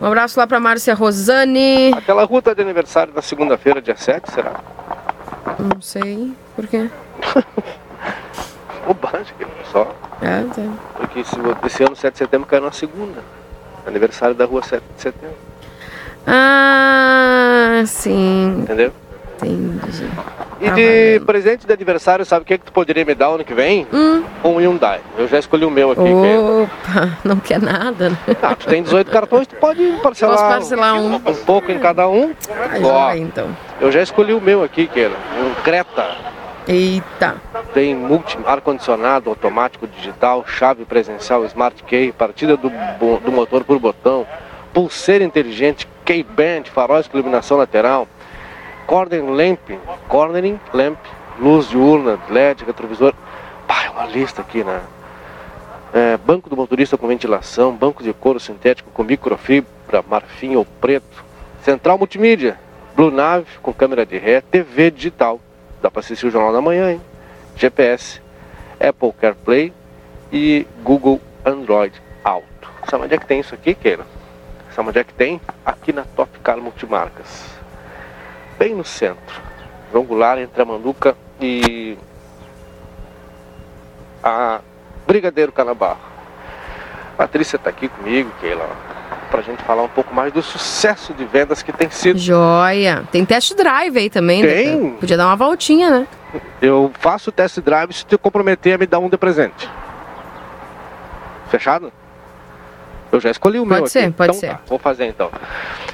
Um 0.00 0.06
abraço 0.06 0.40
lá 0.40 0.46
pra 0.46 0.58
Márcia 0.58 0.94
Rosane. 0.94 1.92
Aquela 1.94 2.24
rua 2.24 2.40
tá 2.42 2.54
de 2.54 2.62
aniversário 2.62 3.12
da 3.12 3.20
segunda-feira, 3.22 3.80
dia 3.82 3.96
7, 3.96 4.32
será? 4.32 4.52
Não 5.58 5.80
sei. 5.80 6.32
Por 6.54 6.66
quê? 6.66 6.88
Bobagem, 8.86 9.34
só. 9.70 9.94
É, 10.20 10.42
tá. 10.54 10.72
Porque 10.96 11.20
esse, 11.20 11.36
esse 11.66 11.82
ano, 11.82 11.96
7 11.96 12.12
de 12.12 12.18
setembro, 12.18 12.46
caiu 12.48 12.62
na 12.62 12.72
segunda. 12.72 13.22
Aniversário 13.86 14.34
da 14.34 14.44
rua 14.44 14.62
7 14.62 14.82
de 14.96 15.02
setembro. 15.02 15.36
Ah, 16.26 17.82
sim. 17.86 18.60
Entendeu? 18.60 18.92
Entendi. 19.46 20.04
E 20.60 20.70
de 20.70 21.20
presente 21.24 21.66
de 21.66 21.72
aniversário, 21.72 22.24
sabe 22.24 22.42
o 22.42 22.44
que, 22.44 22.58
que 22.58 22.64
tu 22.66 22.72
poderia 22.72 23.04
me 23.04 23.14
dar 23.14 23.28
ano 23.28 23.44
que 23.44 23.54
vem? 23.54 23.86
Hum. 23.92 24.22
Um 24.44 24.56
Hyundai. 24.58 25.00
Eu 25.16 25.26
já 25.26 25.38
escolhi 25.38 25.64
o 25.64 25.70
meu 25.70 25.90
aqui. 25.92 26.02
que 26.02 26.08
é- 26.08 26.38
Opa, 26.38 27.18
não 27.24 27.36
quer 27.36 27.60
nada, 27.60 28.10
né? 28.10 28.18
Ah, 28.42 28.54
tu 28.54 28.66
tem 28.66 28.82
18 28.82 29.10
cartões, 29.10 29.46
tu 29.46 29.56
pode 29.56 29.82
parcelar, 30.02 30.36
Posso 30.36 30.48
parcelar 30.50 30.94
um. 30.96 31.14
um 31.16 31.20
pouco 31.46 31.72
em 31.72 31.78
cada 31.78 32.08
um. 32.08 32.32
Aí 32.70 32.84
Ó, 32.84 32.92
vai, 32.92 33.18
então. 33.18 33.48
Eu 33.80 33.90
já 33.90 34.02
escolhi 34.02 34.34
o 34.34 34.40
meu 34.40 34.62
aqui, 34.62 34.86
que 34.86 35.00
é 35.00 35.08
um 35.08 35.62
Creta. 35.62 36.16
Eita. 36.68 37.36
Tem 37.72 37.94
multi, 37.96 38.38
ar-condicionado 38.46 39.30
automático 39.30 39.86
digital, 39.86 40.44
chave 40.46 40.84
presencial 40.84 41.44
Smart 41.46 41.82
Key, 41.84 42.12
partida 42.12 42.56
do, 42.56 42.70
do 42.70 43.32
motor 43.32 43.64
por 43.64 43.78
botão, 43.78 44.26
pulseira 44.72 45.24
inteligente, 45.24 45.88
Key 46.04 46.22
Band, 46.22 46.64
faróis 46.72 47.08
com 47.08 47.16
iluminação 47.18 47.56
lateral, 47.56 48.06
Cornering 48.90 49.36
Lamp, 49.36 49.70
Cornering 50.08 50.58
Lamp, 50.74 50.98
luz 51.38 51.68
diurna, 51.68 52.18
LED, 52.28 52.64
retrovisor. 52.64 53.14
Pá, 53.64 53.84
é 53.84 53.90
uma 53.90 54.04
lista 54.04 54.40
aqui, 54.40 54.64
né? 54.64 54.80
É, 55.94 56.16
banco 56.16 56.50
do 56.50 56.56
motorista 56.56 56.98
com 56.98 57.06
ventilação, 57.06 57.72
banco 57.72 58.02
de 58.02 58.12
couro 58.12 58.40
sintético 58.40 58.90
com 58.90 59.04
microfibra, 59.04 60.02
marfim 60.08 60.56
ou 60.56 60.64
preto, 60.64 61.24
central 61.62 61.98
multimídia, 61.98 62.58
Blue 62.96 63.12
Nave 63.12 63.46
com 63.62 63.72
câmera 63.72 64.04
de 64.04 64.18
ré, 64.18 64.40
TV 64.40 64.90
digital, 64.90 65.38
dá 65.80 65.88
para 65.88 66.00
assistir 66.00 66.26
o 66.26 66.30
Jornal 66.32 66.52
da 66.52 66.60
Manhã, 66.60 66.90
hein? 66.90 67.00
GPS, 67.54 68.20
Apple 68.80 69.12
CarPlay 69.12 69.72
e 70.32 70.66
Google 70.82 71.20
Android 71.46 71.94
Auto. 72.24 72.68
Sabe 72.90 73.04
onde 73.04 73.14
é 73.14 73.18
que 73.18 73.26
tem 73.26 73.38
isso 73.38 73.54
aqui, 73.54 73.72
Keila? 73.72 74.04
Sabe 74.74 74.88
onde 74.88 74.98
é 74.98 75.04
que 75.04 75.14
tem? 75.14 75.40
Aqui 75.64 75.92
na 75.92 76.02
Top 76.16 76.36
Car 76.40 76.58
Multimarcas. 76.58 77.59
Bem 78.60 78.74
no 78.74 78.84
centro. 78.84 79.40
João 79.90 80.04
Goulart 80.04 80.38
entre 80.38 80.60
a 80.60 80.66
Manduca 80.66 81.16
e 81.40 81.96
a 84.22 84.60
Brigadeiro 85.06 85.50
Canabarro. 85.50 85.98
Patrícia 87.16 87.56
está 87.56 87.70
aqui 87.70 87.88
comigo, 87.88 88.30
Keila, 88.38 88.68
para 89.30 89.40
a 89.40 89.42
gente 89.42 89.62
falar 89.62 89.82
um 89.82 89.88
pouco 89.88 90.14
mais 90.14 90.30
do 90.30 90.42
sucesso 90.42 91.14
de 91.14 91.24
vendas 91.24 91.62
que 91.62 91.72
tem 91.72 91.88
sido. 91.88 92.18
Joia. 92.18 93.04
Tem 93.10 93.24
test 93.24 93.54
drive 93.54 93.96
aí 93.96 94.10
também. 94.10 94.42
Tem. 94.42 94.78
Né? 94.78 94.96
Podia 95.00 95.16
dar 95.16 95.28
uma 95.28 95.36
voltinha, 95.36 95.88
né? 95.88 96.06
Eu 96.60 96.92
faço 97.00 97.32
test 97.32 97.60
drive 97.60 97.94
se 97.94 98.04
te 98.04 98.18
comprometer 98.18 98.74
a 98.74 98.78
me 98.78 98.86
dar 98.86 98.98
um 98.98 99.08
de 99.08 99.16
presente. 99.16 99.70
Fechado? 101.48 101.90
Eu 103.10 103.20
já 103.20 103.30
escolhi 103.30 103.58
o 103.58 103.66
pode 103.66 103.80
meu 103.80 103.86
ser, 103.86 104.00
aqui. 104.00 104.10
Pode 104.10 104.36
então, 104.36 104.40
ser, 104.40 104.50
tá, 104.50 104.60
vou 104.66 104.78
fazer 104.78 105.06
então. 105.06 105.30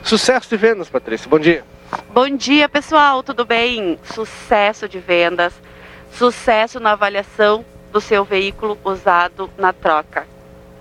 Sucesso 0.03 0.49
de 0.49 0.57
vendas, 0.57 0.89
Patrícia. 0.89 1.31
Bom 1.31 1.39
dia. 1.39 1.63
Bom 2.05 2.29
dia, 2.37 2.69
pessoal. 2.69 3.23
Tudo 3.23 3.45
bem? 3.45 3.99
Sucesso 4.03 4.89
de 4.89 4.99
vendas. 4.99 5.55
Sucesso 6.13 6.79
na 6.79 6.93
avaliação 6.93 7.65
do 7.91 8.01
seu 8.01 8.25
veículo 8.25 8.79
usado 8.85 9.51
na 9.57 9.73
troca. 9.73 10.27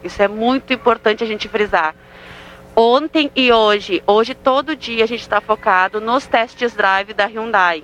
Isso 0.03 0.21
é 0.21 0.27
muito 0.27 0.73
importante 0.73 1.23
a 1.23 1.27
gente 1.27 1.47
frisar. 1.47 1.95
Ontem 2.75 3.31
e 3.35 3.51
hoje, 3.51 4.03
hoje 4.05 4.35
todo 4.35 4.75
dia 4.75 5.05
a 5.05 5.07
gente 5.07 5.21
está 5.21 5.39
focado 5.39 6.01
nos 6.01 6.27
testes 6.27 6.73
drive 6.73 7.13
da 7.13 7.25
Hyundai. 7.25 7.83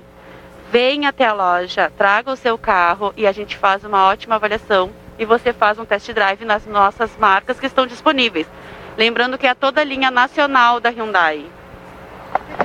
Venha 0.69 1.09
até 1.09 1.25
a 1.25 1.33
loja, 1.33 1.91
traga 1.97 2.31
o 2.31 2.35
seu 2.35 2.57
carro 2.57 3.13
e 3.15 3.25
a 3.25 3.31
gente 3.31 3.57
faz 3.57 3.83
uma 3.83 4.07
ótima 4.07 4.35
avaliação 4.35 4.91
e 5.17 5.25
você 5.25 5.53
faz 5.53 5.79
um 5.79 5.85
test 5.85 6.11
drive 6.11 6.43
nas 6.43 6.65
nossas 6.65 7.15
marcas 7.17 7.59
que 7.59 7.67
estão 7.67 7.87
disponíveis. 7.87 8.47
Lembrando 8.97 9.37
que 9.37 9.47
é 9.47 9.53
toda 9.53 9.79
a 9.79 9.85
linha 9.85 10.11
nacional 10.11 10.79
da 10.79 10.89
Hyundai. 10.89 11.45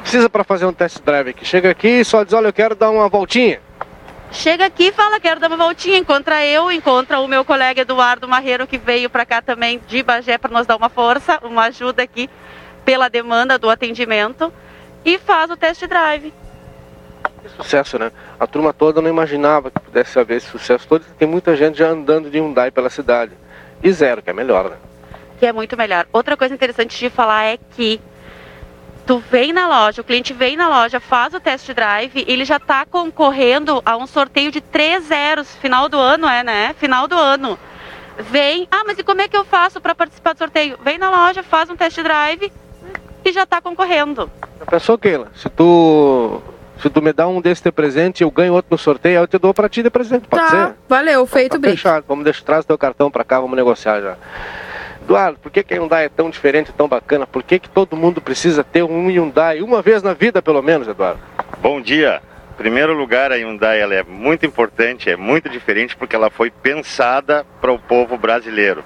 Precisa 0.01 0.29
para 0.29 0.45
fazer 0.45 0.67
um 0.67 0.73
test 0.73 1.01
drive 1.03 1.31
aqui. 1.31 1.45
Chega 1.45 1.71
aqui 1.71 1.89
e 1.89 2.05
só 2.05 2.23
diz, 2.23 2.33
olha, 2.33 2.49
eu 2.49 2.53
quero 2.53 2.75
dar 2.75 2.91
uma 2.91 3.09
voltinha. 3.09 3.61
Chega 4.31 4.67
aqui 4.67 4.89
e 4.89 4.93
fala, 4.93 5.21
quero 5.21 5.41
dar 5.41 5.49
uma 5.49 5.57
voltinha. 5.57 5.99
Encontra 5.99 6.45
eu, 6.45 6.71
encontra 6.71 7.21
o 7.21 7.29
meu 7.29 7.45
colega 7.45 7.81
Eduardo 7.81 8.29
Marreiro, 8.29 8.67
que 8.67 8.79
veio 8.79 9.09
para 9.09 9.25
cá 9.25 9.41
também 9.41 9.81
de 9.87 10.03
Bagé 10.03 10.39
para 10.39 10.53
nos 10.53 10.67
dar 10.67 10.77
uma 10.77 10.89
força, 10.89 11.39
uma 11.43 11.65
ajuda 11.65 12.03
aqui 12.03 12.29
pela 12.85 13.09
demanda 13.09 13.59
do 13.59 13.71
atendimento. 13.71 14.53
E 15.05 15.19
faz 15.19 15.51
o 15.51 15.57
test 15.57 15.87
drive. 15.87 16.33
Sucesso, 17.57 17.99
né? 17.99 18.11
A 18.41 18.47
turma 18.47 18.73
toda 18.73 19.01
não 19.01 19.09
imaginava 19.09 19.71
que 19.71 19.79
pudesse 19.79 20.19
haver 20.19 20.39
esse 20.39 20.49
sucesso 20.49 20.87
todo. 20.89 21.05
Tem 21.17 21.29
muita 21.29 21.57
gente 21.57 21.79
já 21.79 21.89
andando 21.89 22.29
de 22.29 22.39
Hyundai 22.39 22.71
pela 22.71 22.91
cidade. 22.91 23.33
E 23.83 23.93
zero, 23.93 24.21
que 24.21 24.31
é 24.31 24.33
melhor, 24.33 24.71
né? 24.71 24.77
Que 25.39 25.47
é 25.47 25.53
muito 25.53 25.77
melhor. 25.77 26.07
Outra 26.13 26.37
coisa 26.37 26.55
interessante 26.55 26.99
de 26.99 27.09
falar 27.09 27.45
é 27.45 27.59
que 27.77 28.01
tu 29.07 29.23
vem 29.31 29.53
na 29.53 29.69
loja, 29.69 30.03
o 30.03 30.05
cliente 30.05 30.33
vem 30.35 30.57
na 30.57 30.69
loja, 30.69 30.99
faz 30.99 31.33
o 31.33 31.41
test 31.41 31.73
drive, 31.73 32.25
ele 32.27 32.45
já 32.45 32.57
está 32.57 32.85
concorrendo 32.85 33.81
a 33.87 33.97
um 33.97 34.07
sorteio 34.07 34.51
de 34.51 34.61
três 34.61 35.05
zeros, 35.05 35.55
final 35.57 35.89
do 35.89 35.97
ano, 35.97 36.27
é, 36.27 36.43
né? 36.43 36.75
Final 36.79 37.07
do 37.07 37.15
ano. 37.15 37.57
Vem, 38.19 38.67
ah, 38.71 38.83
mas 38.85 38.99
e 38.99 39.05
como 39.05 39.21
é 39.21 39.29
que 39.29 39.37
eu 39.37 39.45
faço 39.45 39.81
para 39.81 39.95
participar 39.95 40.33
do 40.33 40.39
sorteio? 40.39 40.77
Vem 40.83 40.99
na 40.99 41.11
loja, 41.11 41.43
faz 41.43 41.71
um 41.71 41.77
test 41.77 42.01
drive 42.03 42.53
e 43.25 43.33
já 43.33 43.45
está 43.45 43.61
concorrendo. 43.61 44.29
Já 44.59 44.67
pensou, 44.67 44.99
Keila? 44.99 45.29
Se 45.37 45.49
tu, 45.51 46.43
se 46.83 46.91
tu 46.91 47.01
me 47.01 47.13
dá 47.13 47.29
um 47.29 47.41
desse 47.41 47.63
de 47.63 47.71
presente, 47.71 48.23
eu 48.23 48.31
ganho 48.31 48.55
outro 48.55 48.69
no 48.71 48.79
sorteio, 48.79 49.19
aí 49.19 49.23
eu 49.23 49.29
te 49.29 49.39
dou 49.39 49.55
para 49.55 49.69
ti 49.69 49.83
de 49.83 49.91
presente, 49.91 50.27
pode 50.27 50.43
tá, 50.43 50.51
ser? 50.51 50.75
valeu, 50.89 51.25
feito 51.27 51.53
tá 51.53 51.59
bem. 51.59 51.73
Fechado, 51.73 52.05
vamos 52.09 52.25
deixar, 52.25 52.43
traz 52.43 52.65
teu 52.65 52.77
cartão 52.77 53.11
para 53.11 53.23
cá, 53.23 53.39
vamos 53.39 53.57
negociar 53.57 54.01
já. 54.01 54.17
Eduardo, 55.07 55.39
por 55.39 55.53
que, 55.53 55.63
que 55.63 55.73
a 55.73 55.77
Hyundai 55.77 56.07
é 56.07 56.09
tão 56.09 56.29
diferente, 56.29 56.73
tão 56.73 56.89
bacana? 56.89 57.29
Por 57.29 57.45
que, 57.45 57.61
que 57.61 57.69
todo 57.69 57.97
mundo 57.97 58.21
precisa 58.21 58.65
ter 58.65 58.83
um 58.83 59.09
Hyundai 59.09 59.63
uma 59.63 59.81
vez 59.81 60.03
na 60.03 60.13
vida, 60.13 60.43
pelo 60.43 60.61
menos, 60.61 60.89
Eduardo? 60.89 61.21
Bom 61.59 61.81
dia. 61.81 62.21
Em 62.51 62.57
primeiro 62.57 62.93
lugar, 62.93 63.31
a 63.31 63.37
Hyundai 63.37 63.81
ela 63.81 63.95
é 63.95 64.03
muito 64.03 64.45
importante, 64.45 65.09
é 65.09 65.17
muito 65.17 65.49
diferente 65.49 65.95
porque 65.95 66.17
ela 66.17 66.29
foi 66.29 66.51
pensada 66.51 67.47
para 67.61 67.73
o 67.73 67.79
povo 67.79 68.19
brasileiro. 68.19 68.83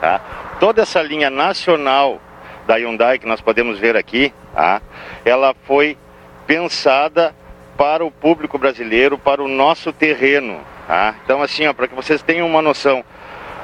Tá? 0.00 0.20
Toda 0.60 0.82
essa 0.82 1.02
linha 1.02 1.28
nacional 1.28 2.22
da 2.68 2.76
Hyundai 2.76 3.18
que 3.18 3.26
nós 3.26 3.40
podemos 3.40 3.76
ver 3.76 3.96
aqui, 3.96 4.32
tá? 4.54 4.80
ela 5.24 5.56
foi 5.66 5.98
pensada 6.46 7.34
para 7.76 8.04
o 8.04 8.12
público 8.12 8.56
brasileiro, 8.58 9.18
para 9.18 9.42
o 9.42 9.48
nosso 9.48 9.92
terreno. 9.92 10.60
Tá? 10.86 11.16
Então, 11.24 11.42
assim, 11.42 11.64
para 11.74 11.88
que 11.88 11.96
vocês 11.96 12.22
tenham 12.22 12.46
uma 12.46 12.62
noção, 12.62 13.04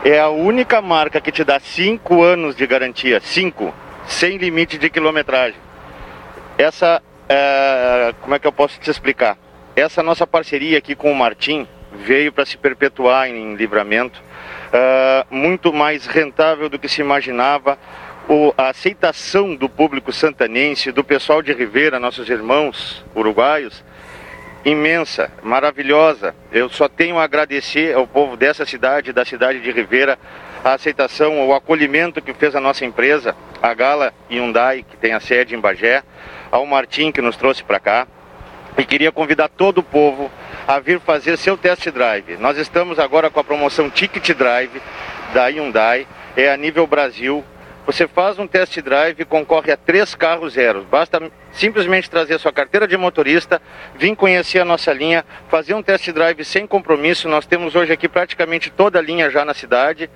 é 0.05 0.19
a 0.19 0.29
única 0.29 0.81
marca 0.81 1.21
que 1.21 1.31
te 1.31 1.45
dá 1.45 1.61
5 1.61 2.23
anos 2.23 2.57
de 2.57 2.67
garantia, 2.67 3.21
5, 3.21 3.75
sem 4.07 4.39
limite 4.39 4.79
de 4.79 4.89
quilometragem. 4.89 5.59
Essa, 6.57 7.03
é, 7.29 8.15
como 8.21 8.35
é 8.35 8.39
que 8.39 8.47
eu 8.47 8.53
posso 8.53 8.81
te 8.81 8.91
explicar? 8.91 9.37
Essa 9.77 10.03
nossa 10.03 10.27
parceria 10.27 10.79
aqui 10.79 10.95
com 10.95 11.13
o 11.13 11.15
Martim 11.15 11.67
veio 11.93 12.33
para 12.33 12.47
se 12.47 12.57
perpetuar 12.57 13.29
em 13.29 13.55
livramento, 13.55 14.23
é, 14.73 15.27
muito 15.31 15.73
mais 15.73 16.07
rentável 16.07 16.69
do 16.69 16.79
que 16.79 16.89
se 16.89 17.01
imaginava. 17.01 17.79
O, 18.29 18.55
a 18.57 18.69
aceitação 18.69 19.55
do 19.55 19.69
público 19.69 20.13
santanense, 20.13 20.93
do 20.93 21.03
pessoal 21.03 21.43
de 21.43 21.53
Ribeira, 21.53 21.99
nossos 21.99 22.29
irmãos 22.29 23.05
uruguaios, 23.15 23.85
imensa, 24.65 25.31
maravilhosa. 25.43 26.35
Eu 26.53 26.69
só 26.69 26.89
tenho 26.89 27.19
a 27.19 27.25
agradecer 27.25 27.95
ao 27.95 28.07
povo 28.07 28.37
dessa 28.37 28.67
cidade, 28.67 29.13
da 29.13 29.25
cidade 29.25 29.61
de 29.61 29.71
Ribeira, 29.71 30.19
a 30.65 30.75
aceitação, 30.75 31.47
o 31.47 31.55
acolhimento 31.55 32.21
que 32.21 32.35
fez 32.35 32.55
a 32.55 32.61
nossa 32.61 32.85
empresa, 32.85 33.35
a 33.63 33.73
Gala 33.73 34.13
Hyundai, 34.31 34.85
que 34.89 34.97
tem 34.97 35.13
a 35.13 35.21
sede 35.21 35.55
em 35.55 35.61
Bagé, 35.61 36.03
ao 36.51 36.67
Martim 36.67 37.11
que 37.11 37.23
nos 37.23 37.37
trouxe 37.37 37.63
para 37.63 37.81
cá. 37.81 38.07
E 38.77 38.85
queria 38.85 39.11
convidar 39.11 39.49
todo 39.49 39.79
o 39.79 39.83
povo 39.83 40.31
a 40.67 40.79
vir 40.79 41.01
fazer 41.01 41.37
seu 41.37 41.57
test 41.57 41.89
drive. 41.91 42.37
Nós 42.37 42.57
estamos 42.57 42.99
agora 42.99 43.31
com 43.31 43.41
a 43.41 43.45
promoção 43.45 43.91
Ticket 43.91 44.31
Drive 44.37 44.81
da 45.35 45.47
Hyundai, 45.47 46.07
é 46.37 46.51
a 46.51 46.57
nível 46.57 46.87
Brasil. 46.87 47.45
Você 47.87 48.07
faz 48.07 48.39
um 48.39 48.47
test 48.47 48.79
drive 48.81 49.21
e 49.21 49.25
concorre 49.25 49.73
a 49.73 49.77
três 49.77 50.15
carros 50.15 50.53
zeros. 50.53 50.85
Basta 50.85 51.31
simplesmente 51.53 52.09
trazer 52.09 52.39
sua 52.39 52.53
carteira 52.53 52.87
de 52.87 52.97
motorista, 52.97 53.61
vir 53.97 54.15
conhecer 54.15 54.61
a 54.61 54.65
nossa 54.65 54.93
linha, 54.93 55.25
fazer 55.49 55.75
um 55.75 55.83
test 55.83 56.09
drive 56.13 56.45
sem 56.45 56.67
compromisso. 56.67 57.29
Nós 57.29 57.47
temos 57.47 57.75
hoje 57.75 57.93
aqui 57.93 58.09
praticamente 58.09 58.71
toda 58.71 58.99
a 58.99 59.03
linha 59.03 59.31
já 59.31 59.45
na 59.45 59.55
cidade. 59.55 60.11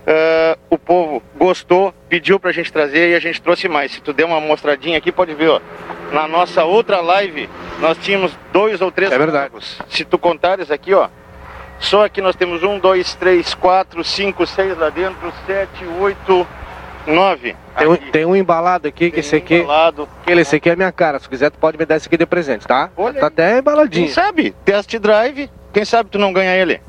Uh, 0.00 0.58
o 0.70 0.78
povo 0.78 1.22
gostou, 1.36 1.92
pediu 2.08 2.40
pra 2.40 2.52
gente 2.52 2.72
trazer 2.72 3.10
e 3.10 3.14
a 3.14 3.20
gente 3.20 3.40
trouxe 3.42 3.68
mais. 3.68 3.92
Se 3.92 4.00
tu 4.00 4.12
der 4.14 4.24
uma 4.24 4.40
mostradinha 4.40 4.96
aqui, 4.96 5.12
pode 5.12 5.34
ver, 5.34 5.48
ó. 5.48 5.60
Na 6.10 6.26
nossa 6.26 6.64
outra 6.64 7.00
live, 7.00 7.48
nós 7.80 7.98
tínhamos 7.98 8.32
dois 8.50 8.80
ou 8.80 8.90
três 8.90 9.12
é 9.12 9.18
verdade. 9.18 9.50
carros. 9.50 9.78
Se 9.88 10.04
tu 10.04 10.18
contares 10.18 10.70
aqui, 10.70 10.94
ó. 10.94 11.08
Só 11.78 12.04
aqui 12.04 12.20
nós 12.20 12.34
temos 12.34 12.62
um, 12.62 12.78
dois, 12.78 13.14
três, 13.14 13.54
quatro, 13.54 14.02
cinco, 14.02 14.46
seis 14.46 14.76
lá 14.76 14.90
dentro, 14.90 15.32
sete, 15.46 15.84
oito, 15.98 16.46
nove. 17.06 17.56
Tem 17.76 17.88
um, 17.88 17.96
tem 17.96 18.24
um 18.24 18.36
embalado 18.36 18.88
aqui, 18.88 19.10
que 19.10 19.20
esse 19.20 19.36
aqui. 19.36 19.56
Embalado. 19.56 20.08
Que 20.24 20.32
esse 20.32 20.56
aqui 20.56 20.70
é 20.70 20.76
minha 20.76 20.92
cara. 20.92 21.18
Se 21.18 21.28
quiser, 21.28 21.50
tu 21.50 21.58
pode 21.58 21.78
me 21.78 21.84
dar 21.84 21.96
esse 21.96 22.06
aqui 22.06 22.16
de 22.16 22.26
presente, 22.26 22.66
tá? 22.66 22.90
Olha 22.96 23.14
tá 23.14 23.26
aí. 23.26 23.26
até 23.26 23.58
embaladinho. 23.58 24.06
Quem 24.06 24.14
sabe? 24.14 24.54
Test 24.64 24.96
drive. 24.98 25.50
Quem 25.72 25.84
sabe 25.84 26.10
tu 26.10 26.18
não 26.18 26.32
ganha 26.32 26.54
ele? 26.56 26.80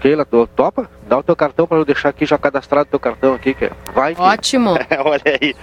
Keila, 0.00 0.24
tu 0.24 0.46
topa? 0.46 0.90
Dá 1.06 1.18
o 1.18 1.22
teu 1.22 1.34
cartão 1.34 1.66
para 1.66 1.78
eu 1.78 1.84
deixar 1.84 2.10
aqui 2.10 2.26
já 2.26 2.36
cadastrado 2.36 2.86
o 2.88 2.90
teu 2.90 3.00
cartão 3.00 3.34
aqui, 3.34 3.54
que 3.54 3.70
vai. 3.94 4.14
Que... 4.14 4.20
Ótimo. 4.20 4.72
Olha 5.04 5.38
aí. 5.40 5.54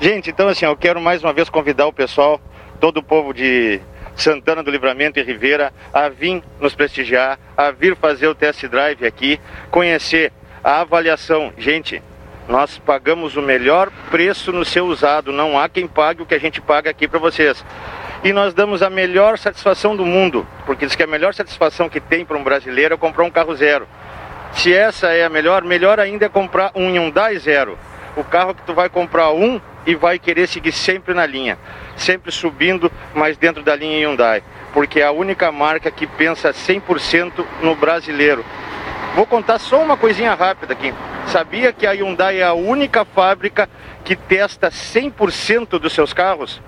Gente, 0.00 0.30
então 0.30 0.48
assim, 0.48 0.66
eu 0.66 0.76
quero 0.76 1.00
mais 1.00 1.22
uma 1.22 1.32
vez 1.32 1.48
convidar 1.48 1.86
o 1.86 1.92
pessoal, 1.92 2.40
todo 2.80 2.98
o 2.98 3.02
povo 3.02 3.32
de 3.32 3.80
Santana 4.14 4.62
do 4.62 4.70
Livramento 4.70 5.18
e 5.18 5.22
Ribeira, 5.22 5.72
a 5.92 6.08
vir 6.08 6.42
nos 6.60 6.74
prestigiar, 6.74 7.38
a 7.56 7.70
vir 7.70 7.96
fazer 7.96 8.26
o 8.26 8.34
test 8.34 8.66
drive 8.66 9.06
aqui, 9.06 9.40
conhecer 9.70 10.32
a 10.62 10.80
avaliação. 10.80 11.52
Gente, 11.56 12.02
nós 12.48 12.78
pagamos 12.78 13.36
o 13.36 13.42
melhor 13.42 13.90
preço 14.10 14.50
no 14.52 14.64
seu 14.64 14.86
usado, 14.86 15.30
não 15.30 15.58
há 15.58 15.68
quem 15.68 15.86
pague 15.86 16.22
o 16.22 16.26
que 16.26 16.34
a 16.34 16.40
gente 16.40 16.60
paga 16.62 16.88
aqui 16.90 17.06
para 17.06 17.18
vocês. 17.18 17.62
E 18.24 18.32
nós 18.32 18.54
damos 18.54 18.82
a 18.82 18.88
melhor 18.88 19.38
satisfação 19.38 19.94
do 19.94 20.06
mundo, 20.06 20.46
porque 20.64 20.86
diz 20.86 20.96
que 20.96 21.02
a 21.02 21.06
melhor 21.06 21.34
satisfação 21.34 21.88
que 21.88 22.00
tem 22.00 22.24
para 22.24 22.38
um 22.38 22.42
brasileiro 22.42 22.94
é 22.94 22.96
comprar 22.96 23.24
um 23.24 23.30
carro 23.30 23.54
zero. 23.54 23.86
Se 24.52 24.72
essa 24.72 25.12
é 25.12 25.24
a 25.24 25.28
melhor, 25.28 25.62
melhor 25.62 26.00
ainda 26.00 26.24
é 26.24 26.28
comprar 26.28 26.72
um 26.74 26.90
Hyundai 26.90 27.38
zero. 27.38 27.78
O 28.16 28.24
carro 28.24 28.54
que 28.54 28.62
tu 28.62 28.72
vai 28.72 28.88
comprar 28.88 29.30
um 29.30 29.60
e 29.86 29.94
vai 29.94 30.18
querer 30.18 30.48
seguir 30.48 30.72
sempre 30.72 31.14
na 31.14 31.26
linha, 31.26 31.58
sempre 31.96 32.32
subindo, 32.32 32.90
mas 33.14 33.36
dentro 33.36 33.62
da 33.62 33.76
linha 33.76 33.98
Hyundai, 33.98 34.42
porque 34.72 35.00
é 35.00 35.04
a 35.04 35.12
única 35.12 35.52
marca 35.52 35.90
que 35.90 36.06
pensa 36.06 36.50
100% 36.50 37.44
no 37.62 37.76
brasileiro. 37.76 38.44
Vou 39.14 39.26
contar 39.26 39.58
só 39.58 39.82
uma 39.82 39.96
coisinha 39.96 40.34
rápida 40.34 40.72
aqui. 40.72 40.94
Sabia 41.26 41.72
que 41.72 41.86
a 41.86 41.92
Hyundai 41.92 42.40
é 42.40 42.44
a 42.44 42.54
única 42.54 43.04
fábrica 43.04 43.68
que 44.04 44.16
testa 44.16 44.70
100% 44.70 45.78
dos 45.78 45.92
seus 45.92 46.12
carros? 46.12 46.60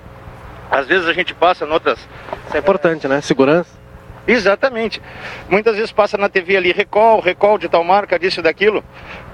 Às 0.71 0.87
vezes 0.87 1.07
a 1.07 1.12
gente 1.12 1.35
passa 1.35 1.65
em 1.65 1.71
outras. 1.71 1.99
Isso 2.47 2.57
é 2.57 2.59
importante, 2.59 3.09
né? 3.09 3.21
Segurança. 3.21 3.81
Exatamente. 4.27 5.01
Muitas 5.49 5.77
vezes 5.77 5.91
passa 5.91 6.17
na 6.17 6.29
TV 6.29 6.57
ali 6.57 6.73
recall, 6.73 7.21
recall 7.21 7.59
de 7.59 7.69
tal 7.69 7.83
marca, 7.83 8.19
disso 8.19 8.41
e 8.41 8.43
daquilo. 8.43 8.85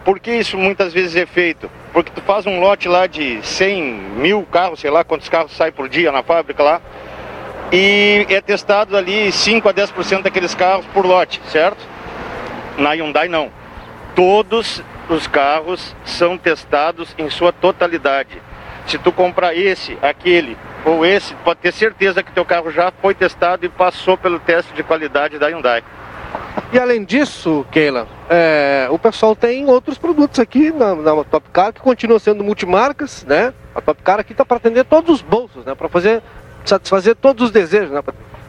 Por 0.04 0.20
que 0.20 0.30
isso 0.30 0.56
muitas 0.56 0.92
vezes 0.92 1.16
é 1.16 1.26
feito? 1.26 1.70
Porque 1.92 2.10
tu 2.14 2.22
faz 2.22 2.46
um 2.46 2.60
lote 2.60 2.88
lá 2.88 3.06
de 3.06 3.44
100 3.44 3.82
mil 4.16 4.42
carros, 4.44 4.80
sei 4.80 4.90
lá 4.90 5.02
quantos 5.02 5.28
carros 5.28 5.52
saem 5.56 5.72
por 5.72 5.88
dia 5.88 6.12
na 6.12 6.22
fábrica 6.22 6.62
lá, 6.62 6.80
e 7.72 8.24
é 8.30 8.40
testado 8.40 8.96
ali 8.96 9.32
5 9.32 9.68
a 9.68 9.74
10% 9.74 10.22
daqueles 10.22 10.54
carros 10.54 10.86
por 10.94 11.04
lote, 11.04 11.42
certo? 11.50 11.84
Na 12.78 12.92
Hyundai 12.92 13.28
não. 13.28 13.50
Todos 14.14 14.82
os 15.08 15.26
carros 15.26 15.94
são 16.04 16.36
testados 16.36 17.14
em 17.18 17.30
sua 17.30 17.52
totalidade. 17.52 18.40
Se 18.86 18.98
tu 18.98 19.10
comprar 19.10 19.54
esse, 19.54 19.98
aquele 20.00 20.56
ou 20.84 21.04
esse, 21.04 21.34
pode 21.36 21.60
ter 21.60 21.72
certeza 21.72 22.22
que 22.22 22.32
teu 22.32 22.44
carro 22.44 22.70
já 22.70 22.92
foi 23.02 23.14
testado 23.14 23.66
e 23.66 23.68
passou 23.68 24.16
pelo 24.16 24.38
teste 24.38 24.72
de 24.74 24.82
qualidade 24.82 25.38
da 25.38 25.48
Hyundai. 25.48 25.82
E 26.72 26.78
além 26.78 27.04
disso, 27.04 27.66
Keila, 27.70 28.06
é, 28.28 28.88
o 28.90 28.98
pessoal 28.98 29.36
tem 29.36 29.66
outros 29.66 29.98
produtos 29.98 30.38
aqui 30.38 30.72
na, 30.72 30.94
na 30.94 31.24
Top 31.24 31.48
Car 31.52 31.72
que 31.72 31.80
continuam 31.80 32.18
sendo 32.18 32.42
multimarcas, 32.42 33.24
né? 33.24 33.52
A 33.74 33.80
Top 33.80 34.02
Car 34.02 34.20
aqui 34.20 34.32
está 34.32 34.44
para 34.44 34.56
atender 34.56 34.84
todos 34.84 35.16
os 35.16 35.22
bolsos, 35.22 35.64
né? 35.64 35.74
Para 35.74 35.88
fazer 35.88 36.22
satisfazer 36.64 37.14
todos 37.16 37.44
os 37.44 37.50
desejos, 37.50 37.90
né? 37.90 38.02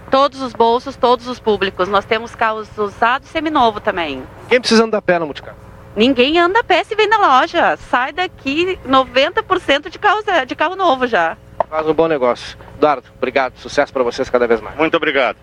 Todos 0.09 0.41
os 0.41 0.53
bolsos, 0.53 0.95
todos 0.95 1.27
os 1.27 1.39
públicos. 1.39 1.87
Nós 1.89 2.05
temos 2.05 2.33
carros 2.35 2.67
usados 2.77 3.29
seminovo 3.29 3.79
também. 3.79 4.23
Quem 4.49 4.59
precisa 4.59 4.83
andar 4.83 4.99
a 4.99 5.01
pé 5.01 5.19
na 5.19 5.25
Multicar? 5.25 5.55
Ninguém 5.95 6.39
anda 6.39 6.59
a 6.59 6.63
pé 6.63 6.83
se 6.83 6.95
vem 6.95 7.07
na 7.07 7.17
loja. 7.17 7.75
Sai 7.89 8.13
daqui 8.13 8.79
90% 8.87 9.89
de 9.89 9.99
carro, 9.99 10.21
de 10.45 10.55
carro 10.55 10.75
novo 10.75 11.07
já. 11.07 11.35
Faz 11.69 11.87
um 11.87 11.93
bom 11.93 12.07
negócio. 12.07 12.57
Eduardo, 12.77 13.07
obrigado. 13.17 13.57
Sucesso 13.57 13.91
para 13.91 14.03
vocês 14.03 14.29
cada 14.29 14.47
vez 14.47 14.61
mais. 14.61 14.77
Muito 14.77 14.95
obrigado. 14.95 15.37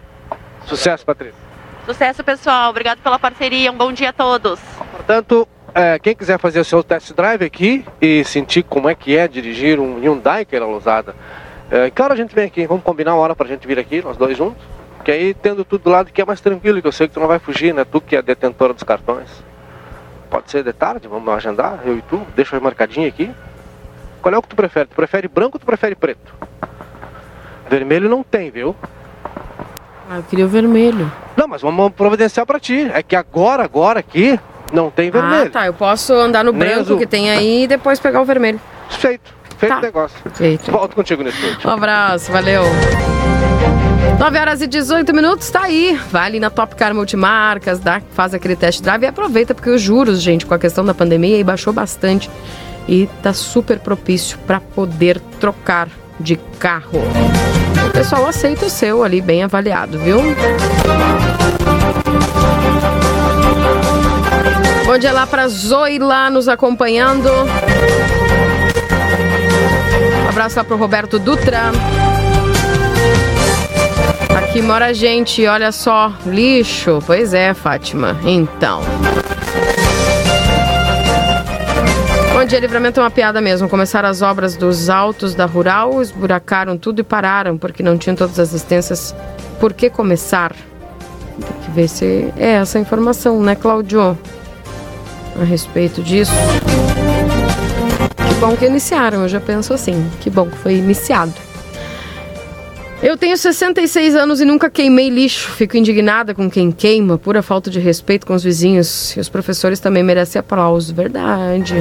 Sucesso, 0.67 1.05
Patrícia. 1.05 1.39
Sucesso, 1.85 2.25
pessoal. 2.25 2.71
Obrigado 2.71 3.01
pela 3.01 3.19
parceria. 3.19 3.71
Um 3.71 3.77
bom 3.77 3.93
dia 3.93 4.11
a 4.11 4.13
todos. 4.13 4.59
Portanto, 4.93 5.47
é, 5.75 5.99
quem 5.99 6.15
quiser 6.15 6.39
fazer 6.39 6.61
o 6.61 6.65
seu 6.65 6.83
test 6.85 7.13
drive 7.13 7.45
aqui 7.45 7.85
e 8.01 8.25
sentir 8.25 8.63
como 8.63 8.89
é 8.89 8.95
que 8.95 9.17
é 9.17 9.27
dirigir 9.27 9.81
um 9.81 9.99
Hyundai 9.99 10.45
que 10.45 10.55
era 10.55 10.67
usada, 10.67 11.17
é, 11.71 11.91
que 11.91 12.01
hora 12.03 12.15
a 12.15 12.17
gente 12.17 12.35
vem 12.35 12.45
aqui? 12.47 12.67
Vamos 12.67 12.83
combinar 12.85 13.15
uma 13.15 13.23
hora 13.23 13.35
pra 13.35 13.47
gente 13.47 13.67
vir 13.67 13.79
aqui, 13.79 14.03
nós 14.03 14.17
dois 14.17 14.37
juntos? 14.37 14.63
Que 15.05 15.11
aí, 15.11 15.35
tendo 15.35 15.65
tudo 15.65 15.85
do 15.85 15.91
lado 15.91 16.11
que 16.13 16.21
é 16.21 16.25
mais 16.25 16.41
tranquilo, 16.41 16.81
que 16.81 16.89
eu 16.89 16.93
sei 16.93 17.09
que 17.09 17.15
tu 17.15 17.21
não 17.21 17.27
vai 17.27 17.39
fugir, 17.39 17.75
né? 17.75 17.85
Tu 17.85 18.01
que 18.01 18.17
é 18.17 18.23
detentora 18.23 18.73
dos 18.73 18.83
cartões. 18.83 19.29
Pode 20.31 20.51
ser 20.51 20.65
de 20.65 20.73
tarde, 20.73 21.07
vamos 21.07 21.29
agendar, 21.33 21.81
eu 21.85 21.99
e 21.99 22.03
tu. 22.03 22.21
Deixa 22.35 22.57
eu 22.57 22.61
marcadinho 22.61 23.07
aqui. 23.07 23.31
Qual 24.23 24.35
é 24.35 24.39
o 24.39 24.43
que 24.43 24.49
tu 24.49 24.57
prefere? 24.57 24.87
Tu 24.89 24.95
prefere 24.97 25.29
branco 25.29 25.57
ou 25.57 25.61
tu 25.61 25.67
prefere 25.67 25.95
preto? 25.95 26.33
Vermelho 27.69 28.09
não 28.09 28.23
tem, 28.23 28.51
viu? 28.51 28.75
Ah, 30.09 30.17
eu 30.17 30.23
queria 30.23 30.47
o 30.47 30.49
vermelho. 30.49 31.11
Não, 31.37 31.47
mas 31.49 31.63
vamos 31.63 31.93
providenciar 31.93 32.47
pra 32.47 32.59
ti. 32.59 32.91
É 32.93 33.03
que 33.03 33.15
agora, 33.17 33.63
agora 33.65 34.01
aqui, 34.01 34.39
não 34.73 34.91
tem 34.91 35.11
vermelho. 35.11 35.49
Ah, 35.49 35.51
tá. 35.51 35.67
Eu 35.67 35.75
posso 35.75 36.13
andar 36.15 36.45
no 36.45 36.53
Nem 36.53 36.61
branco 36.61 36.81
azul. 36.81 36.99
que 36.99 37.07
tem 37.07 37.31
aí 37.31 37.65
e 37.65 37.67
depois 37.67 38.01
pegar 38.01 38.21
o 38.21 38.25
vermelho. 38.25 38.61
Feito. 38.89 39.35
Feito 39.59 39.73
Tá. 39.73 39.79
o 39.79 39.83
negócio. 39.83 40.17
Feito. 40.35 40.71
Volto 40.71 40.95
contigo 40.97 41.23
nesse 41.23 41.39
vídeo. 41.39 41.59
Um 41.65 41.71
abraço, 41.71 42.31
valeu. 42.33 42.63
9 44.19 44.39
horas 44.39 44.63
e 44.63 44.67
18 44.67 45.13
minutos, 45.15 45.51
tá 45.51 45.63
aí. 45.63 45.99
Vai 46.11 46.27
ali 46.27 46.41
na 46.41 46.51
Top 46.51 46.75
Car 46.77 46.95
Multimarcas, 46.95 47.79
dá, 47.81 48.01
faz 48.13 48.33
aquele 48.35 48.55
test 48.57 48.81
drive 48.83 49.03
e 49.03 49.07
aproveita, 49.07 49.55
porque 49.55 49.71
os 49.71 49.81
juros, 49.83 50.21
gente, 50.21 50.47
com 50.47 50.55
a 50.55 50.59
questão 50.59 50.85
da 50.85 50.95
pandemia, 50.95 51.37
aí 51.37 51.45
baixou 51.45 51.73
bastante. 51.73 52.31
E 52.87 53.09
tá 53.23 53.33
super 53.33 53.79
propício 53.79 54.39
para 54.47 54.61
poder 54.61 55.19
trocar 55.41 55.89
de 56.21 56.37
carro. 56.59 57.01
O 57.89 57.91
pessoal 57.91 58.27
aceita 58.27 58.67
o 58.67 58.71
seu 58.71 59.03
ali, 59.03 59.21
bem 59.21 59.43
avaliado, 59.43 59.99
viu? 59.99 60.19
Bom 64.87 64.99
dia 64.99 65.13
lá 65.13 65.27
pra 65.27 65.49
Zoe 65.49 65.99
lá 65.99 66.29
nos 66.31 66.47
acompanhando. 66.47 67.29
Abraço 70.35 70.57
lá 70.57 70.65
pro 70.65 70.77
Roberto 70.77 71.17
Dutra. 71.17 71.71
Aqui 74.37 74.61
mora 74.61 74.93
gente, 74.93 75.47
olha 75.47 75.71
só, 75.71 76.13
lixo. 76.27 76.99
Pois 77.07 77.33
é, 77.33 77.55
Fátima. 77.55 78.19
Então. 78.25 78.81
Bom 82.33 82.45
dia, 82.45 82.59
livramento 82.59 82.99
é 82.99 83.03
uma 83.05 83.13
piada 83.13 83.41
mesmo. 83.41 83.69
Começaram 83.69 84.09
as 84.09 84.23
obras 84.23 84.57
dos 84.57 84.91
altos 84.91 85.37
da 85.37 85.47
Rural, 85.47 86.03
esburacaram 86.03 86.77
tudo 86.77 86.99
e 86.99 87.05
pararam, 87.05 87.57
porque 87.57 87.81
não 87.85 87.97
tinham 87.97 88.17
todas 88.17 88.37
as 88.41 88.49
assistências. 88.49 89.15
Por 89.61 89.73
que 89.73 89.89
começar? 89.89 90.51
Tem 90.51 91.57
que 91.65 91.71
ver 91.71 91.87
se 91.87 92.35
é 92.37 92.55
essa 92.55 92.81
informação, 92.81 93.41
né, 93.41 93.55
Claudio? 93.55 94.19
A 95.41 95.45
respeito 95.45 96.03
disso. 96.03 96.33
Bom 98.45 98.55
que 98.59 98.67
iniciaram, 98.67 99.23
eu 99.23 99.29
já 99.29 99.41
penso 99.41 99.73
assim. 99.73 100.07
Que 100.21 100.29
bom 100.29 100.47
que 100.47 100.59
foi 100.59 100.75
iniciado. 100.75 101.33
Eu 103.03 103.17
tenho 103.17 103.39
66 103.39 104.15
anos 104.15 104.39
e 104.39 104.45
nunca 104.45 104.69
queimei 104.69 105.09
lixo. 105.09 105.51
Fico 105.53 105.79
indignada 105.79 106.35
com 106.35 106.51
quem 106.51 106.71
queima, 106.71 107.17
pura 107.17 107.41
falta 107.41 107.71
de 107.71 107.81
respeito 107.81 108.27
com 108.27 108.35
os 108.35 108.45
vizinhos. 108.45 109.17
E 109.17 109.21
os 109.21 109.31
professores 109.31 109.81
também 109.81 110.03
merecem 110.03 110.39
aplausos, 110.39 110.91
verdade. 110.91 111.75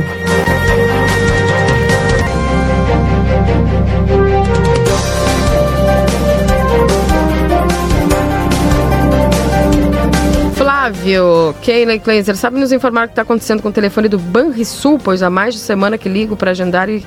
Flávio, 10.83 11.55
Keila 11.61 11.93
e 11.93 11.99
Kleiser, 11.99 12.35
sabe 12.35 12.59
nos 12.59 12.73
informar 12.73 13.05
o 13.05 13.07
que 13.07 13.13
está 13.13 13.21
acontecendo 13.21 13.61
com 13.61 13.69
o 13.69 13.71
telefone 13.71 14.09
do 14.09 14.19
Banrisul? 14.19 14.99
Pois 15.01 15.23
há 15.23 15.29
mais 15.29 15.53
de 15.53 15.61
semana 15.61 15.97
que 15.97 16.09
ligo 16.09 16.35
para 16.35 16.51
agendar 16.51 16.89
e 16.89 17.05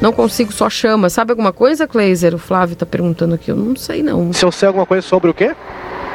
não 0.00 0.12
consigo, 0.12 0.52
só 0.52 0.70
chama. 0.70 1.10
Sabe 1.10 1.32
alguma 1.32 1.52
coisa, 1.52 1.88
Kleiser? 1.88 2.32
O 2.32 2.38
Flávio 2.38 2.74
está 2.74 2.86
perguntando 2.86 3.34
aqui. 3.34 3.50
Eu 3.50 3.56
não 3.56 3.74
sei, 3.74 4.04
não. 4.04 4.32
Se 4.32 4.44
eu 4.44 4.52
sei 4.52 4.68
alguma 4.68 4.86
coisa 4.86 5.04
sobre 5.04 5.28
o 5.30 5.34
quê? 5.34 5.52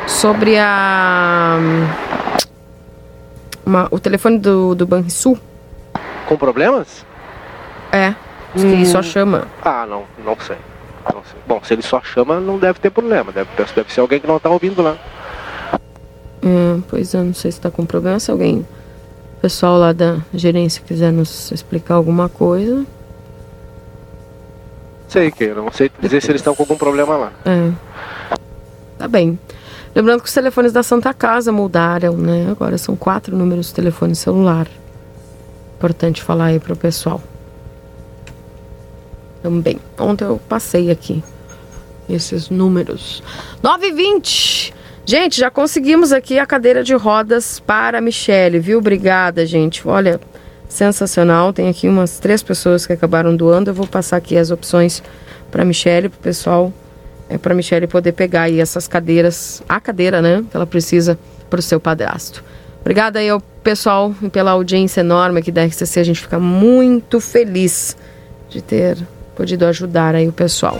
Sobre 0.07 0.57
a. 0.57 1.57
uma- 3.65 3.89
o 3.91 3.99
telefone 3.99 4.39
do, 4.39 4.73
do 4.73 4.87
Banrisul? 4.87 5.37
Com 6.25 6.37
problemas? 6.37 7.05
É. 7.91 8.15
Diz 8.55 8.63
que 8.63 8.69
ele 8.71 8.85
só 8.85 9.01
chama. 9.01 9.49
Ah, 9.61 9.85
não, 9.85 10.03
não 10.23 10.37
sei. 10.39 10.55
Não 11.13 11.21
sei. 11.29 11.37
Bom, 11.45 11.59
se 11.65 11.73
ele 11.73 11.81
só 11.81 11.99
chama, 12.01 12.39
não 12.39 12.57
deve 12.57 12.79
ter 12.79 12.91
problema. 12.91 13.33
Deve, 13.33 13.49
deve 13.75 13.91
ser 13.93 13.99
alguém 13.99 14.21
que 14.21 14.27
não 14.27 14.39
tá 14.39 14.49
ouvindo 14.49 14.81
lá. 14.81 14.95
Hum, 16.43 16.81
pois 16.89 17.13
eu 17.13 17.23
não 17.23 17.33
sei 17.33 17.51
se 17.51 17.61
tá 17.61 17.71
com 17.71 17.85
problema. 17.85 18.19
Se 18.19 18.29
alguém, 18.29 18.65
o 19.37 19.41
pessoal 19.41 19.77
lá 19.77 19.93
da 19.93 20.19
gerência 20.33 20.83
quiser 20.85 21.11
nos 21.11 21.51
explicar 21.51 21.95
alguma 21.95 22.27
coisa. 22.27 22.85
Sei 25.07 25.31
que 25.31 25.45
eu 25.45 25.55
não 25.55 25.71
sei 25.71 25.89
dizer 26.01 26.21
se 26.21 26.31
eles 26.31 26.41
estão 26.41 26.53
com 26.53 26.63
algum 26.63 26.77
problema 26.77 27.15
lá. 27.15 27.33
É. 27.45 27.71
Tá 28.97 29.07
bem. 29.07 29.39
Lembrando 29.95 30.21
que 30.21 30.27
os 30.27 30.33
telefones 30.33 30.73
da 30.73 30.81
Santa 30.81 31.13
Casa 31.13 31.51
mudaram, 31.51 32.17
né? 32.17 32.47
Agora 32.49 32.77
são 32.77 32.95
quatro 32.95 33.37
números 33.37 33.67
de 33.67 33.75
telefone 33.75 34.15
celular. 34.15 34.67
Importante 35.77 36.21
falar 36.21 36.45
aí 36.45 36.59
pro 36.59 36.75
pessoal. 36.75 37.21
Também. 39.41 39.79
Ontem 39.99 40.25
eu 40.25 40.41
passei 40.49 40.89
aqui 40.89 41.23
esses 42.09 42.49
números. 42.49 43.21
9 43.61 43.87
h 43.87 43.95
20 43.95 44.73
Gente, 45.05 45.37
já 45.37 45.51
conseguimos 45.51 46.13
aqui 46.13 46.39
a 46.39 46.45
cadeira 46.45 46.81
de 46.81 46.93
rodas 46.93 47.59
para 47.59 47.97
a 47.97 48.01
Michele, 48.01 48.57
viu? 48.57 48.79
Obrigada, 48.79 49.45
gente. 49.45 49.85
Olha, 49.85 50.19
sensacional. 50.69 51.51
Tem 51.51 51.67
aqui 51.67 51.89
umas 51.89 52.19
três 52.19 52.41
pessoas 52.41 52.85
que 52.85 52.93
acabaram 52.93 53.35
doando. 53.35 53.69
Eu 53.69 53.73
vou 53.73 53.85
passar 53.85 54.15
aqui 54.15 54.37
as 54.37 54.49
opções 54.49 55.03
para 55.51 55.63
a 55.63 55.65
Michele, 55.65 56.07
para 56.07 56.17
o 56.17 56.21
pessoal, 56.21 56.73
é, 57.29 57.37
para 57.37 57.53
Michele 57.53 57.85
poder 57.85 58.13
pegar 58.13 58.43
aí 58.43 58.61
essas 58.61 58.87
cadeiras, 58.87 59.61
a 59.67 59.79
cadeira, 59.79 60.21
né? 60.21 60.41
Que 60.49 60.55
ela 60.55 60.65
precisa 60.65 61.19
para 61.49 61.59
o 61.59 61.63
seu 61.63 61.81
padrasto. 61.81 62.41
Obrigada 62.79 63.19
aí 63.19 63.29
ao 63.29 63.41
pessoal 63.41 64.15
e 64.21 64.29
pela 64.29 64.51
audiência 64.51 65.01
enorme 65.01 65.39
aqui 65.39 65.51
da 65.51 65.65
RCC. 65.65 65.99
A 65.99 66.03
gente 66.03 66.21
fica 66.21 66.39
muito 66.39 67.19
feliz 67.19 67.97
de 68.49 68.61
ter 68.61 68.97
podido 69.35 69.65
ajudar 69.65 70.15
aí 70.15 70.29
o 70.29 70.33
pessoal. 70.33 70.77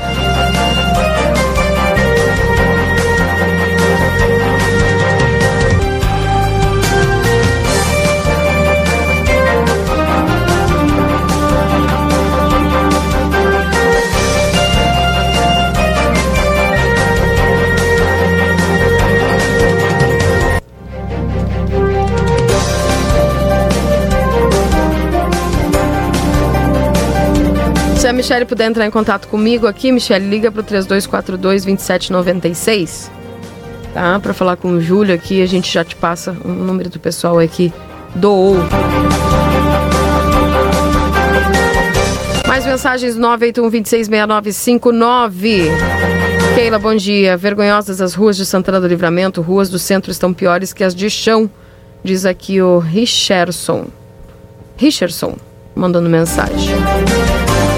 Michelle 28.33 28.47
puder 28.47 28.65
entrar 28.65 28.87
em 28.87 28.89
contato 28.89 29.27
comigo 29.27 29.67
aqui, 29.67 29.91
Michelle, 29.91 30.27
liga 30.27 30.51
pro 30.51 30.63
3242 30.63 31.65
2796. 31.65 33.11
Tá? 33.93 34.19
Pra 34.19 34.33
falar 34.33 34.57
com 34.57 34.69
o 34.69 34.81
Júlio 34.81 35.13
aqui, 35.13 35.43
a 35.43 35.45
gente 35.45 35.71
já 35.71 35.83
te 35.83 35.95
passa 35.95 36.35
o 36.43 36.47
número 36.47 36.89
do 36.89 36.99
pessoal 36.99 37.37
aqui 37.37 37.71
doou. 38.15 38.55
Mais 42.47 42.65
mensagens 42.65 43.15
981266959. 43.19 45.67
Keila, 46.55 46.79
bom 46.79 46.95
dia. 46.95 47.37
Vergonhosas 47.37 48.01
as 48.01 48.15
ruas 48.15 48.35
de 48.35 48.47
Santana 48.47 48.81
do 48.81 48.87
Livramento, 48.87 49.43
ruas 49.43 49.69
do 49.69 49.77
centro 49.77 50.09
estão 50.09 50.33
piores 50.33 50.73
que 50.73 50.83
as 50.83 50.95
de 50.95 51.07
chão, 51.07 51.47
diz 52.03 52.25
aqui 52.25 52.59
o 52.59 52.79
Richardson. 52.79 53.89
Richardson, 54.75 55.37
mandando 55.75 56.09
mensagem. 56.09 56.73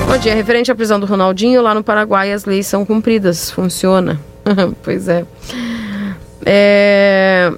Bom 0.08 0.18
dia, 0.18 0.36
referente 0.36 0.72
à 0.72 0.76
prisão 0.76 1.00
do 1.00 1.06
Ronaldinho, 1.06 1.62
lá 1.62 1.74
no 1.74 1.84
Paraguai 1.84 2.32
as 2.32 2.46
leis 2.46 2.68
são 2.68 2.86
cumpridas, 2.86 3.50
funciona. 3.50 4.20
pois 4.84 5.08
é. 5.08 5.26
é. 6.46 7.52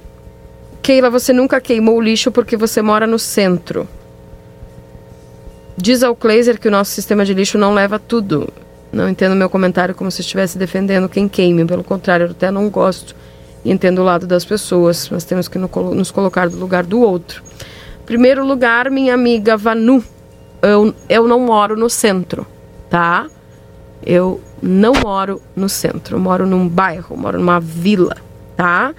Keila, 0.82 1.10
você 1.10 1.32
nunca 1.32 1.60
queimou 1.60 1.96
o 1.96 2.00
lixo 2.00 2.32
porque 2.32 2.56
você 2.56 2.80
mora 2.80 3.06
no 3.06 3.18
centro. 3.18 3.86
Diz 5.76 6.02
ao 6.02 6.16
Kleiser 6.16 6.58
que 6.58 6.66
o 6.66 6.70
nosso 6.70 6.90
sistema 6.90 7.24
de 7.24 7.34
lixo 7.34 7.58
não 7.58 7.74
leva 7.74 7.98
tudo. 7.98 8.52
Não 8.90 9.08
entendo 9.08 9.36
meu 9.36 9.50
comentário 9.50 9.94
como 9.94 10.10
se 10.10 10.22
estivesse 10.22 10.56
defendendo 10.56 11.08
quem 11.08 11.28
queime. 11.28 11.64
Pelo 11.64 11.84
contrário, 11.84 12.26
eu 12.26 12.30
até 12.30 12.50
não 12.50 12.68
gosto 12.70 13.14
entendo 13.64 14.00
o 14.00 14.04
lado 14.04 14.26
das 14.26 14.44
pessoas. 14.44 15.10
Nós 15.10 15.24
temos 15.24 15.46
que 15.46 15.58
nos 15.58 16.10
colocar 16.10 16.48
do 16.48 16.56
lugar 16.56 16.84
do 16.84 17.00
outro. 17.00 17.42
Primeiro 18.06 18.44
lugar, 18.44 18.90
minha 18.90 19.12
amiga 19.12 19.56
Vanu. 19.56 20.02
Eu, 20.62 20.94
eu 21.08 21.28
não 21.28 21.40
moro 21.40 21.76
no 21.76 21.88
centro, 21.88 22.46
tá? 22.90 23.26
Eu 24.04 24.40
não 24.62 24.92
moro 24.94 25.40
no 25.54 25.68
centro. 25.68 26.16
Eu 26.16 26.20
moro 26.20 26.46
num 26.46 26.68
bairro, 26.68 27.16
moro 27.16 27.38
numa 27.38 27.60
vila, 27.60 28.16
tá? 28.56 28.94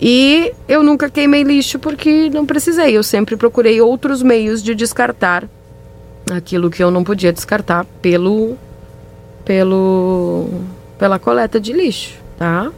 E 0.00 0.52
eu 0.68 0.82
nunca 0.82 1.08
queimei 1.08 1.42
lixo 1.42 1.78
porque 1.78 2.28
não 2.30 2.44
precisei. 2.44 2.96
Eu 2.96 3.02
sempre 3.02 3.36
procurei 3.36 3.80
outros 3.80 4.22
meios 4.22 4.62
de 4.62 4.74
descartar 4.74 5.48
aquilo 6.30 6.70
que 6.70 6.82
eu 6.82 6.90
não 6.90 7.04
podia 7.04 7.32
descartar 7.32 7.84
pelo 8.02 8.56
pelo 9.44 10.48
pela 10.98 11.18
coleta 11.18 11.60
de 11.60 11.72
lixo, 11.72 12.18
tá? 12.36 12.70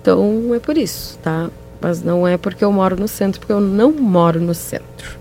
Então 0.00 0.54
é 0.54 0.58
por 0.58 0.76
isso, 0.76 1.18
tá? 1.18 1.48
Mas 1.80 2.02
não 2.02 2.26
é 2.26 2.36
porque 2.36 2.64
eu 2.64 2.70
moro 2.70 2.96
no 2.96 3.08
centro, 3.08 3.40
porque 3.40 3.52
eu 3.52 3.60
não 3.60 3.92
moro 3.92 4.40
no 4.40 4.54
centro. 4.54 5.18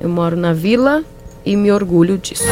Eu 0.00 0.08
moro 0.08 0.36
na 0.36 0.52
vila 0.52 1.02
e 1.44 1.56
me 1.56 1.70
orgulho 1.72 2.18
disso. 2.18 2.44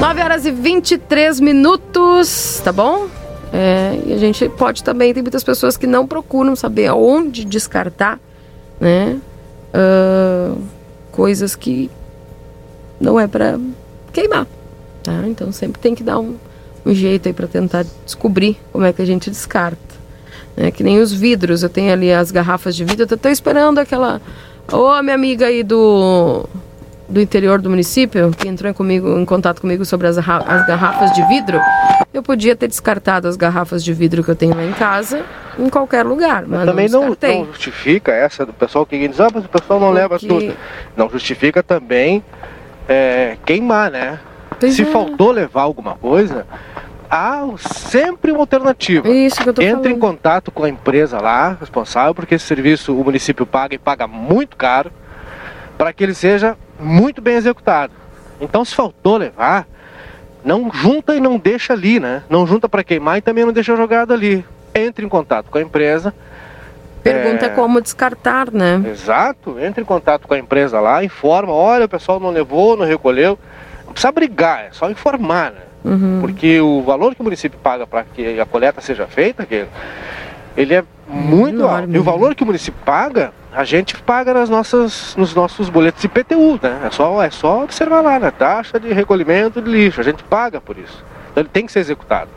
9 0.00 0.22
horas 0.22 0.46
e 0.46 0.50
23 0.52 1.40
minutos, 1.40 2.60
tá 2.62 2.72
bom? 2.72 3.08
É, 3.52 3.98
e 4.06 4.12
a 4.12 4.18
gente 4.18 4.48
pode 4.50 4.84
também, 4.84 5.12
tem 5.12 5.22
muitas 5.22 5.42
pessoas 5.42 5.76
que 5.76 5.86
não 5.86 6.06
procuram 6.06 6.54
saber 6.54 6.86
aonde 6.86 7.44
descartar, 7.44 8.20
né? 8.80 9.18
Uh, 9.74 10.60
coisas 11.10 11.56
que 11.56 11.90
não 13.00 13.18
é 13.18 13.26
para 13.26 13.58
queimar, 14.12 14.46
tá? 15.02 15.24
Então 15.26 15.50
sempre 15.50 15.80
tem 15.80 15.94
que 15.94 16.02
dar 16.02 16.18
um, 16.18 16.36
um 16.86 16.94
jeito 16.94 17.28
aí 17.28 17.32
para 17.32 17.46
tentar 17.46 17.84
descobrir 18.04 18.58
como 18.72 18.84
é 18.84 18.92
que 18.92 19.02
a 19.02 19.06
gente 19.06 19.30
descarta. 19.30 19.96
Né? 20.56 20.70
Que 20.70 20.82
nem 20.82 21.00
os 21.00 21.12
vidros, 21.12 21.62
eu 21.62 21.68
tenho 21.68 21.92
ali 21.92 22.12
as 22.12 22.30
garrafas 22.30 22.76
de 22.76 22.84
vidro, 22.84 23.06
eu 23.10 23.18
tô 23.18 23.28
esperando 23.28 23.78
aquela. 23.78 24.20
Ô, 24.70 24.76
oh, 24.76 25.02
minha 25.02 25.14
amiga 25.14 25.46
aí 25.46 25.62
do 25.62 26.48
do 27.08 27.20
interior 27.20 27.60
do 27.60 27.70
município, 27.70 28.30
que 28.30 28.46
entrou 28.46 28.70
em, 28.70 28.74
comigo, 28.74 29.18
em 29.18 29.24
contato 29.24 29.60
comigo 29.60 29.84
sobre 29.84 30.06
as, 30.06 30.18
as 30.18 30.66
garrafas 30.66 31.12
de 31.12 31.22
vidro, 31.26 31.58
eu 32.12 32.22
podia 32.22 32.54
ter 32.54 32.68
descartado 32.68 33.26
as 33.26 33.36
garrafas 33.36 33.82
de 33.82 33.94
vidro 33.94 34.22
que 34.22 34.30
eu 34.30 34.36
tenho 34.36 34.54
lá 34.54 34.64
em 34.64 34.72
casa 34.72 35.24
em 35.58 35.70
qualquer 35.70 36.04
lugar. 36.04 36.42
Mas, 36.42 36.58
mas 36.58 36.66
também 36.66 36.88
não, 36.88 37.08
não, 37.08 37.46
justifica 37.46 38.12
essa 38.12 38.44
do 38.44 38.52
pessoal 38.52 38.84
que 38.84 39.08
diz, 39.08 39.18
ah, 39.20 39.28
mas 39.32 39.44
o 39.44 39.48
pessoal 39.48 39.80
não 39.80 39.88
Porque... 39.88 40.00
leva 40.00 40.18
tudo. 40.18 40.54
Não 40.96 41.08
justifica 41.08 41.62
também 41.62 42.22
é, 42.86 43.38
queimar, 43.44 43.90
né? 43.90 44.20
Pois 44.60 44.74
Se 44.74 44.82
é. 44.82 44.86
faltou 44.86 45.30
levar 45.30 45.62
alguma 45.62 45.94
coisa, 45.94 46.46
há 47.10 47.42
sempre 47.56 48.32
uma 48.32 48.40
alternativa. 48.40 49.08
Isso 49.08 49.42
que 49.42 49.48
eu 49.48 49.54
tô 49.54 49.62
Entre 49.62 49.76
falando. 49.76 49.90
em 49.90 49.98
contato 49.98 50.50
com 50.50 50.64
a 50.64 50.68
empresa 50.68 51.20
lá, 51.20 51.56
responsável, 51.58 52.14
porque 52.14 52.34
esse 52.34 52.44
serviço 52.44 52.94
o 52.94 53.02
município 53.02 53.46
paga 53.46 53.74
e 53.74 53.78
paga 53.78 54.06
muito 54.06 54.56
caro, 54.56 54.90
para 55.78 55.92
que 55.92 56.02
ele 56.02 56.14
seja 56.14 56.56
muito 56.78 57.20
bem 57.20 57.34
executado. 57.34 57.92
Então, 58.40 58.64
se 58.64 58.74
faltou 58.74 59.16
levar, 59.16 59.66
não 60.44 60.70
junta 60.72 61.14
e 61.14 61.20
não 61.20 61.36
deixa 61.36 61.72
ali, 61.72 61.98
né? 61.98 62.22
Não 62.28 62.46
junta 62.46 62.68
para 62.68 62.84
queimar 62.84 63.18
e 63.18 63.22
também 63.22 63.44
não 63.44 63.52
deixa 63.52 63.76
jogado 63.76 64.12
ali. 64.12 64.44
Entre 64.74 65.04
em 65.04 65.08
contato 65.08 65.50
com 65.50 65.58
a 65.58 65.62
empresa. 65.62 66.14
Pergunta 67.02 67.46
é... 67.46 67.48
como 67.48 67.80
descartar, 67.80 68.50
né? 68.52 68.82
Exato. 68.86 69.58
Entre 69.58 69.82
em 69.82 69.84
contato 69.84 70.28
com 70.28 70.34
a 70.34 70.38
empresa 70.38 70.80
lá, 70.80 71.02
informa, 71.02 71.52
olha, 71.52 71.86
o 71.86 71.88
pessoal 71.88 72.20
não 72.20 72.30
levou, 72.30 72.76
não 72.76 72.86
recolheu. 72.86 73.38
Não 73.86 73.92
precisa 73.92 74.12
brigar, 74.12 74.66
é 74.66 74.68
só 74.72 74.90
informar, 74.90 75.52
né? 75.52 75.60
Uhum. 75.84 76.18
Porque 76.20 76.60
o 76.60 76.82
valor 76.82 77.14
que 77.14 77.20
o 77.20 77.24
município 77.24 77.58
paga 77.58 77.86
para 77.86 78.04
que 78.04 78.38
a 78.38 78.44
coleta 78.44 78.80
seja 78.80 79.06
feita, 79.06 79.46
ele 80.56 80.74
é 80.74 80.84
muito 81.08 81.64
alto. 81.64 81.90
E 81.90 81.98
o 81.98 82.02
valor 82.02 82.34
que 82.34 82.42
o 82.42 82.46
município 82.46 82.80
paga 82.84 83.32
a 83.58 83.64
gente 83.64 83.96
paga 83.96 84.32
nas 84.32 84.48
nossas, 84.48 85.16
nos 85.16 85.34
nossos 85.34 85.68
boletos 85.68 86.00
de 86.00 86.06
IPTU, 86.06 86.60
né? 86.62 86.82
É 86.84 86.90
só, 86.92 87.20
é 87.20 87.28
só 87.28 87.64
observar 87.64 88.02
lá, 88.02 88.16
né? 88.16 88.30
Taxa 88.30 88.78
de 88.78 88.92
recolhimento 88.92 89.60
de 89.60 89.68
lixo, 89.68 90.00
a 90.00 90.04
gente 90.04 90.22
paga 90.22 90.60
por 90.60 90.78
isso. 90.78 91.04
Então 91.32 91.42
ele 91.42 91.50
tem 91.52 91.66
que 91.66 91.72
ser 91.72 91.80
executado. 91.80 92.30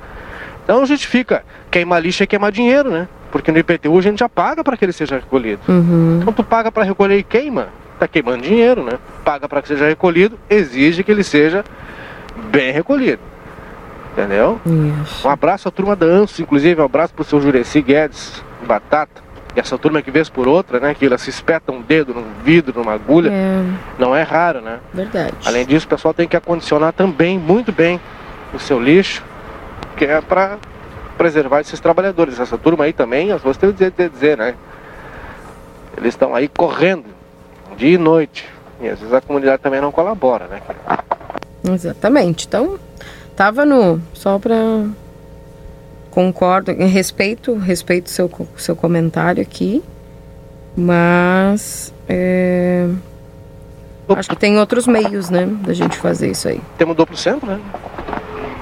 Então 0.64 0.84
justifica, 0.84 1.44
queimar 1.70 2.02
lixo 2.02 2.24
é 2.24 2.26
queimar 2.26 2.52
dinheiro, 2.52 2.90
né? 2.90 3.08
Porque 3.32 3.52
no 3.52 3.60
IPTU 3.60 4.00
a 4.00 4.02
gente 4.02 4.18
já 4.18 4.28
paga 4.28 4.64
para 4.64 4.76
que 4.76 4.84
ele 4.84 4.94
seja 4.94 5.18
recolhido. 5.18 5.62
Uhum. 5.68 6.18
Então 6.24 6.34
tu 6.34 6.44
paga 6.44 6.72
para 6.72 6.84
recolher 6.84 7.20
e 7.20 7.24
queima, 7.24 7.68
tá 8.00 8.08
queimando 8.08 8.42
dinheiro, 8.42 8.84
né? 8.84 8.98
Paga 9.24 9.48
para 9.48 9.62
que 9.62 9.68
seja 9.68 9.88
recolhido, 9.88 10.40
exige 10.50 11.04
que 11.04 11.12
ele 11.12 11.24
seja 11.24 11.64
bem 12.50 12.72
recolhido. 12.72 13.22
Entendeu? 14.14 14.60
Um 15.24 15.30
abraço 15.30 15.68
à 15.68 15.72
turma 15.72 15.96
da 15.96 16.08
ANSO, 16.08 16.42
inclusive 16.42 16.82
um 16.82 16.86
abraço 16.86 17.14
pro 17.14 17.24
seu 17.24 17.40
Jureci 17.40 17.80
Guedes, 17.80 18.44
Batata 18.66 19.30
e 19.56 19.60
essa 19.60 19.78
turma 19.78 20.02
que 20.02 20.10
vez 20.10 20.30
por 20.30 20.48
outra, 20.48 20.80
né? 20.80 20.94
Que 20.94 21.06
elas 21.06 21.22
se 21.22 21.30
espetam 21.30 21.76
um 21.76 21.82
dedo 21.82 22.14
num 22.14 22.26
vidro, 22.44 22.80
numa 22.80 22.94
agulha. 22.94 23.30
É. 23.32 23.64
Não 24.00 24.16
é 24.16 24.24
raro, 24.24 24.62
né? 24.62 24.80
Verdade. 24.94 25.34
Além 25.46 25.66
disso, 25.66 25.86
o 25.86 25.90
pessoal 25.90 26.14
tem 26.14 26.28
que 26.28 26.38
acondicionar 26.38 26.94
também 26.94 27.38
muito 27.38 27.72
bem 27.72 28.00
o 28.54 28.60
seu 28.60 28.80
lixo, 28.82 29.24
que 29.98 30.06
é 30.06 30.22
para 30.22 30.58
preservar 31.18 31.60
esses 31.60 31.80
trabalhadores. 31.80 32.40
Essa 32.40 32.58
turma 32.58 32.86
aí 32.86 32.94
também, 32.94 33.32
as 33.32 33.42
tenho 33.42 33.74
que 33.74 33.92
dizer, 33.92 34.10
dizer, 34.10 34.38
né? 34.38 34.56
Eles 35.98 36.14
estão 36.14 36.34
aí 36.34 36.48
correndo 36.48 37.06
dia 37.76 37.96
e 37.96 37.98
noite. 37.98 38.48
E 38.80 38.88
às 38.88 39.00
vezes 39.00 39.14
a 39.14 39.22
comunidade 39.22 39.62
também 39.62 39.82
não 39.82 39.92
colabora, 39.92 40.48
né? 40.48 40.62
Exatamente. 41.70 42.48
Então, 42.48 42.80
tava 43.36 43.66
no. 43.66 44.02
Só 44.14 44.40
para 44.40 44.56
concordo, 46.12 46.72
respeito, 46.74 47.56
respeito 47.56 48.10
seu 48.10 48.30
seu 48.58 48.76
comentário 48.76 49.42
aqui, 49.42 49.82
mas 50.76 51.92
é, 52.08 52.88
acho 54.10 54.30
que 54.30 54.36
tem 54.36 54.60
outros 54.60 54.86
meios, 54.86 55.30
né, 55.30 55.48
da 55.62 55.74
gente 55.74 55.98
fazer 55.98 56.30
isso 56.30 56.48
aí. 56.48 56.62
Temos 56.78 56.96
duplo 56.96 57.18
centro, 57.18 57.48
né? 57.48 57.60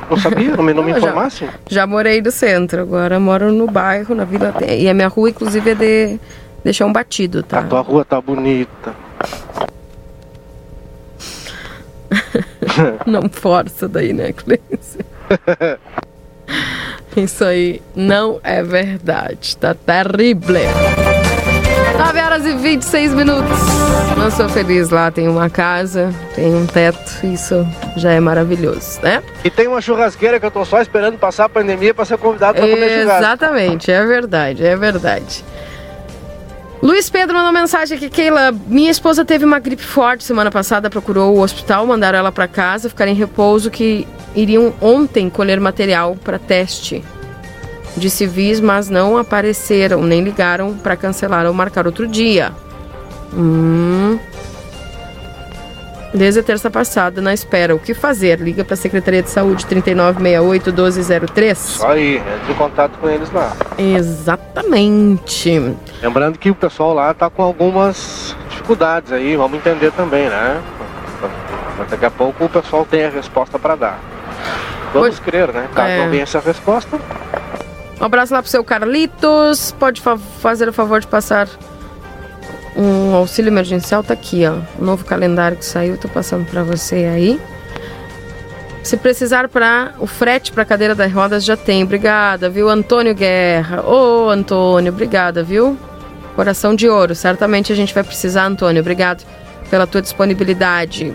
Não 0.10 0.18
sabia, 0.18 0.56
não 0.56 0.64
me, 0.64 0.74
não 0.74 0.84
me 0.84 0.92
informasse? 0.98 1.46
Já, 1.46 1.52
já, 1.70 1.88
morei 1.88 2.22
no 2.22 2.32
centro, 2.32 2.82
agora 2.82 3.20
moro 3.20 3.52
no 3.52 3.68
bairro, 3.68 4.16
na 4.16 4.26
vila, 4.26 4.54
e 4.68 4.88
a 4.88 4.94
minha 4.94 5.08
rua 5.08 5.30
inclusive 5.30 5.72
é 5.72 5.76
de 5.76 6.20
deixar 6.64 6.86
um 6.86 6.94
batido, 6.94 7.44
tá? 7.44 7.60
A 7.60 7.64
tua 7.64 7.82
rua 7.82 8.06
tá 8.06 8.22
bonita. 8.22 8.96
não 13.06 13.30
força 13.30 13.88
daí, 13.88 14.14
né, 14.14 14.32
Cleice? 14.34 15.00
Isso 17.16 17.44
aí 17.44 17.82
não 17.96 18.40
é 18.44 18.62
verdade. 18.64 19.58
Tá 19.58 19.74
terrível. 19.74 20.56
9 21.98 22.20
horas 22.22 22.46
e 22.46 22.54
26 22.54 23.14
minutos. 23.14 23.60
Eu 24.22 24.32
sou 24.32 24.48
feliz 24.50 24.90
lá, 24.90 25.12
tem 25.12 25.28
uma 25.28 25.50
casa, 25.50 26.14
tem 26.36 26.54
um 26.54 26.66
teto, 26.66 27.26
isso 27.26 27.68
já 27.96 28.12
é 28.12 28.20
maravilhoso, 28.20 29.00
né? 29.02 29.24
E 29.44 29.50
tem 29.50 29.68
uma 29.68 29.82
churrasqueira 29.82 30.40
que 30.40 30.46
eu 30.46 30.52
tô 30.52 30.64
só 30.66 30.82
esperando 30.82 31.18
passar 31.18 31.46
a 31.46 31.50
pandemia 31.50 31.94
para 31.94 32.06
ser 32.06 32.18
convidado 32.18 32.58
para 32.58 32.68
comer 32.68 33.02
churrasco. 33.02 33.24
Exatamente, 33.24 33.92
é 33.92 34.06
verdade, 34.06 34.66
é 34.66 34.76
verdade. 34.76 35.44
Luiz 36.82 37.10
Pedro 37.10 37.36
mandou 37.36 37.52
mensagem 37.52 37.98
aqui, 37.98 38.10
Keila. 38.10 38.54
Minha 38.68 38.90
esposa 38.90 39.26
teve 39.26 39.44
uma 39.44 39.60
gripe 39.60 39.84
forte 39.84 40.24
semana 40.24 40.50
passada, 40.50 40.90
procurou 40.90 41.36
o 41.36 41.42
hospital, 41.42 41.86
mandaram 41.86 42.20
ela 42.20 42.32
para 42.32 42.48
casa, 42.48 42.88
ficar 42.88 43.08
em 43.08 43.14
repouso, 43.14 43.70
que 43.70 44.08
iriam 44.34 44.74
ontem 44.80 45.30
colher 45.30 45.60
material 45.60 46.16
para 46.24 46.40
teste 46.40 47.04
de 47.98 48.10
civis, 48.10 48.62
mas 48.62 48.90
não 48.90 49.18
apareceram, 49.18 50.04
nem 50.04 50.24
ligaram 50.24 50.74
para 50.76 50.96
cancelar 50.96 51.46
ou 51.46 51.54
marcar 51.54 51.86
outro 51.86 52.08
dia. 52.08 52.54
Hum. 53.34 54.18
Desde 56.14 56.40
a 56.40 56.44
terça 56.44 56.72
passada, 56.72 57.22
na 57.22 57.34
espera. 57.34 57.76
O 57.76 57.80
que 57.80 57.94
fazer? 57.94 58.40
Liga 58.40 58.64
para 58.66 58.74
a 58.74 58.78
Secretaria 58.78 59.22
de 59.22 59.30
Saúde 59.30 59.66
3968-1203. 59.68 61.56
Só 61.56 61.92
aí, 61.92 62.16
entre 62.18 62.52
em 62.52 62.56
contato 62.56 62.98
com 63.00 63.08
eles 63.10 63.32
lá. 63.32 63.54
Exatamente. 63.78 65.76
Lembrando 66.02 66.40
que 66.40 66.50
o 66.50 66.56
pessoal 66.56 66.94
lá 66.94 67.14
tá 67.14 67.30
com 67.30 67.44
algumas 67.44 68.36
dificuldades 68.50 69.12
aí, 69.12 69.36
vamos 69.36 69.60
entender 69.60 69.92
também, 69.92 70.28
né? 70.30 70.60
Mas 71.78 71.90
daqui 71.90 72.06
a 72.06 72.12
pouco 72.12 72.46
o 72.46 72.50
pessoal 72.50 72.86
tem 72.90 73.06
a 73.06 73.10
resposta 73.10 73.60
para 73.60 73.76
dar. 73.76 74.00
Vamos 74.94 75.20
crer, 75.20 75.50
né? 75.54 75.68
Caso 75.76 75.90
É. 75.90 75.98
não 76.04 76.10
venha 76.10 76.24
essa 76.24 76.40
resposta, 76.40 76.98
Um 78.02 78.06
abraço 78.06 78.34
lá 78.34 78.42
pro 78.42 78.50
seu 78.50 78.64
Carlitos. 78.64 79.74
Pode 79.78 80.00
fa- 80.02 80.18
fazer 80.42 80.70
o 80.70 80.74
favor 80.74 81.02
de 81.02 81.08
passar 81.08 81.50
um 82.76 83.14
auxílio 83.16 83.50
emergencial. 83.50 84.04
Tá 84.04 84.14
aqui, 84.14 84.46
ó. 84.46 84.60
O 84.80 84.86
novo 84.86 85.06
calendário 85.06 85.58
que 85.58 85.66
saiu, 85.66 85.98
tô 85.98 86.08
passando 86.08 86.46
para 86.46 86.64
você 86.64 86.96
aí. 87.06 87.40
Se 88.84 88.98
precisar 88.98 89.50
para 89.50 89.94
o 90.00 90.08
frete 90.08 90.52
para 90.52 90.66
cadeira 90.66 90.96
das 90.96 91.12
rodas 91.12 91.44
já 91.44 91.58
tem. 91.58 91.84
Obrigada, 91.84 92.50
viu, 92.50 92.70
Antônio 92.70 93.14
Guerra. 93.14 93.84
Ô, 93.86 94.30
Antônio, 94.30 94.92
obrigada, 94.92 95.44
viu? 95.44 95.78
Coração 96.36 96.74
de 96.74 96.88
ouro. 96.88 97.14
Certamente 97.14 97.72
a 97.74 97.76
gente 97.76 97.94
vai 97.94 98.04
precisar, 98.04 98.46
Antônio. 98.46 98.82
Obrigado 98.82 99.24
pela 99.70 99.86
tua 99.86 100.02
disponibilidade. 100.02 101.14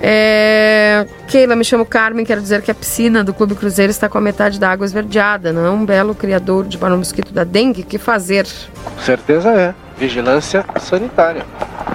É... 0.00 1.06
Keila, 1.26 1.56
me 1.56 1.64
chamo 1.64 1.84
Carmen, 1.84 2.24
quero 2.24 2.40
dizer 2.40 2.62
que 2.62 2.70
a 2.70 2.74
piscina 2.74 3.24
do 3.24 3.34
Clube 3.34 3.54
Cruzeiro 3.54 3.90
está 3.90 4.08
com 4.08 4.18
a 4.18 4.20
metade 4.20 4.58
da 4.58 4.70
água 4.70 4.84
esverdeada. 4.84 5.52
Não 5.52 5.66
é 5.66 5.70
um 5.70 5.84
belo 5.84 6.14
criador 6.14 6.66
de 6.66 6.78
para 6.78 6.96
mosquito 6.96 7.32
da 7.32 7.44
dengue? 7.44 7.82
O 7.82 7.84
que 7.84 7.98
fazer? 7.98 8.46
com 8.84 9.00
certeza 9.02 9.50
é. 9.50 9.74
Vigilância 9.96 10.64
sanitária. 10.80 11.44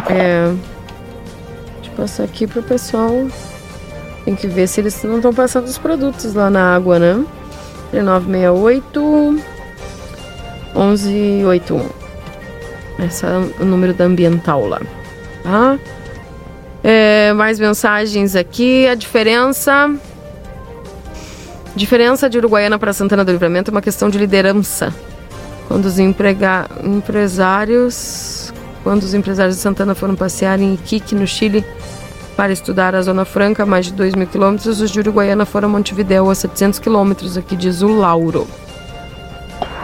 É... 0.10 0.52
Deixa 1.76 1.92
eu 1.92 1.96
passar 1.96 2.24
aqui 2.24 2.46
pro 2.46 2.62
pessoal. 2.62 3.28
Tem 4.26 4.36
que 4.36 4.48
ver 4.48 4.68
se 4.68 4.82
eles 4.82 5.02
não 5.04 5.18
estão 5.18 5.34
passando 5.34 5.66
os 5.66 5.78
produtos 5.78 6.34
lá 6.34 6.50
na 6.50 6.76
água, 6.76 7.00
né? 7.00 7.24
3968 7.92 9.44
1181. 10.76 11.90
Esse 13.06 13.26
é 13.26 13.30
o 13.60 13.66
número 13.66 13.94
da 13.94 14.06
ambiental 14.06 14.66
lá. 14.68 14.82
Tá? 15.44 15.78
É, 16.84 17.32
mais 17.34 17.60
mensagens 17.60 18.36
aqui. 18.36 18.88
A 18.88 18.96
diferença. 18.96 19.90
Diferença 21.76 22.30
de 22.30 22.38
Uruguaiana 22.38 22.78
para 22.78 22.94
Santana 22.94 23.24
do 23.24 23.32
Livramento 23.32 23.72
é 23.72 23.74
uma 23.74 23.82
questão 23.82 24.10
de 24.10 24.18
liderança. 24.18 24.94
Quando 25.68 25.86
os 25.86 25.98
emprega... 25.98 26.68
empresários. 26.84 28.54
Quando 28.84 29.04
os 29.04 29.14
empresários 29.14 29.56
de 29.56 29.62
Santana 29.62 29.96
foram 29.96 30.14
passear 30.14 30.60
em 30.60 30.74
Iquique, 30.74 31.16
no 31.16 31.26
Chile, 31.26 31.66
para 32.36 32.52
estudar 32.52 32.94
a 32.94 33.02
Zona 33.02 33.24
Franca, 33.24 33.66
mais 33.66 33.86
de 33.86 33.94
2 33.94 34.14
mil 34.14 34.28
quilômetros, 34.28 34.82
os 34.82 34.92
de 34.92 35.00
Uruguaiana 35.00 35.46
foram 35.46 35.70
a 35.70 35.72
Montevidéu, 35.72 36.30
a 36.30 36.36
700 36.36 36.80
quilômetros, 36.80 37.38
aqui 37.38 37.56
diz 37.56 37.82
o 37.82 37.88
Lauro. 37.88 38.46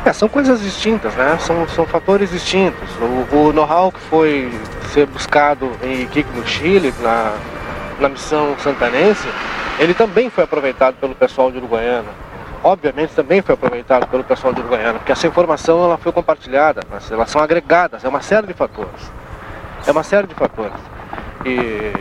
É, 0.05 0.13
são 0.13 0.30
coisas 0.30 0.61
distintas, 0.61 1.13
né? 1.15 1.38
São, 1.39 1.67
são 1.67 1.85
fatores 1.85 2.31
distintos. 2.31 2.89
O, 3.31 3.35
o 3.35 3.53
know-how 3.53 3.91
que 3.91 3.99
foi 4.01 4.51
ser 4.93 5.05
buscado 5.05 5.71
em 5.84 6.03
Iquique, 6.03 6.30
no 6.35 6.47
Chile, 6.47 6.93
na, 7.01 7.34
na 7.99 8.09
missão 8.09 8.57
santanense, 8.59 9.27
ele 9.77 9.93
também 9.93 10.30
foi 10.30 10.45
aproveitado 10.45 10.95
pelo 10.95 11.13
pessoal 11.13 11.51
de 11.51 11.57
Uruguaiana. 11.57 12.07
Obviamente 12.63 13.13
também 13.13 13.41
foi 13.41 13.55
aproveitado 13.55 14.07
pelo 14.07 14.23
pessoal 14.23 14.53
de 14.53 14.59
Uruguaiana, 14.59 14.99
porque 14.99 15.11
essa 15.11 15.27
informação 15.27 15.84
ela 15.84 15.97
foi 15.97 16.11
compartilhada, 16.11 16.81
mas 16.89 17.09
elas 17.09 17.30
são 17.30 17.41
agregadas, 17.41 18.03
é 18.03 18.09
uma 18.09 18.21
série 18.21 18.47
de 18.47 18.53
fatores. 18.53 19.11
É 19.88 19.91
uma 19.91 20.03
série 20.03 20.27
de 20.27 20.35
fatores. 20.35 20.80
E 21.45 21.93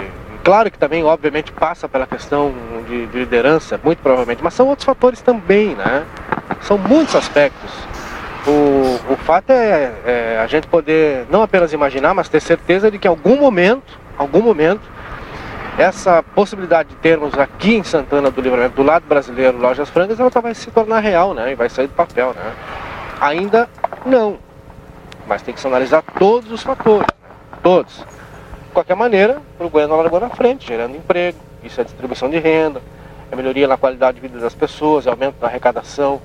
claro 0.43 0.71
que 0.71 0.79
também, 0.79 1.05
obviamente, 1.05 1.53
passa 1.53 1.89
pela 1.89 2.07
questão 2.07 2.53
de, 2.89 3.07
de 3.07 3.19
liderança, 3.19 3.79
muito 3.85 4.01
provavelmente, 4.01 4.43
mas 4.43 4.55
são 4.55 4.67
outros 4.67 4.85
fatores 4.85 5.21
também, 5.21 5.77
né? 5.77 6.05
São 6.63 6.79
muitos 6.79 7.15
aspectos. 7.15 7.71
O, 8.47 9.13
o 9.13 9.17
fato 9.17 9.51
é, 9.51 9.93
é 10.05 10.41
a 10.43 10.47
gente 10.47 10.67
poder 10.67 11.27
não 11.31 11.43
apenas 11.43 11.73
imaginar, 11.73 12.15
mas 12.15 12.29
ter 12.29 12.41
certeza 12.41 12.91
de 12.91 12.99
que 12.99 13.07
em 13.07 13.11
algum 13.11 13.37
momento, 13.37 13.99
algum 14.17 14.41
momento, 14.41 14.81
essa 15.79 16.23
possibilidade 16.23 16.89
de 16.89 16.97
termos 16.97 17.39
aqui 17.39 17.77
em 17.77 17.85
Santana 17.85 18.31
do 18.31 18.41
Livramento, 18.41 18.75
do 18.75 18.83
lado 18.83 19.05
brasileiro, 19.07 19.59
lojas 19.59 19.89
francas, 19.89 20.19
ela 20.19 20.29
vai 20.29 20.55
se 20.55 20.71
tornar 20.71 20.99
real, 21.01 21.35
né? 21.35 21.53
E 21.53 21.55
vai 21.55 21.69
sair 21.69 21.87
do 21.87 21.95
papel, 21.95 22.35
né? 22.35 22.53
Ainda 23.21 23.69
não. 24.05 24.39
Mas 25.27 25.43
tem 25.43 25.55
que 25.55 25.61
se 25.61 25.67
analisar 25.67 26.03
todos 26.19 26.51
os 26.51 26.63
fatores, 26.63 27.07
né? 27.23 27.29
todos. 27.63 27.99
De 27.99 28.73
qualquer 28.73 28.97
maneira, 28.97 29.41
o 29.59 29.65
Uruguaiana 29.65 29.95
largou 29.95 30.19
na 30.19 30.31
frente, 30.31 30.67
gerando 30.67 30.97
emprego, 30.97 31.39
isso 31.63 31.81
é 31.81 31.85
distribuição 31.85 32.29
de 32.29 32.39
renda, 32.39 32.83
é 33.31 33.37
melhoria 33.37 33.69
na 33.69 33.77
qualidade 33.77 34.17
de 34.17 34.21
vida 34.27 34.41
das 34.41 34.55
pessoas, 34.55 35.07
é 35.07 35.11
aumento 35.11 35.37
da 35.41 35.47
arrecadação, 35.47 36.21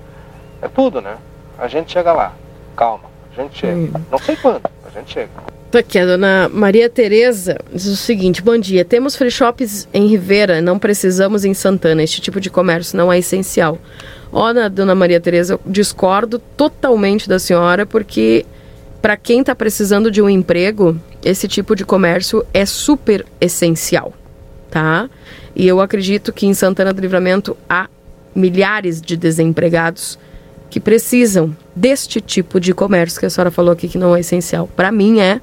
é 0.64 0.68
tudo, 0.70 1.02
né? 1.02 1.18
A 1.60 1.68
gente 1.68 1.92
chega 1.92 2.14
lá, 2.14 2.34
calma, 2.76 3.04
a 3.32 3.42
gente 3.42 3.60
chega. 3.60 4.02
Não 4.10 4.18
sei 4.18 4.36
quando, 4.38 4.62
a 4.86 4.90
gente 4.90 5.14
chega. 5.14 5.30
Tô 5.70 5.78
aqui, 5.78 6.00
a 6.00 6.06
dona 6.06 6.50
Maria 6.50 6.90
Tereza 6.90 7.58
diz 7.72 7.86
o 7.88 7.98
seguinte: 7.98 8.42
Bom 8.42 8.58
dia, 8.58 8.86
temos 8.86 9.16
free 9.16 9.30
shops 9.30 9.88
em 9.94 10.08
Rivera, 10.08 10.62
não 10.62 10.80
precisamos 10.80 11.44
em 11.44 11.54
Santana. 11.54 12.02
Este 12.02 12.22
tipo 12.22 12.40
de 12.40 12.50
comércio 12.50 12.98
não 12.98 13.12
é 13.12 13.20
essencial. 13.20 13.78
Olha, 14.32 14.70
dona 14.70 14.96
Maria 14.96 15.20
Tereza, 15.20 15.56
eu 15.56 15.60
discordo 15.66 16.40
totalmente 16.40 17.28
da 17.28 17.38
senhora, 17.38 17.86
porque 17.86 18.46
para 19.02 19.18
quem 19.18 19.42
está 19.42 19.54
precisando 19.54 20.10
de 20.10 20.22
um 20.22 20.30
emprego, 20.30 20.98
esse 21.24 21.48
tipo 21.48 21.76
de 21.76 21.84
comércio 21.84 22.46
é 22.54 22.66
super 22.66 23.26
essencial, 23.42 24.14
tá? 24.72 25.10
E 25.56 25.68
eu 25.68 25.82
acredito 25.82 26.32
que 26.32 26.48
em 26.48 26.54
Santana 26.54 26.94
do 26.94 27.02
Livramento 27.02 27.58
há 27.70 27.90
milhares 28.34 29.02
de 29.02 29.18
desempregados 29.18 30.18
que 30.74 30.80
precisam 30.80 31.56
deste 31.76 32.20
tipo 32.20 32.60
de 32.60 32.74
comércio 32.74 33.20
que 33.20 33.28
a 33.28 33.30
senhora 33.30 33.52
falou 33.52 33.72
aqui 33.72 33.88
que 33.88 33.96
não 33.96 34.16
é 34.16 34.22
essencial. 34.22 34.68
Para 34.76 34.92
mim 34.92 35.20
é. 35.20 35.40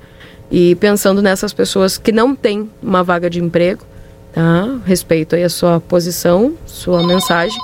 E 0.50 0.74
pensando 0.74 1.22
nessas 1.22 1.52
pessoas 1.52 1.96
que 1.96 2.10
não 2.10 2.34
têm 2.34 2.68
uma 2.82 3.04
vaga 3.04 3.30
de 3.30 3.38
emprego, 3.40 3.84
tá? 4.32 4.80
Respeito 4.84 5.36
aí 5.36 5.44
a 5.44 5.48
sua 5.48 5.78
posição, 5.78 6.54
sua 6.66 7.06
mensagem, 7.06 7.56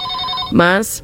mas 0.52 1.02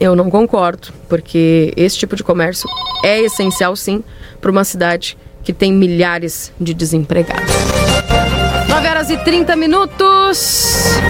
eu 0.00 0.16
não 0.16 0.30
concordo, 0.30 0.88
porque 1.06 1.70
esse 1.76 1.98
tipo 1.98 2.16
de 2.16 2.24
comércio 2.24 2.66
é 3.04 3.20
essencial 3.20 3.76
sim 3.76 4.02
para 4.40 4.50
uma 4.50 4.64
cidade 4.64 5.18
que 5.42 5.52
tem 5.52 5.70
milhares 5.70 6.50
de 6.58 6.72
desempregados. 6.72 7.63
9 8.94 8.96
horas 8.96 9.10
e 9.10 9.16
30 9.16 9.56
minutos. 9.56 11.00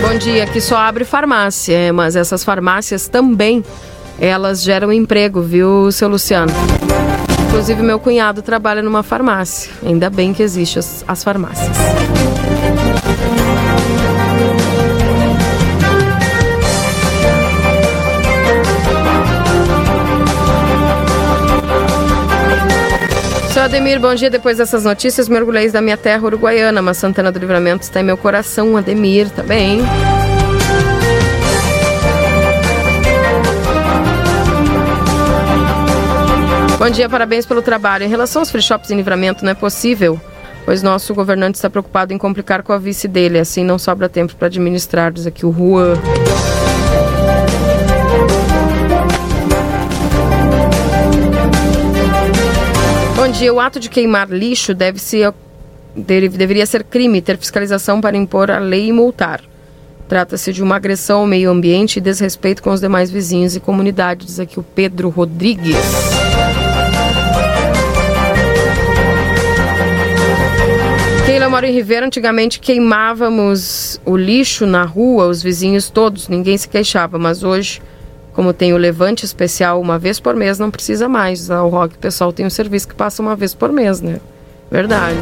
Bom 0.00 0.16
dia, 0.16 0.44
aqui 0.44 0.60
só 0.60 0.76
abre 0.76 1.04
farmácia, 1.04 1.76
é, 1.76 1.90
mas 1.90 2.14
essas 2.14 2.44
farmácias 2.44 3.08
também 3.08 3.64
elas 4.18 4.62
geram 4.62 4.92
emprego, 4.92 5.42
viu, 5.42 5.90
seu 5.90 6.08
Luciano? 6.08 6.52
Inclusive 7.48 7.82
meu 7.82 7.98
cunhado 7.98 8.40
trabalha 8.40 8.82
numa 8.82 9.02
farmácia. 9.02 9.70
Ainda 9.84 10.08
bem 10.08 10.32
que 10.32 10.42
existem 10.44 10.78
as, 10.78 11.04
as 11.08 11.24
farmácias. 11.24 11.76
Ademir, 23.66 23.98
bom 23.98 24.14
dia. 24.14 24.30
Depois 24.30 24.58
dessas 24.58 24.84
notícias, 24.84 25.28
mergulhei 25.28 25.68
da 25.68 25.80
minha 25.80 25.96
terra 25.96 26.24
uruguaiana, 26.24 26.80
mas 26.80 26.98
Santana 26.98 27.32
do 27.32 27.38
Livramento 27.40 27.82
está 27.82 28.00
em 28.00 28.04
meu 28.04 28.16
coração. 28.16 28.76
Ademir, 28.76 29.28
tá 29.28 29.42
bem? 29.42 29.80
Bom 36.78 36.90
dia, 36.90 37.08
parabéns 37.08 37.44
pelo 37.44 37.60
trabalho. 37.60 38.04
Em 38.04 38.08
relação 38.08 38.40
aos 38.40 38.52
free 38.52 38.62
shops 38.62 38.92
em 38.92 38.96
livramento, 38.96 39.44
não 39.44 39.50
é 39.50 39.54
possível, 39.54 40.20
pois 40.64 40.80
nosso 40.80 41.12
governante 41.12 41.56
está 41.56 41.68
preocupado 41.68 42.12
em 42.14 42.18
complicar 42.18 42.62
com 42.62 42.72
a 42.72 42.78
vice 42.78 43.08
dele. 43.08 43.36
Assim 43.36 43.64
não 43.64 43.80
sobra 43.80 44.08
tempo 44.08 44.36
para 44.36 44.46
administrar, 44.46 45.10
diz 45.10 45.26
aqui 45.26 45.44
o 45.44 45.52
Juan. 45.52 45.94
Dia, 53.38 53.52
o 53.52 53.60
ato 53.60 53.78
de 53.78 53.90
queimar 53.90 54.30
lixo 54.30 54.74
deve 54.74 54.98
ser, 54.98 55.32
deve- 55.94 56.28
deveria 56.28 56.64
ser 56.64 56.82
crime, 56.84 57.20
ter 57.20 57.36
fiscalização 57.36 58.00
para 58.00 58.16
impor 58.16 58.50
a 58.50 58.58
lei 58.58 58.88
e 58.88 58.92
multar. 58.92 59.42
Trata-se 60.08 60.52
de 60.52 60.62
uma 60.62 60.76
agressão 60.76 61.20
ao 61.20 61.26
meio 61.26 61.50
ambiente 61.50 61.96
e 61.96 62.00
desrespeito 62.00 62.62
com 62.62 62.70
os 62.70 62.80
demais 62.80 63.10
vizinhos 63.10 63.54
e 63.56 63.60
comunidades, 63.60 64.40
aqui 64.40 64.58
o 64.58 64.62
Pedro 64.62 65.08
Rodrigues. 65.10 65.76
Keila, 71.26 71.66
em 71.66 71.72
Ribeira. 71.72 72.06
Antigamente 72.06 72.60
queimávamos 72.60 74.00
o 74.04 74.16
lixo 74.16 74.64
na 74.64 74.84
rua, 74.84 75.26
os 75.26 75.42
vizinhos 75.42 75.90
todos, 75.90 76.28
ninguém 76.28 76.56
se 76.56 76.68
queixava. 76.68 77.18
Mas 77.18 77.42
hoje, 77.42 77.82
como 78.36 78.52
tem 78.52 78.74
o 78.74 78.76
levante 78.76 79.24
especial 79.24 79.80
uma 79.80 79.98
vez 79.98 80.20
por 80.20 80.36
mês, 80.36 80.58
não 80.58 80.70
precisa 80.70 81.08
mais. 81.08 81.48
O 81.48 81.68
rock 81.68 81.96
pessoal 81.96 82.30
tem 82.34 82.44
um 82.44 82.50
serviço 82.50 82.86
que 82.86 82.94
passa 82.94 83.22
uma 83.22 83.34
vez 83.34 83.54
por 83.54 83.72
mês, 83.72 84.02
né? 84.02 84.20
Verdade. 84.70 85.16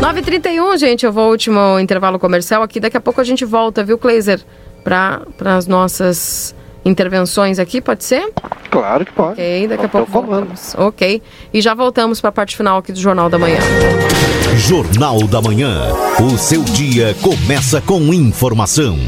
Nove 0.00 0.22
trinta 0.22 0.48
gente, 0.78 1.04
eu 1.04 1.12
vou 1.12 1.24
ao 1.24 1.30
último 1.30 1.78
intervalo 1.78 2.18
comercial 2.18 2.62
aqui. 2.62 2.80
Daqui 2.80 2.96
a 2.96 3.00
pouco 3.00 3.20
a 3.20 3.24
gente 3.24 3.44
volta, 3.44 3.84
viu, 3.84 3.98
Kleiser, 3.98 4.40
para 4.82 5.26
as 5.44 5.66
nossas 5.66 6.54
intervenções 6.84 7.58
aqui, 7.58 7.80
pode 7.80 8.04
ser? 8.04 8.32
Claro 8.70 9.04
que 9.04 9.12
pode. 9.12 9.32
Ok, 9.32 9.68
daqui 9.68 9.86
a 9.86 9.88
pouco 9.88 10.10
voltamos. 10.10 10.74
Ok. 10.76 11.22
E 11.52 11.60
já 11.60 11.74
voltamos 11.74 12.20
para 12.20 12.30
a 12.30 12.32
parte 12.32 12.56
final 12.56 12.78
aqui 12.78 12.92
do 12.92 13.00
Jornal 13.00 13.28
da 13.28 13.38
Manhã. 13.38 13.58
Jornal 14.56 15.26
da 15.26 15.40
Manhã. 15.40 15.92
O 16.20 16.36
seu 16.36 16.62
dia 16.64 17.14
começa 17.22 17.80
com 17.80 18.12
informação. 18.12 18.98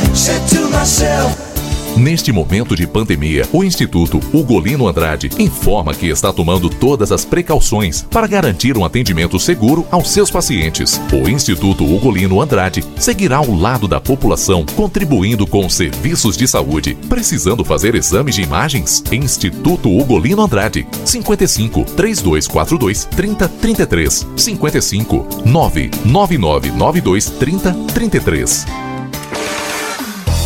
Neste 1.98 2.31
momento 2.31 2.76
de 2.76 2.85
pandemia, 2.85 3.48
o 3.52 3.64
Instituto 3.64 4.19
Ugolino 4.31 4.88
Andrade 4.88 5.30
informa 5.40 5.94
que 5.94 6.07
está 6.07 6.31
tomando 6.31 6.69
todas 6.69 7.11
as 7.11 7.26
precauções 7.26 8.03
para 8.03 8.27
garantir 8.27 8.77
um 8.77 8.85
atendimento 8.85 9.40
seguro 9.40 9.88
aos 9.90 10.11
seus 10.11 10.30
pacientes. 10.30 11.02
O 11.11 11.27
Instituto 11.27 11.84
Ugolino 11.84 12.41
Andrade 12.41 12.84
seguirá 12.98 13.38
ao 13.38 13.52
lado 13.56 13.88
da 13.88 13.99
população, 13.99 14.65
contribuindo 14.76 15.48
com 15.48 15.68
serviços 15.68 16.38
de 16.38 16.48
saúde. 16.48 16.95
Precisando 17.10 17.64
fazer 17.65 17.95
exames 17.95 18.35
de 18.35 18.44
imagens? 18.44 19.03
Instituto 19.11 19.90
Ugolino 19.90 20.44
Andrade, 20.44 20.85
55 21.06 21.85
3242 21.95 23.06
3033 23.06 24.27
55 24.35 25.27
99992 25.45 27.30
3033. 27.31 28.93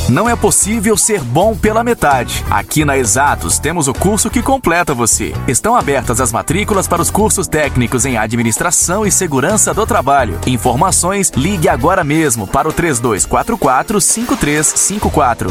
Não 0.10 0.30
é 0.30 0.38
possível 0.38 0.96
ser 0.96 1.22
bom 1.22 1.54
pela 1.54 1.84
metade. 1.84 2.44
Aqui 2.50 2.86
na 2.86 2.98
Exatos 2.98 3.60
temos 3.60 3.90
o 3.90 3.94
curso 3.94 4.30
que 4.30 4.42
completa 4.42 4.94
você. 4.94 5.34
Estão 5.50 5.76
abertas 5.76 6.22
as 6.22 6.32
matrículas 6.32 6.88
para 6.88 7.02
os 7.02 7.12
cursos 7.12 7.46
técnicos 7.46 8.06
em 8.06 8.18
administração 8.18 9.06
e 9.06 9.12
segurança 9.12 9.74
do 9.74 9.86
trabalho. 9.86 10.40
Informações, 10.48 11.30
ligue 11.36 11.68
agora 11.68 12.06
mesmo 12.06 12.48
para 12.48 12.70
o 12.70 12.74
3244 12.74 14.00
5354. 14.00 15.50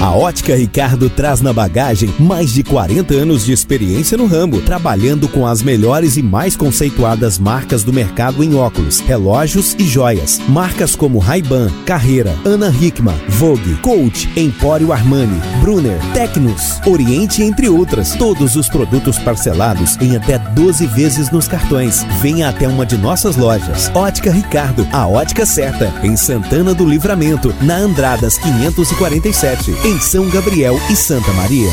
A 0.00 0.12
Ótica 0.12 0.54
Ricardo 0.54 1.10
traz 1.10 1.40
na 1.40 1.52
bagagem 1.52 2.14
mais 2.20 2.52
de 2.52 2.62
40 2.62 3.14
anos 3.14 3.44
de 3.44 3.52
experiência 3.52 4.16
no 4.16 4.26
ramo, 4.26 4.60
trabalhando 4.60 5.28
com 5.28 5.44
as 5.44 5.60
melhores 5.60 6.16
e 6.16 6.22
mais 6.22 6.54
conceituadas 6.54 7.36
marcas 7.36 7.82
do 7.82 7.92
mercado 7.92 8.44
em 8.44 8.54
óculos, 8.54 9.00
relógios 9.00 9.74
e 9.76 9.82
joias. 9.84 10.40
Marcas 10.48 10.94
como 10.94 11.18
Ray-Ban, 11.18 11.68
Carreira, 11.84 12.32
Ana 12.44 12.68
Hickman, 12.68 13.16
Vogue, 13.28 13.74
Coach, 13.82 14.30
Empório 14.36 14.92
Armani, 14.92 15.40
Brunner, 15.60 15.98
Tecnos, 16.14 16.80
Oriente, 16.86 17.42
entre 17.42 17.68
outras. 17.68 18.14
Todos 18.14 18.54
os 18.54 18.68
produtos 18.68 19.18
parcelados 19.18 19.96
em 20.00 20.14
até 20.14 20.38
12 20.38 20.86
vezes 20.86 21.32
nos 21.32 21.48
cartões. 21.48 22.06
Venha 22.22 22.50
até 22.50 22.68
uma 22.68 22.86
de 22.86 22.96
nossas 22.96 23.36
lojas. 23.36 23.90
Ótica 23.92 24.30
Ricardo, 24.30 24.86
a 24.92 25.08
ótica 25.08 25.44
certa, 25.44 25.92
em 26.04 26.16
Santana 26.16 26.72
do 26.72 26.88
Livramento, 26.88 27.52
na 27.62 27.78
Andradas 27.78 28.38
547 28.38 29.87
em 29.88 29.98
São 29.98 30.28
Gabriel 30.28 30.78
e 30.90 30.94
Santa 30.94 31.32
Maria. 31.32 31.70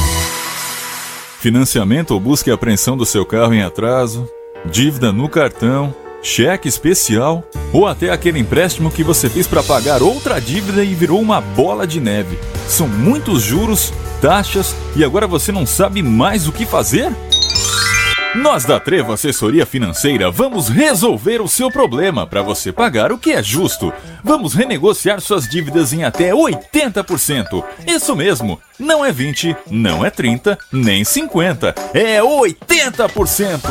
Financiamento 1.41 2.11
ou 2.11 2.19
busca 2.19 2.49
e 2.49 2.53
apreensão 2.53 2.95
do 2.95 3.05
seu 3.05 3.25
carro 3.25 3.53
em 3.53 3.61
atraso, 3.61 4.25
dívida 4.63 5.11
no 5.11 5.27
cartão, 5.27 5.93
cheque 6.23 6.65
especial 6.65 7.43
ou 7.73 7.85
até 7.85 8.11
aquele 8.11 8.39
empréstimo 8.39 8.89
que 8.89 9.03
você 9.03 9.29
fez 9.29 9.47
para 9.47 9.61
pagar 9.61 10.01
outra 10.01 10.39
dívida 10.39 10.81
e 10.81 10.95
virou 10.95 11.19
uma 11.19 11.41
bola 11.41 11.85
de 11.85 11.99
neve. 11.99 12.39
São 12.69 12.87
muitos 12.87 13.41
juros, 13.41 13.91
taxas 14.21 14.73
e 14.95 15.03
agora 15.03 15.27
você 15.27 15.51
não 15.51 15.65
sabe 15.65 16.01
mais 16.01 16.47
o 16.47 16.53
que 16.53 16.65
fazer? 16.65 17.13
Nós 18.35 18.65
da 18.65 18.81
Trevo 18.81 19.13
Assessoria 19.13 19.65
Financeira 19.65 20.29
vamos 20.29 20.67
resolver 20.67 21.41
o 21.41 21.47
seu 21.47 21.71
problema 21.71 22.27
para 22.27 22.41
você 22.41 22.69
pagar 22.69 23.09
o 23.13 23.17
que 23.17 23.31
é 23.31 23.41
justo. 23.41 23.93
Vamos 24.21 24.53
renegociar 24.53 25.21
suas 25.21 25.47
dívidas 25.47 25.93
em 25.93 26.03
até 26.03 26.31
80%. 26.31 27.63
Isso 27.87 28.13
mesmo, 28.13 28.59
não 28.77 29.05
é 29.05 29.11
20, 29.11 29.55
não 29.71 30.05
é 30.05 30.09
30, 30.09 30.57
nem 30.69 31.05
50, 31.05 31.73
é 31.93 32.19
80%. 32.19 33.61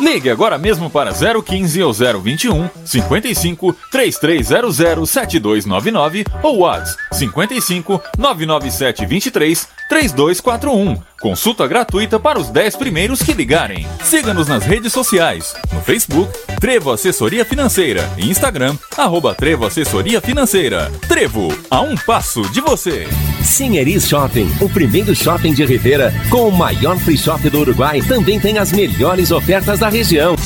Ligue 0.00 0.28
agora 0.28 0.58
mesmo 0.58 0.90
para 0.90 1.12
015 1.12 1.82
ou 1.84 1.92
021 1.92 2.68
55 2.84 3.76
3300 3.92 5.08
7299 5.08 6.24
ou 6.42 6.58
WhatsApp 6.58 7.00
55 7.12 8.02
997 8.18 9.06
23 9.06 9.68
3241. 9.88 11.00
Consulta 11.24 11.66
gratuita 11.66 12.20
para 12.20 12.38
os 12.38 12.50
10 12.50 12.76
primeiros 12.76 13.22
que 13.22 13.32
ligarem. 13.32 13.86
Siga-nos 14.02 14.46
nas 14.46 14.62
redes 14.62 14.92
sociais. 14.92 15.54
No 15.72 15.80
Facebook, 15.80 16.30
Trevo 16.60 16.92
Assessoria 16.92 17.46
Financeira. 17.46 18.06
E 18.18 18.28
Instagram, 18.28 18.76
arroba 18.94 19.34
Trevo 19.34 19.64
Assessoria 19.64 20.20
Financeira. 20.20 20.92
Trevo, 21.08 21.48
a 21.70 21.80
um 21.80 21.96
passo 21.96 22.42
de 22.50 22.60
você. 22.60 23.08
Sinheris 23.42 24.06
Shopping, 24.06 24.54
o 24.60 24.68
primeiro 24.68 25.16
shopping 25.16 25.54
de 25.54 25.64
Rivera 25.64 26.12
com 26.28 26.46
o 26.46 26.52
maior 26.52 26.98
free 26.98 27.16
shop 27.16 27.48
do 27.48 27.60
Uruguai, 27.60 28.02
também 28.02 28.38
tem 28.38 28.58
as 28.58 28.70
melhores 28.70 29.30
ofertas 29.30 29.78
da 29.78 29.88
região. 29.88 30.36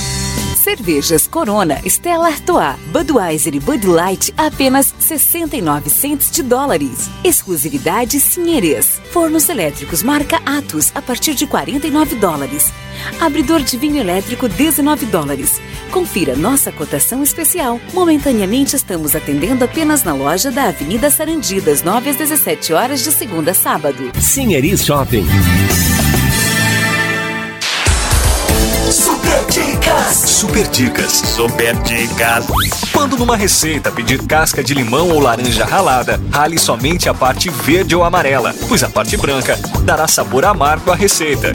Cervejas 0.58 1.28
Corona, 1.28 1.80
Stella 1.84 2.26
Artois, 2.26 2.76
Budweiser 2.92 3.54
e 3.54 3.60
Bud 3.60 3.86
Light 3.86 4.34
apenas 4.36 4.92
69 4.98 5.88
centos 5.88 6.30
de 6.30 6.42
dólares. 6.42 7.08
Exclusividade 7.22 8.18
Sinheres. 8.18 9.00
Fornos 9.12 9.48
elétricos 9.48 10.02
marca 10.02 10.42
Atos 10.44 10.90
a 10.94 11.00
partir 11.00 11.34
de 11.34 11.46
49 11.46 12.16
dólares. 12.16 12.72
Abridor 13.20 13.60
de 13.62 13.76
vinho 13.76 14.00
elétrico 14.00 14.48
19 14.48 15.06
dólares. 15.06 15.60
Confira 15.92 16.34
nossa 16.34 16.72
cotação 16.72 17.22
especial. 17.22 17.80
Momentaneamente 17.94 18.74
estamos 18.74 19.14
atendendo 19.14 19.64
apenas 19.64 20.02
na 20.02 20.12
loja 20.12 20.50
da 20.50 20.64
Avenida 20.64 21.08
Sarandi 21.08 21.60
das 21.60 21.82
9 21.82 22.10
às 22.10 22.16
17 22.16 22.72
horas 22.72 23.04
de 23.04 23.12
segunda 23.12 23.52
a 23.52 23.54
sábado. 23.54 24.10
Sinheris 24.20 24.84
Shopping. 24.84 25.24
Super. 28.90 29.67
Super 30.12 30.66
Dicas. 30.68 31.12
Super 31.12 31.74
Dicas. 31.82 32.46
Quando 32.92 33.16
numa 33.16 33.36
receita 33.36 33.90
pedir 33.90 34.22
casca 34.26 34.64
de 34.64 34.72
limão 34.72 35.10
ou 35.10 35.20
laranja 35.20 35.64
ralada, 35.64 36.18
rale 36.30 36.58
somente 36.58 37.08
a 37.08 37.14
parte 37.14 37.50
verde 37.50 37.94
ou 37.94 38.02
amarela, 38.02 38.54
pois 38.68 38.82
a 38.82 38.88
parte 38.88 39.16
branca 39.16 39.58
dará 39.82 40.08
sabor 40.08 40.44
amargo 40.44 40.90
à 40.90 40.94
receita. 40.94 41.54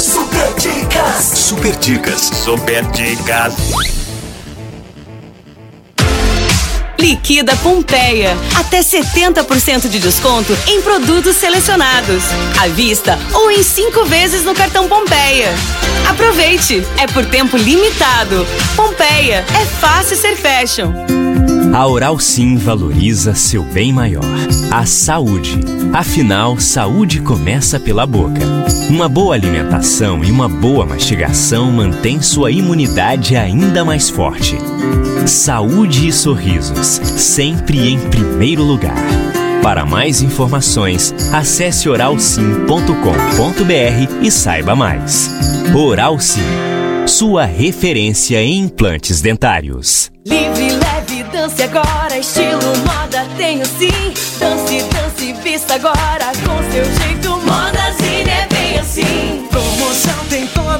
Super 0.00 0.54
Dicas. 0.58 1.24
Super 1.38 1.76
Dicas. 1.76 2.20
Super 2.20 2.84
Dicas. 2.90 4.09
Liquida 7.00 7.56
Pompeia. 7.56 8.36
Até 8.54 8.80
70% 8.80 9.88
de 9.88 9.98
desconto 9.98 10.54
em 10.66 10.82
produtos 10.82 11.34
selecionados. 11.34 12.22
À 12.60 12.68
vista 12.68 13.18
ou 13.32 13.50
em 13.50 13.62
cinco 13.62 14.04
vezes 14.04 14.44
no 14.44 14.54
cartão 14.54 14.86
Pompeia. 14.86 15.48
Aproveite! 16.06 16.84
É 16.98 17.06
por 17.06 17.24
tempo 17.24 17.56
limitado. 17.56 18.46
Pompeia. 18.76 19.42
É 19.58 19.64
fácil 19.64 20.14
ser 20.14 20.36
fashion. 20.36 20.92
A 21.72 21.86
Oral 21.86 22.18
Sim 22.18 22.56
valoriza 22.56 23.34
seu 23.34 23.62
bem 23.62 23.92
maior, 23.92 24.24
a 24.70 24.84
saúde. 24.84 25.58
Afinal, 25.94 26.58
saúde 26.58 27.20
começa 27.20 27.80
pela 27.80 28.04
boca. 28.04 28.40
Uma 28.90 29.08
boa 29.08 29.34
alimentação 29.34 30.22
e 30.24 30.30
uma 30.30 30.48
boa 30.48 30.84
mastigação 30.84 31.70
mantém 31.70 32.20
sua 32.20 32.50
imunidade 32.50 33.36
ainda 33.36 33.84
mais 33.84 34.10
forte. 34.10 34.58
Saúde 35.26 36.08
e 36.08 36.12
sorrisos, 36.12 36.86
sempre 36.86 37.88
em 37.88 37.98
primeiro 38.08 38.62
lugar. 38.62 38.96
Para 39.62 39.84
mais 39.84 40.22
informações, 40.22 41.14
acesse 41.32 41.88
oralsim.com.br 41.88 44.22
e 44.22 44.30
saiba 44.30 44.74
mais. 44.74 45.30
Oral 45.74 46.18
Sim, 46.18 46.40
sua 47.06 47.44
referência 47.44 48.42
em 48.42 48.60
implantes 48.60 49.20
dentários. 49.20 50.10
Livre, 50.26 50.70
leve, 50.70 51.22
dance 51.24 51.62
agora, 51.62 52.18
estilo 52.18 52.60
moda 52.86 53.26
tenho 53.36 53.64
sim. 53.66 53.90
Dance, 54.38 54.82
dance, 54.84 55.32
vista 55.42 55.74
agora 55.74 56.32
com 56.44 56.72
seu 56.72 56.84
jeito. 56.84 57.30
Moda 57.30 57.92
Zine 58.00 58.30
é 58.30 58.46
bem 58.48 58.78
assim. 58.78 59.46
Promoção 59.50 60.24
tem 60.28 60.46
toda 60.48 60.79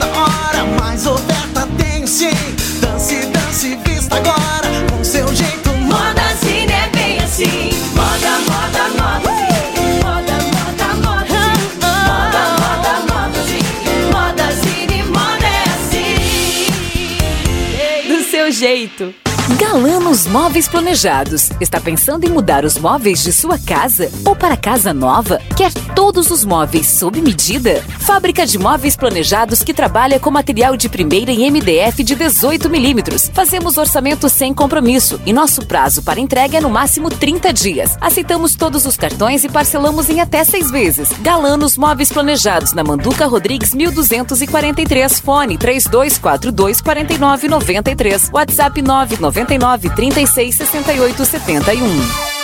jeito. 18.99 19.30
Galanos 19.73 20.27
Móveis 20.27 20.67
Planejados. 20.67 21.51
Está 21.61 21.81
pensando 21.81 22.25
em 22.25 22.29
mudar 22.29 22.65
os 22.65 22.77
móveis 22.77 23.23
de 23.23 23.33
sua 23.33 23.57
casa 23.57 24.11
ou 24.27 24.35
para 24.35 24.57
casa 24.57 24.93
nova? 24.93 25.41
Quer 25.57 25.73
todos 25.95 26.33
os 26.33 26.45
móveis 26.45 26.89
sob 26.89 27.23
medida? 27.23 27.81
Fábrica 28.01 28.45
de 28.45 28.59
móveis 28.59 28.97
planejados 28.97 29.63
que 29.63 29.73
trabalha 29.73 30.19
com 30.19 30.29
material 30.29 30.77
de 30.77 30.89
primeira 30.89 31.31
em 31.31 31.49
MDF 31.49 32.03
de 32.03 32.17
18 32.17 32.69
milímetros. 32.69 33.31
Fazemos 33.33 33.79
orçamento 33.79 34.29
sem 34.29 34.53
compromisso 34.53 35.21
e 35.25 35.33
nosso 35.33 35.65
prazo 35.65 36.03
para 36.03 36.19
entrega 36.19 36.59
é 36.59 36.61
no 36.61 36.69
máximo 36.69 37.09
30 37.09 37.53
dias. 37.53 37.97
Aceitamos 38.01 38.57
todos 38.57 38.85
os 38.87 38.97
cartões 38.97 39.45
e 39.45 39.49
parcelamos 39.49 40.11
em 40.11 40.21
até 40.21 40.43
seis 40.43 40.69
vezes. 40.73 41.11
Galanos 41.21 41.77
Móveis 41.77 42.11
Planejados 42.11 42.73
na 42.73 42.83
Manduca 42.83 43.25
Rodrigues 43.25 43.73
1243. 43.73 45.21
Fone 45.21 45.57
3242 45.57 46.81
4993. 46.81 48.31
WhatsApp 48.33 48.83
999 48.83 49.60
36 49.61 50.57
68 50.57 51.25
71. 51.25 52.40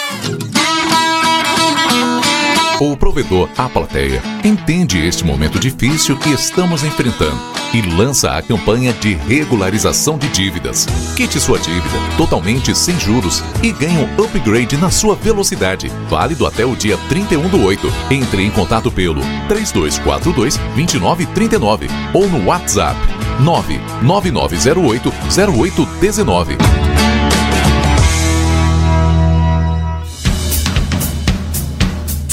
O 2.79 2.95
provedor, 2.95 3.49
a 3.57 3.71
plateia, 3.71 4.23
entende 4.45 4.99
este 4.99 5.25
momento 5.25 5.59
difícil 5.59 6.15
que 6.19 6.29
estamos 6.29 6.85
enfrentando 6.85 7.41
e 7.73 7.81
lança 7.81 8.33
a 8.33 8.43
campanha 8.43 8.93
de 8.93 9.15
regularização 9.15 10.19
de 10.19 10.29
dívidas. 10.29 10.87
Quite 11.17 11.41
sua 11.41 11.59
dívida 11.59 11.97
totalmente 12.19 12.77
sem 12.77 13.01
juros 13.01 13.43
e 13.63 13.73
ganhe 13.73 13.97
um 13.97 14.23
upgrade 14.23 14.77
na 14.77 14.91
sua 14.91 15.15
velocidade. 15.15 15.91
Válido 16.11 16.47
até 16.47 16.67
o 16.67 16.77
dia 16.77 16.99
31 17.09 17.49
do 17.49 17.65
8. 17.65 17.91
Entre 18.11 18.45
em 18.45 18.51
contato 18.51 18.93
pelo 18.93 19.23
3242 19.49 20.59
2939 20.75 21.89
ou 22.13 22.29
no 22.29 22.45
WhatsApp 22.45 23.01
99908 23.41 25.11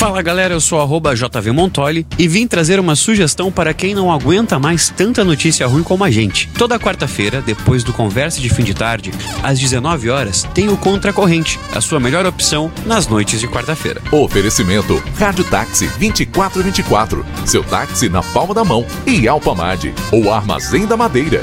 Fala 0.03 0.21
galera, 0.21 0.53
eu 0.53 0.59
sou 0.59 0.81
arroba 0.81 1.15
JVMontoli 1.15 2.05
e 2.19 2.27
vim 2.27 2.45
trazer 2.45 2.77
uma 2.77 2.93
sugestão 2.93 3.49
para 3.49 3.73
quem 3.73 3.95
não 3.95 4.11
aguenta 4.11 4.59
mais 4.59 4.89
tanta 4.89 5.23
notícia 5.23 5.65
ruim 5.65 5.81
como 5.81 6.03
a 6.03 6.11
gente. 6.11 6.49
Toda 6.57 6.77
quarta-feira, 6.77 7.41
depois 7.41 7.85
do 7.85 7.93
Conversa 7.93 8.41
de 8.41 8.49
Fim 8.49 8.65
de 8.65 8.73
Tarde, 8.73 9.13
às 9.41 9.57
19 9.57 10.09
horas, 10.09 10.43
tem 10.53 10.67
o 10.67 10.75
Contra 10.75 11.13
Corrente, 11.13 11.57
a 11.73 11.79
sua 11.79 12.01
melhor 12.01 12.25
opção 12.25 12.69
nas 12.85 13.07
noites 13.07 13.39
de 13.39 13.47
quarta-feira. 13.47 14.01
Oferecimento 14.11 15.01
Rádio 15.17 15.45
Táxi 15.45 15.87
2424. 15.97 17.25
Seu 17.45 17.63
táxi 17.63 18.09
na 18.09 18.21
palma 18.21 18.53
da 18.53 18.65
mão. 18.65 18.85
E 19.07 19.25
Alpamade, 19.25 19.93
o 20.11 20.29
Armazém 20.29 20.85
da 20.85 20.97
Madeira. 20.97 21.41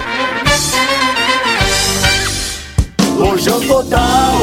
Rojão 3.16 3.58
total. 3.62 4.42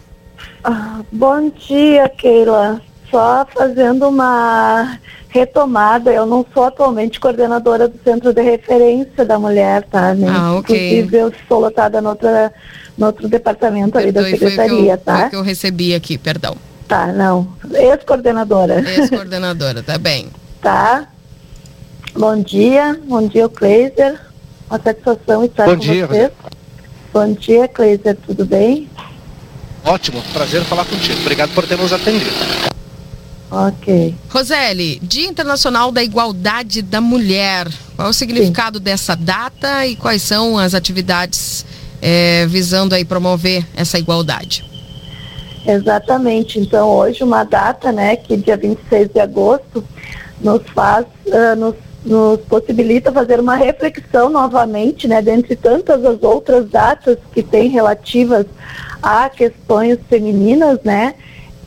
Ah, 0.62 1.00
bom 1.10 1.50
dia, 1.50 2.10
Keila. 2.10 2.82
Só 3.10 3.48
fazendo 3.56 4.10
uma 4.10 5.00
retomada, 5.30 6.12
eu 6.12 6.26
não 6.26 6.46
sou 6.54 6.66
atualmente 6.66 7.22
coordenadora 7.22 7.88
do 7.88 7.98
Centro 8.04 8.34
de 8.34 8.42
Referência 8.42 9.24
da 9.24 9.40
Mulher, 9.40 9.84
tá? 9.84 10.14
Nem, 10.14 10.28
Ah, 10.30 10.56
ok. 10.56 10.76
Inclusive, 10.76 11.18
eu 11.18 11.30
estou 11.30 11.60
lotada 11.62 12.02
noutra, 12.02 12.52
no 12.98 13.06
outro 13.06 13.30
departamento 13.30 13.98
ali 13.98 14.12
da 14.12 14.24
Perdoe, 14.24 14.40
foi 14.40 14.40
que 14.40 14.44
eu- 14.46 14.50
Secretaria, 14.66 14.98
foi 14.98 15.06
tá? 15.06 15.28
o 15.28 15.30
que 15.30 15.36
eu 15.38 15.42
recebi 15.42 15.96
aqui, 15.96 16.18
perdão. 16.18 16.58
Tá, 16.86 17.08
não. 17.14 17.48
Ex-coordenadora. 17.74 18.82
Ex-coordenadora, 18.82 19.82
tá 19.82 19.98
bem. 19.98 20.28
Tá. 20.64 21.10
Bom 22.16 22.42
dia, 22.42 23.00
bom 23.06 23.28
dia, 23.28 23.50
Kleiser. 23.50 24.20
Uma 24.70 24.80
satisfação 24.80 25.44
estar 25.46 25.66
Bom 25.66 25.72
com 25.74 25.80
dia, 25.80 26.08
você. 26.08 26.32
Bom 27.12 27.34
dia, 27.34 27.68
Kleiser, 27.68 28.16
tudo 28.26 28.46
bem? 28.46 28.88
Ótimo, 29.84 30.22
prazer 30.32 30.64
falar 30.64 30.86
contigo. 30.86 31.20
Obrigado 31.22 31.54
por 31.54 31.66
ter 31.66 31.78
nos 31.78 31.92
atendido. 31.92 32.32
Ok. 33.50 34.16
Roseli, 34.30 35.00
Dia 35.00 35.28
Internacional 35.28 35.92
da 35.92 36.04
Igualdade 36.04 36.82
da 36.82 37.02
Mulher. 37.02 37.68
Qual 37.96 38.08
é 38.08 38.12
o 38.12 38.14
significado 38.14 38.80
dessa 38.80 39.16
data 39.16 39.86
e 39.86 39.96
quais 39.96 40.22
são 40.22 40.58
as 40.58 40.74
atividades 40.74 41.66
eh, 42.02 42.46
visando 42.48 42.96
aí 42.96 43.06
promover 43.06 43.66
essa 43.76 43.98
igualdade? 43.98 44.64
Exatamente. 45.66 46.60
Então, 46.60 46.90
hoje 46.90 47.24
uma 47.24 47.44
data, 47.44 47.92
né, 47.92 48.16
que 48.16 48.38
dia 48.38 48.58
26 48.58 49.10
de 49.14 49.20
agosto, 49.20 49.84
nos 50.42 50.62
faz, 50.74 51.06
ah, 51.32 51.56
nos, 51.56 51.76
nos 52.06 52.40
possibilita 52.42 53.12
fazer 53.12 53.40
uma 53.40 53.56
reflexão 53.56 54.30
novamente, 54.30 55.08
né, 55.08 55.22
dentre 55.22 55.56
tantas 55.56 56.04
as 56.04 56.22
outras 56.22 56.70
datas 56.70 57.18
que 57.34 57.42
tem 57.42 57.70
relativas 57.70 58.46
a 59.02 59.30
questões 59.30 59.98
femininas, 60.10 60.80
né, 60.84 61.16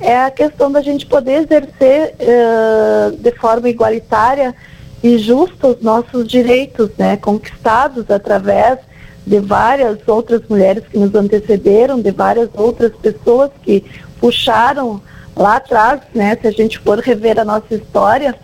é 0.01 0.19
a 0.19 0.31
questão 0.31 0.71
da 0.71 0.83
gente 0.83 1.07
poder 1.07 1.43
exercer 1.45 2.15
ah, 2.21 3.13
de 3.19 3.31
forma 3.33 3.69
igualitária 3.69 4.55
e 5.03 5.19
justa 5.19 5.69
os 5.69 5.81
nossos 5.83 6.27
direitos, 6.27 6.91
né, 6.99 7.17
conquistados 7.17 8.11
através 8.11 8.79
de 9.27 9.41
várias 9.41 9.99
outras 10.07 10.43
mulheres 10.49 10.85
que 10.91 10.99
nos 10.99 11.15
antecederam, 11.15 12.01
de 12.01 12.11
várias 12.11 12.49
outras 12.55 12.93
pessoas 12.95 13.51
que 13.63 13.85
puxaram 14.21 15.01
lá 15.35 15.57
atrás, 15.57 16.01
né, 16.15 16.37
se 16.41 16.47
a 16.47 16.51
gente 16.51 16.79
for 16.79 16.99
rever 16.99 17.39
a 17.39 17.45
nossa 17.45 17.75
história. 17.75 18.35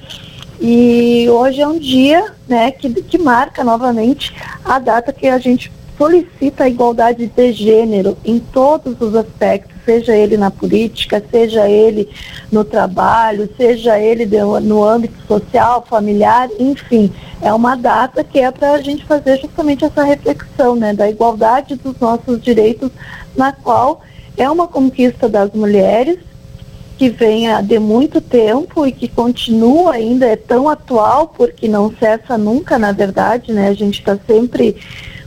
E 0.65 1.29
hoje 1.29 1.61
é 1.61 1.67
um 1.67 1.77
dia, 1.77 2.25
né, 2.47 2.71
que, 2.71 2.89
que 3.03 3.19
marca 3.19 3.65
novamente 3.65 4.33
a 4.65 4.79
data 4.79 5.13
que 5.13 5.27
a 5.27 5.37
gente 5.37 5.73
solicita 5.99 6.63
a 6.63 6.69
igualdade 6.69 7.27
de 7.27 7.53
gênero 7.53 8.17
em 8.25 8.39
todos 8.39 9.01
os 9.01 9.13
aspectos, 9.17 9.75
seja 9.85 10.17
ele 10.17 10.37
na 10.37 10.53
política, 10.53 11.21
seja 11.33 11.69
ele 11.69 12.09
no 12.51 12.65
trabalho, 12.65 13.51
seja 13.57 13.99
ele 13.99 14.25
no 14.61 14.85
âmbito 14.85 15.21
social, 15.27 15.85
familiar, 15.85 16.49
enfim, 16.61 17.13
é 17.41 17.53
uma 17.53 17.77
data 17.77 18.23
que 18.23 18.39
é 18.39 18.53
para 18.53 18.75
a 18.75 18.81
gente 18.81 19.05
fazer 19.05 19.41
justamente 19.41 19.85
essa 19.85 20.05
reflexão, 20.05 20.77
né, 20.77 20.95
da 20.95 21.11
igualdade 21.11 21.75
dos 21.75 21.99
nossos 21.99 22.41
direitos, 22.41 22.93
na 23.37 23.53
qual 23.53 24.01
é 24.37 24.49
uma 24.49 24.69
conquista 24.69 25.29
das 25.29 25.51
mulheres 25.53 26.19
que 27.03 27.09
vem 27.09 27.49
há 27.49 27.61
de 27.61 27.81
muito 27.81 28.21
tempo 28.21 28.87
e 28.87 28.93
que 28.93 29.09
continua 29.09 29.95
ainda, 29.95 30.25
é 30.25 30.37
tão 30.37 30.69
atual, 30.69 31.35
porque 31.37 31.67
não 31.67 31.93
cessa 31.99 32.39
nunca, 32.39 32.79
na 32.79 32.93
verdade, 32.93 33.53
né? 33.53 33.71
A 33.71 33.75
gente 33.75 33.99
está 33.99 34.17
sempre 34.25 34.77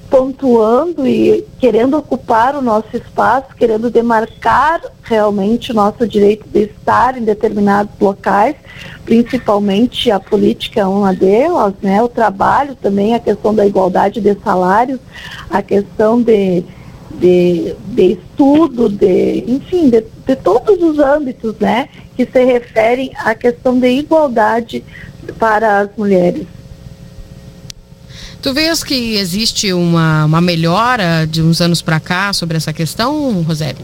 pontuando 0.10 1.06
e 1.06 1.46
querendo 1.60 1.98
ocupar 1.98 2.56
o 2.56 2.62
nosso 2.62 2.96
espaço, 2.96 3.48
querendo 3.58 3.90
demarcar 3.90 4.84
realmente 5.04 5.72
o 5.72 5.76
nosso 5.76 6.08
direito 6.08 6.48
de 6.48 6.62
estar 6.62 7.18
em 7.18 7.26
determinados 7.26 7.92
locais, 8.00 8.56
principalmente 9.04 10.10
a 10.10 10.18
política 10.18 10.80
é 10.80 10.86
uma 10.86 11.14
delas, 11.14 11.74
né? 11.82 12.02
O 12.02 12.08
trabalho 12.08 12.74
também, 12.76 13.14
a 13.14 13.20
questão 13.20 13.54
da 13.54 13.66
igualdade 13.66 14.22
de 14.22 14.34
salários, 14.42 15.02
a 15.50 15.62
questão 15.62 16.22
de 16.22 16.64
de, 17.20 17.76
de 17.88 18.14
estudo, 18.14 18.90
de, 18.90 19.44
enfim, 19.48 19.90
de, 19.90 20.04
de 20.26 20.36
todos 20.36 20.82
os 20.82 21.00
âmbitos, 21.00 21.56
né, 21.60 21.90
que 22.16 22.26
se 22.26 22.44
referem 22.44 23.12
à 23.18 23.34
questão 23.34 23.80
de 23.80 23.88
igualdade 23.88 24.84
para 25.40 25.80
as 25.80 25.90
mulheres. 25.98 26.46
Tu 28.42 28.54
vês 28.54 28.84
que 28.84 29.16
existe 29.16 29.74
uma, 29.74 30.26
uma 30.26 30.40
melhora 30.40 31.26
de 31.26 31.42
uns 31.42 31.62
anos 31.62 31.82
para 31.82 32.00
cá 32.00 32.32
sobre 32.32 32.58
essa 32.58 32.72
questão, 32.72 33.42
Roseli? 33.42 33.84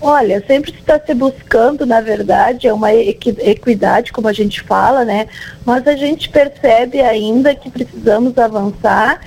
Olha, 0.00 0.42
sempre 0.46 0.70
está 0.70 0.98
se 0.98 1.12
buscando, 1.12 1.84
na 1.84 2.00
verdade, 2.00 2.68
é 2.68 2.72
uma 2.72 2.94
equi- 2.94 3.36
equidade, 3.40 4.12
como 4.12 4.28
a 4.28 4.32
gente 4.32 4.62
fala, 4.62 5.04
né? 5.04 5.26
Mas 5.66 5.86
a 5.88 5.96
gente 5.96 6.28
percebe 6.28 7.00
ainda 7.00 7.54
que 7.54 7.68
precisamos 7.68 8.38
avançar. 8.38 9.20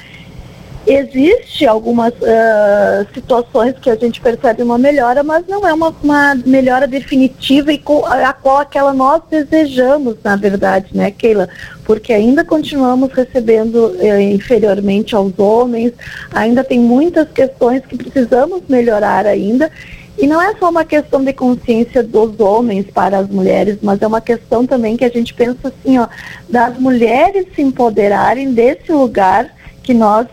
Existe 0.91 1.65
algumas 1.65 2.13
ah, 2.21 3.05
situações 3.13 3.75
que 3.81 3.89
a 3.89 3.95
gente 3.95 4.19
percebe 4.19 4.61
uma 4.61 4.77
melhora, 4.77 5.23
mas 5.23 5.47
não 5.47 5.65
é 5.65 5.73
uma, 5.73 5.95
uma 6.03 6.35
melhora 6.45 6.85
definitiva 6.85 7.71
e 7.71 7.81
a 8.05 8.33
qual 8.33 8.57
aquela 8.57 8.93
nós 8.93 9.21
desejamos, 9.29 10.17
na 10.21 10.35
verdade, 10.35 10.87
né, 10.93 11.09
Keila? 11.09 11.47
Porque 11.85 12.11
ainda 12.11 12.43
continuamos 12.43 13.13
recebendo 13.13 13.95
eh, 13.99 14.21
inferiormente 14.33 15.15
aos 15.15 15.39
homens, 15.39 15.93
ainda 16.33 16.61
tem 16.61 16.79
muitas 16.79 17.29
questões 17.29 17.85
que 17.85 17.95
precisamos 17.95 18.61
melhorar 18.67 19.25
ainda. 19.25 19.71
E 20.17 20.27
não 20.27 20.41
é 20.41 20.53
só 20.57 20.69
uma 20.69 20.83
questão 20.83 21.23
de 21.23 21.31
consciência 21.31 22.03
dos 22.03 22.37
homens 22.37 22.85
para 22.93 23.19
as 23.19 23.29
mulheres, 23.29 23.77
mas 23.81 24.01
é 24.01 24.07
uma 24.07 24.19
questão 24.19 24.67
também 24.67 24.97
que 24.97 25.05
a 25.05 25.09
gente 25.09 25.33
pensa 25.33 25.69
assim, 25.69 25.97
ó, 25.97 26.07
das 26.49 26.77
mulheres 26.77 27.45
se 27.55 27.61
empoderarem 27.61 28.53
desse 28.53 28.91
lugar 28.91 29.49
que 29.81 29.93
nós, 29.93 30.27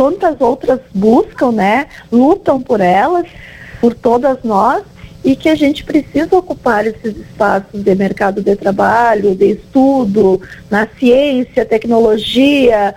tantas 0.00 0.40
outras 0.40 0.80
buscam, 0.94 1.52
né? 1.52 1.86
Lutam 2.10 2.58
por 2.58 2.80
elas, 2.80 3.26
por 3.82 3.92
todas 3.92 4.38
nós, 4.42 4.82
e 5.22 5.36
que 5.36 5.46
a 5.46 5.54
gente 5.54 5.84
precisa 5.84 6.34
ocupar 6.34 6.86
esses 6.86 7.14
espaços 7.18 7.84
de 7.84 7.94
mercado 7.94 8.42
de 8.42 8.56
trabalho, 8.56 9.34
de 9.34 9.50
estudo, 9.50 10.40
na 10.70 10.88
ciência, 10.98 11.66
tecnologia, 11.66 12.94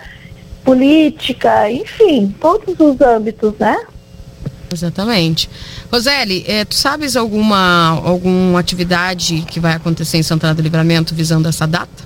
política, 0.63 1.69
enfim, 1.69 2.33
todos 2.39 2.79
os 2.79 3.01
âmbitos, 3.01 3.53
né? 3.59 3.77
Exatamente. 4.71 5.49
Roseli, 5.91 6.45
eh, 6.47 6.63
tu 6.63 6.73
sabes 6.73 7.17
alguma, 7.17 7.99
alguma 8.01 8.61
atividade 8.61 9.43
que 9.51 9.59
vai 9.59 9.73
acontecer 9.73 10.19
em 10.19 10.23
Santana 10.23 10.53
do 10.53 10.61
Livramento 10.61 11.13
visando 11.13 11.49
essa 11.49 11.67
data? 11.67 12.02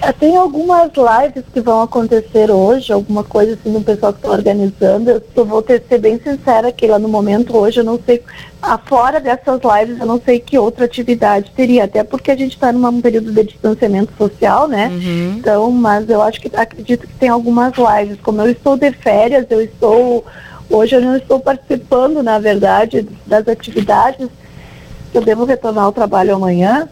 Eh, 0.00 0.12
Tem 0.12 0.36
algumas 0.36 0.90
lives 0.94 1.44
que 1.52 1.60
vão 1.60 1.82
acontecer 1.82 2.50
hoje, 2.50 2.92
alguma 2.92 3.24
coisa 3.24 3.54
assim 3.54 3.72
do 3.72 3.80
pessoal 3.80 4.12
que 4.12 4.20
está 4.20 4.30
organizando. 4.30 5.10
Eu 5.10 5.22
só 5.34 5.44
vou 5.44 5.62
ter, 5.62 5.82
ser 5.88 5.98
bem 5.98 6.18
sincera 6.20 6.70
que 6.72 6.86
lá 6.86 6.98
no 6.98 7.08
momento 7.08 7.56
hoje 7.56 7.80
eu 7.80 7.84
não 7.84 7.98
sei, 8.04 8.22
ah, 8.62 8.78
fora 8.78 9.20
dessas 9.20 9.60
lives 9.62 10.00
eu 10.00 10.06
não 10.06 10.20
sei 10.20 10.38
que 10.40 10.58
outra 10.58 10.84
atividade 10.84 11.50
teria, 11.54 11.84
até 11.84 12.02
porque 12.04 12.30
a 12.30 12.36
gente 12.36 12.52
está 12.54 12.72
num 12.72 13.00
período 13.00 13.32
de 13.32 13.44
distanciamento 13.44 14.12
social, 14.16 14.68
né? 14.68 14.88
Então, 15.38 15.70
mas 15.70 16.08
eu 16.08 16.22
acho 16.22 16.40
que 16.40 16.50
acredito 16.54 17.06
que 17.06 17.14
tem 17.14 17.28
algumas 17.28 17.72
lives. 17.76 18.18
Como 18.22 18.40
eu 18.40 18.50
estou 18.50 18.76
de 18.76 18.90
férias, 18.92 19.46
eu 19.50 19.60
estou 19.60 20.24
hoje 20.70 20.94
eu 20.96 21.00
não 21.00 21.16
estou 21.16 21.40
participando, 21.40 22.22
na 22.22 22.38
verdade, 22.38 23.08
das 23.26 23.48
atividades. 23.48 24.28
Eu 25.14 25.22
devo 25.22 25.44
retornar 25.44 25.84
ao 25.84 25.92
trabalho 25.92 26.34
amanhã, 26.34 26.86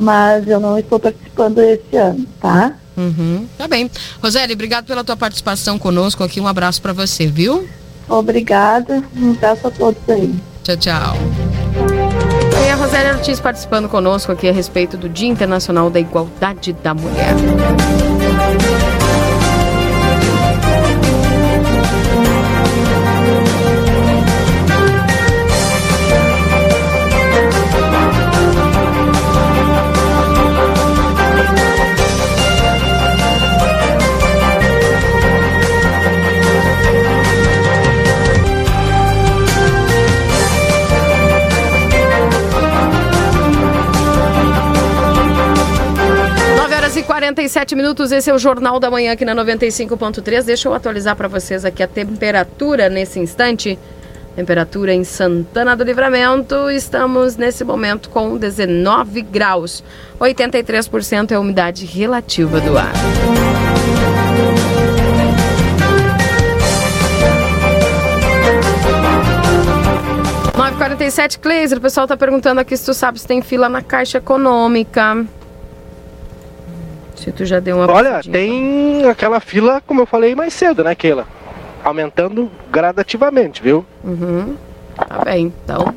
mas 0.00 0.48
eu 0.48 0.58
não 0.58 0.78
estou 0.78 0.98
participando 0.98 1.58
esse 1.58 1.94
ano, 1.94 2.26
tá? 2.40 2.72
Uhum. 2.96 3.46
Tá 3.56 3.68
bem. 3.68 3.90
Roseli, 4.22 4.54
obrigado 4.54 4.86
pela 4.86 5.04
tua 5.04 5.16
participação 5.16 5.78
conosco 5.78 6.24
aqui. 6.24 6.40
Um 6.40 6.48
abraço 6.48 6.80
para 6.80 6.92
você, 6.92 7.26
viu? 7.26 7.68
Obrigada. 8.08 9.04
Um 9.16 9.32
abraço 9.32 9.66
a 9.66 9.70
todos 9.70 10.00
aí. 10.08 10.34
Tchau, 10.64 10.76
tchau. 10.76 11.16
E 12.66 12.70
a 12.70 12.74
Roseli 12.74 13.10
Ortiz 13.10 13.38
participando 13.38 13.88
conosco 13.88 14.32
aqui 14.32 14.48
a 14.48 14.52
respeito 14.52 14.96
do 14.96 15.08
Dia 15.08 15.28
Internacional 15.28 15.90
da 15.90 16.00
Igualdade 16.00 16.72
da 16.72 16.94
Mulher. 16.94 17.34
47 47.30 47.76
minutos, 47.76 48.10
esse 48.10 48.28
é 48.28 48.34
o 48.34 48.38
Jornal 48.38 48.80
da 48.80 48.90
Manhã 48.90 49.12
aqui 49.12 49.24
na 49.24 49.36
95.3. 49.36 50.42
Deixa 50.42 50.68
eu 50.68 50.74
atualizar 50.74 51.14
para 51.14 51.28
vocês 51.28 51.64
aqui 51.64 51.80
a 51.80 51.86
temperatura 51.86 52.88
nesse 52.88 53.20
instante. 53.20 53.78
Temperatura 54.34 54.92
em 54.92 55.04
Santana 55.04 55.76
do 55.76 55.84
Livramento, 55.84 56.68
estamos 56.70 57.36
nesse 57.36 57.62
momento 57.62 58.10
com 58.10 58.36
19 58.36 59.22
graus. 59.22 59.84
83% 60.18 61.30
é 61.30 61.36
a 61.36 61.40
umidade 61.40 61.86
relativa 61.86 62.60
do 62.60 62.76
ar. 62.76 62.92
Nove 70.56 70.76
quarenta 70.76 71.04
e 71.04 71.10
sete, 71.12 71.38
o 71.76 71.80
pessoal 71.80 72.06
está 72.06 72.16
perguntando 72.16 72.60
aqui 72.60 72.76
se 72.76 72.84
tu 72.84 72.92
sabe 72.92 73.20
se 73.20 73.26
tem 73.26 73.40
fila 73.40 73.68
na 73.68 73.82
Caixa 73.82 74.18
Econômica. 74.18 75.24
Se 77.22 77.30
tu 77.32 77.44
já 77.44 77.60
deu 77.60 77.76
uma 77.76 77.90
Olha, 77.92 78.20
tem 78.22 79.04
aquela 79.08 79.40
fila, 79.40 79.82
como 79.86 80.00
eu 80.00 80.06
falei 80.06 80.34
mais 80.34 80.54
cedo, 80.54 80.82
né, 80.82 80.94
Keila? 80.94 81.26
Aumentando 81.84 82.50
gradativamente, 82.70 83.62
viu? 83.62 83.84
Uhum. 84.02 84.56
Tá 84.96 85.18
bem, 85.24 85.52
então, 85.64 85.94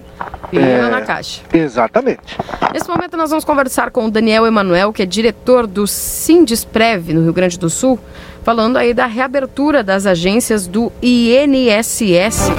fila 0.49 0.65
É. 0.65 0.89
na 0.89 1.01
Caixa. 1.01 1.41
Exatamente. 1.53 2.37
Nesse 2.73 2.89
momento 2.89 3.15
nós 3.15 3.29
vamos 3.29 3.45
conversar 3.45 3.89
com 3.91 4.05
o 4.05 4.11
Daniel 4.11 4.45
Emanuel, 4.45 4.91
que 4.91 5.01
é 5.01 5.05
diretor 5.05 5.65
do 5.65 5.87
Sindesprev 5.87 7.13
no 7.13 7.23
Rio 7.23 7.33
Grande 7.33 7.57
do 7.57 7.69
Sul, 7.69 7.97
falando 8.43 8.75
aí 8.77 8.93
da 8.93 9.05
reabertura 9.05 9.81
das 9.81 10.05
agências 10.05 10.67
do 10.67 10.91
INSS. 11.01 12.49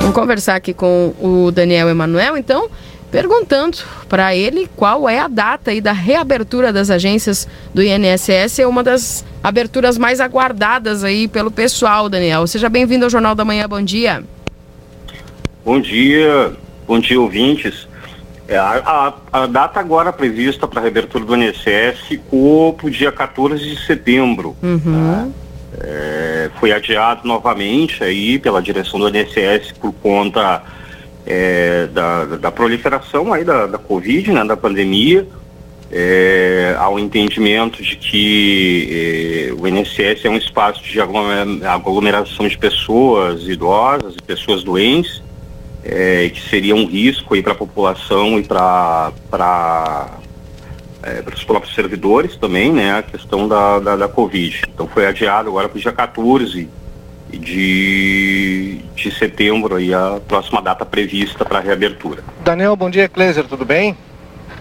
Vamos 0.00 0.14
conversar 0.14 0.56
aqui 0.56 0.74
com 0.74 1.14
o 1.20 1.50
Daniel 1.50 1.88
Emanuel, 1.88 2.36
então, 2.36 2.68
perguntando 3.14 3.78
para 4.08 4.34
ele 4.34 4.68
qual 4.74 5.08
é 5.08 5.20
a 5.20 5.28
data 5.28 5.70
aí 5.70 5.80
da 5.80 5.92
reabertura 5.92 6.72
das 6.72 6.90
agências 6.90 7.46
do 7.72 7.80
INSS, 7.80 8.58
é 8.58 8.66
uma 8.66 8.82
das 8.82 9.24
aberturas 9.40 9.96
mais 9.96 10.18
aguardadas 10.20 11.04
aí 11.04 11.28
pelo 11.28 11.48
pessoal, 11.48 12.08
Daniel. 12.08 12.44
Seja 12.48 12.68
bem-vindo 12.68 13.04
ao 13.04 13.10
Jornal 13.10 13.36
da 13.36 13.44
Manhã, 13.44 13.68
bom 13.68 13.80
dia. 13.80 14.24
Bom 15.64 15.80
dia, 15.80 16.54
bom 16.88 16.98
dia 16.98 17.20
ouvintes. 17.20 17.86
É, 18.48 18.56
a, 18.56 19.14
a- 19.32 19.46
data 19.46 19.78
agora 19.78 20.12
prevista 20.12 20.66
para 20.66 20.80
a 20.80 20.82
reabertura 20.82 21.24
do 21.24 21.36
INSS 21.36 22.00
ficou 22.08 22.72
para 22.72 22.88
o 22.88 22.90
dia 22.90 23.12
14 23.12 23.64
de 23.64 23.86
setembro. 23.86 24.56
Uhum. 24.60 25.32
É, 25.80 26.50
foi 26.58 26.72
adiado 26.72 27.20
novamente 27.28 28.02
aí 28.02 28.40
pela 28.40 28.60
direção 28.60 28.98
do 28.98 29.08
INSS 29.08 29.70
por 29.80 29.92
conta 29.92 30.62
é, 31.26 31.86
da, 31.86 32.24
da 32.24 32.50
proliferação 32.52 33.32
aí 33.32 33.44
da, 33.44 33.66
da 33.66 33.78
Covid, 33.78 34.30
né, 34.32 34.44
da 34.44 34.56
pandemia, 34.56 35.26
é, 35.90 36.74
ao 36.78 36.98
entendimento 36.98 37.82
de 37.82 37.96
que 37.96 39.50
é, 39.50 39.52
o 39.52 39.66
INSS 39.66 40.24
é 40.24 40.30
um 40.30 40.36
espaço 40.36 40.82
de 40.82 41.00
aglomer- 41.00 41.66
aglomeração 41.66 42.48
de 42.48 42.58
pessoas 42.58 43.46
idosas 43.46 44.14
e 44.14 44.22
pessoas 44.22 44.62
doentes, 44.62 45.22
é, 45.84 46.30
que 46.30 46.40
seria 46.48 46.74
um 46.74 46.86
risco 46.86 47.40
para 47.42 47.52
a 47.52 47.54
população 47.54 48.38
e 48.38 48.42
para 48.42 49.12
é, 51.02 51.20
para 51.20 51.34
os 51.34 51.44
próprios 51.44 51.74
servidores 51.74 52.34
também, 52.36 52.72
né, 52.72 52.98
a 52.98 53.02
questão 53.02 53.46
da, 53.46 53.78
da, 53.78 53.94
da 53.94 54.08
Covid. 54.08 54.62
Então 54.74 54.88
foi 54.88 55.06
adiado 55.06 55.50
agora 55.50 55.68
para 55.68 55.76
o 55.76 55.80
dia 55.80 55.92
14 55.92 56.68
de, 57.38 58.78
de 58.94 59.10
setembro, 59.10 59.76
aí 59.76 59.92
a 59.92 60.20
próxima 60.26 60.60
data 60.62 60.84
prevista 60.84 61.44
para 61.44 61.58
a 61.58 61.62
reabertura. 61.62 62.22
Daniel, 62.44 62.76
bom 62.76 62.90
dia, 62.90 63.08
Kleiser, 63.08 63.44
tudo 63.44 63.64
bem? 63.64 63.96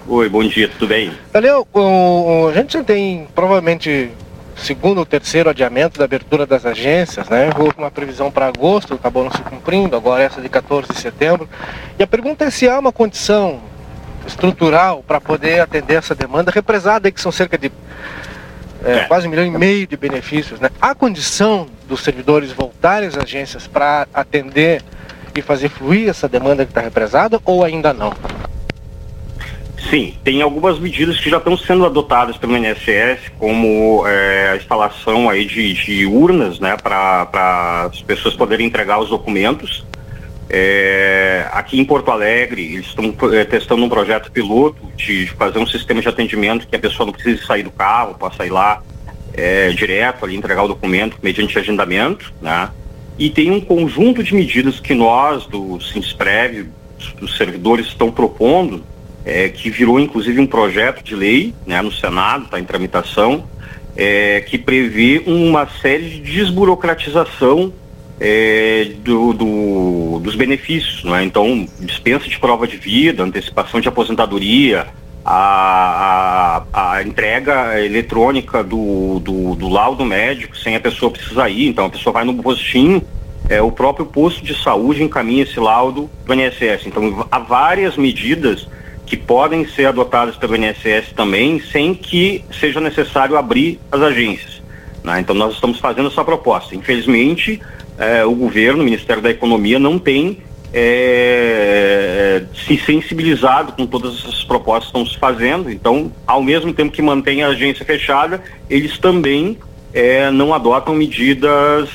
Oi, 0.07 0.27
bom 0.29 0.43
dia, 0.43 0.67
tudo 0.67 0.87
bem? 0.87 1.11
Daniel, 1.31 1.67
o- 1.73 2.47
a 2.49 2.53
gente 2.53 2.73
já 2.73 2.83
tem 2.83 3.27
provavelmente 3.33 4.09
segundo 4.55 4.99
ou 4.99 5.05
terceiro 5.05 5.49
adiamento 5.49 5.97
da 5.97 6.05
abertura 6.05 6.45
das 6.45 6.65
agências, 6.65 7.27
né? 7.29 7.49
Houve 7.57 7.73
uma 7.77 7.89
previsão 7.89 8.29
para 8.29 8.47
agosto, 8.47 8.93
acabou 8.93 9.23
não 9.23 9.31
se 9.31 9.41
cumprindo, 9.41 9.95
agora 9.95 10.21
essa 10.23 10.41
de 10.41 10.49
14 10.49 10.89
de 10.93 10.99
setembro. 10.99 11.49
E 11.97 12.03
a 12.03 12.07
pergunta 12.07 12.45
é 12.45 12.49
se 12.51 12.69
há 12.69 12.77
uma 12.77 12.91
condição 12.91 13.59
estrutural 14.27 15.03
para 15.07 15.19
poder 15.19 15.59
atender 15.59 15.95
essa 15.95 16.13
demanda 16.13 16.51
represada, 16.51 17.09
que 17.11 17.19
são 17.19 17.31
cerca 17.31 17.57
de 17.57 17.71
é, 18.83 19.05
quase 19.05 19.27
um 19.27 19.29
milhão 19.29 19.45
e 19.45 19.51
meio 19.51 19.87
de 19.87 19.95
benefícios, 19.95 20.59
né? 20.59 20.69
Há 20.81 20.93
condição 20.93 21.67
dos 21.87 22.01
servidores 22.01 22.51
voltarem 22.51 23.07
às 23.07 23.17
agências 23.17 23.65
para 23.67 24.07
atender 24.13 24.81
e 25.35 25.41
fazer 25.41 25.69
fluir 25.69 26.09
essa 26.09 26.27
demanda 26.27 26.65
que 26.65 26.71
está 26.71 26.81
represada 26.81 27.39
ou 27.45 27.63
ainda 27.63 27.93
não? 27.93 28.13
Sim, 29.89 30.15
tem 30.23 30.41
algumas 30.41 30.79
medidas 30.79 31.19
que 31.19 31.29
já 31.29 31.37
estão 31.37 31.57
sendo 31.57 31.85
adotadas 31.85 32.37
pelo 32.37 32.55
INSS, 32.57 33.31
como 33.37 34.07
é, 34.07 34.51
a 34.51 34.55
instalação 34.55 35.29
aí 35.29 35.45
de, 35.45 35.73
de 35.73 36.05
urnas, 36.05 36.59
né, 36.59 36.77
para 36.77 37.89
as 37.91 38.01
pessoas 38.01 38.33
poderem 38.33 38.65
entregar 38.65 38.99
os 38.99 39.09
documentos. 39.09 39.85
É, 40.55 41.47
aqui 41.51 41.79
em 41.79 41.83
Porto 41.83 42.11
Alegre, 42.11 42.75
eles 42.75 42.85
estão 42.85 43.11
é, 43.33 43.43
testando 43.43 43.83
um 43.83 43.89
projeto 43.89 44.31
piloto 44.31 44.85
de 44.95 45.25
fazer 45.35 45.57
um 45.57 45.65
sistema 45.65 45.99
de 45.99 46.07
atendimento 46.07 46.67
que 46.67 46.75
a 46.75 46.79
pessoa 46.79 47.07
não 47.07 47.13
precise 47.13 47.43
sair 47.43 47.63
do 47.63 47.71
carro, 47.71 48.13
possa 48.13 48.45
ir 48.45 48.51
lá 48.51 48.83
é, 49.33 49.69
direto 49.69 50.23
ali 50.23 50.35
entregar 50.35 50.61
o 50.61 50.67
documento 50.67 51.17
mediante 51.23 51.57
agendamento, 51.57 52.31
né? 52.39 52.69
E 53.17 53.31
tem 53.31 53.49
um 53.49 53.59
conjunto 53.59 54.23
de 54.23 54.35
medidas 54.35 54.79
que 54.79 54.93
nós, 54.93 55.47
do 55.47 55.81
Sinsprev, 55.81 56.67
os 57.19 57.35
servidores 57.35 57.87
estão 57.87 58.11
propondo, 58.11 58.83
é, 59.25 59.49
que 59.49 59.71
virou 59.71 59.99
inclusive 59.99 60.39
um 60.39 60.45
projeto 60.45 61.03
de 61.03 61.15
lei 61.15 61.55
né, 61.65 61.81
no 61.81 61.91
Senado, 61.91 62.45
está 62.45 62.59
em 62.59 62.63
tramitação, 62.63 63.49
é, 63.97 64.41
que 64.41 64.59
prevê 64.59 65.23
uma 65.25 65.67
série 65.81 66.09
de 66.09 66.19
desburocratização 66.19 67.73
é, 68.25 68.85
do, 69.03 69.33
do- 69.33 70.19
dos 70.23 70.33
benefícios. 70.35 71.03
Não 71.03 71.13
é? 71.15 71.23
Então, 71.25 71.67
dispensa 71.81 72.27
de 72.29 72.39
prova 72.39 72.65
de 72.65 72.77
vida, 72.77 73.21
antecipação 73.21 73.81
de 73.81 73.89
aposentadoria, 73.89 74.87
a, 75.25 76.63
a, 76.73 76.93
a 76.95 77.03
entrega 77.03 77.79
eletrônica 77.83 78.63
do, 78.63 79.19
do, 79.19 79.55
do 79.55 79.67
laudo 79.69 80.05
médico 80.05 80.55
sem 80.57 80.75
a 80.75 80.79
pessoa 80.79 81.11
precisar 81.11 81.49
ir. 81.49 81.67
Então, 81.67 81.85
a 81.85 81.89
pessoa 81.89 82.13
vai 82.13 82.23
no 82.23 82.33
postinho, 82.41 83.01
é, 83.49 83.61
o 83.61 83.71
próprio 83.71 84.05
posto 84.05 84.41
de 84.43 84.55
saúde 84.55 85.03
encaminha 85.03 85.43
esse 85.43 85.59
laudo 85.59 86.09
do 86.25 86.33
INSS. 86.33 86.87
Então, 86.87 87.27
há 87.29 87.39
várias 87.39 87.97
medidas 87.97 88.67
que 89.05 89.17
podem 89.17 89.67
ser 89.67 89.85
adotadas 89.85 90.37
pelo 90.37 90.55
INSS 90.55 91.11
também, 91.13 91.59
sem 91.59 91.93
que 91.93 92.43
seja 92.57 92.79
necessário 92.79 93.35
abrir 93.37 93.79
as 93.91 94.01
agências. 94.01 94.61
né? 95.03 95.19
Então, 95.19 95.35
nós 95.35 95.55
estamos 95.55 95.77
fazendo 95.77 96.07
essa 96.07 96.23
proposta. 96.23 96.73
Infelizmente, 96.73 97.61
eh, 97.97 98.25
o 98.25 98.33
governo, 98.33 98.81
o 98.81 98.85
Ministério 98.85 99.21
da 99.21 99.29
Economia, 99.29 99.77
não 99.79 99.99
tem 99.99 100.39
eh, 100.73 102.43
se 102.65 102.77
sensibilizado 102.77 103.73
com 103.73 103.85
todas 103.85 104.19
essas 104.19 104.43
propostas 104.43 104.91
que 104.91 104.97
estão 104.97 105.05
se 105.05 105.17
fazendo. 105.17 105.69
Então, 105.69 106.11
ao 106.25 106.41
mesmo 106.41 106.73
tempo 106.73 106.91
que 106.91 107.01
mantém 107.01 107.43
a 107.43 107.47
agência 107.47 107.85
fechada, 107.85 108.41
eles 108.69 108.97
também 108.97 109.57
eh, 109.93 110.31
não 110.31 110.53
adotam 110.53 110.95
medidas 110.95 111.89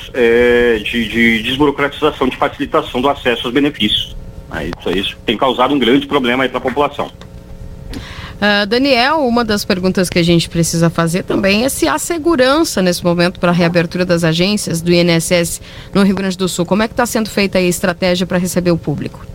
de, 0.83 1.07
de 1.07 1.43
desburocratização, 1.43 2.27
de 2.27 2.37
facilitação 2.37 3.01
do 3.01 3.09
acesso 3.09 3.47
aos 3.47 3.53
benefícios. 3.53 4.15
né? 4.51 4.69
Isso, 4.77 4.97
isso 4.97 5.17
tem 5.25 5.37
causado 5.37 5.73
um 5.73 5.79
grande 5.79 6.07
problema 6.07 6.47
para 6.47 6.57
a 6.57 6.61
população. 6.61 7.11
Ah, 8.41 8.63
Daniel, 8.63 9.19
uma 9.27 9.43
das 9.43 9.65
perguntas 9.65 10.09
que 10.09 10.17
a 10.17 10.23
gente 10.23 10.49
precisa 10.49 10.89
fazer 10.89 11.23
também 11.23 11.65
é 11.65 11.69
se 11.69 11.87
há 11.87 11.99
segurança 11.99 12.81
nesse 12.81 13.03
momento 13.03 13.37
para 13.39 13.49
a 13.49 13.53
reabertura 13.53 14.05
das 14.05 14.23
agências 14.23 14.81
do 14.81 14.93
INSS 14.93 15.61
no 15.93 16.03
Rio 16.03 16.15
Grande 16.15 16.37
do 16.37 16.47
Sul. 16.47 16.65
Como 16.65 16.81
é 16.81 16.87
que 16.87 16.93
está 16.93 17.05
sendo 17.05 17.29
feita 17.29 17.57
a 17.57 17.61
estratégia 17.61 18.25
para 18.25 18.37
receber 18.37 18.71
o 18.71 18.77
público? 18.77 19.25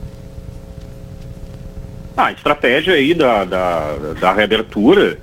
Ah, 2.16 2.26
a 2.26 2.32
estratégia 2.32 2.94
aí 2.94 3.12
da, 3.12 3.44
da, 3.44 3.97
da 4.18 4.32
reabertura 4.32 5.18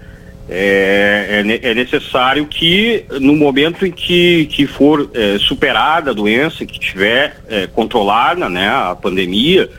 é, 0.48 1.44
é 1.64 1.72
é 1.72 1.74
necessário 1.74 2.46
que 2.46 3.06
no 3.20 3.36
momento 3.36 3.86
em 3.86 3.92
que, 3.92 4.46
que 4.48 4.68
for 4.68 5.10
é, 5.14 5.40
superada 5.40 6.12
a 6.12 6.14
doença, 6.14 6.66
que 6.66 6.80
tiver 6.80 7.38
é, 7.48 7.66
controlada 7.66 8.48
né, 8.48 8.68
a 8.68 8.96
pandemia 8.96 9.70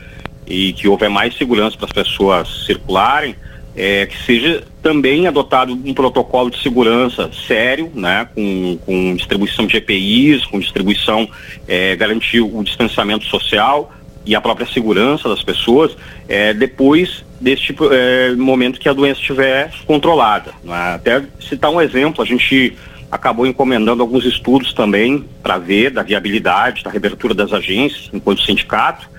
e 0.45 0.73
que 0.73 0.89
houver 0.89 1.09
mais 1.09 1.37
segurança 1.37 1.77
para 1.77 1.85
as 1.85 1.93
pessoas 1.93 2.65
circularem, 2.65 3.35
é, 3.75 4.05
que 4.05 4.21
seja 4.23 4.63
também 4.81 5.27
adotado 5.27 5.73
um 5.73 5.93
protocolo 5.93 6.49
de 6.51 6.61
segurança 6.61 7.29
sério, 7.47 7.91
né, 7.93 8.27
com, 8.33 8.77
com 8.85 9.15
distribuição 9.15 9.65
de 9.65 9.77
EPIs, 9.77 10.45
com 10.45 10.59
distribuição, 10.59 11.27
é, 11.67 11.95
garantir 11.95 12.41
o 12.41 12.63
distanciamento 12.63 13.25
social 13.25 13.91
e 14.25 14.35
a 14.35 14.41
própria 14.41 14.65
segurança 14.67 15.27
das 15.27 15.43
pessoas 15.43 15.95
é, 16.27 16.53
depois 16.53 17.25
deste 17.41 17.75
é, 17.91 18.31
momento 18.35 18.79
que 18.79 18.87
a 18.87 18.93
doença 18.93 19.19
estiver 19.19 19.71
controlada. 19.85 20.51
né? 20.63 20.93
Até 20.95 21.23
citar 21.41 21.71
um 21.71 21.81
exemplo, 21.81 22.21
a 22.21 22.25
gente 22.25 22.77
acabou 23.11 23.45
encomendando 23.45 24.01
alguns 24.01 24.25
estudos 24.25 24.73
também 24.73 25.25
para 25.41 25.57
ver 25.57 25.91
da 25.91 26.01
viabilidade 26.01 26.83
da 26.83 26.89
reabertura 26.89 27.33
das 27.33 27.53
agências 27.53 28.09
enquanto 28.13 28.41
sindicato 28.41 29.12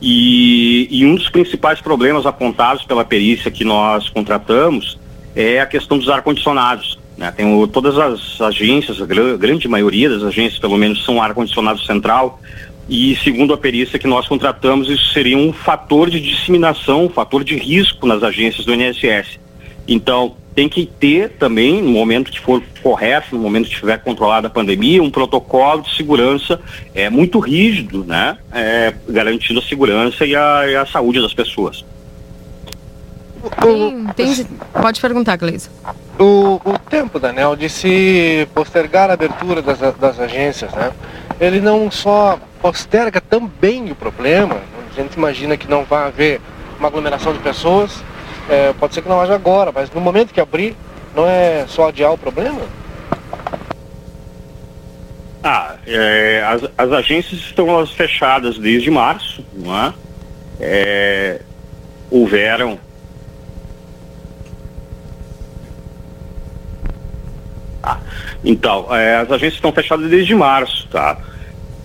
e, 0.00 0.88
e 0.90 1.04
um 1.04 1.14
dos 1.14 1.28
principais 1.28 1.80
problemas 1.80 2.26
apontados 2.26 2.84
pela 2.84 3.04
perícia 3.04 3.50
que 3.50 3.64
nós 3.64 4.08
contratamos 4.08 4.98
é 5.34 5.60
a 5.60 5.66
questão 5.66 5.98
dos 5.98 6.08
ar-condicionados. 6.08 6.98
Né? 7.16 7.30
Tem 7.36 7.46
o, 7.46 7.66
todas 7.66 7.98
as 7.98 8.40
agências, 8.40 9.00
a 9.00 9.06
gra- 9.06 9.36
grande 9.36 9.68
maioria 9.68 10.08
das 10.08 10.22
agências, 10.22 10.58
pelo 10.58 10.78
menos, 10.78 11.04
são 11.04 11.22
ar-condicionado 11.22 11.80
central. 11.82 12.40
E 12.88 13.14
segundo 13.22 13.54
a 13.54 13.58
perícia 13.58 13.98
que 13.98 14.06
nós 14.06 14.26
contratamos, 14.26 14.88
isso 14.88 15.12
seria 15.12 15.36
um 15.36 15.52
fator 15.52 16.10
de 16.10 16.18
disseminação, 16.18 17.04
um 17.04 17.08
fator 17.08 17.44
de 17.44 17.56
risco 17.56 18.06
nas 18.06 18.22
agências 18.22 18.64
do 18.66 18.74
INSS. 18.74 19.38
Então, 19.86 20.34
tem 20.54 20.68
que 20.68 20.86
ter 20.86 21.30
também, 21.30 21.80
no 21.80 21.90
momento 21.90 22.30
que 22.30 22.40
for 22.40 22.62
correto, 22.82 23.34
no 23.36 23.42
momento 23.42 23.66
que 23.68 23.74
estiver 23.74 23.98
controlada 24.02 24.48
a 24.48 24.50
pandemia, 24.50 25.02
um 25.02 25.10
protocolo 25.10 25.82
de 25.82 25.94
segurança 25.96 26.60
é, 26.94 27.08
muito 27.08 27.38
rígido, 27.38 28.04
né? 28.04 28.36
É, 28.52 28.92
garantindo 29.08 29.60
a 29.60 29.62
segurança 29.62 30.24
e 30.26 30.34
a, 30.34 30.66
e 30.68 30.76
a 30.76 30.86
saúde 30.86 31.20
das 31.20 31.32
pessoas. 31.32 31.84
Tem, 33.62 34.06
tem- 34.14 34.46
pode 34.72 35.00
perguntar, 35.00 35.36
Gleisa. 35.36 35.70
O, 36.18 36.60
o 36.62 36.78
tempo, 36.90 37.18
Daniel, 37.18 37.56
de 37.56 37.70
se 37.70 38.46
postergar 38.54 39.08
a 39.08 39.14
abertura 39.14 39.62
das, 39.62 39.78
das 39.96 40.20
agências, 40.20 40.70
né? 40.72 40.92
Ele 41.40 41.60
não 41.60 41.90
só 41.90 42.38
posterga 42.60 43.20
também 43.20 43.90
o 43.90 43.94
problema, 43.94 44.56
a 44.90 45.00
gente 45.00 45.14
imagina 45.14 45.56
que 45.56 45.66
não 45.66 45.84
vai 45.84 46.06
haver 46.08 46.40
uma 46.78 46.88
aglomeração 46.88 47.32
de 47.32 47.38
pessoas, 47.38 48.04
é, 48.48 48.72
pode 48.72 48.94
ser 48.94 49.02
que 49.02 49.08
não 49.08 49.20
haja 49.20 49.34
agora, 49.34 49.72
mas 49.72 49.90
no 49.90 50.00
momento 50.00 50.32
que 50.32 50.40
abrir, 50.40 50.76
não 51.14 51.26
é 51.26 51.64
só 51.68 51.88
adiar 51.88 52.12
o 52.12 52.18
problema? 52.18 52.60
Ah, 55.42 55.76
é, 55.86 56.44
as, 56.46 56.62
as 56.76 56.92
agências 56.92 57.40
estão 57.40 57.86
fechadas 57.86 58.58
desde 58.58 58.90
março, 58.90 59.44
não 59.54 59.74
é? 59.74 59.94
É, 60.60 61.40
houveram 62.10 62.78
Ah, 67.82 67.98
então, 68.44 68.94
é, 68.94 69.16
as 69.16 69.30
agências 69.30 69.54
estão 69.54 69.72
fechadas 69.72 70.08
desde 70.10 70.34
março, 70.34 70.86
tá? 70.88 71.18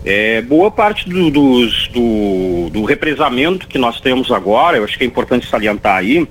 É, 0.03 0.41
boa 0.41 0.69
parte 0.69 1.09
do, 1.09 1.31
do, 1.31 2.69
do 2.69 2.83
represamento 2.83 3.67
que 3.67 3.77
nós 3.77 3.99
temos 3.99 4.31
agora, 4.31 4.77
eu 4.77 4.83
acho 4.83 4.97
que 4.97 5.03
é 5.03 5.07
importante 5.07 5.47
salientar 5.47 5.97
aí, 5.97 6.27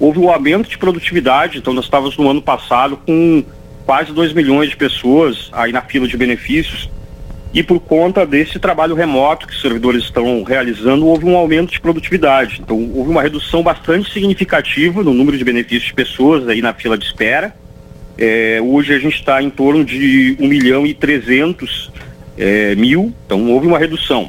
houve 0.00 0.18
um 0.18 0.30
aumento 0.30 0.68
de 0.68 0.78
produtividade, 0.78 1.58
então 1.58 1.72
nós 1.72 1.84
estávamos 1.84 2.16
no 2.16 2.28
ano 2.28 2.42
passado 2.42 2.96
com 3.06 3.44
quase 3.84 4.12
2 4.12 4.32
milhões 4.32 4.70
de 4.70 4.76
pessoas 4.76 5.48
aí 5.52 5.72
na 5.72 5.82
fila 5.82 6.06
de 6.06 6.16
benefícios, 6.16 6.90
e 7.52 7.62
por 7.62 7.80
conta 7.80 8.26
desse 8.26 8.58
trabalho 8.58 8.94
remoto 8.94 9.46
que 9.46 9.54
os 9.54 9.60
servidores 9.62 10.04
estão 10.04 10.42
realizando, 10.42 11.06
houve 11.06 11.24
um 11.24 11.34
aumento 11.34 11.72
de 11.72 11.80
produtividade. 11.80 12.60
Então, 12.60 12.90
houve 12.94 13.10
uma 13.10 13.22
redução 13.22 13.62
bastante 13.62 14.12
significativa 14.12 15.02
no 15.02 15.14
número 15.14 15.36
de 15.38 15.44
benefícios 15.44 15.86
de 15.86 15.94
pessoas 15.94 16.46
aí 16.46 16.60
na 16.60 16.74
fila 16.74 16.98
de 16.98 17.06
espera. 17.06 17.54
É, 18.18 18.60
hoje 18.62 18.92
a 18.92 18.98
gente 18.98 19.14
está 19.14 19.42
em 19.42 19.48
torno 19.48 19.82
de 19.82 20.36
1 20.38 20.46
milhão 20.46 20.86
e 20.86 20.92
300 20.92 21.90
é, 22.36 22.74
mil, 22.74 23.14
então 23.24 23.50
houve 23.50 23.66
uma 23.66 23.78
redução. 23.78 24.28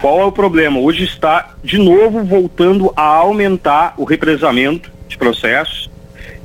Qual 0.00 0.20
é 0.20 0.24
o 0.24 0.32
problema? 0.32 0.80
Hoje 0.80 1.04
está 1.04 1.54
de 1.62 1.78
novo 1.78 2.24
voltando 2.24 2.92
a 2.96 3.04
aumentar 3.04 3.94
o 3.96 4.04
represamento 4.04 4.90
de 5.08 5.16
processos. 5.16 5.90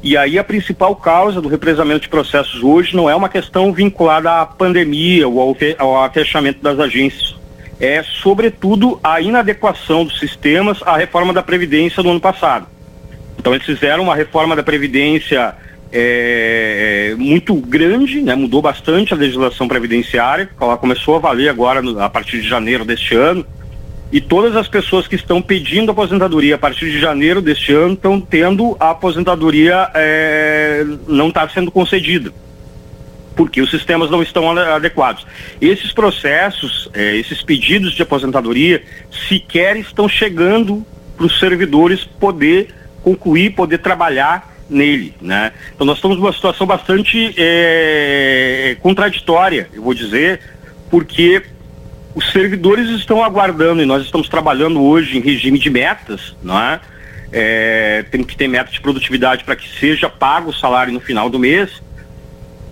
E 0.03 0.17
aí 0.17 0.39
a 0.39 0.43
principal 0.43 0.95
causa 0.95 1.39
do 1.39 1.47
represamento 1.47 2.01
de 2.01 2.09
processos 2.09 2.63
hoje 2.63 2.95
não 2.95 3.09
é 3.09 3.15
uma 3.15 3.29
questão 3.29 3.71
vinculada 3.71 4.41
à 4.41 4.45
pandemia 4.45 5.27
ou 5.27 5.39
ao, 5.39 5.53
fe- 5.53 5.75
ao 5.77 6.11
fechamento 6.11 6.61
das 6.61 6.79
agências. 6.79 7.35
É, 7.79 8.03
sobretudo, 8.03 8.99
a 9.03 9.21
inadequação 9.21 10.05
dos 10.05 10.19
sistemas 10.19 10.79
à 10.83 10.97
reforma 10.97 11.33
da 11.33 11.41
Previdência 11.43 12.01
do 12.01 12.09
ano 12.09 12.19
passado. 12.19 12.67
Então 13.37 13.53
eles 13.53 13.65
fizeram 13.65 14.03
uma 14.03 14.15
reforma 14.15 14.55
da 14.55 14.63
Previdência 14.63 15.55
é, 15.91 17.15
muito 17.17 17.55
grande, 17.55 18.21
né? 18.21 18.35
mudou 18.35 18.61
bastante 18.61 19.13
a 19.13 19.17
legislação 19.17 19.67
previdenciária, 19.67 20.49
ela 20.59 20.77
começou 20.77 21.15
a 21.15 21.19
valer 21.19 21.49
agora 21.49 21.81
a 22.03 22.09
partir 22.09 22.41
de 22.41 22.47
janeiro 22.47 22.85
deste 22.85 23.15
ano, 23.15 23.45
e 24.11 24.19
todas 24.19 24.55
as 24.55 24.67
pessoas 24.67 25.07
que 25.07 25.15
estão 25.15 25.41
pedindo 25.41 25.91
aposentadoria 25.91 26.55
a 26.55 26.57
partir 26.57 26.91
de 26.91 26.99
janeiro 26.99 27.41
deste 27.41 27.71
ano 27.71 27.93
estão 27.93 28.19
tendo 28.19 28.75
a 28.79 28.89
aposentadoria 28.89 29.89
é, 29.93 30.85
não 31.07 31.29
está 31.29 31.47
sendo 31.49 31.71
concedida 31.71 32.33
porque 33.35 33.61
os 33.61 33.71
sistemas 33.71 34.11
não 34.11 34.21
estão 34.21 34.51
ade- 34.51 34.69
adequados. 34.69 35.25
Esses 35.59 35.93
processos, 35.93 36.89
eh, 36.93 37.15
esses 37.15 37.41
pedidos 37.41 37.93
de 37.93 38.01
aposentadoria, 38.03 38.83
sequer 39.29 39.77
estão 39.77 40.07
chegando 40.07 40.85
para 41.15 41.25
os 41.25 41.39
servidores 41.39 42.03
poder 42.03 42.67
concluir, 43.01 43.51
poder 43.51 43.77
trabalhar 43.79 44.53
nele, 44.69 45.15
né? 45.21 45.53
Então 45.73 45.87
nós 45.87 45.97
estamos 45.97 46.17
numa 46.17 46.33
situação 46.33 46.67
bastante 46.67 47.33
eh, 47.37 48.75
contraditória, 48.81 49.69
eu 49.73 49.81
vou 49.81 49.93
dizer, 49.93 50.41
porque 50.89 51.41
os 52.13 52.31
servidores 52.31 52.89
estão 52.89 53.23
aguardando 53.23 53.81
e 53.81 53.85
nós 53.85 54.03
estamos 54.03 54.27
trabalhando 54.27 54.81
hoje 54.81 55.17
em 55.17 55.21
regime 55.21 55.57
de 55.57 55.69
metas, 55.69 56.35
não 56.43 56.59
é? 56.59 56.79
É, 57.33 58.03
tem 58.11 58.23
que 58.23 58.35
ter 58.35 58.47
meta 58.47 58.69
de 58.71 58.81
produtividade 58.81 59.43
para 59.45 59.55
que 59.55 59.67
seja 59.79 60.09
pago 60.09 60.49
o 60.49 60.53
salário 60.53 60.91
no 60.91 60.99
final 60.99 61.29
do 61.29 61.39
mês. 61.39 61.69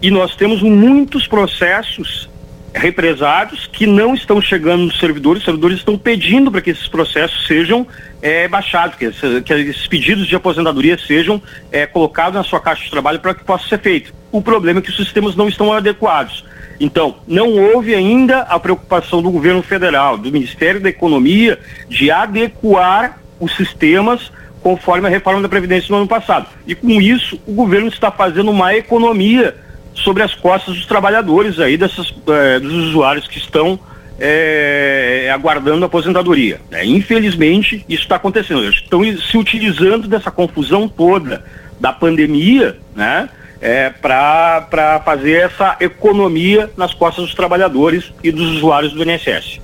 E 0.02 0.12
nós 0.12 0.36
temos 0.36 0.62
muitos 0.62 1.28
processos 1.28 2.30
represados 2.74 3.68
que 3.68 3.88
não 3.88 4.14
estão 4.14 4.40
chegando 4.42 4.84
nos 4.84 5.00
servidores, 5.00 5.40
os 5.42 5.46
servidores 5.46 5.78
estão 5.78 5.98
pedindo 5.98 6.52
para 6.52 6.62
que 6.62 6.70
esses 6.70 6.88
processos 6.88 7.48
sejam 7.48 7.88
eh, 8.22 8.48
baixados, 8.48 8.96
que, 8.96 9.06
esse- 9.06 9.42
que 9.42 9.54
esses 9.54 9.88
pedidos 9.88 10.28
de 10.28 10.36
aposentadoria 10.36 10.98
sejam 10.98 11.42
eh, 11.72 11.86
colocados 11.88 12.36
na 12.36 12.44
sua 12.44 12.60
caixa 12.60 12.84
de 12.84 12.92
trabalho 12.92 13.20
para 13.20 13.34
que 13.34 13.44
possa 13.44 13.68
ser 13.68 13.80
feito. 13.80 14.14
O 14.32 14.42
problema 14.42 14.80
é 14.80 14.82
que 14.84 14.90
os 14.90 14.96
sistemas 14.98 15.36
não 15.36 15.48
estão 15.48 15.74
adequados. 15.74 16.46
Então, 16.80 17.16
não 17.28 17.50
houve 17.50 17.94
ainda 17.94 18.40
a 18.42 18.58
preocupação 18.60 19.22
do 19.22 19.30
governo 19.30 19.62
federal, 19.62 20.18
do 20.18 20.32
Ministério 20.32 20.80
da 20.80 20.90
Economia, 20.90 21.60
de 21.90 22.10
adequar 22.10 23.20
os 23.40 23.56
sistemas 23.56 24.32
conforme 24.62 25.08
a 25.08 25.10
reforma 25.10 25.42
da 25.42 25.50
Previdência 25.50 25.92
no 25.92 25.98
ano 25.98 26.08
passado. 26.08 26.48
E 26.66 26.76
com 26.76 26.90
isso, 27.02 27.40
o 27.46 27.54
governo 27.54 27.88
está 27.88 28.12
fazendo 28.12 28.52
uma 28.52 28.76
economia 28.76 29.56
sobre 29.94 30.24
as 30.24 30.34
costas 30.36 30.76
dos 30.76 30.86
trabalhadores 30.86 31.60
aí, 31.60 31.78
dessas, 31.78 32.14
eh, 32.28 32.60
dos 32.60 32.74
usuários 32.74 33.28
que 33.28 33.38
estão 33.38 33.80
eh, 34.20 35.30
aguardando 35.34 35.84
a 35.84 35.88
aposentadoria. 35.88 36.60
né? 36.70 36.86
Infelizmente, 36.86 37.86
isso 37.88 38.04
está 38.04 38.16
acontecendo. 38.16 38.64
Eles 38.64 38.76
estão 38.76 39.02
se 39.18 39.38
utilizando 39.38 40.08
dessa 40.08 40.30
confusão 40.30 40.88
toda 40.88 41.44
da 41.80 41.94
pandemia, 41.94 42.78
né? 42.96 43.30
Para 44.02 45.02
fazer 45.04 45.46
essa 45.46 45.76
economia 45.80 46.70
nas 46.78 46.94
costas 46.94 47.26
dos 47.26 47.36
trabalhadores 47.36 48.14
e 48.24 48.32
dos 48.32 48.58
usuários 48.58 48.94
do 48.94 49.04
INSS. 49.04 49.60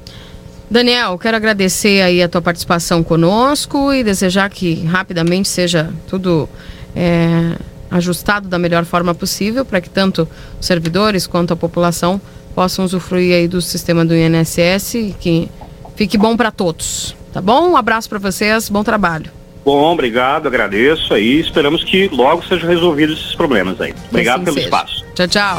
Daniel, 0.69 1.17
quero 1.17 1.37
agradecer 1.37 2.01
aí 2.01 2.21
a 2.21 2.27
tua 2.27 2.41
participação 2.41 3.03
conosco 3.03 3.93
e 3.93 4.03
desejar 4.03 4.49
que 4.49 4.83
rapidamente 4.85 5.47
seja 5.47 5.93
tudo 6.07 6.49
é, 6.95 7.55
ajustado 7.91 8.49
da 8.49 8.57
melhor 8.57 8.83
forma 8.83 9.13
possível 9.13 9.63
para 9.63 9.79
que 9.79 9.89
tanto 9.89 10.27
os 10.59 10.65
servidores 10.65 11.27
quanto 11.27 11.53
a 11.53 11.55
população 11.55 12.19
possam 12.55 12.83
usufruir 12.85 13.35
aí 13.35 13.47
do 13.47 13.61
sistema 13.61 14.03
do 14.03 14.15
INSS 14.15 14.95
e 14.95 15.15
que 15.19 15.49
fique 15.95 16.17
bom 16.17 16.35
para 16.35 16.51
todos. 16.51 17.15
Tá 17.31 17.41
bom? 17.41 17.69
Um 17.69 17.77
abraço 17.77 18.09
para 18.09 18.17
vocês, 18.17 18.69
bom 18.69 18.83
trabalho. 18.83 19.29
Bom, 19.65 19.91
obrigado, 19.91 20.47
agradeço 20.47 21.11
aí. 21.15 21.39
Esperamos 21.39 21.83
que 21.83 22.07
logo 22.09 22.45
sejam 22.45 22.69
resolvidos 22.69 23.19
esses 23.19 23.35
problemas 23.35 23.81
aí. 23.81 23.95
Obrigado 24.09 24.35
assim 24.35 24.45
pelo 24.45 24.55
seja. 24.57 24.67
espaço. 24.67 25.05
Tchau, 25.15 25.27
tchau. 25.27 25.57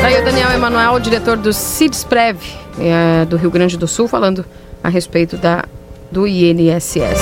Tá 0.00 0.08
aí 0.08 0.20
o 0.20 0.24
Daniel 0.24 0.50
Emanuel, 0.50 0.98
diretor 0.98 1.36
do 1.36 1.52
CIDSPREV, 1.52 2.36
é, 2.80 3.24
do 3.26 3.36
Rio 3.36 3.50
Grande 3.50 3.78
do 3.78 3.86
Sul, 3.86 4.08
falando 4.08 4.44
a 4.82 4.88
respeito 4.88 5.36
da, 5.36 5.64
do 6.10 6.26
INSS. 6.26 7.20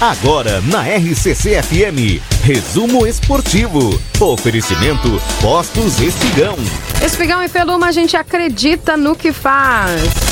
Agora 0.00 0.60
na 0.62 0.82
RCC 0.82 1.62
FM, 1.62 2.20
resumo 2.42 3.06
esportivo. 3.06 3.96
Oferecimento 4.18 5.22
Postos 5.40 6.00
Espigão. 6.00 6.56
Espigão 7.00 7.44
e 7.44 7.48
Peluma, 7.48 7.86
a 7.86 7.92
gente 7.92 8.16
acredita 8.16 8.96
no 8.96 9.14
que 9.14 9.32
faz. 9.32 10.31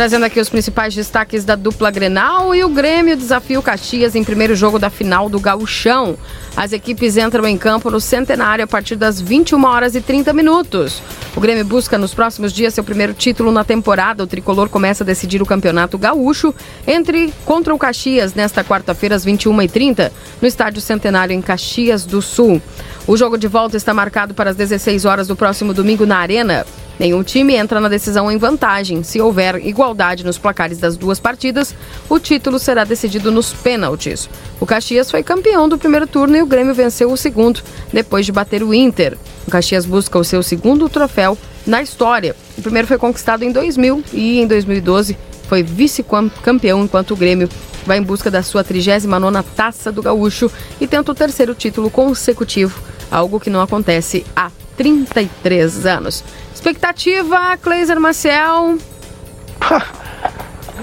Trazendo 0.00 0.24
aqui 0.24 0.40
os 0.40 0.48
principais 0.48 0.94
destaques 0.94 1.44
da 1.44 1.54
dupla 1.54 1.90
Grenal 1.90 2.54
e 2.54 2.64
o 2.64 2.70
Grêmio 2.70 3.14
desafia 3.14 3.60
o 3.60 3.62
Caxias 3.62 4.14
em 4.14 4.24
primeiro 4.24 4.56
jogo 4.56 4.78
da 4.78 4.88
final 4.88 5.28
do 5.28 5.38
Gauchão. 5.38 6.16
As 6.56 6.72
equipes 6.72 7.18
entram 7.18 7.46
em 7.46 7.58
campo 7.58 7.90
no 7.90 8.00
Centenário 8.00 8.64
a 8.64 8.66
partir 8.66 8.96
das 8.96 9.20
21 9.20 9.62
horas 9.62 9.94
e 9.94 10.00
30 10.00 10.32
minutos. 10.32 11.02
O 11.36 11.40
Grêmio 11.40 11.66
busca 11.66 11.98
nos 11.98 12.14
próximos 12.14 12.50
dias 12.50 12.72
seu 12.72 12.82
primeiro 12.82 13.12
título 13.12 13.52
na 13.52 13.62
temporada. 13.62 14.24
O 14.24 14.26
tricolor 14.26 14.70
começa 14.70 15.04
a 15.04 15.06
decidir 15.06 15.42
o 15.42 15.46
campeonato 15.46 15.98
gaúcho 15.98 16.54
entre 16.86 17.30
contra 17.44 17.74
o 17.74 17.78
Caxias 17.78 18.32
nesta 18.32 18.64
quarta-feira 18.64 19.14
às 19.14 19.26
21h30 19.26 20.10
no 20.40 20.48
Estádio 20.48 20.80
Centenário 20.80 21.34
em 21.34 21.42
Caxias 21.42 22.06
do 22.06 22.22
Sul. 22.22 22.62
O 23.06 23.18
jogo 23.18 23.36
de 23.36 23.46
volta 23.46 23.76
está 23.76 23.92
marcado 23.92 24.32
para 24.32 24.48
as 24.48 24.56
16 24.56 25.04
horas 25.04 25.28
do 25.28 25.36
próximo 25.36 25.74
domingo 25.74 26.06
na 26.06 26.16
Arena. 26.16 26.64
Nenhum 27.00 27.22
time 27.22 27.56
entra 27.56 27.80
na 27.80 27.88
decisão 27.88 28.30
em 28.30 28.36
vantagem. 28.36 29.02
Se 29.02 29.22
houver 29.22 29.56
igualdade 29.66 30.22
nos 30.22 30.36
placares 30.36 30.76
das 30.76 30.98
duas 30.98 31.18
partidas, 31.18 31.74
o 32.10 32.18
título 32.18 32.58
será 32.58 32.84
decidido 32.84 33.32
nos 33.32 33.54
pênaltis. 33.54 34.28
O 34.60 34.66
Caxias 34.66 35.10
foi 35.10 35.22
campeão 35.22 35.66
do 35.66 35.78
primeiro 35.78 36.06
turno 36.06 36.36
e 36.36 36.42
o 36.42 36.46
Grêmio 36.46 36.74
venceu 36.74 37.10
o 37.10 37.16
segundo, 37.16 37.62
depois 37.90 38.26
de 38.26 38.32
bater 38.32 38.62
o 38.62 38.74
Inter. 38.74 39.16
O 39.46 39.50
Caxias 39.50 39.86
busca 39.86 40.18
o 40.18 40.24
seu 40.24 40.42
segundo 40.42 40.90
troféu 40.90 41.38
na 41.66 41.80
história. 41.80 42.36
O 42.58 42.60
primeiro 42.60 42.86
foi 42.86 42.98
conquistado 42.98 43.42
em 43.44 43.50
2000 43.50 44.04
e 44.12 44.38
em 44.38 44.46
2012 44.46 45.16
foi 45.48 45.62
vice-campeão, 45.62 46.84
enquanto 46.84 47.12
o 47.12 47.16
Grêmio 47.16 47.48
vai 47.86 47.96
em 47.96 48.02
busca 48.02 48.30
da 48.30 48.42
sua 48.42 48.62
39ª 48.62 49.42
Taça 49.56 49.90
do 49.90 50.02
Gaúcho 50.02 50.52
e 50.78 50.86
tenta 50.86 51.12
o 51.12 51.14
terceiro 51.14 51.54
título 51.54 51.88
consecutivo, 51.88 52.78
algo 53.10 53.40
que 53.40 53.48
não 53.48 53.62
acontece 53.62 54.22
há 54.36 54.50
33 54.76 55.86
anos. 55.86 56.22
Expectativa, 56.60 57.56
Cleiser 57.56 57.98
Maciel. 57.98 58.76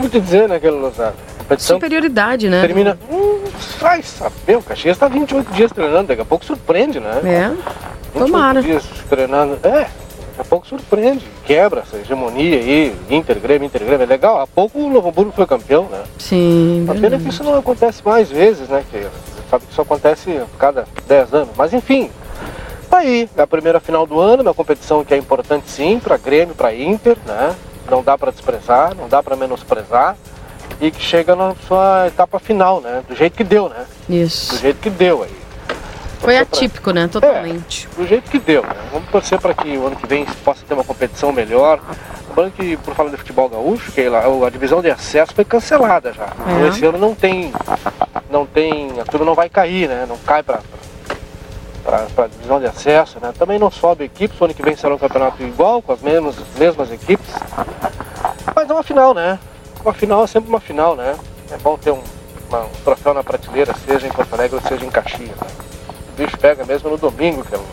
Te 0.09 0.19
dizer, 0.19 0.49
né, 0.49 0.55
aquele 0.55 0.75
Lozado? 0.75 1.15
Superioridade, 1.59 2.49
né? 2.49 2.61
Termina. 2.61 2.97
Hum, 3.11 3.43
vai 3.79 4.01
saber, 4.01 4.57
o 4.57 4.63
Caxias 4.63 4.95
está 4.95 5.07
28 5.07 5.53
dias 5.53 5.71
treinando, 5.71 6.07
daqui 6.07 6.21
a 6.21 6.25
pouco 6.25 6.43
surpreende, 6.43 6.99
né? 6.99 7.21
É. 7.23 7.49
28 7.49 8.25
Tomara. 8.25 8.61
dias 8.63 8.85
treinando. 9.07 9.59
É, 9.63 9.81
daqui 9.81 10.39
a 10.39 10.43
pouco 10.45 10.65
surpreende. 10.65 11.23
Quebra 11.45 11.81
essa 11.81 11.97
hegemonia 11.97 12.57
aí, 12.57 12.95
Inter, 13.11 13.39
Grêmio, 13.39 13.67
Inter, 13.67 13.85
Grêmio. 13.85 14.03
É 14.03 14.07
legal. 14.07 14.41
Há 14.41 14.47
pouco 14.47 14.79
o 14.79 14.89
Novo 14.89 15.09
Hamburgo 15.09 15.31
foi 15.31 15.45
campeão, 15.45 15.83
né? 15.91 16.03
Sim. 16.17 16.87
A 16.89 16.95
pena 16.95 17.17
é 17.17 17.19
que 17.19 17.29
isso 17.29 17.43
não 17.43 17.55
acontece 17.55 18.01
mais 18.03 18.29
vezes, 18.31 18.67
né? 18.67 18.83
Que 18.89 19.05
sabe 19.47 19.63
que 19.67 19.71
isso 19.71 19.81
acontece 19.81 20.31
a 20.37 20.45
cada 20.57 20.87
10 21.07 21.33
anos. 21.35 21.49
Mas 21.55 21.71
enfim, 21.71 22.09
tá 22.89 22.97
aí. 22.99 23.29
É 23.37 23.41
a 23.41 23.47
primeira 23.47 23.79
final 23.79 24.05
do 24.05 24.19
ano, 24.19 24.41
uma 24.43 24.53
competição 24.53 25.03
que 25.03 25.13
é 25.13 25.17
importante 25.17 25.69
sim 25.69 25.99
para 25.99 26.17
Grêmio, 26.17 26.55
para 26.55 26.73
Inter, 26.73 27.17
né? 27.25 27.55
Não 27.89 28.03
dá 28.03 28.17
para 28.17 28.31
desprezar, 28.31 28.95
não 28.95 29.07
dá 29.07 29.21
para 29.23 29.35
menosprezar. 29.35 30.15
E 30.79 30.91
que 30.91 31.01
chega 31.01 31.35
na 31.35 31.55
sua 31.67 32.05
etapa 32.07 32.37
final, 32.39 32.81
né? 32.81 33.01
Do 33.07 33.15
jeito 33.15 33.35
que 33.35 33.43
deu, 33.43 33.69
né? 33.69 33.85
Isso. 34.09 34.53
Do 34.55 34.59
jeito 34.59 34.79
que 34.79 34.89
deu 34.89 35.23
aí. 35.23 35.35
Foi 36.19 36.33
Torcer 36.33 36.45
pra- 36.47 36.57
atípico, 36.57 36.91
né? 36.91 37.07
Totalmente. 37.07 37.87
do 37.95 38.05
jeito 38.07 38.29
que 38.29 38.37
deu, 38.39 38.61
né? 38.63 38.75
Vamos 38.91 39.09
torcer 39.09 39.39
para 39.39 39.53
que 39.53 39.77
o 39.77 39.87
ano 39.87 39.95
que 39.95 40.05
vem 40.07 40.25
possa 40.43 40.61
ter 40.67 40.73
uma 40.73 40.83
competição 40.83 41.31
melhor. 41.31 41.79
Lembrando 42.29 42.51
que, 42.51 42.77
por 42.77 42.93
falar 42.93 43.09
de 43.09 43.17
futebol 43.17 43.47
gaúcho, 43.49 43.91
que 43.91 44.01
a 44.01 44.49
divisão 44.51 44.81
de 44.81 44.91
acesso 44.91 45.33
foi 45.33 45.45
cancelada 45.45 46.11
já. 46.13 46.27
Então 46.41 46.65
É. 46.65 46.67
esse 46.69 46.85
ano 46.85 46.97
não 46.97 47.15
tem. 47.15 47.51
Não 48.29 48.45
tem. 48.45 48.99
A 48.99 49.05
turma 49.05 49.25
não 49.25 49.33
vai 49.35 49.49
cair, 49.49 49.87
né? 49.87 50.05
Não 50.07 50.17
cai 50.17 50.43
para 50.43 50.59
a 51.95 52.27
divisão 52.27 52.59
de 52.59 52.65
acesso, 52.65 53.17
né? 53.21 53.33
Também 53.37 53.57
não 53.57 53.71
sobe 53.71 54.03
equipes, 54.03 54.39
o 54.39 54.45
ano 54.45 54.53
que 54.53 54.61
vem 54.61 54.75
será 54.75 54.93
um 54.95 54.97
campeonato 54.97 55.41
igual, 55.43 55.81
com 55.81 55.91
as 55.93 56.01
mesmas, 56.01 56.35
mesmas 56.57 56.91
equipes. 56.91 57.27
Mas 58.55 58.69
é 58.69 58.73
uma 58.73 58.83
final, 58.83 59.13
né? 59.13 59.39
Uma 59.83 59.93
final 59.93 60.23
é 60.23 60.27
sempre 60.27 60.49
uma 60.49 60.59
final, 60.59 60.95
né? 60.95 61.15
É 61.51 61.57
bom 61.57 61.77
ter 61.77 61.91
um, 61.91 62.01
uma- 62.49 62.63
um 62.65 62.69
troféu 62.83 63.13
na 63.13 63.23
prateleira, 63.23 63.73
seja 63.85 64.07
em 64.07 64.11
Porto 64.11 64.33
Alegre 64.33 64.55
ou 64.57 64.61
seja 64.67 64.85
em 64.85 64.89
Caxias. 64.89 65.29
Né? 65.29 65.47
O 66.13 66.17
bicho 66.17 66.37
pega 66.37 66.65
mesmo 66.65 66.89
no 66.89 66.97
domingo, 66.97 67.43
que 67.45 67.55
é 67.55 67.57
o 67.57 67.63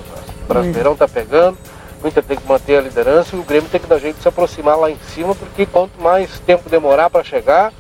Brasileirão 0.47 0.95
tá 0.95 1.09
pegando, 1.09 1.57
o 2.03 2.07
Inter 2.07 2.23
tem 2.23 2.37
que 2.37 2.47
manter 2.47 2.77
a 2.79 2.83
liderança 2.83 3.35
e 3.35 3.39
o 3.39 3.43
Grêmio 3.43 3.69
tem 3.71 3.81
que 3.81 3.87
dar 3.87 3.99
jeito 3.99 4.17
de 4.17 4.23
se 4.23 4.29
aproximar 4.29 4.77
lá 4.79 4.91
em 4.91 4.99
cima, 5.15 5.35
porque 5.35 5.65
quanto 5.67 5.99
mais 6.01 6.39
tempo 6.41 6.69
demorar 6.69 7.09
para 7.09 7.25
chegar, 7.25 7.73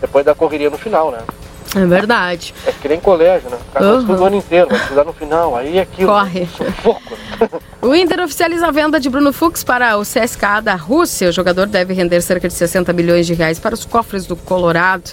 depois 0.00 0.24
da 0.24 0.34
correria 0.34 0.68
no 0.70 0.76
final, 0.78 1.10
né? 1.10 1.20
É 1.76 1.86
verdade. 1.86 2.52
É 2.66 2.72
que 2.72 2.88
nem 2.88 2.98
colégio, 3.00 3.48
né? 3.50 3.56
O 3.68 3.72
cara 3.72 3.86
Uhum. 3.86 4.00
estuda 4.00 4.22
o 4.22 4.24
ano 4.26 4.36
inteiro, 4.36 4.68
vai 4.68 4.78
estudar 4.78 5.04
no 5.04 5.12
final, 5.12 5.56
aí 5.56 5.78
é 5.78 5.82
aquilo. 5.82 6.08
Corre. 6.12 6.46
Sufoco. 6.46 7.00
O 7.82 7.94
Inter 7.94 8.20
oficializa 8.20 8.66
a 8.66 8.70
venda 8.70 9.00
de 9.00 9.08
Bruno 9.08 9.32
Fux 9.32 9.64
para 9.64 9.96
o 9.96 10.02
CSKA 10.02 10.60
da 10.60 10.74
Rússia. 10.74 11.30
O 11.30 11.32
jogador 11.32 11.66
deve 11.66 11.94
render 11.94 12.20
cerca 12.20 12.46
de 12.46 12.52
60 12.52 12.92
milhões 12.92 13.26
de 13.26 13.32
reais 13.32 13.58
para 13.58 13.72
os 13.74 13.86
cofres 13.86 14.26
do 14.26 14.36
Colorado. 14.36 15.10